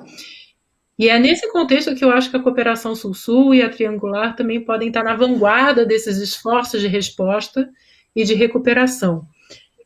E 0.98 1.08
é 1.08 1.18
nesse 1.18 1.50
contexto 1.50 1.94
que 1.94 2.04
eu 2.04 2.10
acho 2.10 2.30
que 2.30 2.36
a 2.36 2.42
cooperação 2.42 2.94
Sul-Sul 2.94 3.54
e 3.54 3.62
a 3.62 3.70
Triangular 3.70 4.36
também 4.36 4.62
podem 4.62 4.88
estar 4.88 5.02
na 5.02 5.16
vanguarda 5.16 5.84
desses 5.84 6.18
esforços 6.18 6.80
de 6.80 6.88
resposta 6.88 7.68
e 8.14 8.22
de 8.24 8.34
recuperação. 8.34 9.26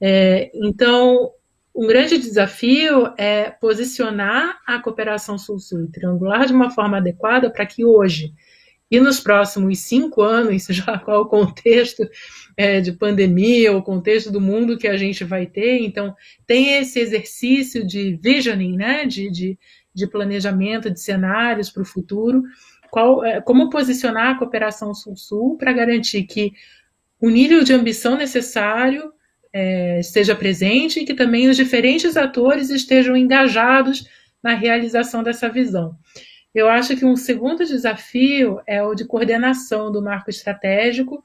É, 0.01 0.51
então, 0.55 1.31
um 1.74 1.86
grande 1.86 2.18
desafio 2.18 3.12
é 3.18 3.51
posicionar 3.51 4.60
a 4.66 4.78
cooperação 4.78 5.36
Sul-Sul 5.36 5.90
Triangular 5.92 6.46
de 6.46 6.52
uma 6.52 6.70
forma 6.70 6.98
adequada 6.98 7.51
para 7.51 7.66
que 7.66 7.84
hoje 7.84 8.32
e 8.90 9.01
nos 9.01 9.18
próximos 9.18 9.80
cinco 9.80 10.22
anos, 10.22 10.62
seja 10.64 10.98
qual 10.98 11.22
o 11.22 11.28
contexto 11.28 12.09
é, 12.56 12.80
de 12.80 12.92
pandemia, 12.92 13.76
o 13.76 13.82
contexto 13.82 14.30
do 14.30 14.40
mundo 14.40 14.78
que 14.78 14.86
a 14.86 14.96
gente 14.96 15.24
vai 15.24 15.46
ter, 15.46 15.80
então 15.80 16.14
tem 16.46 16.76
esse 16.78 17.01
exercício 17.01 17.84
de 17.84 18.16
visioning, 18.22 18.76
né, 18.76 19.05
de, 19.05 19.30
de, 19.30 19.59
de 19.92 20.06
planejamento 20.06 20.90
de 20.90 21.01
cenários 21.01 21.70
para 21.70 21.82
o 21.82 21.86
futuro, 21.86 22.42
qual, 22.88 23.24
é, 23.24 23.40
como 23.40 23.68
posicionar 23.68 24.28
a 24.28 24.38
cooperação 24.38 24.94
Sul-Sul 24.94 25.56
para 25.56 25.72
garantir 25.72 26.22
que 26.24 26.52
o 27.20 27.30
nível 27.30 27.64
de 27.64 27.72
ambição 27.72 28.16
necessário 28.16 29.12
é, 29.55 30.01
esteja 30.01 30.35
presente 30.35 30.98
e 30.98 31.05
que 31.05 31.14
também 31.14 31.48
os 31.48 31.56
diferentes 31.56 32.16
atores 32.16 32.70
estejam 32.70 33.16
engajados 33.16 34.05
na 34.43 34.52
realização 34.52 35.22
dessa 35.22 35.48
visão. 35.48 35.97
Eu 36.52 36.68
acho 36.68 36.97
que 36.97 37.05
um 37.05 37.16
segundo 37.16 37.64
desafio 37.64 38.60
é 38.66 38.82
o 38.82 38.94
de 38.94 39.05
coordenação 39.05 39.93
do 39.93 40.02
marco 40.02 40.28
estratégico 40.28 41.24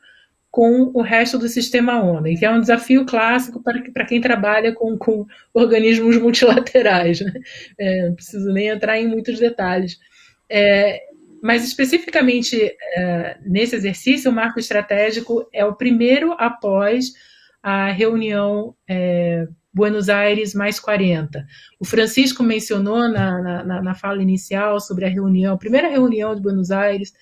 com 0.52 0.92
o 0.94 1.02
resto 1.02 1.38
do 1.38 1.48
sistema 1.48 2.02
ONU, 2.02 2.38
que 2.38 2.46
é 2.46 2.50
um 2.50 2.62
desafio 2.62 3.06
clássico 3.06 3.62
para, 3.62 3.82
para 3.92 4.06
quem 4.06 4.22
trabalha 4.22 4.74
com, 4.74 4.98
com 4.98 5.26
organismos 5.54 6.18
multilaterais. 6.18 7.22
Né? 7.22 7.34
É, 7.80 8.08
não 8.08 8.16
preciso 8.16 8.52
nem 8.52 8.68
entrar 8.68 9.00
em 9.00 9.08
muitos 9.08 9.40
detalhes. 9.40 10.00
É, 10.48 11.02
mas, 11.42 11.64
especificamente 11.64 12.76
é, 12.96 13.38
nesse 13.46 13.76
exercício, 13.76 14.30
o 14.30 14.34
marco 14.34 14.60
estratégico 14.60 15.48
é 15.54 15.66
o 15.66 15.76
primeiro 15.76 16.34
após 16.34 17.14
a 17.62 17.92
reunião 17.92 18.76
é, 18.88 19.48
Buenos 19.74 20.10
Aires 20.10 20.54
mais 20.54 20.80
40. 20.80 21.46
O 21.80 21.86
Francisco 21.86 22.44
mencionou 22.44 23.08
na, 23.08 23.64
na, 23.64 23.82
na, 23.82 23.96
fala 23.96 24.22
inicial 24.22 24.80
sobre 24.80 25.06
a 25.06 25.10
reunião, 25.10 25.54
a 25.54 25.58
primeira 25.58 25.88
reunião 25.88 26.36
de 26.36 26.42
Buenos 26.42 26.72
Aires, 26.72 27.14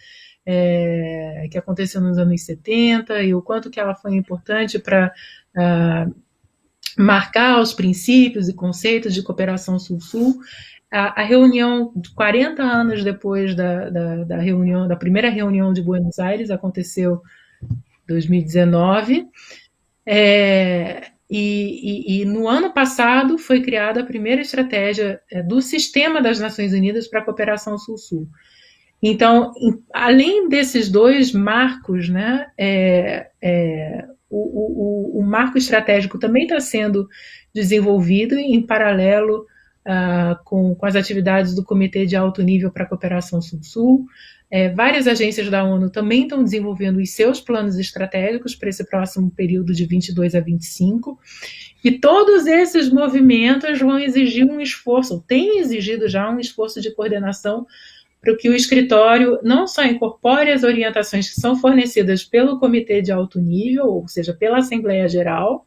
é, 0.45 1.47
que 1.51 1.57
aconteceu 1.57 1.99
nos 1.99 2.18
anos 2.18 2.41
70, 2.41 3.22
e 3.22 3.35
o 3.35 3.41
quanto 3.41 3.69
que 3.69 3.80
ela 3.80 3.93
foi 3.93 4.15
importante 4.15 4.80
para 4.80 5.07
uh, 5.07 5.59
ah, 5.59 6.07
marcar 6.97 7.59
os 7.59 7.73
princípios 7.73 8.47
e 8.47 8.53
conceitos 8.53 9.14
de 9.14 9.22
cooperação 9.22 9.77
Sul-Sul. 9.77 10.39
A, 10.89 11.22
a, 11.22 11.23
reunião, 11.26 11.93
40 12.15 12.64
anos 12.64 13.03
depois 13.03 13.53
da, 13.53 13.89
da, 13.89 14.23
da, 14.23 14.38
reunião, 14.38 14.88
da 14.88 14.95
primeira 14.95 15.30
reunião 15.30 15.73
de 15.73 15.81
Buenos 15.81 16.18
Aires, 16.18 16.49
aconteceu 16.49 17.22
em 17.61 18.07
2019. 18.07 19.27
É, 20.09 21.07
e, 21.29 22.15
e, 22.15 22.21
e, 22.21 22.25
no 22.25 22.47
ano 22.47 22.71
passado 22.71 23.38
foi 23.38 23.61
criada 23.61 23.99
a 23.99 24.05
primeira 24.05 24.41
estratégia 24.41 25.19
é, 25.29 25.43
do 25.43 25.61
sistema 25.61 26.21
das 26.21 26.39
Nações 26.39 26.71
Unidas 26.71 27.09
para 27.09 27.19
a 27.19 27.23
cooperação 27.23 27.77
Sul-Sul. 27.77 28.29
Então, 29.03 29.51
além 29.93 30.47
desses 30.47 30.89
dois 30.89 31.34
marcos, 31.34 32.07
né, 32.07 32.47
é, 32.57 33.29
é, 33.41 34.05
o, 34.29 35.17
o, 35.17 35.19
o, 35.19 35.23
marco 35.23 35.57
estratégico 35.57 36.17
também 36.17 36.43
está 36.43 36.59
sendo 36.61 37.07
desenvolvido 37.53 38.38
em 38.38 38.65
paralelo 38.65 39.45
uh, 39.85 40.41
com, 40.43 40.73
com, 40.73 40.85
as 40.85 40.95
atividades 40.95 41.53
do 41.53 41.63
Comitê 41.63 42.05
de 42.05 42.15
Alto 42.15 42.41
Nível 42.41 42.71
para 42.71 42.84
a 42.84 42.88
Cooperação 42.88 43.41
Sul-Sul. 43.41 44.05
É, 44.49 44.69
várias 44.69 45.07
agências 45.07 45.49
da 45.49 45.64
ONU 45.64 45.90
também 45.90 46.24
estão 46.24 46.41
desenvolvendo 46.41 46.98
os 46.98 47.11
seus 47.11 47.41
planos 47.41 47.78
estratégicos 47.78 48.56
para 48.56 48.69
esse 48.69 48.88
próximo 48.90 49.30
período 49.30 49.74
de 49.74 49.86
22 49.86 50.36
a 50.36 50.40
25. 50.40 51.19
E 51.84 51.91
todos 51.91 52.48
esses 52.48 52.90
movimentos 52.90 53.80
vão 53.80 53.99
exigir 53.99 54.45
um 54.45 54.61
esforço, 54.61 55.24
têm 55.28 55.60
exigido 55.60 56.07
já 56.07 56.30
um 56.30 56.40
esforço 56.40 56.82
de 56.82 56.94
coordenação 56.94 57.68
para 58.22 58.36
que 58.36 58.49
o 58.49 58.56
escritório 58.56 59.40
não 59.44 59.68
só 59.68 59.84
incorpore 59.84 60.52
as 60.52 60.64
orientações 60.64 61.30
que 61.30 61.40
são 61.40 61.56
fornecidas 61.56 62.24
pelo 62.24 62.60
Comitê 62.60 63.02
de 63.02 63.11
Alto 63.11 63.40
Nível, 63.40 63.86
ou 63.86 64.07
seja, 64.07 64.34
pela 64.34 64.57
Assembleia 64.57 65.07
Geral, 65.07 65.65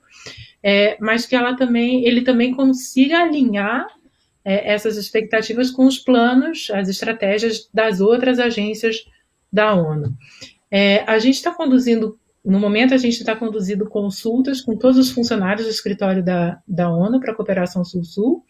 é, 0.63 0.97
mas 1.01 1.27
que 1.27 1.37
ela 1.37 1.55
também, 1.55 2.05
ele 2.05 2.23
também 2.23 2.53
consiga 2.53 3.21
alinhar 3.21 3.87
é, 4.45 4.73
essas 4.73 4.97
expectativas 4.97 5.71
com 5.71 5.87
os 5.87 5.99
planos, 5.99 6.71
as 6.73 6.89
estratégias 6.89 7.69
das 7.73 8.01
outras 8.01 8.39
agências 8.39 9.05
da 9.53 9.75
ONU. 9.75 10.15
É, 10.71 11.03
a 11.07 11.19
gente 11.19 11.35
está 11.35 11.53
conduzindo, 11.53 12.19
no 12.45 12.59
momento, 12.59 12.95
a 12.95 12.99
gente 12.99 13.19
está 13.19 13.35
conduzindo 13.35 13.89
consultas 13.89 14.61
com 14.61 14.77
todos 14.77 14.99
os 14.99 15.11
funcionários 15.11 15.67
do 15.67 15.71
escritório 15.71 16.25
da, 16.25 16.61
da 16.67 16.91
ONU 16.91 17.21
para 17.21 17.33
a 17.33 17.35
Cooperação 17.35 17.85
Sul-Sul. 17.85 18.45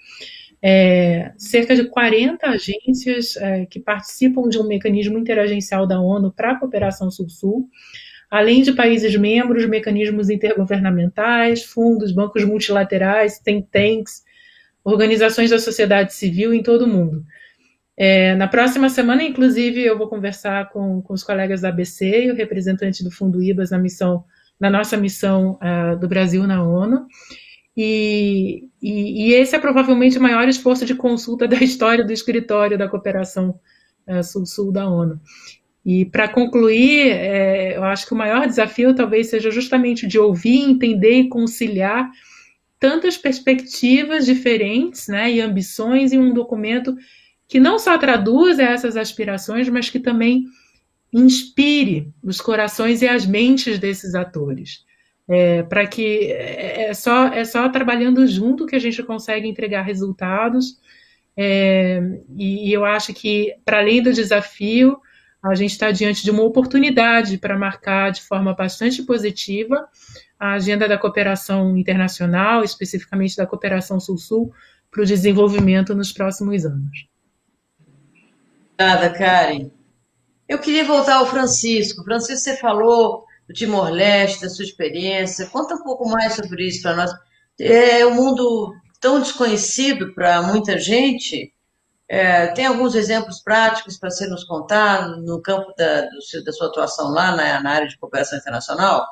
É, 0.62 1.32
cerca 1.38 1.74
de 1.74 1.84
40 1.84 2.46
agências 2.46 3.34
é, 3.38 3.64
que 3.64 3.80
participam 3.80 4.46
de 4.46 4.58
um 4.58 4.66
mecanismo 4.68 5.18
interagencial 5.18 5.86
da 5.86 5.98
ONU 5.98 6.30
para 6.30 6.52
a 6.52 6.56
Cooperação 6.56 7.10
Sul-Sul, 7.10 7.66
além 8.30 8.62
de 8.62 8.72
países 8.72 9.16
membros, 9.16 9.66
mecanismos 9.66 10.28
intergovernamentais, 10.28 11.64
fundos, 11.64 12.12
bancos 12.12 12.44
multilaterais, 12.44 13.38
think 13.38 13.68
tanks, 13.72 14.22
organizações 14.84 15.50
da 15.50 15.58
sociedade 15.58 16.14
civil 16.14 16.52
em 16.54 16.62
todo 16.62 16.82
o 16.82 16.88
mundo. 16.88 17.24
É, 17.96 18.34
na 18.34 18.48
próxima 18.48 18.88
semana, 18.88 19.22
inclusive, 19.22 19.82
eu 19.82 19.98
vou 19.98 20.08
conversar 20.08 20.70
com, 20.70 21.02
com 21.02 21.12
os 21.12 21.22
colegas 21.22 21.60
da 21.60 21.68
ABC 21.68 22.24
e 22.24 22.30
o 22.30 22.34
representante 22.34 23.04
do 23.04 23.10
Fundo 23.10 23.42
IBAS 23.42 23.70
na 23.70 23.78
missão, 23.78 24.24
na 24.58 24.70
nossa 24.70 24.96
missão 24.96 25.58
uh, 25.60 25.98
do 25.98 26.08
Brasil 26.08 26.46
na 26.46 26.62
ONU. 26.62 27.06
E, 27.76 28.68
e, 28.80 29.28
e, 29.28 29.32
esse 29.34 29.54
é 29.54 29.58
provavelmente 29.58 30.18
o 30.18 30.22
maior 30.22 30.48
esforço 30.48 30.86
de 30.86 30.94
consulta 30.94 31.46
da 31.48 31.56
história 31.56 32.04
do 32.04 32.12
escritório 32.12 32.78
da 32.78 32.88
cooperação 32.88 33.60
uh, 34.06 34.24
sul-sul 34.24 34.72
da 34.72 34.88
ONU. 34.88 35.20
E 35.84 36.04
para 36.06 36.28
concluir, 36.28 37.08
é, 37.10 37.76
eu 37.76 37.84
acho 37.84 38.06
que 38.06 38.14
o 38.14 38.16
maior 38.16 38.46
desafio 38.46 38.94
talvez 38.94 39.28
seja 39.28 39.50
justamente 39.50 40.06
de 40.06 40.18
ouvir, 40.18 40.58
entender 40.58 41.20
e 41.20 41.28
conciliar 41.28 42.10
tantas 42.80 43.18
perspectivas 43.18 44.24
diferentes 44.24 45.06
né, 45.06 45.30
e 45.30 45.40
ambições 45.40 46.12
em 46.12 46.18
um 46.18 46.32
documento 46.32 46.96
que 47.46 47.60
não 47.60 47.78
só 47.78 47.98
traduz 47.98 48.58
essas 48.58 48.96
aspirações, 48.96 49.68
mas 49.68 49.90
que 49.90 50.00
também 50.00 50.44
inspire 51.12 52.08
os 52.22 52.40
corações 52.40 53.02
e 53.02 53.08
as 53.08 53.26
mentes 53.26 53.78
desses 53.78 54.14
atores. 54.14 54.84
É, 55.28 55.62
para 55.62 55.86
que 55.86 56.32
é, 56.32 56.88
é 56.88 56.94
só, 56.94 57.26
é 57.28 57.44
só 57.44 57.68
trabalhando 57.68 58.26
junto 58.26 58.66
que 58.66 58.74
a 58.74 58.80
gente 58.80 59.02
consegue 59.02 59.46
entregar 59.46 59.82
resultados. 59.82 60.78
É, 61.36 62.00
e 62.36 62.72
eu 62.72 62.84
acho 62.84 63.12
que, 63.12 63.54
para 63.64 63.78
além 63.78 64.02
do 64.02 64.12
desafio, 64.12 64.98
a 65.42 65.54
gente 65.54 65.72
está 65.72 65.90
diante 65.90 66.22
de 66.22 66.30
uma 66.30 66.42
oportunidade 66.42 67.38
para 67.38 67.58
marcar 67.58 68.10
de 68.10 68.22
forma 68.22 68.54
bastante 68.54 69.02
positiva 69.02 69.88
a 70.40 70.54
agenda 70.54 70.88
da 70.88 70.96
cooperação 70.96 71.76
internacional, 71.76 72.64
especificamente 72.64 73.36
da 73.36 73.46
cooperação 73.46 74.00
Sul-Sul, 74.00 74.50
para 74.90 75.02
o 75.02 75.06
desenvolvimento 75.06 75.94
nos 75.94 76.12
próximos 76.12 76.64
anos. 76.64 77.06
Obrigada, 78.72 79.10
Karen. 79.10 79.70
Eu 80.48 80.58
queria 80.58 80.84
voltar 80.84 81.16
ao 81.16 81.26
Francisco. 81.26 82.02
Francisco, 82.02 82.40
você 82.40 82.56
falou 82.56 83.26
do 83.46 83.52
Timor-Leste, 83.52 84.40
da 84.40 84.48
sua 84.48 84.64
experiência. 84.64 85.46
Conta 85.46 85.74
um 85.74 85.82
pouco 85.82 86.08
mais 86.08 86.34
sobre 86.34 86.66
isso 86.66 86.80
para 86.80 86.96
nós. 86.96 87.10
É 87.60 88.06
um 88.06 88.14
mundo 88.14 88.74
tão 88.98 89.20
desconhecido 89.20 90.14
para 90.14 90.40
muita 90.40 90.78
gente. 90.78 91.52
É, 92.08 92.46
tem 92.48 92.64
alguns 92.64 92.94
exemplos 92.94 93.40
práticos 93.40 93.98
para 93.98 94.10
você 94.10 94.26
nos 94.26 94.42
contar 94.44 95.06
no 95.18 95.40
campo 95.42 95.72
da, 95.76 96.00
do, 96.00 96.44
da 96.44 96.52
sua 96.52 96.68
atuação 96.68 97.10
lá 97.10 97.36
na, 97.36 97.62
na 97.62 97.70
área 97.70 97.88
de 97.88 97.98
cooperação 97.98 98.38
internacional? 98.38 99.06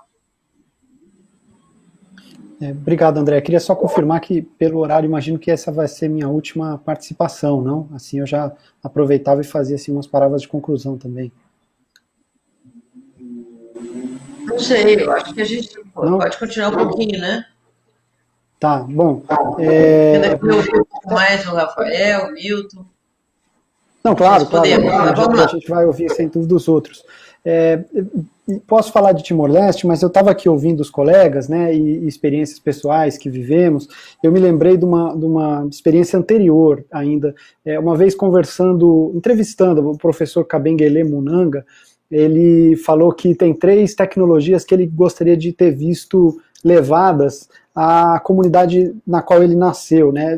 É, 2.60 2.70
obrigado, 2.70 3.18
André. 3.18 3.40
Queria 3.40 3.60
só 3.60 3.74
confirmar 3.74 4.20
que, 4.20 4.42
pelo 4.42 4.80
horário, 4.80 5.06
imagino 5.06 5.38
que 5.38 5.50
essa 5.50 5.70
vai 5.70 5.86
ser 5.86 6.08
minha 6.08 6.28
última 6.28 6.78
participação, 6.78 7.60
não? 7.60 7.88
Assim 7.94 8.18
eu 8.18 8.26
já 8.26 8.52
aproveitava 8.82 9.40
e 9.40 9.44
fazia 9.44 9.76
assim, 9.76 9.92
umas 9.92 10.06
palavras 10.06 10.42
de 10.42 10.48
conclusão 10.48 10.98
também. 10.98 11.32
Não 14.44 14.58
sei, 14.58 15.04
eu 15.04 15.12
acho 15.12 15.32
que 15.32 15.42
a 15.42 15.44
gente 15.44 15.70
não? 15.94 16.18
pode 16.18 16.38
continuar 16.38 16.70
um 16.70 16.88
pouquinho, 16.88 17.20
né? 17.20 17.44
Tá, 18.58 18.78
bom. 18.78 19.22
É... 19.60 20.36
mais 21.06 21.46
o 21.46 21.54
Rafael, 21.54 22.28
o 22.28 22.32
Milton. 22.32 22.84
Não, 24.02 24.16
claro, 24.16 24.46
claro. 24.46 24.64
a, 24.64 25.46
gente 25.46 25.68
vai 25.68 25.84
ouvir 25.84 26.10
sem 26.10 26.28
dúvida 26.28 26.54
dos 26.54 26.66
outros. 26.66 27.04
É, 27.44 27.82
posso 28.66 28.92
falar 28.92 29.12
de 29.12 29.22
Timor-Leste, 29.22 29.86
mas 29.86 30.02
eu 30.02 30.08
estava 30.08 30.30
aqui 30.30 30.48
ouvindo 30.48 30.80
os 30.80 30.90
colegas, 30.90 31.48
né, 31.48 31.74
e, 31.74 32.04
e, 32.04 32.08
experiências 32.08 32.58
pessoais 32.58 33.18
que 33.18 33.28
vivemos. 33.28 33.88
Eu 34.22 34.32
me 34.32 34.40
lembrei 34.40 34.76
de 34.76 34.84
uma, 34.84 35.14
de 35.14 35.24
uma 35.24 35.66
experiência 35.70 36.18
anterior 36.18 36.84
ainda. 36.90 37.34
É, 37.64 37.78
uma 37.78 37.96
vez 37.96 38.14
conversando, 38.14 39.12
entrevistando 39.14 39.90
o 39.90 39.98
professor 39.98 40.44
Kabengele 40.44 41.04
Munanga, 41.04 41.64
ele 42.10 42.74
falou 42.76 43.12
que 43.12 43.34
tem 43.34 43.52
três 43.52 43.94
tecnologias 43.94 44.64
que 44.64 44.74
ele 44.74 44.86
gostaria 44.86 45.36
de 45.36 45.52
ter 45.52 45.70
visto 45.70 46.40
levadas 46.64 47.48
à 47.80 48.18
comunidade 48.18 48.92
na 49.06 49.22
qual 49.22 49.40
ele 49.40 49.54
nasceu, 49.54 50.10
né? 50.10 50.36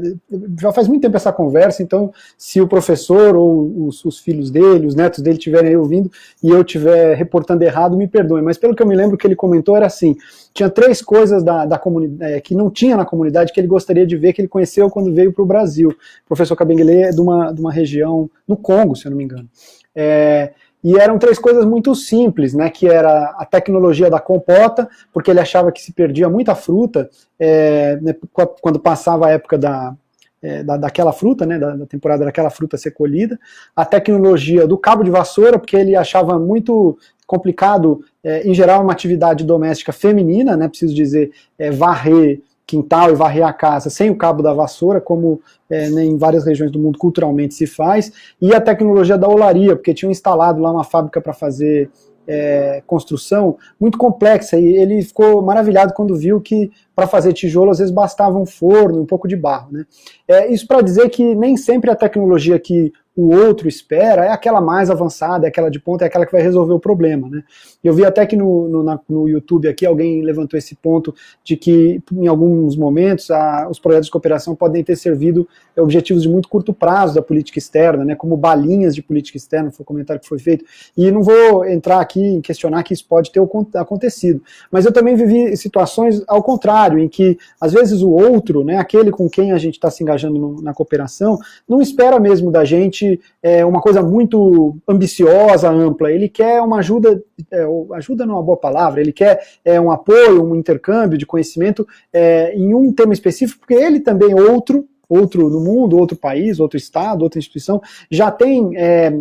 Já 0.61 0.71
faz 0.73 0.87
muito 0.87 1.01
tempo 1.01 1.17
essa 1.17 1.33
conversa, 1.33 1.83
então 1.83 2.13
se 2.37 2.61
o 2.61 2.69
professor 2.69 3.35
ou 3.35 3.87
os, 3.87 4.05
os 4.05 4.19
filhos 4.19 4.51
dele, 4.51 4.87
os 4.87 4.95
netos 4.95 5.21
dele 5.21 5.39
estiverem 5.39 5.75
ouvindo 5.75 6.11
e 6.43 6.51
eu 6.51 6.61
estiver 6.61 7.17
reportando 7.17 7.65
errado, 7.65 7.97
me 7.97 8.07
perdoem. 8.07 8.45
Mas 8.45 8.59
pelo 8.59 8.77
que 8.77 8.83
eu 8.83 8.87
me 8.87 8.95
lembro 8.95 9.17
que 9.17 9.27
ele 9.27 9.35
comentou 9.35 9.75
era 9.75 9.87
assim: 9.87 10.15
tinha 10.53 10.69
três 10.69 11.01
coisas 11.01 11.43
da, 11.43 11.65
da 11.65 11.79
comunidade 11.79 12.31
é, 12.35 12.41
que 12.43 12.55
não 12.55 12.69
tinha 12.69 12.95
na 12.95 13.07
comunidade 13.07 13.55
que 13.55 13.61
ele 13.61 13.69
gostaria 13.69 14.07
de 14.07 14.19
ver 14.19 14.35
que 14.35 14.43
ele 14.43 14.49
conheceu 14.49 14.91
quando 14.91 15.11
veio 15.11 15.33
para 15.33 15.43
o 15.43 15.47
Brasil. 15.47 15.89
O 15.89 16.29
professor 16.29 16.55
Cabenguele 16.55 17.05
é 17.05 17.11
de 17.11 17.23
uma, 17.23 17.53
de 17.53 17.61
uma 17.63 17.73
região 17.73 18.29
no 18.47 18.55
Congo, 18.55 18.95
se 18.95 19.07
eu 19.07 19.11
não 19.13 19.17
me 19.17 19.25
engano. 19.25 19.49
É, 19.97 20.53
e 20.83 20.97
eram 20.97 21.19
três 21.19 21.39
coisas 21.39 21.65
muito 21.65 21.95
simples, 21.95 22.55
né? 22.55 22.71
Que 22.71 22.89
era 22.89 23.35
a 23.39 23.45
tecnologia 23.45 24.09
da 24.09 24.19
compota, 24.19 24.89
porque 25.13 25.31
ele 25.31 25.41
achava 25.41 25.71
que 25.71 25.83
se 25.83 25.93
perdia 25.93 26.29
muita 26.29 26.55
fruta 26.55 27.11
é, 27.39 27.97
né, 28.01 28.15
quando 28.61 28.81
passava 28.81 29.27
a 29.27 29.31
época 29.31 29.59
da, 29.59 29.95
é, 30.43 30.63
da, 30.63 30.77
daquela 30.77 31.13
fruta, 31.13 31.45
né, 31.45 31.59
da, 31.59 31.77
da, 31.77 31.87
temporada 31.87 32.25
daquela 32.25 32.51
fruta 32.51 32.79
ser 32.79 32.93
colhida, 32.93 33.39
a 33.77 33.85
tecnologia 33.85 34.67
do 34.67 34.79
cabo 34.79 35.03
de 35.03 35.11
vassoura, 35.11 35.59
porque 35.59 35.77
ele 35.77 35.95
achava 35.95 36.39
muito 36.39 36.99
complicado, 37.27 38.03
é, 38.25 38.47
em 38.49 38.55
geral, 38.55 38.83
uma 38.83 38.93
atividade 38.93 39.45
doméstica 39.45 39.93
feminina, 39.93 40.57
né, 40.57 40.67
preciso 40.67 40.95
dizer, 40.95 41.31
é, 41.59 41.71
varrer 41.71 42.41
quintal 42.71 43.11
e 43.11 43.15
varrer 43.15 43.45
a 43.45 43.53
casa 43.53 43.91
sem 43.91 44.11
o 44.11 44.17
cabo 44.17 44.43
da 44.43 44.55
vassoura, 44.55 45.01
como 45.01 45.41
é, 45.69 45.91
né, 45.91 46.05
em 46.05 46.17
várias 46.17 46.45
regiões 46.45 46.71
do 46.71 46.79
mundo 46.79 46.99
culturalmente 46.99 47.55
se 47.55 47.67
faz, 47.67 48.13
e 48.41 48.55
a 48.55 48.61
tecnologia 48.61 49.19
da 49.19 49.29
olaria, 49.29 49.75
porque 49.75 49.93
tinham 49.93 50.13
instalado 50.13 50.63
lá 50.63 50.71
uma 50.71 50.85
fábrica 50.85 51.21
para 51.21 51.33
fazer 51.33 51.91
é, 52.29 52.81
construção 52.87 53.57
muito 53.79 53.99
complexa, 53.99 54.57
e 54.57 54.77
ele 54.77 55.03
ficou 55.03 55.43
maravilhado 55.43 55.93
quando 55.93 56.17
viu 56.17 56.41
que 56.41 56.71
para 56.95 57.09
fazer 57.09 57.33
tijolo 57.33 57.73
às 57.73 57.79
vezes 57.79 57.93
bastava 57.93 58.39
um 58.39 58.47
forno, 58.47 59.01
um 59.01 59.07
pouco 59.07 59.27
de 59.27 59.35
barro. 59.35 59.73
Né? 59.73 59.85
É, 60.29 60.53
isso 60.53 60.65
para 60.65 60.81
dizer 60.81 61.09
que 61.09 61.35
nem 61.35 61.57
sempre 61.57 61.91
a 61.91 61.97
tecnologia 61.97 62.57
que 62.59 62.93
o 63.21 63.47
outro 63.47 63.69
espera 63.69 64.25
é 64.25 64.31
aquela 64.31 64.61
mais 64.61 64.91
avançada, 64.91 65.47
é 65.47 65.49
aquela 65.49 65.71
de 65.71 65.79
ponta, 65.79 66.05
é 66.05 66.07
aquela 66.07 66.27
que 66.27 66.33
vai 66.33 66.43
resolver 66.43 66.73
o 66.73 66.81
problema. 66.81 67.29
Né? 67.29 67.43
Eu 67.83 67.93
vi 67.93 68.05
até 68.05 68.25
que 68.27 68.37
no, 68.37 68.69
no, 68.69 68.83
na, 68.83 68.99
no 69.09 69.29
YouTube 69.29 69.69
aqui 69.69 69.87
alguém 69.87 70.23
levantou 70.23 70.59
esse 70.59 70.75
ponto 70.75 71.15
de 71.43 71.57
que 71.57 72.03
em 72.13 72.27
alguns 72.27 72.77
momentos 72.77 73.31
a, 73.31 73.69
os 73.71 73.79
projetos 73.79 74.07
de 74.07 74.13
cooperação 74.13 74.55
podem 74.55 74.85
ter 74.85 74.97
servido 74.97 75.49
objetivos 75.77 76.23
de 76.23 76.29
muito 76.29 76.49
curto 76.49 76.73
prazo 76.73 77.15
da 77.15 77.23
política 77.23 77.59
externa, 77.59 78.05
né, 78.05 78.15
como 78.15 78.37
balinhas 78.37 78.95
de 78.95 79.03
política 79.03 79.39
externa, 79.39 79.71
foi 79.71 79.83
o 79.83 79.87
comentário 79.87 80.21
que 80.21 80.29
foi 80.29 80.39
feito, 80.39 80.65
e 80.97 81.11
não 81.11 81.23
vou 81.23 81.65
entrar 81.65 82.01
aqui 82.01 82.21
em 82.21 82.41
questionar 82.41 82.83
que 82.83 82.93
isso 82.93 83.07
pode 83.09 83.31
ter 83.33 83.41
acontecido, 83.75 84.43
mas 84.71 84.85
eu 84.85 84.93
também 84.93 85.15
vivi 85.15 85.57
situações 85.57 86.23
ao 86.27 86.43
contrário, 86.43 86.99
em 86.99 87.09
que 87.09 87.39
às 87.61 87.73
vezes 87.73 88.03
o 88.03 88.11
outro, 88.11 88.65
né, 88.65 88.77
aquele 88.77 89.11
com 89.11 89.29
quem 89.29 89.53
a 89.53 89.59
gente 89.59 89.75
está 89.75 89.91
se 89.91 90.03
engajando 90.03 90.39
no, 90.39 90.63
na 90.63 90.75
cooperação, 90.75 91.39
não 91.69 91.81
espera 91.81 92.21
mesmo 92.21 92.51
da 92.51 92.65
gente 92.65 93.10
é, 93.43 93.65
uma 93.65 93.81
coisa 93.81 94.03
muito 94.03 94.77
ambiciosa, 94.87 95.71
ampla, 95.71 96.13
ele 96.13 96.29
quer 96.29 96.61
uma 96.61 96.79
ajuda, 96.79 97.23
é, 97.51 97.65
ajuda 97.95 98.27
não 98.27 98.35
é 98.35 98.37
uma 98.37 98.45
boa 98.45 98.57
palavra, 98.57 99.01
ele 99.01 99.13
quer 99.13 99.41
é, 99.65 99.81
um 99.81 99.91
apoio, 99.91 100.45
um 100.45 100.55
intercâmbio 100.55 101.17
de 101.17 101.25
conhecimento 101.25 101.87
é, 102.13 102.55
em 102.55 102.75
um 102.75 102.93
tema 102.93 103.13
específico, 103.13 103.61
porque 103.61 103.75
ele 103.75 104.01
também, 104.01 104.35
outro, 104.35 104.87
outro 105.09 105.49
no 105.49 105.61
mundo, 105.61 105.99
outro 105.99 106.17
país, 106.17 106.61
outro 106.61 106.77
estado, 106.77 107.23
outra 107.23 107.39
instituição, 107.39 107.81
já 108.11 108.31
tem 108.31 108.77
é, 108.77 109.13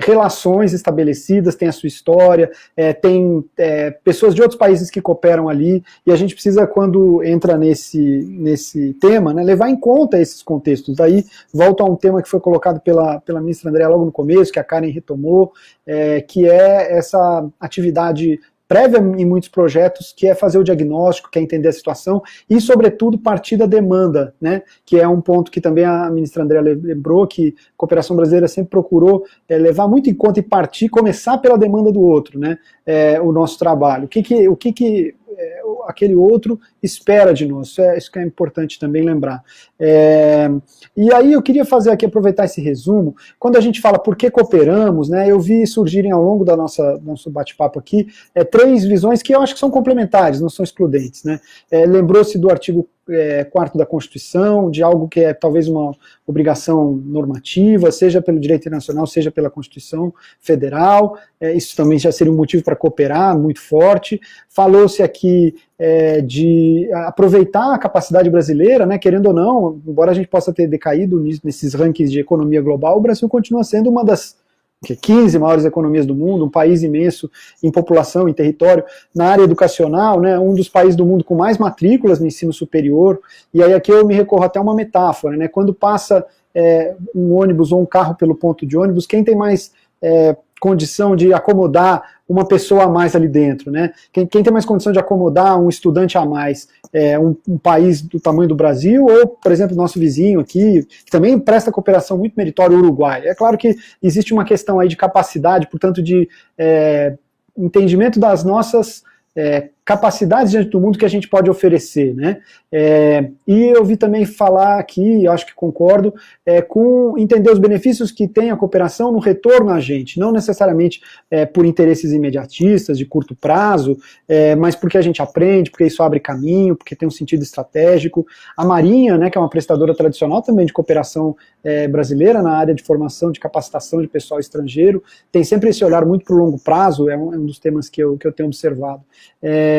relações 0.00 0.72
estabelecidas, 0.72 1.54
tem 1.54 1.68
a 1.68 1.72
sua 1.72 1.86
história, 1.86 2.50
é, 2.76 2.92
tem 2.92 3.44
é, 3.56 3.90
pessoas 3.90 4.34
de 4.34 4.42
outros 4.42 4.58
países 4.58 4.90
que 4.90 5.00
cooperam 5.00 5.48
ali, 5.48 5.82
e 6.06 6.12
a 6.12 6.16
gente 6.16 6.34
precisa, 6.34 6.66
quando 6.66 7.22
entra 7.24 7.56
nesse, 7.56 7.98
nesse 7.98 8.94
tema, 8.94 9.32
né, 9.32 9.42
levar 9.42 9.68
em 9.68 9.76
conta 9.76 10.20
esses 10.20 10.42
contextos. 10.42 10.96
Daí, 10.96 11.24
volto 11.52 11.82
a 11.82 11.86
um 11.86 11.96
tema 11.96 12.22
que 12.22 12.28
foi 12.28 12.40
colocado 12.40 12.80
pela, 12.80 13.20
pela 13.20 13.40
ministra 13.40 13.70
Andréa 13.70 13.88
logo 13.88 14.04
no 14.04 14.12
começo, 14.12 14.52
que 14.52 14.58
a 14.58 14.64
Karen 14.64 14.90
retomou, 14.90 15.52
é, 15.86 16.20
que 16.20 16.48
é 16.48 16.96
essa 16.96 17.46
atividade 17.60 18.38
prévia 18.68 18.98
em 18.98 19.24
muitos 19.24 19.48
projetos, 19.48 20.12
que 20.16 20.26
é 20.26 20.34
fazer 20.34 20.58
o 20.58 20.64
diagnóstico, 20.64 21.30
que 21.30 21.38
é 21.38 21.42
entender 21.42 21.68
a 21.68 21.72
situação 21.72 22.22
e, 22.48 22.60
sobretudo, 22.60 23.18
partir 23.18 23.56
da 23.56 23.66
demanda, 23.66 24.34
né? 24.40 24.62
Que 24.84 24.98
é 24.98 25.06
um 25.06 25.20
ponto 25.20 25.50
que 25.50 25.60
também 25.60 25.84
a 25.84 26.10
ministra 26.10 26.42
André 26.42 26.60
lembrou, 26.60 27.26
que 27.26 27.54
a 27.56 27.76
cooperação 27.76 28.16
brasileira 28.16 28.48
sempre 28.48 28.70
procurou 28.70 29.24
é, 29.48 29.56
levar 29.56 29.88
muito 29.88 30.10
em 30.10 30.14
conta 30.14 30.40
e 30.40 30.42
partir, 30.42 30.88
começar 30.88 31.38
pela 31.38 31.58
demanda 31.58 31.92
do 31.92 32.00
outro, 32.00 32.38
né? 32.38 32.58
É, 32.84 33.20
o 33.20 33.32
nosso 33.32 33.58
trabalho. 33.58 34.06
O 34.06 34.08
que 34.08 34.22
que, 34.22 34.48
o 34.48 34.56
que, 34.56 34.72
que 34.72 35.14
é, 35.36 35.62
aquele 35.86 36.14
outro 36.14 36.58
espera 36.82 37.32
de 37.32 37.46
nós. 37.46 37.68
Isso, 37.68 37.80
é, 37.80 37.98
isso 37.98 38.10
que 38.10 38.18
é 38.18 38.22
importante 38.22 38.78
também 38.78 39.02
lembrar. 39.02 39.42
É, 39.78 40.48
e 40.96 41.12
aí 41.12 41.32
eu 41.32 41.42
queria 41.42 41.64
fazer 41.64 41.90
aqui, 41.90 42.06
aproveitar 42.06 42.44
esse 42.44 42.60
resumo, 42.60 43.14
quando 43.38 43.56
a 43.56 43.60
gente 43.60 43.80
fala 43.80 43.98
por 43.98 44.16
que 44.16 44.30
cooperamos, 44.30 45.08
né, 45.08 45.30
eu 45.30 45.38
vi 45.40 45.66
surgirem 45.66 46.12
ao 46.12 46.22
longo 46.22 46.44
da 46.44 46.56
nossa 46.56 46.98
nosso 47.02 47.30
bate-papo 47.30 47.78
aqui 47.78 48.06
é, 48.34 48.44
três 48.44 48.84
visões 48.84 49.22
que 49.22 49.34
eu 49.34 49.40
acho 49.40 49.54
que 49.54 49.60
são 49.60 49.70
complementares, 49.70 50.40
não 50.40 50.48
são 50.48 50.64
excludentes. 50.64 51.24
Né? 51.24 51.40
É, 51.70 51.86
Lembrou-se 51.86 52.38
do 52.38 52.50
artigo 52.50 52.88
é, 53.08 53.44
quarto 53.44 53.78
da 53.78 53.86
Constituição, 53.86 54.70
de 54.70 54.82
algo 54.82 55.08
que 55.08 55.20
é 55.20 55.32
talvez 55.32 55.68
uma 55.68 55.92
obrigação 56.26 56.92
normativa, 56.92 57.90
seja 57.92 58.20
pelo 58.20 58.40
direito 58.40 58.62
internacional, 58.62 59.06
seja 59.06 59.30
pela 59.30 59.50
Constituição 59.50 60.12
Federal. 60.40 61.16
É, 61.40 61.54
isso 61.54 61.76
também 61.76 61.98
já 61.98 62.10
seria 62.10 62.32
um 62.32 62.36
motivo 62.36 62.64
para 62.64 62.76
cooperar 62.76 63.38
muito 63.38 63.60
forte. 63.60 64.20
Falou-se 64.48 65.02
aqui 65.02 65.54
é, 65.78 66.20
de 66.20 66.88
aproveitar 67.06 67.74
a 67.74 67.78
capacidade 67.78 68.28
brasileira, 68.30 68.86
né, 68.86 68.98
querendo 68.98 69.26
ou 69.26 69.34
não, 69.34 69.80
embora 69.86 70.10
a 70.10 70.14
gente 70.14 70.28
possa 70.28 70.52
ter 70.52 70.66
decaído 70.66 71.20
nesses 71.20 71.74
rankings 71.74 72.10
de 72.10 72.20
economia 72.20 72.62
global, 72.62 72.96
o 72.96 73.00
Brasil 73.00 73.28
continua 73.28 73.62
sendo 73.62 73.90
uma 73.90 74.04
das 74.04 74.36
15 74.82 75.38
maiores 75.38 75.64
economias 75.64 76.04
do 76.04 76.14
mundo, 76.14 76.44
um 76.44 76.50
país 76.50 76.82
imenso 76.82 77.30
em 77.62 77.70
população, 77.70 78.28
em 78.28 78.32
território, 78.32 78.84
na 79.14 79.26
área 79.26 79.42
educacional, 79.42 80.20
né, 80.20 80.38
um 80.38 80.54
dos 80.54 80.68
países 80.68 80.94
do 80.94 81.06
mundo 81.06 81.24
com 81.24 81.34
mais 81.34 81.58
matrículas 81.58 82.20
no 82.20 82.26
ensino 82.26 82.52
superior, 82.52 83.20
e 83.52 83.62
aí 83.62 83.72
aqui 83.72 83.90
eu 83.90 84.06
me 84.06 84.14
recorro 84.14 84.44
até 84.44 84.60
uma 84.60 84.74
metáfora, 84.74 85.36
né, 85.36 85.48
quando 85.48 85.72
passa 85.72 86.24
é, 86.54 86.94
um 87.14 87.34
ônibus 87.34 87.72
ou 87.72 87.80
um 87.80 87.86
carro 87.86 88.14
pelo 88.14 88.34
ponto 88.34 88.66
de 88.66 88.76
ônibus, 88.76 89.06
quem 89.06 89.24
tem 89.24 89.34
mais 89.34 89.72
é, 90.02 90.36
condição 90.60 91.14
de 91.14 91.32
acomodar 91.32 92.02
uma 92.28 92.46
pessoa 92.46 92.84
a 92.84 92.88
mais 92.88 93.14
ali 93.14 93.28
dentro, 93.28 93.70
né? 93.70 93.92
Quem, 94.12 94.26
quem 94.26 94.42
tem 94.42 94.52
mais 94.52 94.64
condição 94.64 94.92
de 94.92 94.98
acomodar 94.98 95.60
um 95.60 95.68
estudante 95.68 96.18
a 96.18 96.24
mais, 96.24 96.68
é, 96.92 97.18
um, 97.18 97.36
um, 97.46 97.56
país 97.56 98.02
do 98.02 98.18
tamanho 98.18 98.48
do 98.48 98.54
Brasil, 98.54 99.04
ou, 99.04 99.28
por 99.28 99.52
exemplo, 99.52 99.76
nosso 99.76 99.98
vizinho 100.00 100.40
aqui, 100.40 100.84
que 101.04 101.10
também 101.10 101.38
presta 101.38 101.70
cooperação 101.70 102.18
muito 102.18 102.34
meritória, 102.34 102.76
o 102.76 102.80
Uruguai. 102.80 103.22
É 103.26 103.34
claro 103.34 103.56
que 103.56 103.76
existe 104.02 104.32
uma 104.32 104.44
questão 104.44 104.80
aí 104.80 104.88
de 104.88 104.96
capacidade, 104.96 105.68
portanto, 105.68 106.02
de 106.02 106.28
é, 106.58 107.16
entendimento 107.56 108.18
das 108.18 108.42
nossas 108.42 109.04
é, 109.36 109.68
capacidades 109.86 110.50
diante 110.50 110.70
do 110.70 110.80
mundo 110.80 110.98
que 110.98 111.04
a 111.04 111.08
gente 111.08 111.28
pode 111.28 111.48
oferecer, 111.48 112.12
né? 112.12 112.40
É, 112.72 113.30
e 113.46 113.66
eu 113.68 113.84
vi 113.84 113.96
também 113.96 114.26
falar 114.26 114.80
aqui, 114.80 115.28
acho 115.28 115.46
que 115.46 115.54
concordo, 115.54 116.12
é, 116.44 116.60
com 116.60 117.14
entender 117.16 117.52
os 117.52 117.60
benefícios 117.60 118.10
que 118.10 118.26
tem 118.26 118.50
a 118.50 118.56
cooperação 118.56 119.12
no 119.12 119.20
retorno 119.20 119.70
a 119.70 119.78
gente, 119.78 120.18
não 120.18 120.32
necessariamente 120.32 121.00
é, 121.30 121.46
por 121.46 121.64
interesses 121.64 122.12
imediatistas, 122.12 122.98
de 122.98 123.06
curto 123.06 123.36
prazo, 123.36 123.96
é, 124.26 124.56
mas 124.56 124.74
porque 124.74 124.98
a 124.98 125.02
gente 125.02 125.22
aprende, 125.22 125.70
porque 125.70 125.84
isso 125.84 126.02
abre 126.02 126.18
caminho, 126.18 126.74
porque 126.74 126.96
tem 126.96 127.06
um 127.06 127.10
sentido 127.10 127.44
estratégico. 127.44 128.26
A 128.56 128.64
Marinha, 128.64 129.16
né, 129.16 129.30
que 129.30 129.38
é 129.38 129.40
uma 129.40 129.48
prestadora 129.48 129.94
tradicional 129.94 130.42
também 130.42 130.66
de 130.66 130.72
cooperação 130.72 131.36
é, 131.62 131.86
brasileira 131.86 132.42
na 132.42 132.56
área 132.56 132.74
de 132.74 132.82
formação, 132.82 133.30
de 133.30 133.38
capacitação 133.38 134.02
de 134.02 134.08
pessoal 134.08 134.40
estrangeiro, 134.40 135.00
tem 135.30 135.44
sempre 135.44 135.70
esse 135.70 135.84
olhar 135.84 136.04
muito 136.04 136.24
para 136.24 136.34
o 136.34 136.38
longo 136.38 136.58
prazo, 136.58 137.08
é 137.08 137.16
um, 137.16 137.32
é 137.32 137.38
um, 137.38 137.46
dos 137.46 137.60
temas 137.60 137.88
que 137.88 138.02
eu, 138.02 138.18
que 138.18 138.26
eu 138.26 138.32
tenho 138.32 138.48
observado. 138.48 139.02
É, 139.40 139.75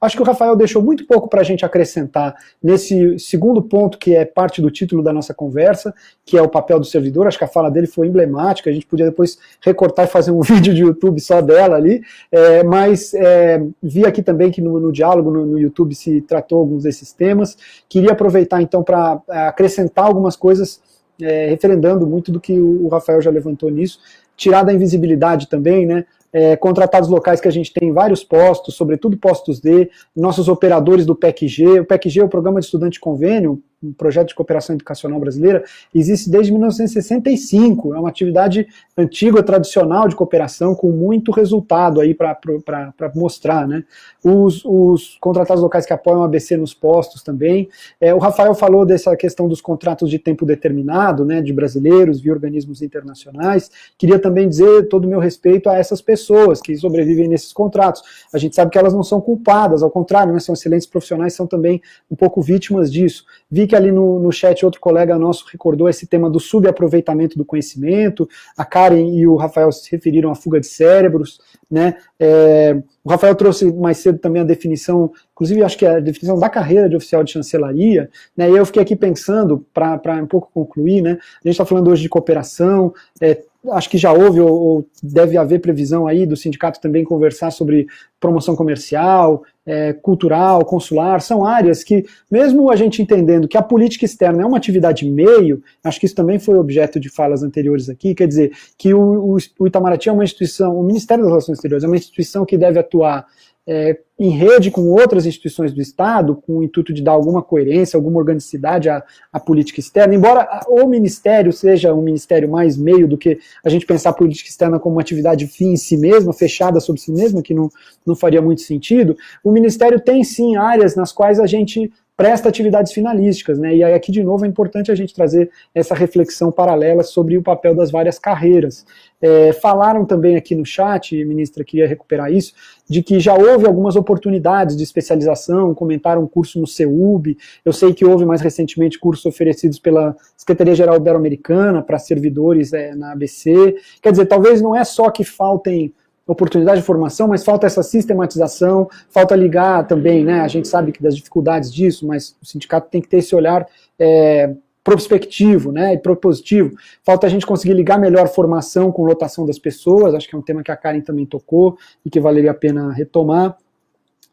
acho 0.00 0.16
que 0.16 0.22
o 0.22 0.24
Rafael 0.24 0.56
deixou 0.56 0.82
muito 0.82 1.06
pouco 1.06 1.28
para 1.28 1.40
a 1.40 1.44
gente 1.44 1.64
acrescentar 1.64 2.34
nesse 2.62 3.18
segundo 3.18 3.60
ponto, 3.60 3.98
que 3.98 4.14
é 4.14 4.24
parte 4.24 4.62
do 4.62 4.70
título 4.70 5.02
da 5.02 5.12
nossa 5.12 5.34
conversa, 5.34 5.94
que 6.24 6.38
é 6.38 6.42
o 6.42 6.48
papel 6.48 6.78
do 6.78 6.86
servidor. 6.86 7.26
Acho 7.26 7.38
que 7.38 7.44
a 7.44 7.48
fala 7.48 7.70
dele 7.70 7.86
foi 7.86 8.06
emblemática, 8.06 8.70
a 8.70 8.72
gente 8.72 8.86
podia 8.86 9.06
depois 9.06 9.38
recortar 9.60 10.06
e 10.06 10.08
fazer 10.08 10.30
um 10.30 10.40
vídeo 10.42 10.72
de 10.72 10.82
YouTube 10.82 11.20
só 11.20 11.40
dela 11.40 11.76
ali, 11.76 12.02
é, 12.32 12.62
mas 12.62 13.12
é, 13.14 13.62
vi 13.82 14.06
aqui 14.06 14.22
também 14.22 14.50
que 14.50 14.62
no, 14.62 14.80
no 14.80 14.90
diálogo 14.90 15.30
no, 15.30 15.44
no, 15.44 15.58
YouTube 15.58 15.94
se 15.94 16.20
tratou 16.22 16.58
alguns 16.58 16.84
desses 16.84 17.12
temas. 17.12 17.56
Queria 17.88 18.12
aproveitar 18.12 18.62
então 18.62 18.82
para 18.82 19.20
é, 19.28 19.48
acrescentar 19.48 20.06
algumas 20.06 20.36
coisas 20.36 20.80
é, 21.20 21.46
referendando 21.48 22.06
muito 22.06 22.32
do 22.32 22.40
que 22.40 22.58
o 22.58 22.88
Rafael 22.88 23.20
já 23.20 23.30
levantou 23.30 23.70
nisso, 23.70 23.98
tirar 24.36 24.62
da 24.62 24.72
invisibilidade 24.72 25.48
também, 25.48 25.84
né? 25.84 26.06
É, 26.32 26.56
contratados 26.56 27.08
locais 27.08 27.40
que 27.40 27.48
a 27.48 27.52
gente 27.52 27.72
tem 27.72 27.88
em 27.88 27.92
vários 27.92 28.22
postos, 28.22 28.76
sobretudo 28.76 29.16
postos 29.16 29.60
D, 29.60 29.90
nossos 30.14 30.48
operadores 30.48 31.04
do 31.04 31.16
PECG. 31.16 31.80
O 31.80 31.84
PECG 31.84 32.20
é 32.20 32.24
o 32.24 32.28
Programa 32.28 32.60
de 32.60 32.66
Estudante 32.66 33.00
Convênio, 33.00 33.60
um 33.82 33.92
projeto 33.92 34.28
de 34.28 34.34
cooperação 34.34 34.74
educacional 34.74 35.18
brasileira, 35.18 35.64
existe 35.94 36.28
desde 36.28 36.52
1965. 36.52 37.94
É 37.94 37.98
uma 37.98 38.10
atividade 38.10 38.66
antiga, 38.96 39.42
tradicional 39.42 40.06
de 40.06 40.14
cooperação, 40.14 40.74
com 40.74 40.90
muito 40.90 41.32
resultado 41.32 42.00
aí 42.00 42.14
para 42.14 43.12
mostrar. 43.14 43.66
Né? 43.66 43.84
Os, 44.22 44.62
os, 44.64 45.16
contratados 45.18 45.62
locais 45.62 45.86
que 45.86 45.92
apoiam 45.92 46.22
a 46.22 46.26
ABC 46.26 46.56
nos 46.56 46.74
postos 46.74 47.22
também. 47.22 47.68
É, 47.98 48.14
o 48.14 48.18
Rafael 48.18 48.54
falou 48.54 48.84
dessa 48.84 49.16
questão 49.16 49.48
dos 49.48 49.62
contratos 49.62 50.10
de 50.10 50.18
tempo 50.18 50.44
determinado, 50.44 51.24
né, 51.24 51.40
de 51.40 51.52
brasileiros 51.52 52.20
via 52.20 52.32
organismos 52.32 52.82
internacionais. 52.82 53.70
Queria 53.96 54.18
também 54.18 54.48
dizer 54.48 54.88
todo 54.88 55.06
o 55.06 55.08
meu 55.08 55.20
respeito 55.20 55.70
a 55.70 55.76
essas 55.76 56.02
pessoas 56.02 56.60
que 56.60 56.76
sobrevivem 56.76 57.28
nesses 57.28 57.52
contratos. 57.52 58.02
A 58.32 58.36
gente 58.36 58.54
sabe 58.54 58.70
que 58.70 58.78
elas 58.78 58.92
não 58.92 59.02
são 59.02 59.20
culpadas, 59.20 59.82
ao 59.82 59.90
contrário, 59.90 60.32
né, 60.32 60.38
são 60.38 60.52
excelentes 60.52 60.86
profissionais, 60.86 61.32
são 61.32 61.46
também 61.46 61.80
um 62.10 62.16
pouco 62.16 62.42
vítimas 62.42 62.92
disso. 62.92 63.24
Vi 63.50 63.69
que 63.70 63.76
ali 63.76 63.92
no, 63.92 64.18
no 64.18 64.32
chat 64.32 64.64
outro 64.64 64.80
colega 64.80 65.16
nosso 65.16 65.46
recordou 65.50 65.88
esse 65.88 66.06
tema 66.06 66.28
do 66.28 66.40
subaproveitamento 66.40 67.38
do 67.38 67.44
conhecimento, 67.44 68.28
a 68.56 68.64
Karen 68.64 69.14
e 69.14 69.26
o 69.26 69.36
Rafael 69.36 69.70
se 69.70 69.90
referiram 69.92 70.30
à 70.30 70.34
fuga 70.34 70.60
de 70.60 70.66
cérebros, 70.66 71.40
né? 71.70 71.96
É, 72.18 72.76
o 73.04 73.08
Rafael 73.08 73.34
trouxe 73.36 73.72
mais 73.72 73.98
cedo 73.98 74.18
também 74.18 74.42
a 74.42 74.44
definição, 74.44 75.12
inclusive 75.32 75.62
acho 75.62 75.78
que 75.78 75.86
é 75.86 75.96
a 75.96 76.00
definição 76.00 76.38
da 76.38 76.50
carreira 76.50 76.88
de 76.88 76.96
oficial 76.96 77.22
de 77.22 77.32
chancelaria, 77.32 78.10
né? 78.36 78.50
E 78.50 78.56
eu 78.56 78.66
fiquei 78.66 78.82
aqui 78.82 78.96
pensando, 78.96 79.64
para 79.72 80.20
um 80.20 80.26
pouco 80.26 80.50
concluir, 80.52 81.00
né? 81.00 81.12
A 81.12 81.48
gente 81.48 81.52
está 81.52 81.64
falando 81.64 81.88
hoje 81.88 82.02
de 82.02 82.08
cooperação, 82.08 82.92
é, 83.20 83.40
acho 83.68 83.90
que 83.90 83.98
já 83.98 84.12
houve 84.12 84.40
ou, 84.40 84.50
ou, 84.50 84.86
deve 85.02 85.36
haver 85.36 85.60
previsão 85.60 86.06
aí 86.06 86.24
do 86.24 86.36
sindicato 86.36 86.80
também 86.80 87.04
conversar 87.04 87.50
sobre 87.50 87.86
promoção 88.18 88.56
comercial, 88.56 89.42
é, 89.66 89.92
cultural, 89.92 90.64
consular, 90.64 91.20
são 91.20 91.44
áreas 91.44 91.84
que, 91.84 92.04
mesmo 92.30 92.70
a 92.70 92.76
gente 92.76 93.02
entendendo 93.02 93.46
que 93.46 93.58
a 93.58 93.62
política 93.62 94.04
externa 94.04 94.42
é 94.42 94.46
uma 94.46 94.56
atividade 94.56 95.08
meio, 95.08 95.62
acho 95.84 96.00
que 96.00 96.06
isso 96.06 96.14
também 96.14 96.38
foi 96.38 96.58
objeto 96.58 96.98
de 96.98 97.08
falas 97.08 97.42
anteriores 97.42 97.88
aqui, 97.88 98.14
quer 98.14 98.26
dizer, 98.26 98.52
que 98.78 98.94
o, 98.94 99.34
o, 99.34 99.36
o 99.58 99.66
Itamaraty 99.66 100.08
é 100.08 100.12
uma 100.12 100.24
instituição, 100.24 100.78
o 100.78 100.82
Ministério 100.82 101.24
das 101.24 101.30
Relações 101.30 101.58
Exteriores 101.58 101.84
é 101.84 101.86
uma 101.86 101.96
instituição 101.96 102.44
que 102.44 102.56
deve 102.56 102.78
atuar 102.78 103.26
é, 103.66 103.98
em 104.18 104.30
rede 104.30 104.70
com 104.70 104.82
outras 104.88 105.26
instituições 105.26 105.72
do 105.72 105.80
Estado, 105.80 106.34
com 106.34 106.58
o 106.58 106.62
intuito 106.62 106.92
de 106.92 107.02
dar 107.02 107.12
alguma 107.12 107.42
coerência, 107.42 107.96
alguma 107.96 108.18
organicidade 108.18 108.88
à, 108.88 109.02
à, 109.32 109.38
política 109.38 109.80
externa, 109.80 110.14
embora 110.14 110.46
o 110.68 110.86
Ministério 110.86 111.52
seja 111.52 111.94
um 111.94 112.02
ministério 112.02 112.50
mais 112.50 112.76
meio 112.76 113.06
do 113.06 113.16
que 113.16 113.38
a 113.64 113.68
gente 113.68 113.86
pensar 113.86 114.10
a 114.10 114.14
política 114.14 114.48
externa 114.48 114.78
como 114.78 114.96
uma 114.96 115.02
atividade 115.02 115.46
fim 115.46 115.72
em 115.72 115.76
si 115.76 115.96
mesma, 115.96 116.32
fechada 116.32 116.80
sobre 116.80 117.00
si 117.00 117.12
mesma, 117.12 117.42
que 117.42 117.54
não, 117.54 117.70
não 118.04 118.14
faria 118.14 118.42
muito 118.42 118.62
sentido, 118.62 119.16
o 119.44 119.52
Ministério 119.52 120.00
tem 120.00 120.24
sim 120.24 120.56
áreas 120.56 120.96
nas 120.96 121.12
quais 121.12 121.38
a 121.38 121.46
gente 121.46 121.92
presta 122.20 122.50
atividades 122.50 122.92
finalísticas, 122.92 123.58
né? 123.58 123.74
E 123.74 123.82
aí 123.82 123.94
aqui 123.94 124.12
de 124.12 124.22
novo 124.22 124.44
é 124.44 124.48
importante 124.48 124.92
a 124.92 124.94
gente 124.94 125.14
trazer 125.14 125.50
essa 125.74 125.94
reflexão 125.94 126.52
paralela 126.52 127.02
sobre 127.02 127.38
o 127.38 127.42
papel 127.42 127.74
das 127.74 127.90
várias 127.90 128.18
carreiras. 128.18 128.84
É, 129.22 129.54
falaram 129.54 130.04
também 130.04 130.36
aqui 130.36 130.54
no 130.54 130.62
chat, 130.62 131.24
ministra, 131.24 131.64
queria 131.64 131.88
recuperar 131.88 132.30
isso, 132.30 132.52
de 132.86 133.02
que 133.02 133.18
já 133.18 133.32
houve 133.32 133.66
algumas 133.66 133.96
oportunidades 133.96 134.76
de 134.76 134.82
especialização, 134.82 135.74
comentaram 135.74 136.22
um 136.22 136.26
curso 136.26 136.60
no 136.60 136.66
CEUB, 136.66 137.38
eu 137.64 137.72
sei 137.72 137.94
que 137.94 138.04
houve 138.04 138.26
mais 138.26 138.42
recentemente 138.42 138.98
cursos 138.98 139.24
oferecidos 139.24 139.78
pela 139.78 140.14
Secretaria-Geral 140.36 140.96
Ibero-Americana 140.96 141.80
para 141.80 141.98
servidores 141.98 142.74
é, 142.74 142.94
na 142.94 143.12
ABC. 143.12 143.76
Quer 144.02 144.10
dizer, 144.10 144.26
talvez 144.26 144.60
não 144.60 144.76
é 144.76 144.84
só 144.84 145.08
que 145.08 145.24
faltem 145.24 145.94
oportunidade 146.32 146.80
de 146.80 146.86
formação, 146.86 147.26
mas 147.28 147.44
falta 147.44 147.66
essa 147.66 147.82
sistematização, 147.82 148.88
falta 149.08 149.34
ligar 149.34 149.86
também, 149.86 150.24
né? 150.24 150.40
A 150.40 150.48
gente 150.48 150.68
sabe 150.68 150.92
que 150.92 151.02
das 151.02 151.16
dificuldades 151.16 151.72
disso, 151.72 152.06
mas 152.06 152.36
o 152.42 152.46
sindicato 152.46 152.88
tem 152.90 153.00
que 153.00 153.08
ter 153.08 153.18
esse 153.18 153.34
olhar 153.34 153.66
é, 153.98 154.54
prospectivo, 154.82 155.72
né, 155.72 155.94
e 155.94 155.98
propositivo. 155.98 156.74
Falta 157.04 157.26
a 157.26 157.30
gente 157.30 157.44
conseguir 157.44 157.74
ligar 157.74 157.98
melhor 157.98 158.28
formação 158.28 158.90
com 158.90 159.04
lotação 159.04 159.44
das 159.44 159.58
pessoas, 159.58 160.14
acho 160.14 160.28
que 160.28 160.34
é 160.34 160.38
um 160.38 160.42
tema 160.42 160.62
que 160.62 160.70
a 160.70 160.76
Karen 160.76 161.00
também 161.00 161.26
tocou 161.26 161.76
e 162.04 162.10
que 162.10 162.18
valeria 162.18 162.50
a 162.50 162.54
pena 162.54 162.92
retomar. 162.92 163.56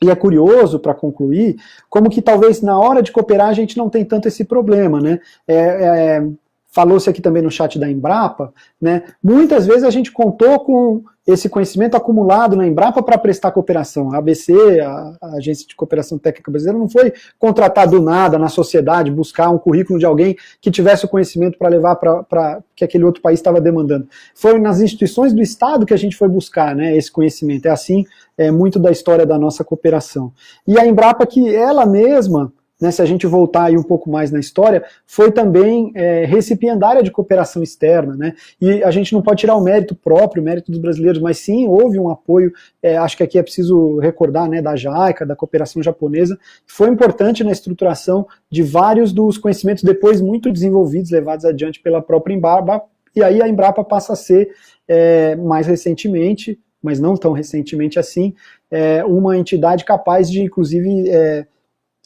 E 0.02 0.10
é 0.10 0.16
curioso, 0.16 0.80
para 0.80 0.94
concluir, 0.94 1.58
como 1.90 2.10
que 2.10 2.22
talvez 2.22 2.62
na 2.62 2.80
hora 2.80 3.02
de 3.02 3.12
cooperar 3.12 3.50
a 3.50 3.54
gente 3.54 3.76
não 3.78 3.90
tem 3.90 4.06
tanto 4.06 4.28
esse 4.28 4.46
problema, 4.46 5.02
né? 5.02 5.20
É, 5.48 5.56
é, 5.56 6.28
falou-se 6.68 7.10
aqui 7.10 7.22
também 7.22 7.42
no 7.42 7.50
chat 7.50 7.80
da 7.80 7.90
Embrapa, 7.90 8.54
né? 8.80 9.04
Muitas 9.24 9.66
vezes 9.66 9.84
a 9.84 9.90
gente 9.90 10.12
contou 10.12 10.60
com 10.60 11.04
esse 11.28 11.50
conhecimento 11.50 11.98
acumulado 11.98 12.56
na 12.56 12.66
Embrapa 12.66 13.04
para 13.04 13.18
prestar 13.18 13.52
cooperação. 13.52 14.14
A 14.14 14.18
ABC, 14.18 14.80
a, 14.80 15.14
a, 15.22 15.36
Agência 15.36 15.68
de 15.68 15.76
Cooperação 15.76 16.18
Técnica 16.18 16.50
Brasileira, 16.50 16.80
não 16.80 16.88
foi 16.88 17.14
contratar 17.38 17.88
do 17.88 18.02
nada 18.02 18.40
na 18.40 18.48
sociedade, 18.48 19.12
buscar 19.12 19.50
um 19.50 19.58
currículo 19.58 20.00
de 20.00 20.06
alguém 20.06 20.38
que 20.62 20.72
tivesse 20.72 21.04
o 21.04 21.10
conhecimento 21.10 21.58
para 21.58 21.68
levar 21.68 21.98
para 21.98 22.64
que 22.74 22.86
aquele 22.86 23.04
outro 23.04 23.22
país 23.22 23.40
estava 23.40 23.60
demandando. 23.60 24.08
Foi 24.34 24.58
nas 24.58 24.80
instituições 24.80 25.34
do 25.34 25.42
Estado 25.42 25.86
que 25.86 25.94
a 25.94 25.98
gente 25.98 26.16
foi 26.16 26.30
buscar 26.30 26.74
né, 26.74 26.96
esse 26.96 27.12
conhecimento. 27.12 27.66
É 27.66 27.72
assim 27.72 28.06
é 28.38 28.52
muito 28.52 28.80
da 28.80 28.92
história 28.92 29.26
da 29.26 29.38
nossa 29.38 29.64
cooperação. 29.64 30.32
E 30.66 30.80
a 30.80 30.86
Embrapa, 30.86 31.26
que 31.26 31.54
ela 31.54 31.86
mesma 31.86 32.54
né, 32.80 32.92
se 32.92 33.02
a 33.02 33.06
gente 33.06 33.26
voltar 33.26 33.66
aí 33.66 33.78
um 33.78 33.84
pouco 33.84 34.10
mais 34.10 34.32
na 34.32 34.40
história, 34.40 34.84
foi 35.06 35.32
também 35.32 35.92
é, 35.96 36.26
recipiendária 36.26 37.02
de 37.02 37.12
cooperação 37.12 37.64
externa, 37.64 38.16
né, 38.16 38.34
e 38.62 38.84
a 38.84 38.92
gente 38.92 39.14
não 39.14 39.22
pode 39.22 39.42
tirar 39.42 39.56
o 39.56 39.62
mérito 39.62 39.96
próprio, 39.96 40.42
o 40.42 40.46
mérito 40.46 40.72
dos 40.72 40.80
brasileiros, 40.80 41.22
mas 41.22 41.38
sim 41.40 41.68
houve 41.68 42.00
um 42.00 42.10
apoio, 42.10 42.52
é, 42.82 42.98
acho 42.98 43.18
que 43.18 43.24
aqui 43.24 43.38
é 43.38 43.44
preciso 43.44 43.98
recordar, 43.98 44.48
né, 44.48 44.62
da 44.62 44.76
JAICA, 44.76 45.26
da 45.26 45.36
cooperação 45.36 45.82
japonesa, 45.82 46.38
que 46.66 46.74
foi 46.74 46.90
importante 46.90 47.44
na 47.44 47.52
estruturação 47.52 48.28
de 48.50 48.62
vários 48.62 49.12
dos 49.12 49.38
conhecimentos 49.38 49.84
depois 49.84 50.22
muito 50.22 50.52
desenvolvidos, 50.52 51.12
levados 51.12 51.46
adiante 51.46 51.80
pela 51.80 52.02
própria 52.02 52.34
Embrapa, 52.34 52.84
e 53.16 53.24
aí 53.24 53.42
a 53.42 53.48
Embrapa 53.48 53.84
passa 53.84 54.14
a 54.14 54.16
ser, 54.16 54.50
é, 54.88 55.36
mais 55.36 55.66
recentemente, 55.66 56.60
mas 56.82 57.00
não 57.00 57.16
tão 57.16 57.32
recentemente 57.32 57.98
assim, 57.98 58.36
é, 58.70 59.04
uma 59.04 59.38
entidade 59.38 59.84
capaz 59.84 60.30
de, 60.30 60.42
inclusive, 60.42 61.10
é, 61.10 61.48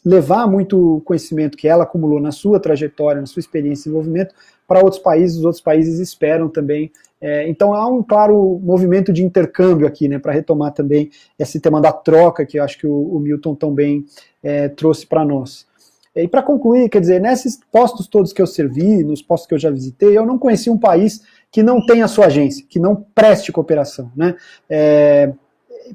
levar 0.04 0.46
muito 0.46 1.00
conhecimento 1.04 1.56
que 1.56 1.68
ela 1.68 1.84
acumulou 1.84 2.20
na 2.20 2.32
sua 2.32 2.58
trajetória, 2.58 3.20
na 3.20 3.26
sua 3.26 3.40
experiência 3.40 3.82
em 3.88 3.92
desenvolvimento, 3.92 4.34
para 4.66 4.80
outros 4.80 5.00
países, 5.00 5.38
os 5.38 5.44
outros 5.44 5.62
países 5.62 5.98
esperam 5.98 6.48
também. 6.48 6.90
É, 7.20 7.48
então 7.48 7.72
há 7.72 7.86
um 7.86 8.02
claro 8.02 8.60
movimento 8.62 9.12
de 9.12 9.24
intercâmbio 9.24 9.86
aqui, 9.86 10.08
né, 10.08 10.18
para 10.18 10.32
retomar 10.32 10.72
também 10.72 11.10
esse 11.38 11.60
tema 11.60 11.80
da 11.80 11.92
troca 11.92 12.44
que 12.44 12.58
eu 12.58 12.64
acho 12.64 12.78
que 12.78 12.86
o, 12.86 13.16
o 13.16 13.20
Milton 13.20 13.54
também 13.54 14.04
é, 14.42 14.68
trouxe 14.68 15.06
para 15.06 15.24
nós. 15.24 15.66
E 16.14 16.28
para 16.28 16.42
concluir, 16.42 16.90
quer 16.90 17.00
dizer, 17.00 17.20
nesses 17.20 17.58
postos 17.70 18.06
todos 18.06 18.32
que 18.32 18.42
eu 18.42 18.46
servi, 18.46 19.02
nos 19.02 19.22
postos 19.22 19.48
que 19.48 19.54
eu 19.54 19.58
já 19.58 19.70
visitei, 19.70 20.16
eu 20.16 20.26
não 20.26 20.38
conheci 20.38 20.68
um 20.68 20.76
país 20.76 21.22
que 21.50 21.62
não 21.62 21.84
tenha 21.84 22.06
sua 22.06 22.26
agência, 22.26 22.66
que 22.68 22.78
não 22.78 22.96
preste 23.14 23.50
cooperação. 23.50 24.10
Né? 24.14 24.34
É, 24.68 25.32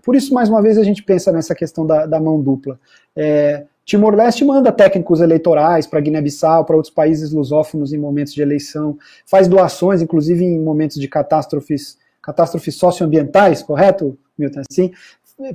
por 0.03 0.15
isso, 0.15 0.33
mais 0.33 0.49
uma 0.49 0.61
vez, 0.61 0.77
a 0.77 0.83
gente 0.83 1.03
pensa 1.03 1.31
nessa 1.31 1.53
questão 1.53 1.85
da, 1.85 2.05
da 2.05 2.19
mão 2.19 2.41
dupla. 2.41 2.79
É, 3.15 3.65
Timor-Leste 3.87 4.43
manda 4.43 4.69
técnicos 4.69 5.21
eleitorais 5.21 5.87
para 5.87 6.01
Guiné-Bissau, 6.01 6.65
para 6.65 6.75
outros 6.75 6.93
países 6.93 7.31
lusófonos 7.31 7.93
em 7.93 7.97
momentos 7.97 8.33
de 8.33 8.41
eleição, 8.41 8.97
faz 9.25 9.47
doações, 9.47 10.01
inclusive 10.01 10.43
em 10.43 10.59
momentos 10.59 10.99
de 10.99 11.07
catástrofes, 11.07 11.97
catástrofes 12.21 12.75
socioambientais, 12.75 13.63
correto, 13.63 14.17
Milton? 14.37 14.63
Assim, 14.69 14.91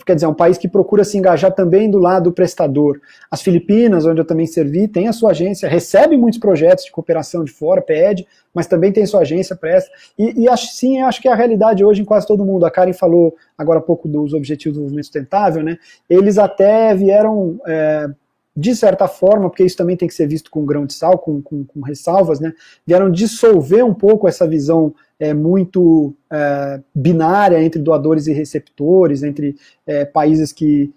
quer 0.06 0.14
dizer, 0.14 0.24
é 0.24 0.28
um 0.30 0.34
país 0.34 0.56
que 0.56 0.66
procura 0.66 1.04
se 1.04 1.18
engajar 1.18 1.52
também 1.52 1.90
do 1.90 1.98
lado 1.98 2.32
prestador. 2.32 3.02
As 3.30 3.42
Filipinas, 3.42 4.06
onde 4.06 4.22
eu 4.22 4.24
também 4.24 4.46
servi, 4.46 4.88
tem 4.88 5.08
a 5.08 5.12
sua 5.12 5.32
agência, 5.32 5.68
recebe 5.68 6.16
muitos 6.16 6.40
projetos 6.40 6.86
de 6.86 6.90
cooperação 6.90 7.44
de 7.44 7.52
fora, 7.52 7.82
pede, 7.82 8.26
mas 8.54 8.66
também 8.66 8.90
tem 8.90 9.04
sua 9.04 9.20
agência, 9.20 9.54
presta. 9.54 9.90
E, 10.18 10.44
e 10.44 10.48
acho, 10.48 10.68
sim, 10.68 11.02
acho 11.02 11.20
que 11.20 11.28
é 11.28 11.32
a 11.32 11.36
realidade 11.36 11.84
hoje 11.84 12.00
em 12.00 12.04
quase 12.06 12.26
todo 12.26 12.46
mundo. 12.46 12.64
A 12.64 12.70
Karen 12.70 12.94
falou 12.94 13.36
agora 13.58 13.80
há 13.80 13.82
pouco 13.82 14.08
dos 14.08 14.32
Objetivos 14.32 14.78
do 14.78 14.80
Desenvolvimento 14.80 15.04
Sustentável, 15.04 15.62
né? 15.62 15.76
Eles 16.08 16.38
até 16.38 16.94
vieram 16.94 17.60
é, 17.66 18.08
de 18.54 18.76
certa 18.76 19.08
forma, 19.08 19.48
porque 19.48 19.64
isso 19.64 19.76
também 19.76 19.96
tem 19.96 20.06
que 20.06 20.14
ser 20.14 20.26
visto 20.26 20.50
com 20.50 20.66
grão 20.66 20.84
de 20.84 20.92
sal, 20.92 21.18
com, 21.18 21.40
com, 21.40 21.64
com 21.64 21.80
ressalvas, 21.80 22.38
né, 22.38 22.52
vieram 22.86 23.10
dissolver 23.10 23.84
um 23.84 23.94
pouco 23.94 24.28
essa 24.28 24.46
visão 24.46 24.94
é, 25.18 25.32
muito 25.32 26.14
é, 26.30 26.80
binária 26.94 27.62
entre 27.62 27.80
doadores 27.80 28.26
e 28.26 28.32
receptores, 28.32 29.22
entre 29.22 29.56
é, 29.86 30.04
países 30.04 30.52
que 30.52 30.92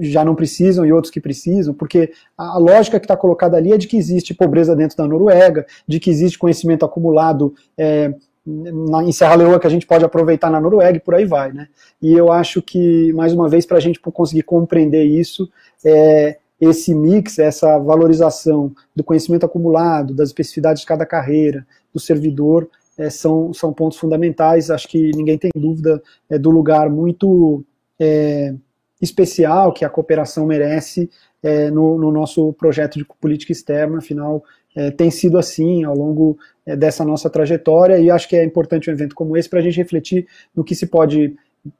já 0.00 0.24
não 0.24 0.34
precisam 0.34 0.86
e 0.86 0.92
outros 0.92 1.10
que 1.10 1.20
precisam, 1.20 1.74
porque 1.74 2.12
a, 2.36 2.58
lógica 2.58 2.98
que 2.98 3.04
está 3.04 3.16
colocada 3.16 3.56
ali 3.56 3.72
é 3.72 3.78
de 3.78 3.86
que 3.86 3.96
existe 3.96 4.32
pobreza 4.32 4.74
dentro 4.74 4.96
da 4.96 5.06
Noruega, 5.06 5.66
de 5.86 6.00
que 6.00 6.10
existe 6.10 6.38
conhecimento 6.38 6.84
acumulado 6.84 7.54
é, 7.76 8.14
na, 8.46 9.02
em 9.02 9.12
Serra 9.12 9.36
Leoa 9.36 9.60
que 9.60 9.66
a 9.66 9.70
gente 9.70 9.86
pode 9.86 10.04
aproveitar 10.04 10.50
na 10.50 10.60
Noruega 10.60 10.96
e 10.96 11.00
por 11.00 11.14
aí 11.14 11.24
vai, 11.24 11.52
né? 11.52 11.68
E 12.00 12.12
eu 12.12 12.30
acho 12.30 12.62
que, 12.62 13.12
mais 13.12 13.32
uma 13.32 13.48
vez, 13.48 13.66
para 13.66 13.78
a 13.78 13.80
gente 13.80 14.00
conseguir 14.00 14.42
compreender 14.42 15.04
isso, 15.04 15.50
é, 15.84 16.38
esse 16.64 16.94
mix, 16.94 17.38
essa 17.38 17.78
valorização 17.78 18.72
do 18.94 19.04
conhecimento 19.04 19.46
acumulado, 19.46 20.14
das 20.14 20.28
especificidades 20.28 20.80
de 20.80 20.86
cada 20.86 21.06
carreira, 21.06 21.66
do 21.92 22.00
servidor, 22.00 22.68
é, 22.96 23.10
são, 23.10 23.52
são 23.52 23.72
pontos 23.72 23.98
fundamentais. 23.98 24.70
Acho 24.70 24.88
que 24.88 25.10
ninguém 25.14 25.38
tem 25.38 25.50
dúvida 25.54 26.02
é, 26.30 26.38
do 26.38 26.50
lugar 26.50 26.88
muito 26.88 27.64
é, 27.98 28.54
especial 29.00 29.72
que 29.72 29.84
a 29.84 29.90
cooperação 29.90 30.46
merece 30.46 31.10
é, 31.42 31.70
no, 31.70 31.98
no, 31.98 32.10
nosso 32.10 32.52
projeto 32.54 32.98
de 32.98 33.04
política 33.20 33.52
externa. 33.52 33.98
Afinal, 33.98 34.42
é, 34.74 34.90
tem 34.90 35.10
sido 35.10 35.38
assim 35.38 35.84
ao 35.84 35.94
longo 35.94 36.38
é, 36.66 36.74
dessa 36.74 37.04
nossa 37.04 37.28
trajetória 37.28 37.98
e 37.98 38.10
acho 38.10 38.28
que 38.28 38.36
é 38.36 38.44
importante 38.44 38.90
um 38.90 38.92
evento 38.92 39.14
como 39.14 39.36
esse 39.36 39.48
para 39.48 39.60
a 39.60 39.62
gente 39.62 39.76
refletir 39.76 40.26
no 40.54 40.64
que 40.64 40.74
se 40.74 40.86
pode 40.86 41.36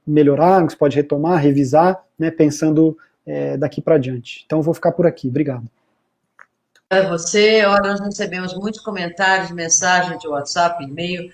melhorar, 0.06 0.60
no 0.60 0.66
que 0.66 0.72
se 0.72 0.78
pode 0.78 0.96
retomar, 0.96 1.42
revisar, 1.42 2.02
né, 2.18 2.30
pensando 2.30 2.96
é, 3.26 3.56
daqui 3.56 3.80
para 3.80 3.98
diante. 3.98 4.42
Então, 4.46 4.62
vou 4.62 4.74
ficar 4.74 4.92
por 4.92 5.06
aqui. 5.06 5.28
Obrigado. 5.28 5.64
É 6.90 7.08
você. 7.08 7.64
Olha, 7.64 7.90
nós 7.90 8.00
recebemos 8.00 8.54
muitos 8.54 8.80
comentários, 8.80 9.50
mensagens 9.50 10.18
de 10.20 10.28
WhatsApp, 10.28 10.82
e-mail, 10.84 11.30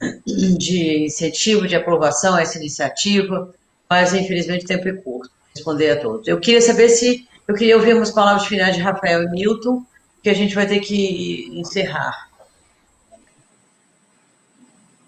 de 0.58 1.04
incentivo, 1.04 1.68
de 1.68 1.76
aprovação 1.76 2.34
a 2.34 2.42
essa 2.42 2.58
iniciativa, 2.58 3.52
mas 3.88 4.14
infelizmente 4.14 4.64
o 4.64 4.68
tempo 4.68 4.88
é 4.88 4.92
curto 4.92 5.30
responder 5.54 5.90
a 5.92 6.00
todos. 6.00 6.26
Eu 6.26 6.40
queria 6.40 6.60
saber 6.60 6.88
se. 6.88 7.28
Eu 7.46 7.54
queria 7.54 7.76
ouvir 7.76 7.94
umas 7.94 8.10
palavras 8.10 8.46
finais 8.46 8.74
de 8.74 8.80
Rafael 8.80 9.22
e 9.22 9.30
Milton, 9.30 9.84
que 10.22 10.30
a 10.30 10.34
gente 10.34 10.54
vai 10.54 10.66
ter 10.66 10.80
que 10.80 11.50
encerrar. 11.52 12.30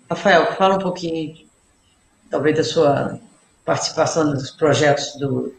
Rafael, 0.08 0.54
fala 0.54 0.76
um 0.76 0.78
pouquinho, 0.78 1.34
talvez, 2.30 2.56
da 2.56 2.62
sua 2.62 3.18
participação 3.64 4.24
nos 4.24 4.50
projetos 4.50 5.16
do 5.16 5.52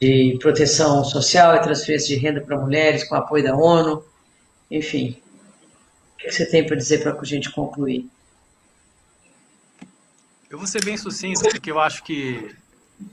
de 0.00 0.38
proteção 0.40 1.04
social 1.04 1.54
e 1.54 1.60
transferência 1.60 2.08
de 2.08 2.16
renda 2.16 2.40
para 2.40 2.56
mulheres 2.56 3.04
com 3.04 3.14
apoio 3.14 3.44
da 3.44 3.54
ONU. 3.54 4.02
Enfim, 4.70 5.20
o 6.14 6.16
que 6.18 6.30
você 6.30 6.46
tem 6.46 6.64
para 6.64 6.74
dizer 6.74 7.02
para 7.02 7.18
a 7.18 7.24
gente 7.24 7.50
concluir? 7.50 8.08
Eu 10.48 10.58
vou 10.58 10.66
ser 10.66 10.84
bem 10.84 10.96
sucinto, 10.96 11.42
porque 11.50 11.70
eu 11.70 11.78
acho 11.78 12.02
que 12.02 12.54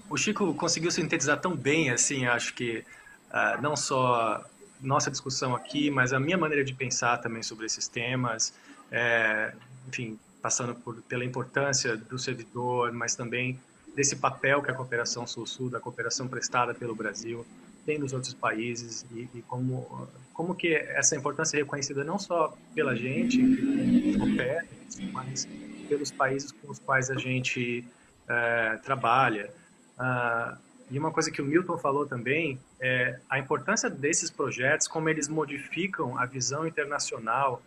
o 0.09 0.17
Chico 0.17 0.53
conseguiu 0.53 0.89
sintetizar 0.89 1.39
tão 1.39 1.55
bem, 1.55 1.91
assim, 1.91 2.25
acho 2.25 2.53
que 2.53 2.83
uh, 3.29 3.61
não 3.61 3.75
só 3.75 4.43
nossa 4.81 5.11
discussão 5.11 5.55
aqui, 5.55 5.89
mas 5.89 6.13
a 6.13 6.19
minha 6.19 6.37
maneira 6.37 6.63
de 6.63 6.73
pensar 6.73 7.17
também 7.17 7.43
sobre 7.43 7.65
esses 7.65 7.87
temas, 7.87 8.53
é, 8.91 9.53
enfim, 9.87 10.19
passando 10.41 10.75
por, 10.75 11.01
pela 11.03 11.25
importância 11.25 11.97
do 11.97 12.17
servidor, 12.17 12.91
mas 12.91 13.15
também 13.15 13.59
desse 13.97 14.15
papel 14.15 14.61
que 14.61 14.69
a 14.69 14.75
cooperação 14.75 15.25
sul-sul, 15.25 15.71
da 15.71 15.79
cooperação 15.79 16.27
prestada 16.27 16.71
pelo 16.71 16.93
Brasil, 16.93 17.43
tem 17.83 17.97
nos 17.97 18.13
outros 18.13 18.31
países 18.31 19.03
e, 19.11 19.27
e, 19.33 19.41
como 19.47 20.07
como 20.35 20.53
que 20.53 20.75
essa 20.75 21.15
importância 21.15 21.57
é 21.57 21.61
reconhecida 21.61 22.03
não 22.03 22.19
só 22.19 22.55
pela 22.75 22.95
gente 22.95 23.37
que 23.39 24.15
coopera, 24.19 24.63
mas 25.11 25.47
pelos 25.89 26.11
países 26.11 26.51
com 26.51 26.71
os 26.71 26.77
quais 26.77 27.09
a 27.09 27.15
gente 27.15 27.83
é, 28.29 28.77
trabalha. 28.83 29.49
Ah, 29.97 30.59
e 30.91 30.99
uma 30.99 31.11
coisa 31.11 31.31
que 31.31 31.41
o 31.41 31.45
Milton 31.45 31.75
falou 31.79 32.05
também 32.05 32.59
é 32.79 33.19
a 33.27 33.39
importância 33.39 33.89
desses 33.89 34.29
projetos, 34.29 34.87
como 34.87 35.09
eles 35.09 35.27
modificam 35.27 36.19
a 36.19 36.25
visão 36.27 36.67
internacional 36.67 37.63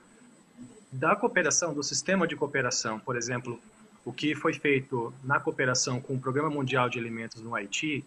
da 0.92 1.16
cooperação, 1.16 1.74
do 1.74 1.82
sistema 1.82 2.24
de 2.24 2.36
cooperação. 2.36 3.00
Por 3.00 3.16
exemplo, 3.16 3.60
o 4.10 4.12
que 4.12 4.34
foi 4.34 4.52
feito 4.52 5.14
na 5.22 5.38
cooperação 5.38 6.00
com 6.00 6.14
o 6.14 6.18
Programa 6.18 6.50
Mundial 6.50 6.88
de 6.90 6.98
Alimentos 6.98 7.40
no 7.40 7.54
Haiti, 7.54 8.04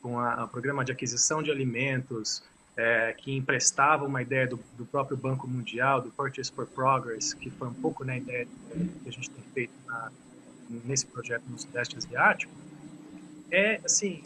com 0.00 0.16
o 0.16 0.48
Programa 0.48 0.84
de 0.84 0.92
Aquisição 0.92 1.42
de 1.42 1.50
Alimentos, 1.50 2.44
é, 2.76 3.12
que 3.12 3.36
emprestava 3.36 4.04
uma 4.04 4.22
ideia 4.22 4.46
do, 4.46 4.60
do, 4.78 4.86
próprio 4.86 5.16
Banco 5.16 5.48
Mundial, 5.48 6.00
do 6.00 6.12
Purchase 6.12 6.52
for 6.52 6.64
Progress, 6.64 7.34
que 7.34 7.50
foi 7.50 7.66
um 7.66 7.74
pouco 7.74 8.04
na 8.04 8.16
ideia 8.16 8.46
que 8.46 9.08
a 9.08 9.10
gente 9.10 9.28
tem 9.30 9.42
feito 9.52 9.72
na, 9.84 10.12
nesse 10.84 11.06
projeto 11.06 11.42
no 11.48 11.58
Sudeste 11.58 11.96
Asiático, 11.96 12.52
é 13.50 13.80
assim 13.84 14.22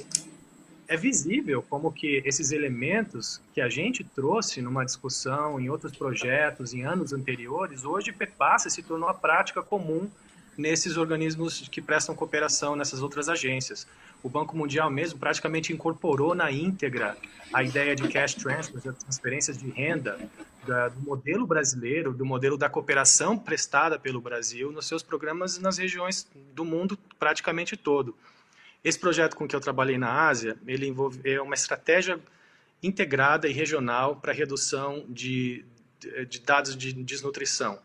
é 0.89 0.97
visível 0.97 1.63
como 1.63 1.91
que 1.91 2.23
esses 2.27 2.53
elementos 2.53 3.41
que 3.55 3.61
a 3.61 3.69
gente 3.71 4.05
trouxe 4.05 4.61
numa 4.61 4.85
discussão 4.85 5.59
em 5.59 5.69
outros 5.69 5.97
projetos 5.97 6.75
em 6.75 6.85
anos 6.85 7.13
anteriores 7.13 7.85
hoje 7.85 8.15
passa 8.39 8.69
e 8.69 8.71
se 8.71 8.83
tornou 8.83 9.09
a 9.09 9.15
prática 9.15 9.63
comum 9.63 10.09
nesses 10.57 10.97
organismos 10.97 11.69
que 11.69 11.81
prestam 11.81 12.15
cooperação 12.15 12.77
nessas 12.77 13.03
outras 13.03 13.29
agências. 13.29 13.87
O 14.23 14.29
Banco 14.29 14.57
Mundial 14.57 14.91
mesmo 14.91 15.19
praticamente 15.19 15.73
incorporou 15.73 16.35
na 16.35 16.51
íntegra 16.51 17.17
a 17.53 17.63
ideia 17.63 17.95
de 17.95 18.09
cash 18.09 18.35
transfers, 18.35 18.83
transferências 18.99 19.59
de 19.59 19.69
renda, 19.71 20.19
da, 20.67 20.89
do 20.89 21.01
modelo 21.01 21.47
brasileiro, 21.47 22.13
do 22.13 22.25
modelo 22.25 22.59
da 22.59 22.69
cooperação 22.69 23.39
prestada 23.39 23.99
pelo 23.99 24.21
Brasil 24.21 24.73
nos 24.73 24.87
seus 24.87 25.03
programas 25.03 25.59
nas 25.59 25.79
regiões 25.79 26.29
do 26.53 26.65
mundo 26.65 26.99
praticamente 27.19 27.77
todo. 27.77 28.17
Esse 28.83 28.99
projeto 28.99 29.37
com 29.37 29.47
que 29.47 29.55
eu 29.55 29.61
trabalhei 29.61 29.99
na 29.99 30.29
Ásia, 30.29 30.57
ele 30.67 30.87
envolve 30.87 31.21
é 31.25 31.41
uma 31.41 31.55
estratégia 31.55 32.21
integrada 32.83 33.49
e 33.49 33.53
regional 33.53 34.17
para 34.17 34.33
redução 34.33 35.05
de, 35.09 35.65
de 36.29 36.41
dados 36.41 36.77
de 36.77 36.93
desnutrição. 36.93 37.79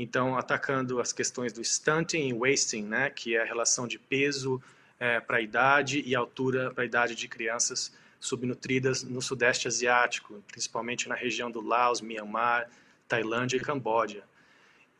Então, 0.00 0.38
atacando 0.38 1.00
as 1.00 1.12
questões 1.12 1.52
do 1.52 1.60
stunting 1.60 2.28
e 2.28 2.32
wasting, 2.32 2.84
né, 2.84 3.10
que 3.10 3.34
é 3.34 3.42
a 3.42 3.44
relação 3.44 3.88
de 3.88 3.98
peso 3.98 4.62
é, 5.00 5.18
para 5.18 5.38
a 5.38 5.40
idade 5.40 6.00
e 6.06 6.14
altura 6.14 6.70
para 6.72 6.84
a 6.84 6.86
idade 6.86 7.16
de 7.16 7.26
crianças 7.26 7.92
subnutridas 8.20 9.02
no 9.02 9.20
Sudeste 9.20 9.66
Asiático, 9.66 10.40
principalmente 10.46 11.08
na 11.08 11.16
região 11.16 11.50
do 11.50 11.60
Laos, 11.60 12.00
Myanmar, 12.00 12.70
Tailândia 13.08 13.56
e 13.56 13.60
Camboja. 13.60 14.22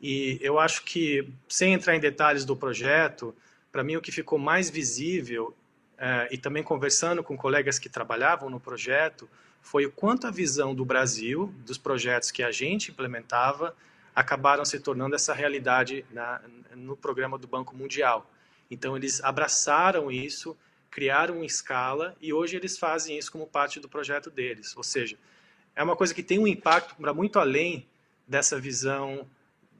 E 0.01 0.37
eu 0.41 0.59
acho 0.59 0.83
que, 0.83 1.29
sem 1.47 1.73
entrar 1.73 1.95
em 1.95 1.99
detalhes 1.99 2.43
do 2.43 2.55
projeto, 2.55 3.33
para 3.71 3.83
mim 3.83 3.95
o 3.95 4.01
que 4.01 4.11
ficou 4.11 4.37
mais 4.37 4.69
visível, 4.69 5.55
é, 5.97 6.27
e 6.31 6.37
também 6.37 6.63
conversando 6.63 7.23
com 7.23 7.37
colegas 7.37 7.79
que 7.79 7.87
trabalhavam 7.87 8.49
no 8.49 8.59
projeto, 8.59 9.29
foi 9.61 9.85
o 9.85 9.91
quanto 9.91 10.27
a 10.27 10.31
visão 10.31 10.75
do 10.75 10.83
Brasil, 10.83 11.53
dos 11.65 11.77
projetos 11.77 12.31
que 12.31 12.43
a 12.43 12.51
gente 12.51 12.91
implementava, 12.91 13.75
acabaram 14.19 14.65
se 14.65 14.79
tornando 14.81 15.15
essa 15.15 15.33
realidade 15.33 16.05
na, 16.11 16.41
no 16.75 16.97
programa 16.97 17.37
do 17.37 17.47
Banco 17.47 17.73
Mundial. 17.73 18.29
Então, 18.69 18.97
eles 18.97 19.23
abraçaram 19.23 20.11
isso, 20.11 20.57
criaram 20.91 21.41
escala 21.41 22.15
e 22.19 22.33
hoje 22.33 22.57
eles 22.57 22.77
fazem 22.77 23.17
isso 23.17 23.31
como 23.31 23.47
parte 23.47 23.79
do 23.79 23.87
projeto 23.87 24.29
deles. 24.29 24.75
Ou 24.75 24.83
seja, 24.83 25.17
é 25.73 25.81
uma 25.81 25.95
coisa 25.95 26.13
que 26.13 26.21
tem 26.21 26.37
um 26.37 26.45
impacto 26.45 26.95
para 26.95 27.13
muito 27.13 27.39
além 27.39 27.87
dessa 28.27 28.59
visão 28.59 29.25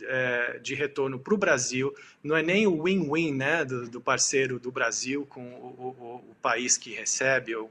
é, 0.02 0.58
de 0.60 0.74
retorno 0.74 1.20
para 1.20 1.34
o 1.34 1.38
Brasil. 1.38 1.94
Não 2.24 2.38
é 2.38 2.42
nem 2.42 2.66
o 2.66 2.84
win-win 2.84 3.34
né, 3.34 3.66
do, 3.66 3.90
do, 3.90 4.00
parceiro 4.00 4.58
do 4.58 4.72
Brasil 4.72 5.26
com 5.26 5.44
o, 5.44 5.96
o, 6.00 6.32
o 6.32 6.36
país 6.42 6.78
que 6.78 6.94
recebe 6.94 7.54
ou, 7.54 7.70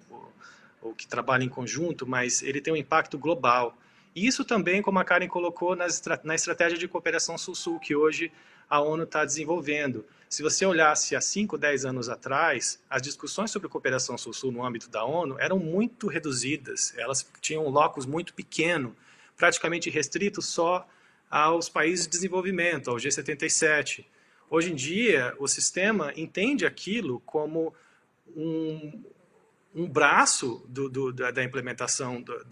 ou 0.82 0.94
que 0.94 1.06
trabalha 1.06 1.44
em 1.44 1.48
conjunto, 1.48 2.06
mas 2.06 2.42
ele 2.42 2.60
tem 2.60 2.74
um 2.74 2.76
impacto 2.76 3.16
global. 3.16 3.74
Isso 4.14 4.44
também, 4.44 4.82
como 4.82 4.98
a 4.98 5.04
Karen 5.04 5.28
colocou, 5.28 5.76
na 5.76 6.34
estratégia 6.34 6.78
de 6.78 6.88
cooperação 6.88 7.38
Sul-Sul, 7.38 7.78
que 7.78 7.94
hoje 7.94 8.32
a 8.68 8.80
ONU 8.80 9.04
está 9.04 9.24
desenvolvendo. 9.24 10.04
Se 10.28 10.42
você 10.42 10.66
olhasse 10.66 11.16
há 11.16 11.20
5, 11.20 11.56
10 11.56 11.86
anos 11.86 12.08
atrás, 12.08 12.78
as 12.88 13.00
discussões 13.00 13.50
sobre 13.50 13.68
cooperação 13.68 14.18
Sul-Sul 14.18 14.52
no 14.52 14.64
âmbito 14.64 14.90
da 14.90 15.04
ONU 15.04 15.38
eram 15.38 15.58
muito 15.58 16.06
reduzidas, 16.06 16.92
elas 16.98 17.26
tinham 17.40 17.66
um 17.66 17.70
locus 17.70 18.04
muito 18.04 18.34
pequeno, 18.34 18.94
praticamente 19.36 19.88
restrito 19.88 20.42
só 20.42 20.86
aos 21.30 21.68
países 21.68 22.06
de 22.06 22.10
desenvolvimento, 22.10 22.90
ao 22.90 22.96
G77. 22.96 24.04
Hoje 24.50 24.72
em 24.72 24.74
dia, 24.74 25.34
o 25.38 25.46
sistema 25.46 26.12
entende 26.16 26.66
aquilo 26.66 27.20
como 27.20 27.72
um, 28.36 29.02
um 29.74 29.86
braço 29.86 30.64
do, 30.68 30.88
do, 30.88 31.12
da 31.12 31.44
implementação 31.44 32.20
do, 32.22 32.44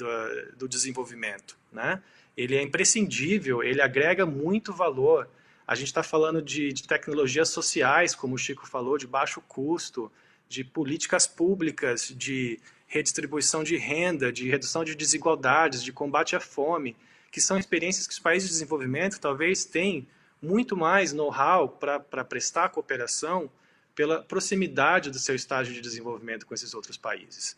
do, 0.57 0.69
desenvolvimento. 0.69 1.59
Né? 1.73 2.03
Ele 2.37 2.57
é 2.57 2.63
imprescindível, 2.63 3.63
ele 3.63 3.81
agrega 3.81 4.27
muito 4.27 4.73
valor. 4.73 5.29
A 5.67 5.75
gente 5.75 5.89
está 5.89 6.03
falando 6.03 6.41
de, 6.43 6.73
de 6.73 6.87
tecnologias 6.87 7.49
sociais, 7.49 8.15
como 8.15 8.35
o 8.35 8.39
Chico 8.39 8.67
falou, 8.67 8.99
de 8.99 9.07
baixo 9.07 9.41
custo, 9.49 10.11
de 10.49 10.63
políticas 10.63 11.27
públicas, 11.27 12.15
de 12.17 12.61
redistribuição 12.87 13.65
de 13.65 13.77
renda, 13.77 14.33
de 14.33 14.49
redução 14.49 14.85
de 14.85 14.95
desigualdades, 14.95 15.83
de 15.83 15.93
combate 15.93 16.37
à 16.37 16.41
fome, 16.41 16.97
que 17.33 17.41
são 17.41 17.59
experiências 17.59 18.07
que 18.07 18.13
os 18.13 18.19
países 18.19 18.49
de 18.49 18.55
desenvolvimento 18.55 19.19
talvez 19.19 19.65
tenham 19.65 20.07
muito 20.41 20.77
mais 20.77 21.13
know-how 21.13 21.69
para 21.69 22.25
prestar 22.25 22.69
cooperação 22.69 23.51
pela 23.97 24.23
proximidade 24.23 25.11
do 25.11 25.19
seu 25.19 25.35
estágio 25.35 25.75
de 25.75 25.81
desenvolvimento 25.81 26.47
com 26.47 26.55
esses 26.55 26.75
outros 26.75 26.97
países. 26.99 27.57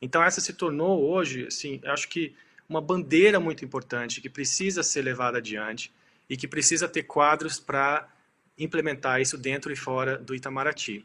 Então 0.00 0.22
essa 0.22 0.40
se 0.40 0.52
tornou 0.54 1.10
hoje, 1.10 1.46
assim, 1.48 1.80
acho 1.84 2.08
que 2.08 2.34
uma 2.68 2.80
bandeira 2.80 3.38
muito 3.38 3.64
importante 3.64 4.20
que 4.20 4.30
precisa 4.30 4.82
ser 4.82 5.02
levada 5.02 5.38
adiante 5.38 5.92
e 6.30 6.36
que 6.36 6.48
precisa 6.48 6.88
ter 6.88 7.02
quadros 7.02 7.58
para 7.58 8.08
implementar 8.56 9.20
isso 9.20 9.36
dentro 9.36 9.72
e 9.72 9.76
fora 9.76 10.16
do 10.16 10.34
Itamaraty. 10.34 11.04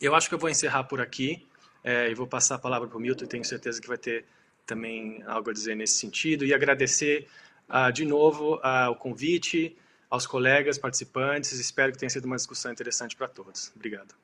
Eu 0.00 0.14
acho 0.14 0.28
que 0.28 0.34
eu 0.34 0.38
vou 0.38 0.50
encerrar 0.50 0.84
por 0.84 1.00
aqui 1.00 1.46
é, 1.84 2.10
e 2.10 2.14
vou 2.14 2.26
passar 2.26 2.56
a 2.56 2.58
palavra 2.58 2.88
para 2.88 2.98
o 2.98 3.00
Milton, 3.00 3.26
tenho 3.26 3.44
certeza 3.44 3.80
que 3.80 3.88
vai 3.88 3.98
ter 3.98 4.24
também 4.66 5.22
algo 5.26 5.50
a 5.50 5.52
dizer 5.52 5.76
nesse 5.76 5.98
sentido, 5.98 6.44
e 6.44 6.52
agradecer 6.52 7.28
uh, 7.68 7.92
de 7.92 8.04
novo 8.04 8.56
uh, 8.56 8.90
o 8.90 8.96
convite, 8.96 9.76
aos 10.12 10.26
colegas 10.26 10.76
participantes. 10.76 11.52
Espero 11.52 11.90
que 11.90 11.96
tenha 11.96 12.10
sido 12.10 12.26
uma 12.26 12.36
discussão 12.36 12.70
interessante 12.70 13.16
para 13.16 13.28
todos. 13.28 13.72
Obrigado. 13.74 14.14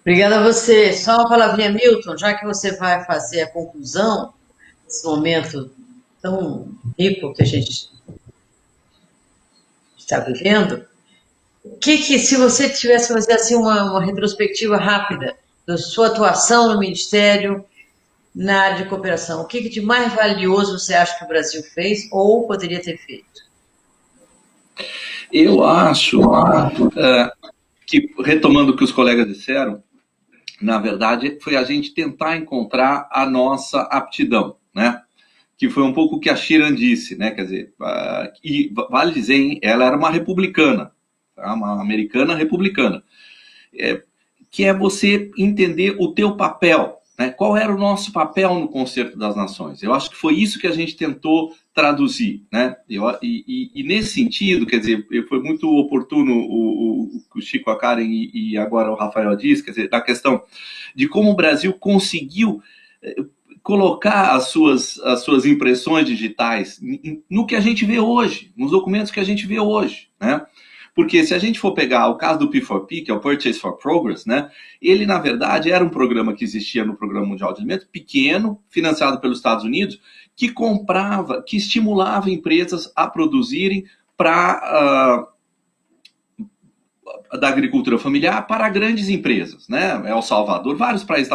Obrigada 0.00 0.38
a 0.38 0.42
você. 0.44 0.92
Só 0.92 1.16
uma 1.16 1.28
palavrinha, 1.28 1.72
Milton, 1.72 2.16
já 2.16 2.34
que 2.34 2.46
você 2.46 2.76
vai 2.76 3.04
fazer 3.04 3.42
a 3.42 3.50
conclusão 3.50 4.32
desse 4.84 5.04
momento 5.04 5.72
tão 6.22 6.72
rico 6.96 7.34
que 7.34 7.42
a 7.42 7.46
gente 7.46 7.90
está 9.98 10.20
vivendo, 10.20 10.86
o 11.64 11.76
que, 11.78 11.98
que 11.98 12.16
se 12.20 12.36
você 12.36 12.70
tivesse 12.70 13.12
fazer 13.12 13.32
assim 13.32 13.56
uma, 13.56 13.90
uma 13.90 14.04
retrospectiva 14.04 14.76
rápida 14.76 15.36
da 15.66 15.76
sua 15.76 16.06
atuação 16.06 16.72
no 16.72 16.78
Ministério 16.78 17.64
na 18.32 18.60
área 18.60 18.84
de 18.84 18.88
cooperação, 18.88 19.42
o 19.42 19.46
que, 19.46 19.62
que 19.62 19.68
de 19.68 19.80
mais 19.80 20.14
valioso 20.14 20.78
você 20.78 20.94
acha 20.94 21.18
que 21.18 21.24
o 21.24 21.28
Brasil 21.28 21.60
fez 21.64 22.08
ou 22.12 22.46
poderia 22.46 22.80
ter 22.80 22.96
feito? 22.98 23.37
Eu 25.32 25.62
acho 25.64 26.20
uh, 26.20 27.52
que, 27.86 28.10
retomando 28.24 28.72
o 28.72 28.76
que 28.76 28.84
os 28.84 28.92
colegas 28.92 29.26
disseram, 29.26 29.82
na 30.60 30.78
verdade, 30.78 31.38
foi 31.40 31.56
a 31.56 31.64
gente 31.64 31.94
tentar 31.94 32.36
encontrar 32.36 33.08
a 33.12 33.24
nossa 33.24 33.82
aptidão, 33.82 34.56
né? 34.74 35.02
Que 35.56 35.68
foi 35.68 35.82
um 35.82 35.92
pouco 35.92 36.16
o 36.16 36.20
que 36.20 36.30
a 36.30 36.36
Shiran 36.36 36.74
disse, 36.74 37.16
né? 37.16 37.30
Quer 37.30 37.44
dizer, 37.44 37.74
uh, 37.80 38.32
e 38.42 38.72
vale 38.90 39.12
dizer, 39.12 39.34
hein, 39.34 39.60
ela 39.62 39.84
era 39.84 39.96
uma 39.96 40.10
republicana, 40.10 40.92
tá? 41.34 41.54
uma 41.54 41.80
americana 41.80 42.34
republicana. 42.34 43.02
É, 43.78 44.02
que 44.50 44.64
é 44.64 44.72
você 44.72 45.30
entender 45.36 45.94
o 45.98 46.12
teu 46.12 46.36
papel, 46.36 46.98
né? 47.18 47.30
Qual 47.30 47.56
era 47.56 47.74
o 47.74 47.78
nosso 47.78 48.12
papel 48.12 48.54
no 48.54 48.68
Concerto 48.68 49.18
das 49.18 49.36
Nações? 49.36 49.82
Eu 49.82 49.92
acho 49.92 50.10
que 50.10 50.16
foi 50.16 50.34
isso 50.34 50.58
que 50.58 50.66
a 50.66 50.72
gente 50.72 50.96
tentou 50.96 51.54
traduzir. 51.78 52.44
Né? 52.52 52.74
Eu, 52.90 53.04
e, 53.22 53.44
e, 53.46 53.80
e, 53.80 53.82
nesse 53.84 54.14
sentido, 54.14 54.66
quer 54.66 54.80
dizer, 54.80 55.06
foi 55.28 55.40
muito 55.40 55.68
oportuno 55.68 56.32
o, 56.34 57.04
o, 57.04 57.22
o 57.36 57.40
Chico, 57.40 57.70
a 57.70 57.78
Karen 57.78 58.02
e, 58.02 58.30
e, 58.34 58.58
agora 58.58 58.90
o 58.90 58.96
Rafael 58.96 59.36
disse, 59.36 59.62
quer 59.62 59.70
dizer, 59.70 59.88
da 59.88 60.00
questão 60.00 60.42
de 60.92 61.06
como 61.06 61.30
o 61.30 61.36
Brasil 61.36 61.72
conseguiu 61.72 62.60
eh, 63.00 63.14
colocar 63.62 64.34
as 64.34 64.48
suas, 64.48 64.98
as 65.02 65.22
suas 65.22 65.46
impressões 65.46 66.04
digitais 66.04 66.80
no 67.30 67.46
que 67.46 67.54
a 67.54 67.60
gente 67.60 67.84
vê 67.84 68.00
hoje, 68.00 68.52
nos 68.56 68.72
documentos 68.72 69.12
que 69.12 69.20
a 69.20 69.24
gente 69.24 69.46
vê 69.46 69.60
hoje. 69.60 70.08
Né? 70.20 70.44
Porque 70.96 71.22
se 71.24 71.32
a 71.32 71.38
gente 71.38 71.60
for 71.60 71.74
pegar 71.74 72.08
o 72.08 72.16
caso 72.16 72.40
do 72.40 72.50
P4P, 72.50 73.04
que 73.04 73.10
é 73.12 73.14
o 73.14 73.20
Purchase 73.20 73.60
for 73.60 73.76
Progress, 73.76 74.26
né? 74.26 74.50
Ele, 74.82 75.06
na 75.06 75.20
verdade, 75.20 75.70
era 75.70 75.84
um 75.84 75.88
programa 75.88 76.34
que 76.34 76.42
existia 76.42 76.84
no 76.84 76.96
Programa 76.96 77.24
Mundial 77.24 77.52
de 77.52 77.60
Alimentos, 77.60 77.86
pequeno, 77.86 78.60
financiado 78.68 79.20
pelos 79.20 79.38
Estados 79.38 79.62
Unidos, 79.62 80.00
que 80.38 80.48
comprava, 80.48 81.42
que 81.42 81.56
estimulava 81.56 82.30
empresas 82.30 82.92
a 82.94 83.08
produzirem 83.08 83.84
para 84.16 85.26
uh, 86.38 86.44
ah, 87.32 87.36
da 87.36 87.48
agricultura 87.48 87.98
familiar 87.98 88.46
para 88.46 88.68
grandes 88.68 89.08
empresas, 89.08 89.68
né? 89.68 90.00
El 90.06 90.22
Salvador, 90.22 90.76
vários 90.76 91.02
países. 91.02 91.28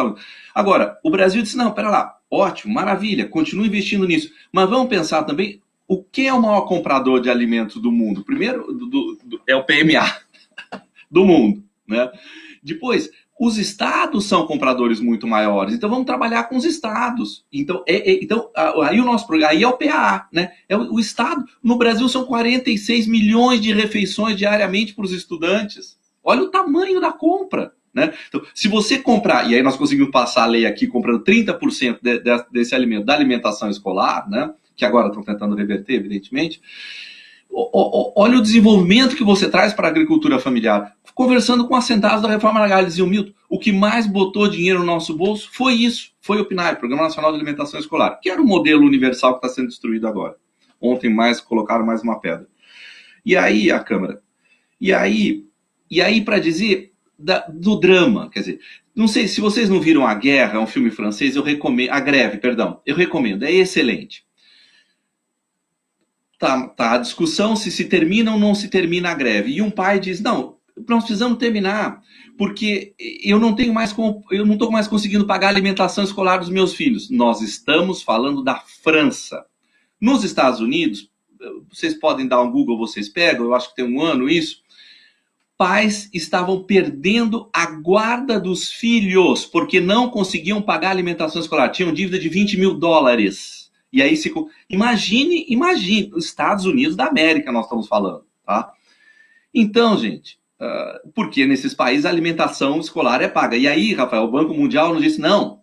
Agora, 0.54 0.98
o 1.04 1.10
Brasil 1.10 1.42
disse: 1.42 1.54
não, 1.54 1.70
pera 1.72 1.90
lá, 1.90 2.16
ótimo, 2.30 2.72
maravilha, 2.72 3.28
continue 3.28 3.66
investindo 3.66 4.06
nisso. 4.06 4.32
Mas 4.50 4.70
vamos 4.70 4.88
pensar 4.88 5.22
também 5.24 5.60
o 5.86 6.02
que 6.02 6.26
é 6.26 6.32
o 6.32 6.40
maior 6.40 6.62
comprador 6.62 7.20
de 7.20 7.28
alimentos 7.28 7.82
do 7.82 7.92
mundo? 7.92 8.24
Primeiro, 8.24 8.72
do, 8.72 9.18
do, 9.22 9.42
é 9.46 9.54
o 9.54 9.64
PMA 9.64 10.16
do 11.10 11.26
mundo, 11.26 11.62
né? 11.86 12.10
Depois, 12.62 13.10
os 13.38 13.58
estados 13.58 14.26
são 14.26 14.46
compradores 14.46 15.00
muito 15.00 15.26
maiores, 15.26 15.74
então 15.74 15.90
vamos 15.90 16.06
trabalhar 16.06 16.44
com 16.44 16.56
os 16.56 16.64
estados. 16.64 17.44
Então, 17.52 17.82
é, 17.86 18.12
é, 18.12 18.22
então 18.22 18.48
aí 18.82 19.00
o 19.00 19.04
nosso 19.04 19.26
programa, 19.26 19.52
aí 19.52 19.62
é 19.62 19.68
o 19.68 19.76
PAA, 19.76 20.28
né? 20.32 20.52
É 20.68 20.76
o, 20.76 20.94
o, 20.94 21.00
estado. 21.00 21.44
No 21.62 21.76
Brasil 21.76 22.08
são 22.08 22.24
46 22.24 23.06
milhões 23.06 23.60
de 23.60 23.72
refeições 23.72 24.36
diariamente 24.36 24.94
para 24.94 25.04
os 25.04 25.12
estudantes. 25.12 25.98
Olha 26.22 26.42
o 26.42 26.50
tamanho 26.50 27.00
da 27.00 27.12
compra. 27.12 27.72
Né? 27.92 28.12
Então, 28.28 28.42
se 28.52 28.66
você 28.66 28.98
comprar, 28.98 29.48
e 29.48 29.54
aí 29.54 29.62
nós 29.62 29.76
conseguimos 29.76 30.10
passar 30.10 30.42
a 30.44 30.46
lei 30.46 30.66
aqui 30.66 30.86
comprando 30.86 31.22
30% 31.22 31.98
de, 32.02 32.18
de, 32.18 32.44
desse 32.50 32.74
alimento 32.74 33.04
da 33.04 33.14
alimentação 33.14 33.70
escolar, 33.70 34.28
né? 34.28 34.52
que 34.74 34.84
agora 34.84 35.08
estão 35.08 35.22
tentando 35.22 35.54
reverter, 35.54 35.94
evidentemente. 35.94 36.60
Olha 37.56 38.38
o 38.38 38.42
desenvolvimento 38.42 39.14
que 39.14 39.22
você 39.22 39.48
traz 39.48 39.72
para 39.72 39.86
a 39.86 39.90
agricultura 39.90 40.40
familiar. 40.40 40.92
Conversando 41.14 41.68
com 41.68 41.76
assentados 41.76 42.22
da 42.22 42.28
reforma 42.28 42.58
agrária, 42.58 42.88
diziam, 42.88 43.06
Milton, 43.06 43.32
o 43.48 43.60
que 43.60 43.70
mais 43.70 44.08
botou 44.08 44.48
dinheiro 44.48 44.80
no 44.80 44.84
nosso 44.84 45.16
bolso 45.16 45.48
foi 45.52 45.74
isso, 45.74 46.10
foi 46.20 46.40
o 46.40 46.44
PNAE, 46.44 46.74
Programa 46.74 47.04
Nacional 47.04 47.30
de 47.30 47.36
Alimentação 47.36 47.78
Escolar, 47.78 48.18
que 48.20 48.28
era 48.28 48.42
o 48.42 48.44
modelo 48.44 48.84
universal 48.84 49.38
que 49.38 49.46
está 49.46 49.54
sendo 49.54 49.68
destruído 49.68 50.08
agora. 50.08 50.34
Ontem 50.80 51.08
mais 51.08 51.40
colocaram 51.40 51.86
mais 51.86 52.02
uma 52.02 52.18
pedra. 52.18 52.48
E 53.24 53.36
aí 53.36 53.70
a 53.70 53.78
Câmara. 53.78 54.20
E 54.80 54.92
aí, 54.92 55.44
e 55.88 56.02
aí 56.02 56.24
para 56.24 56.40
dizer 56.40 56.92
da, 57.16 57.46
do 57.48 57.76
drama, 57.76 58.28
quer 58.30 58.40
dizer, 58.40 58.60
não 58.96 59.06
sei 59.06 59.28
se 59.28 59.40
vocês 59.40 59.70
não 59.70 59.80
viram 59.80 60.04
A 60.04 60.14
Guerra, 60.14 60.58
é 60.58 60.60
um 60.60 60.66
filme 60.66 60.90
francês, 60.90 61.36
eu 61.36 61.42
recomendo, 61.44 61.90
A 61.90 62.00
Greve, 62.00 62.38
perdão, 62.38 62.80
eu 62.84 62.96
recomendo, 62.96 63.44
é 63.44 63.52
excelente 63.52 64.24
tá, 66.44 66.68
tá 66.68 66.92
a 66.92 66.98
discussão 66.98 67.56
se 67.56 67.70
se 67.70 67.86
termina 67.86 68.30
ou 68.32 68.38
não 68.38 68.54
se 68.54 68.68
termina 68.68 69.10
a 69.10 69.14
greve. 69.14 69.52
E 69.52 69.62
um 69.62 69.70
pai 69.70 69.98
diz: 69.98 70.20
não, 70.20 70.56
nós 70.86 71.04
precisamos 71.04 71.38
terminar, 71.38 72.02
porque 72.36 72.94
eu 73.24 73.40
não 73.40 73.54
tenho 73.54 73.72
mais 73.72 73.94
como, 73.94 74.22
eu 74.30 74.44
não 74.44 74.52
estou 74.52 74.70
mais 74.70 74.86
conseguindo 74.86 75.26
pagar 75.26 75.46
a 75.46 75.50
alimentação 75.50 76.04
escolar 76.04 76.36
dos 76.36 76.50
meus 76.50 76.74
filhos. 76.74 77.08
Nós 77.08 77.40
estamos 77.40 78.02
falando 78.02 78.44
da 78.44 78.62
França. 78.82 79.46
Nos 79.98 80.22
Estados 80.22 80.60
Unidos, 80.60 81.08
vocês 81.72 81.94
podem 81.94 82.28
dar 82.28 82.42
um 82.42 82.50
Google, 82.50 82.76
vocês 82.76 83.08
pegam, 83.08 83.46
eu 83.46 83.54
acho 83.54 83.70
que 83.70 83.76
tem 83.76 83.86
um 83.86 84.02
ano 84.02 84.28
isso. 84.28 84.62
Pais 85.56 86.10
estavam 86.12 86.64
perdendo 86.64 87.48
a 87.54 87.64
guarda 87.66 88.38
dos 88.38 88.70
filhos 88.70 89.46
porque 89.46 89.80
não 89.80 90.10
conseguiam 90.10 90.60
pagar 90.60 90.88
a 90.88 90.90
alimentação 90.90 91.40
escolar. 91.40 91.70
Tinham 91.70 91.94
dívida 91.94 92.18
de 92.18 92.28
20 92.28 92.58
mil 92.58 92.74
dólares 92.74 93.63
e 93.94 94.02
aí 94.02 94.16
se 94.16 94.32
imagine, 94.68 95.46
imagine, 95.48 96.10
os 96.14 96.24
Estados 96.24 96.64
Unidos 96.64 96.96
da 96.96 97.06
América 97.06 97.52
nós 97.52 97.66
estamos 97.66 97.86
falando, 97.86 98.24
tá? 98.44 98.72
Então, 99.54 99.96
gente, 99.96 100.36
uh, 100.60 101.08
porque 101.14 101.46
nesses 101.46 101.72
países 101.74 102.04
a 102.04 102.08
alimentação 102.08 102.80
escolar 102.80 103.22
é 103.22 103.28
paga. 103.28 103.56
E 103.56 103.68
aí, 103.68 103.94
Rafael, 103.94 104.24
o 104.24 104.30
Banco 104.32 104.52
Mundial 104.52 104.92
nos 104.92 105.00
disse 105.00 105.20
não, 105.20 105.60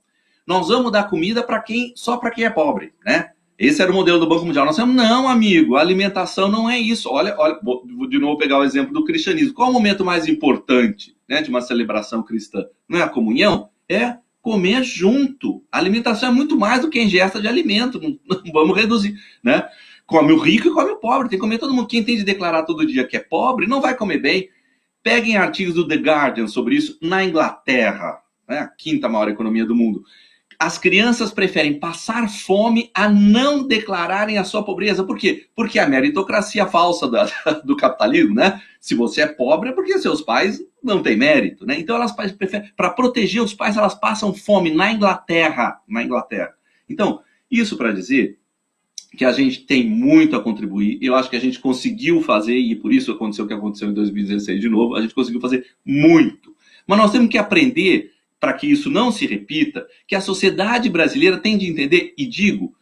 nós 0.47 0.69
vamos 0.69 0.93
dar 0.93 1.09
comida 1.09 1.43
para 1.43 1.59
quem 1.59 1.91
só 1.93 2.15
para 2.15 2.31
quem 2.31 2.45
é 2.45 2.49
pobre, 2.49 2.93
né? 3.05 3.31
Esse 3.59 3.81
era 3.81 3.91
o 3.91 3.93
modelo 3.93 4.17
do 4.17 4.27
Banco 4.27 4.45
Mundial. 4.45 4.65
Nós 4.65 4.77
falamos, 4.77 4.95
não, 4.95 5.27
amigo, 5.27 5.75
a 5.75 5.81
alimentação 5.81 6.47
não 6.47 6.69
é 6.69 6.79
isso. 6.79 7.09
Olha, 7.11 7.35
olha, 7.37 7.59
vou 7.61 8.07
de 8.09 8.17
novo 8.17 8.37
pegar 8.37 8.57
o 8.57 8.63
exemplo 8.63 8.93
do 8.93 9.03
cristianismo. 9.03 9.53
Qual 9.53 9.67
é 9.67 9.69
o 9.69 9.73
momento 9.73 10.05
mais 10.05 10.25
importante 10.25 11.15
né, 11.29 11.41
de 11.41 11.49
uma 11.49 11.61
celebração 11.61 12.23
cristã? 12.23 12.65
Não 12.89 12.97
é 12.97 13.03
a 13.03 13.09
comunhão? 13.09 13.69
É 13.87 14.15
comer 14.41 14.83
junto. 14.83 15.63
A 15.71 15.77
alimentação 15.77 16.29
é 16.29 16.31
muito 16.31 16.57
mais 16.57 16.81
do 16.81 16.89
que 16.89 17.01
ingesta 17.01 17.39
de 17.39 17.47
alimento. 17.47 17.99
Não, 18.01 18.17
não 18.27 18.51
vamos 18.51 18.75
reduzir, 18.75 19.15
né? 19.43 19.67
Come 20.05 20.33
o 20.33 20.39
rico 20.39 20.67
e 20.67 20.71
come 20.71 20.91
o 20.91 20.97
pobre. 20.97 21.29
Tem 21.29 21.37
que 21.37 21.41
comer 21.41 21.57
todo 21.57 21.73
mundo. 21.73 21.87
Quem 21.87 22.03
tem 22.03 22.17
de 22.17 22.23
declarar 22.23 22.63
todo 22.63 22.85
dia 22.85 23.07
que 23.07 23.15
é 23.15 23.19
pobre 23.19 23.67
não 23.67 23.79
vai 23.79 23.95
comer 23.95 24.17
bem. 24.17 24.49
Peguem 25.03 25.37
artigos 25.37 25.75
do 25.75 25.87
The 25.87 25.95
Guardian 25.95 26.47
sobre 26.47 26.75
isso 26.75 26.97
na 27.01 27.23
Inglaterra, 27.23 28.19
né? 28.47 28.59
a 28.59 28.67
quinta 28.67 29.09
maior 29.09 29.29
economia 29.29 29.65
do 29.65 29.75
mundo. 29.75 30.03
As 30.59 30.77
crianças 30.77 31.31
preferem 31.31 31.79
passar 31.79 32.29
fome 32.29 32.91
a 32.93 33.09
não 33.09 33.65
declararem 33.65 34.37
a 34.37 34.43
sua 34.43 34.63
pobreza. 34.63 35.03
Por 35.03 35.17
quê? 35.17 35.47
Porque 35.55 35.79
a 35.79 35.87
meritocracia 35.87 36.67
falsa 36.67 37.09
da, 37.09 37.25
do 37.65 37.75
capitalismo, 37.75 38.35
né? 38.35 38.61
Se 38.79 38.93
você 38.93 39.21
é 39.21 39.27
pobre 39.27 39.69
é 39.69 39.71
porque 39.71 39.97
seus 39.97 40.21
pais 40.21 40.61
não 40.83 41.01
tem 41.01 41.15
mérito, 41.15 41.65
né? 41.65 41.79
Então 41.79 41.95
elas 41.95 42.13
para 42.75 42.89
proteger 42.89 43.41
os 43.41 43.53
pais, 43.53 43.77
elas 43.77 43.95
passam 43.95 44.33
fome 44.33 44.73
na 44.73 44.91
Inglaterra, 44.91 45.79
na 45.87 46.03
Inglaterra. 46.03 46.53
Então, 46.89 47.21
isso 47.49 47.77
para 47.77 47.91
dizer 47.91 48.39
que 49.15 49.25
a 49.25 49.31
gente 49.31 49.61
tem 49.65 49.85
muito 49.85 50.35
a 50.35 50.41
contribuir. 50.41 50.97
Eu 51.01 51.15
acho 51.15 51.29
que 51.29 51.35
a 51.35 51.39
gente 51.39 51.59
conseguiu 51.59 52.21
fazer, 52.21 52.57
e 52.57 52.75
por 52.75 52.93
isso 52.93 53.11
aconteceu 53.11 53.45
o 53.45 53.47
que 53.47 53.53
aconteceu 53.53 53.89
em 53.89 53.93
2016 53.93 54.61
de 54.61 54.69
novo, 54.69 54.95
a 54.95 55.01
gente 55.01 55.13
conseguiu 55.13 55.41
fazer 55.41 55.65
muito. 55.85 56.55
Mas 56.87 56.97
nós 56.97 57.11
temos 57.11 57.29
que 57.29 57.37
aprender, 57.37 58.11
para 58.39 58.53
que 58.53 58.65
isso 58.65 58.89
não 58.89 59.11
se 59.11 59.27
repita, 59.27 59.85
que 60.07 60.15
a 60.15 60.21
sociedade 60.21 60.89
brasileira 60.89 61.37
tem 61.37 61.57
de 61.57 61.67
entender, 61.67 62.13
e 62.17 62.25
digo, 62.25 62.73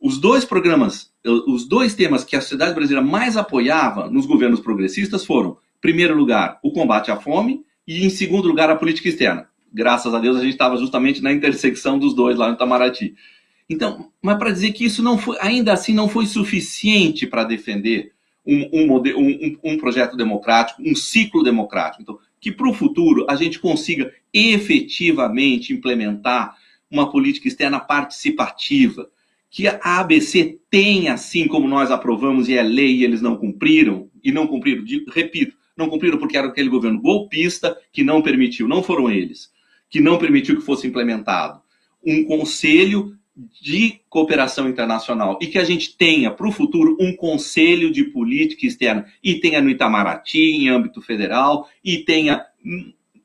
os 0.00 0.18
dois 0.18 0.44
programas, 0.44 1.12
os 1.24 1.68
dois 1.68 1.94
temas 1.94 2.24
que 2.24 2.34
a 2.34 2.40
sociedade 2.40 2.74
brasileira 2.74 3.06
mais 3.06 3.36
apoiava 3.36 4.08
nos 4.10 4.24
governos 4.24 4.60
progressistas 4.60 5.24
foram, 5.26 5.58
primeiro 5.80 6.14
lugar, 6.14 6.58
o 6.62 6.72
combate 6.72 7.10
à 7.10 7.16
fome, 7.16 7.64
e 7.86 8.04
em 8.04 8.10
segundo 8.10 8.46
lugar, 8.46 8.70
a 8.70 8.76
política 8.76 9.08
externa. 9.08 9.48
Graças 9.72 10.12
a 10.12 10.18
Deus 10.18 10.36
a 10.36 10.40
gente 10.40 10.52
estava 10.52 10.76
justamente 10.76 11.22
na 11.22 11.32
intersecção 11.32 11.98
dos 11.98 12.14
dois 12.14 12.36
lá 12.36 12.48
no 12.48 12.54
Itamaraty. 12.54 13.14
Então, 13.68 14.10
mas 14.20 14.36
para 14.36 14.50
dizer 14.50 14.72
que 14.72 14.84
isso 14.84 15.02
não 15.02 15.16
foi, 15.16 15.36
ainda 15.40 15.72
assim 15.72 15.94
não 15.94 16.08
foi 16.08 16.26
suficiente 16.26 17.26
para 17.26 17.44
defender 17.44 18.12
um, 18.44 18.68
um, 18.72 18.96
um, 18.96 19.56
um, 19.62 19.78
projeto 19.78 20.16
democrático, 20.16 20.82
um 20.82 20.94
ciclo 20.94 21.44
democrático. 21.44 22.02
Então, 22.02 22.18
que 22.40 22.50
para 22.50 22.68
o 22.68 22.74
futuro 22.74 23.26
a 23.28 23.36
gente 23.36 23.60
consiga 23.60 24.12
efetivamente 24.32 25.72
implementar 25.72 26.56
uma 26.90 27.10
política 27.10 27.46
externa 27.46 27.78
participativa, 27.78 29.08
que 29.48 29.68
a 29.68 29.78
ABC 29.82 30.58
tenha, 30.68 31.14
assim 31.14 31.46
como 31.46 31.68
nós 31.68 31.90
aprovamos 31.90 32.48
e 32.48 32.54
é 32.54 32.62
lei 32.62 32.96
e 32.96 33.04
eles 33.04 33.20
não 33.20 33.36
cumpriram, 33.36 34.08
e 34.22 34.32
não 34.32 34.46
cumpriram, 34.46 34.84
repito, 35.12 35.56
não 35.76 35.88
cumpriram 35.88 36.18
porque 36.18 36.36
era 36.36 36.48
aquele 36.48 36.68
governo 36.68 37.00
golpista 37.00 37.76
que 37.92 38.02
não 38.02 38.22
permitiu, 38.22 38.68
não 38.68 38.82
foram 38.82 39.10
eles, 39.10 39.50
que 39.88 40.00
não 40.00 40.18
permitiu 40.18 40.56
que 40.56 40.64
fosse 40.64 40.86
implementado 40.86 41.60
um 42.04 42.24
conselho 42.24 43.16
de 43.62 44.00
cooperação 44.08 44.68
internacional 44.68 45.38
e 45.40 45.46
que 45.46 45.58
a 45.58 45.64
gente 45.64 45.96
tenha 45.96 46.30
para 46.30 46.48
o 46.48 46.52
futuro 46.52 46.96
um 47.00 47.14
conselho 47.14 47.90
de 47.90 48.04
política 48.04 48.66
externa 48.66 49.06
e 49.22 49.36
tenha 49.36 49.60
no 49.60 49.70
Itamaraty, 49.70 50.38
em 50.38 50.68
âmbito 50.68 51.00
federal, 51.00 51.68
e 51.82 51.98
tenha 51.98 52.44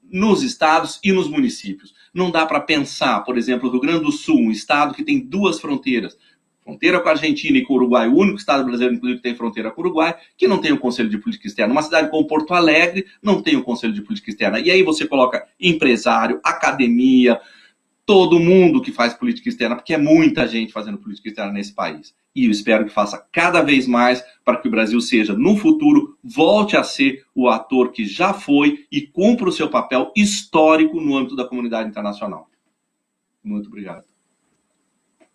nos 0.03 0.43
estados 0.43 0.99
e 1.03 1.11
nos 1.11 1.27
municípios. 1.27 1.93
Não 2.13 2.31
dá 2.31 2.45
para 2.45 2.61
pensar, 2.61 3.21
por 3.21 3.37
exemplo, 3.37 3.67
o 3.67 3.71
Rio 3.71 3.81
Grande 3.81 4.03
do 4.03 4.11
Sul, 4.11 4.39
um 4.39 4.51
estado 4.51 4.93
que 4.93 5.03
tem 5.03 5.19
duas 5.19 5.59
fronteiras, 5.59 6.17
fronteira 6.65 6.99
com 6.99 7.07
a 7.07 7.11
Argentina 7.11 7.57
e 7.59 7.61
com 7.61 7.73
o 7.73 7.75
Uruguai, 7.77 8.07
o 8.07 8.15
único 8.17 8.39
estado 8.39 8.63
brasileiro, 8.63 8.95
inclusive, 8.95 9.19
que 9.19 9.23
tem 9.23 9.35
fronteira 9.35 9.69
com 9.69 9.81
o 9.81 9.85
Uruguai, 9.85 10.15
que 10.35 10.47
não 10.47 10.57
tem 10.57 10.73
um 10.73 10.77
conselho 10.77 11.09
de 11.09 11.19
política 11.19 11.47
externa. 11.47 11.71
Uma 11.71 11.83
cidade 11.83 12.09
como 12.09 12.25
Porto 12.25 12.55
Alegre 12.55 13.05
não 13.21 13.39
tem 13.41 13.55
um 13.55 13.61
conselho 13.61 13.93
de 13.93 14.01
política 14.01 14.31
externa. 14.31 14.59
E 14.59 14.71
aí 14.71 14.81
você 14.81 15.07
coloca 15.07 15.45
empresário, 15.59 16.41
academia, 16.43 17.39
todo 18.03 18.39
mundo 18.39 18.81
que 18.81 18.91
faz 18.91 19.13
política 19.13 19.47
externa, 19.47 19.75
porque 19.75 19.93
é 19.93 19.97
muita 19.97 20.47
gente 20.47 20.73
fazendo 20.73 20.97
política 20.97 21.29
externa 21.29 21.53
nesse 21.53 21.73
país. 21.73 22.15
E 22.35 22.45
eu 22.45 22.51
espero 22.51 22.85
que 22.85 22.91
faça 22.91 23.23
cada 23.31 23.61
vez 23.61 23.87
mais 23.87 24.23
para 24.43 24.57
que 24.57 24.67
o 24.67 24.71
Brasil 24.71 24.99
seja, 24.99 25.33
no 25.33 25.55
futuro, 25.55 26.17
volte 26.23 26.75
a 26.75 26.83
ser 26.83 27.23
o 27.33 27.47
ator 27.47 27.91
que 27.91 28.05
já 28.05 28.33
foi 28.33 28.85
e 28.91 29.01
cumpra 29.01 29.47
o 29.47 29.51
seu 29.51 29.69
papel 29.69 30.11
histórico 30.15 30.99
no 30.99 31.15
âmbito 31.15 31.35
da 31.35 31.45
comunidade 31.45 31.89
internacional. 31.89 32.49
Muito 33.43 33.67
obrigado. 33.67 34.14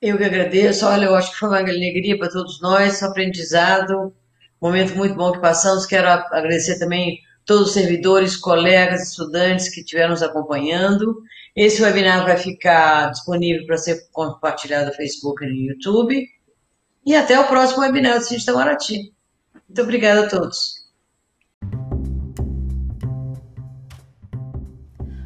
Eu 0.01 0.16
que 0.16 0.24
agradeço. 0.24 0.86
Olha, 0.86 1.05
eu 1.05 1.14
acho 1.14 1.32
que 1.32 1.39
foi 1.39 1.48
uma 1.51 1.59
alegria 1.59 2.18
para 2.18 2.31
todos 2.31 2.59
nós, 2.62 3.02
um 3.02 3.06
aprendizado, 3.06 4.14
momento 4.59 4.97
muito 4.97 5.14
bom 5.14 5.31
que 5.31 5.40
passamos. 5.40 5.85
Quero 5.85 6.09
agradecer 6.09 6.78
também 6.78 7.18
todos 7.44 7.68
os 7.68 7.74
servidores, 7.74 8.35
colegas, 8.35 9.10
estudantes 9.10 9.68
que 9.68 9.81
estiveram 9.81 10.10
nos 10.10 10.22
acompanhando. 10.22 11.22
Esse 11.55 11.82
webinar 11.82 12.24
vai 12.24 12.39
ficar 12.39 13.10
disponível 13.10 13.66
para 13.66 13.77
ser 13.77 14.09
compartilhado 14.10 14.86
no 14.86 14.94
Facebook 14.94 15.44
e 15.44 15.48
no 15.48 15.55
YouTube. 15.55 16.27
E 17.05 17.14
até 17.14 17.39
o 17.39 17.47
próximo 17.47 17.82
webinar 17.82 18.18
do 18.18 18.24
Cid 18.24 18.43
Itamaraty. 18.43 19.12
Muito 19.68 19.82
obrigada 19.82 20.24
a 20.24 20.28
todos. 20.31 20.81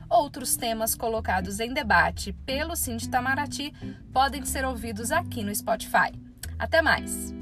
Outros 0.09 0.55
temas 0.57 0.95
colocados 0.95 1.59
em 1.61 1.75
debate 1.75 2.33
pelo 2.47 2.77
Sinditamaraty 2.77 3.75
podem 4.13 4.45
ser 4.45 4.65
ouvidos 4.65 5.11
aqui 5.11 5.43
no 5.43 5.53
Spotify. 5.55 6.13
Até 6.59 6.81
mais! 6.81 7.35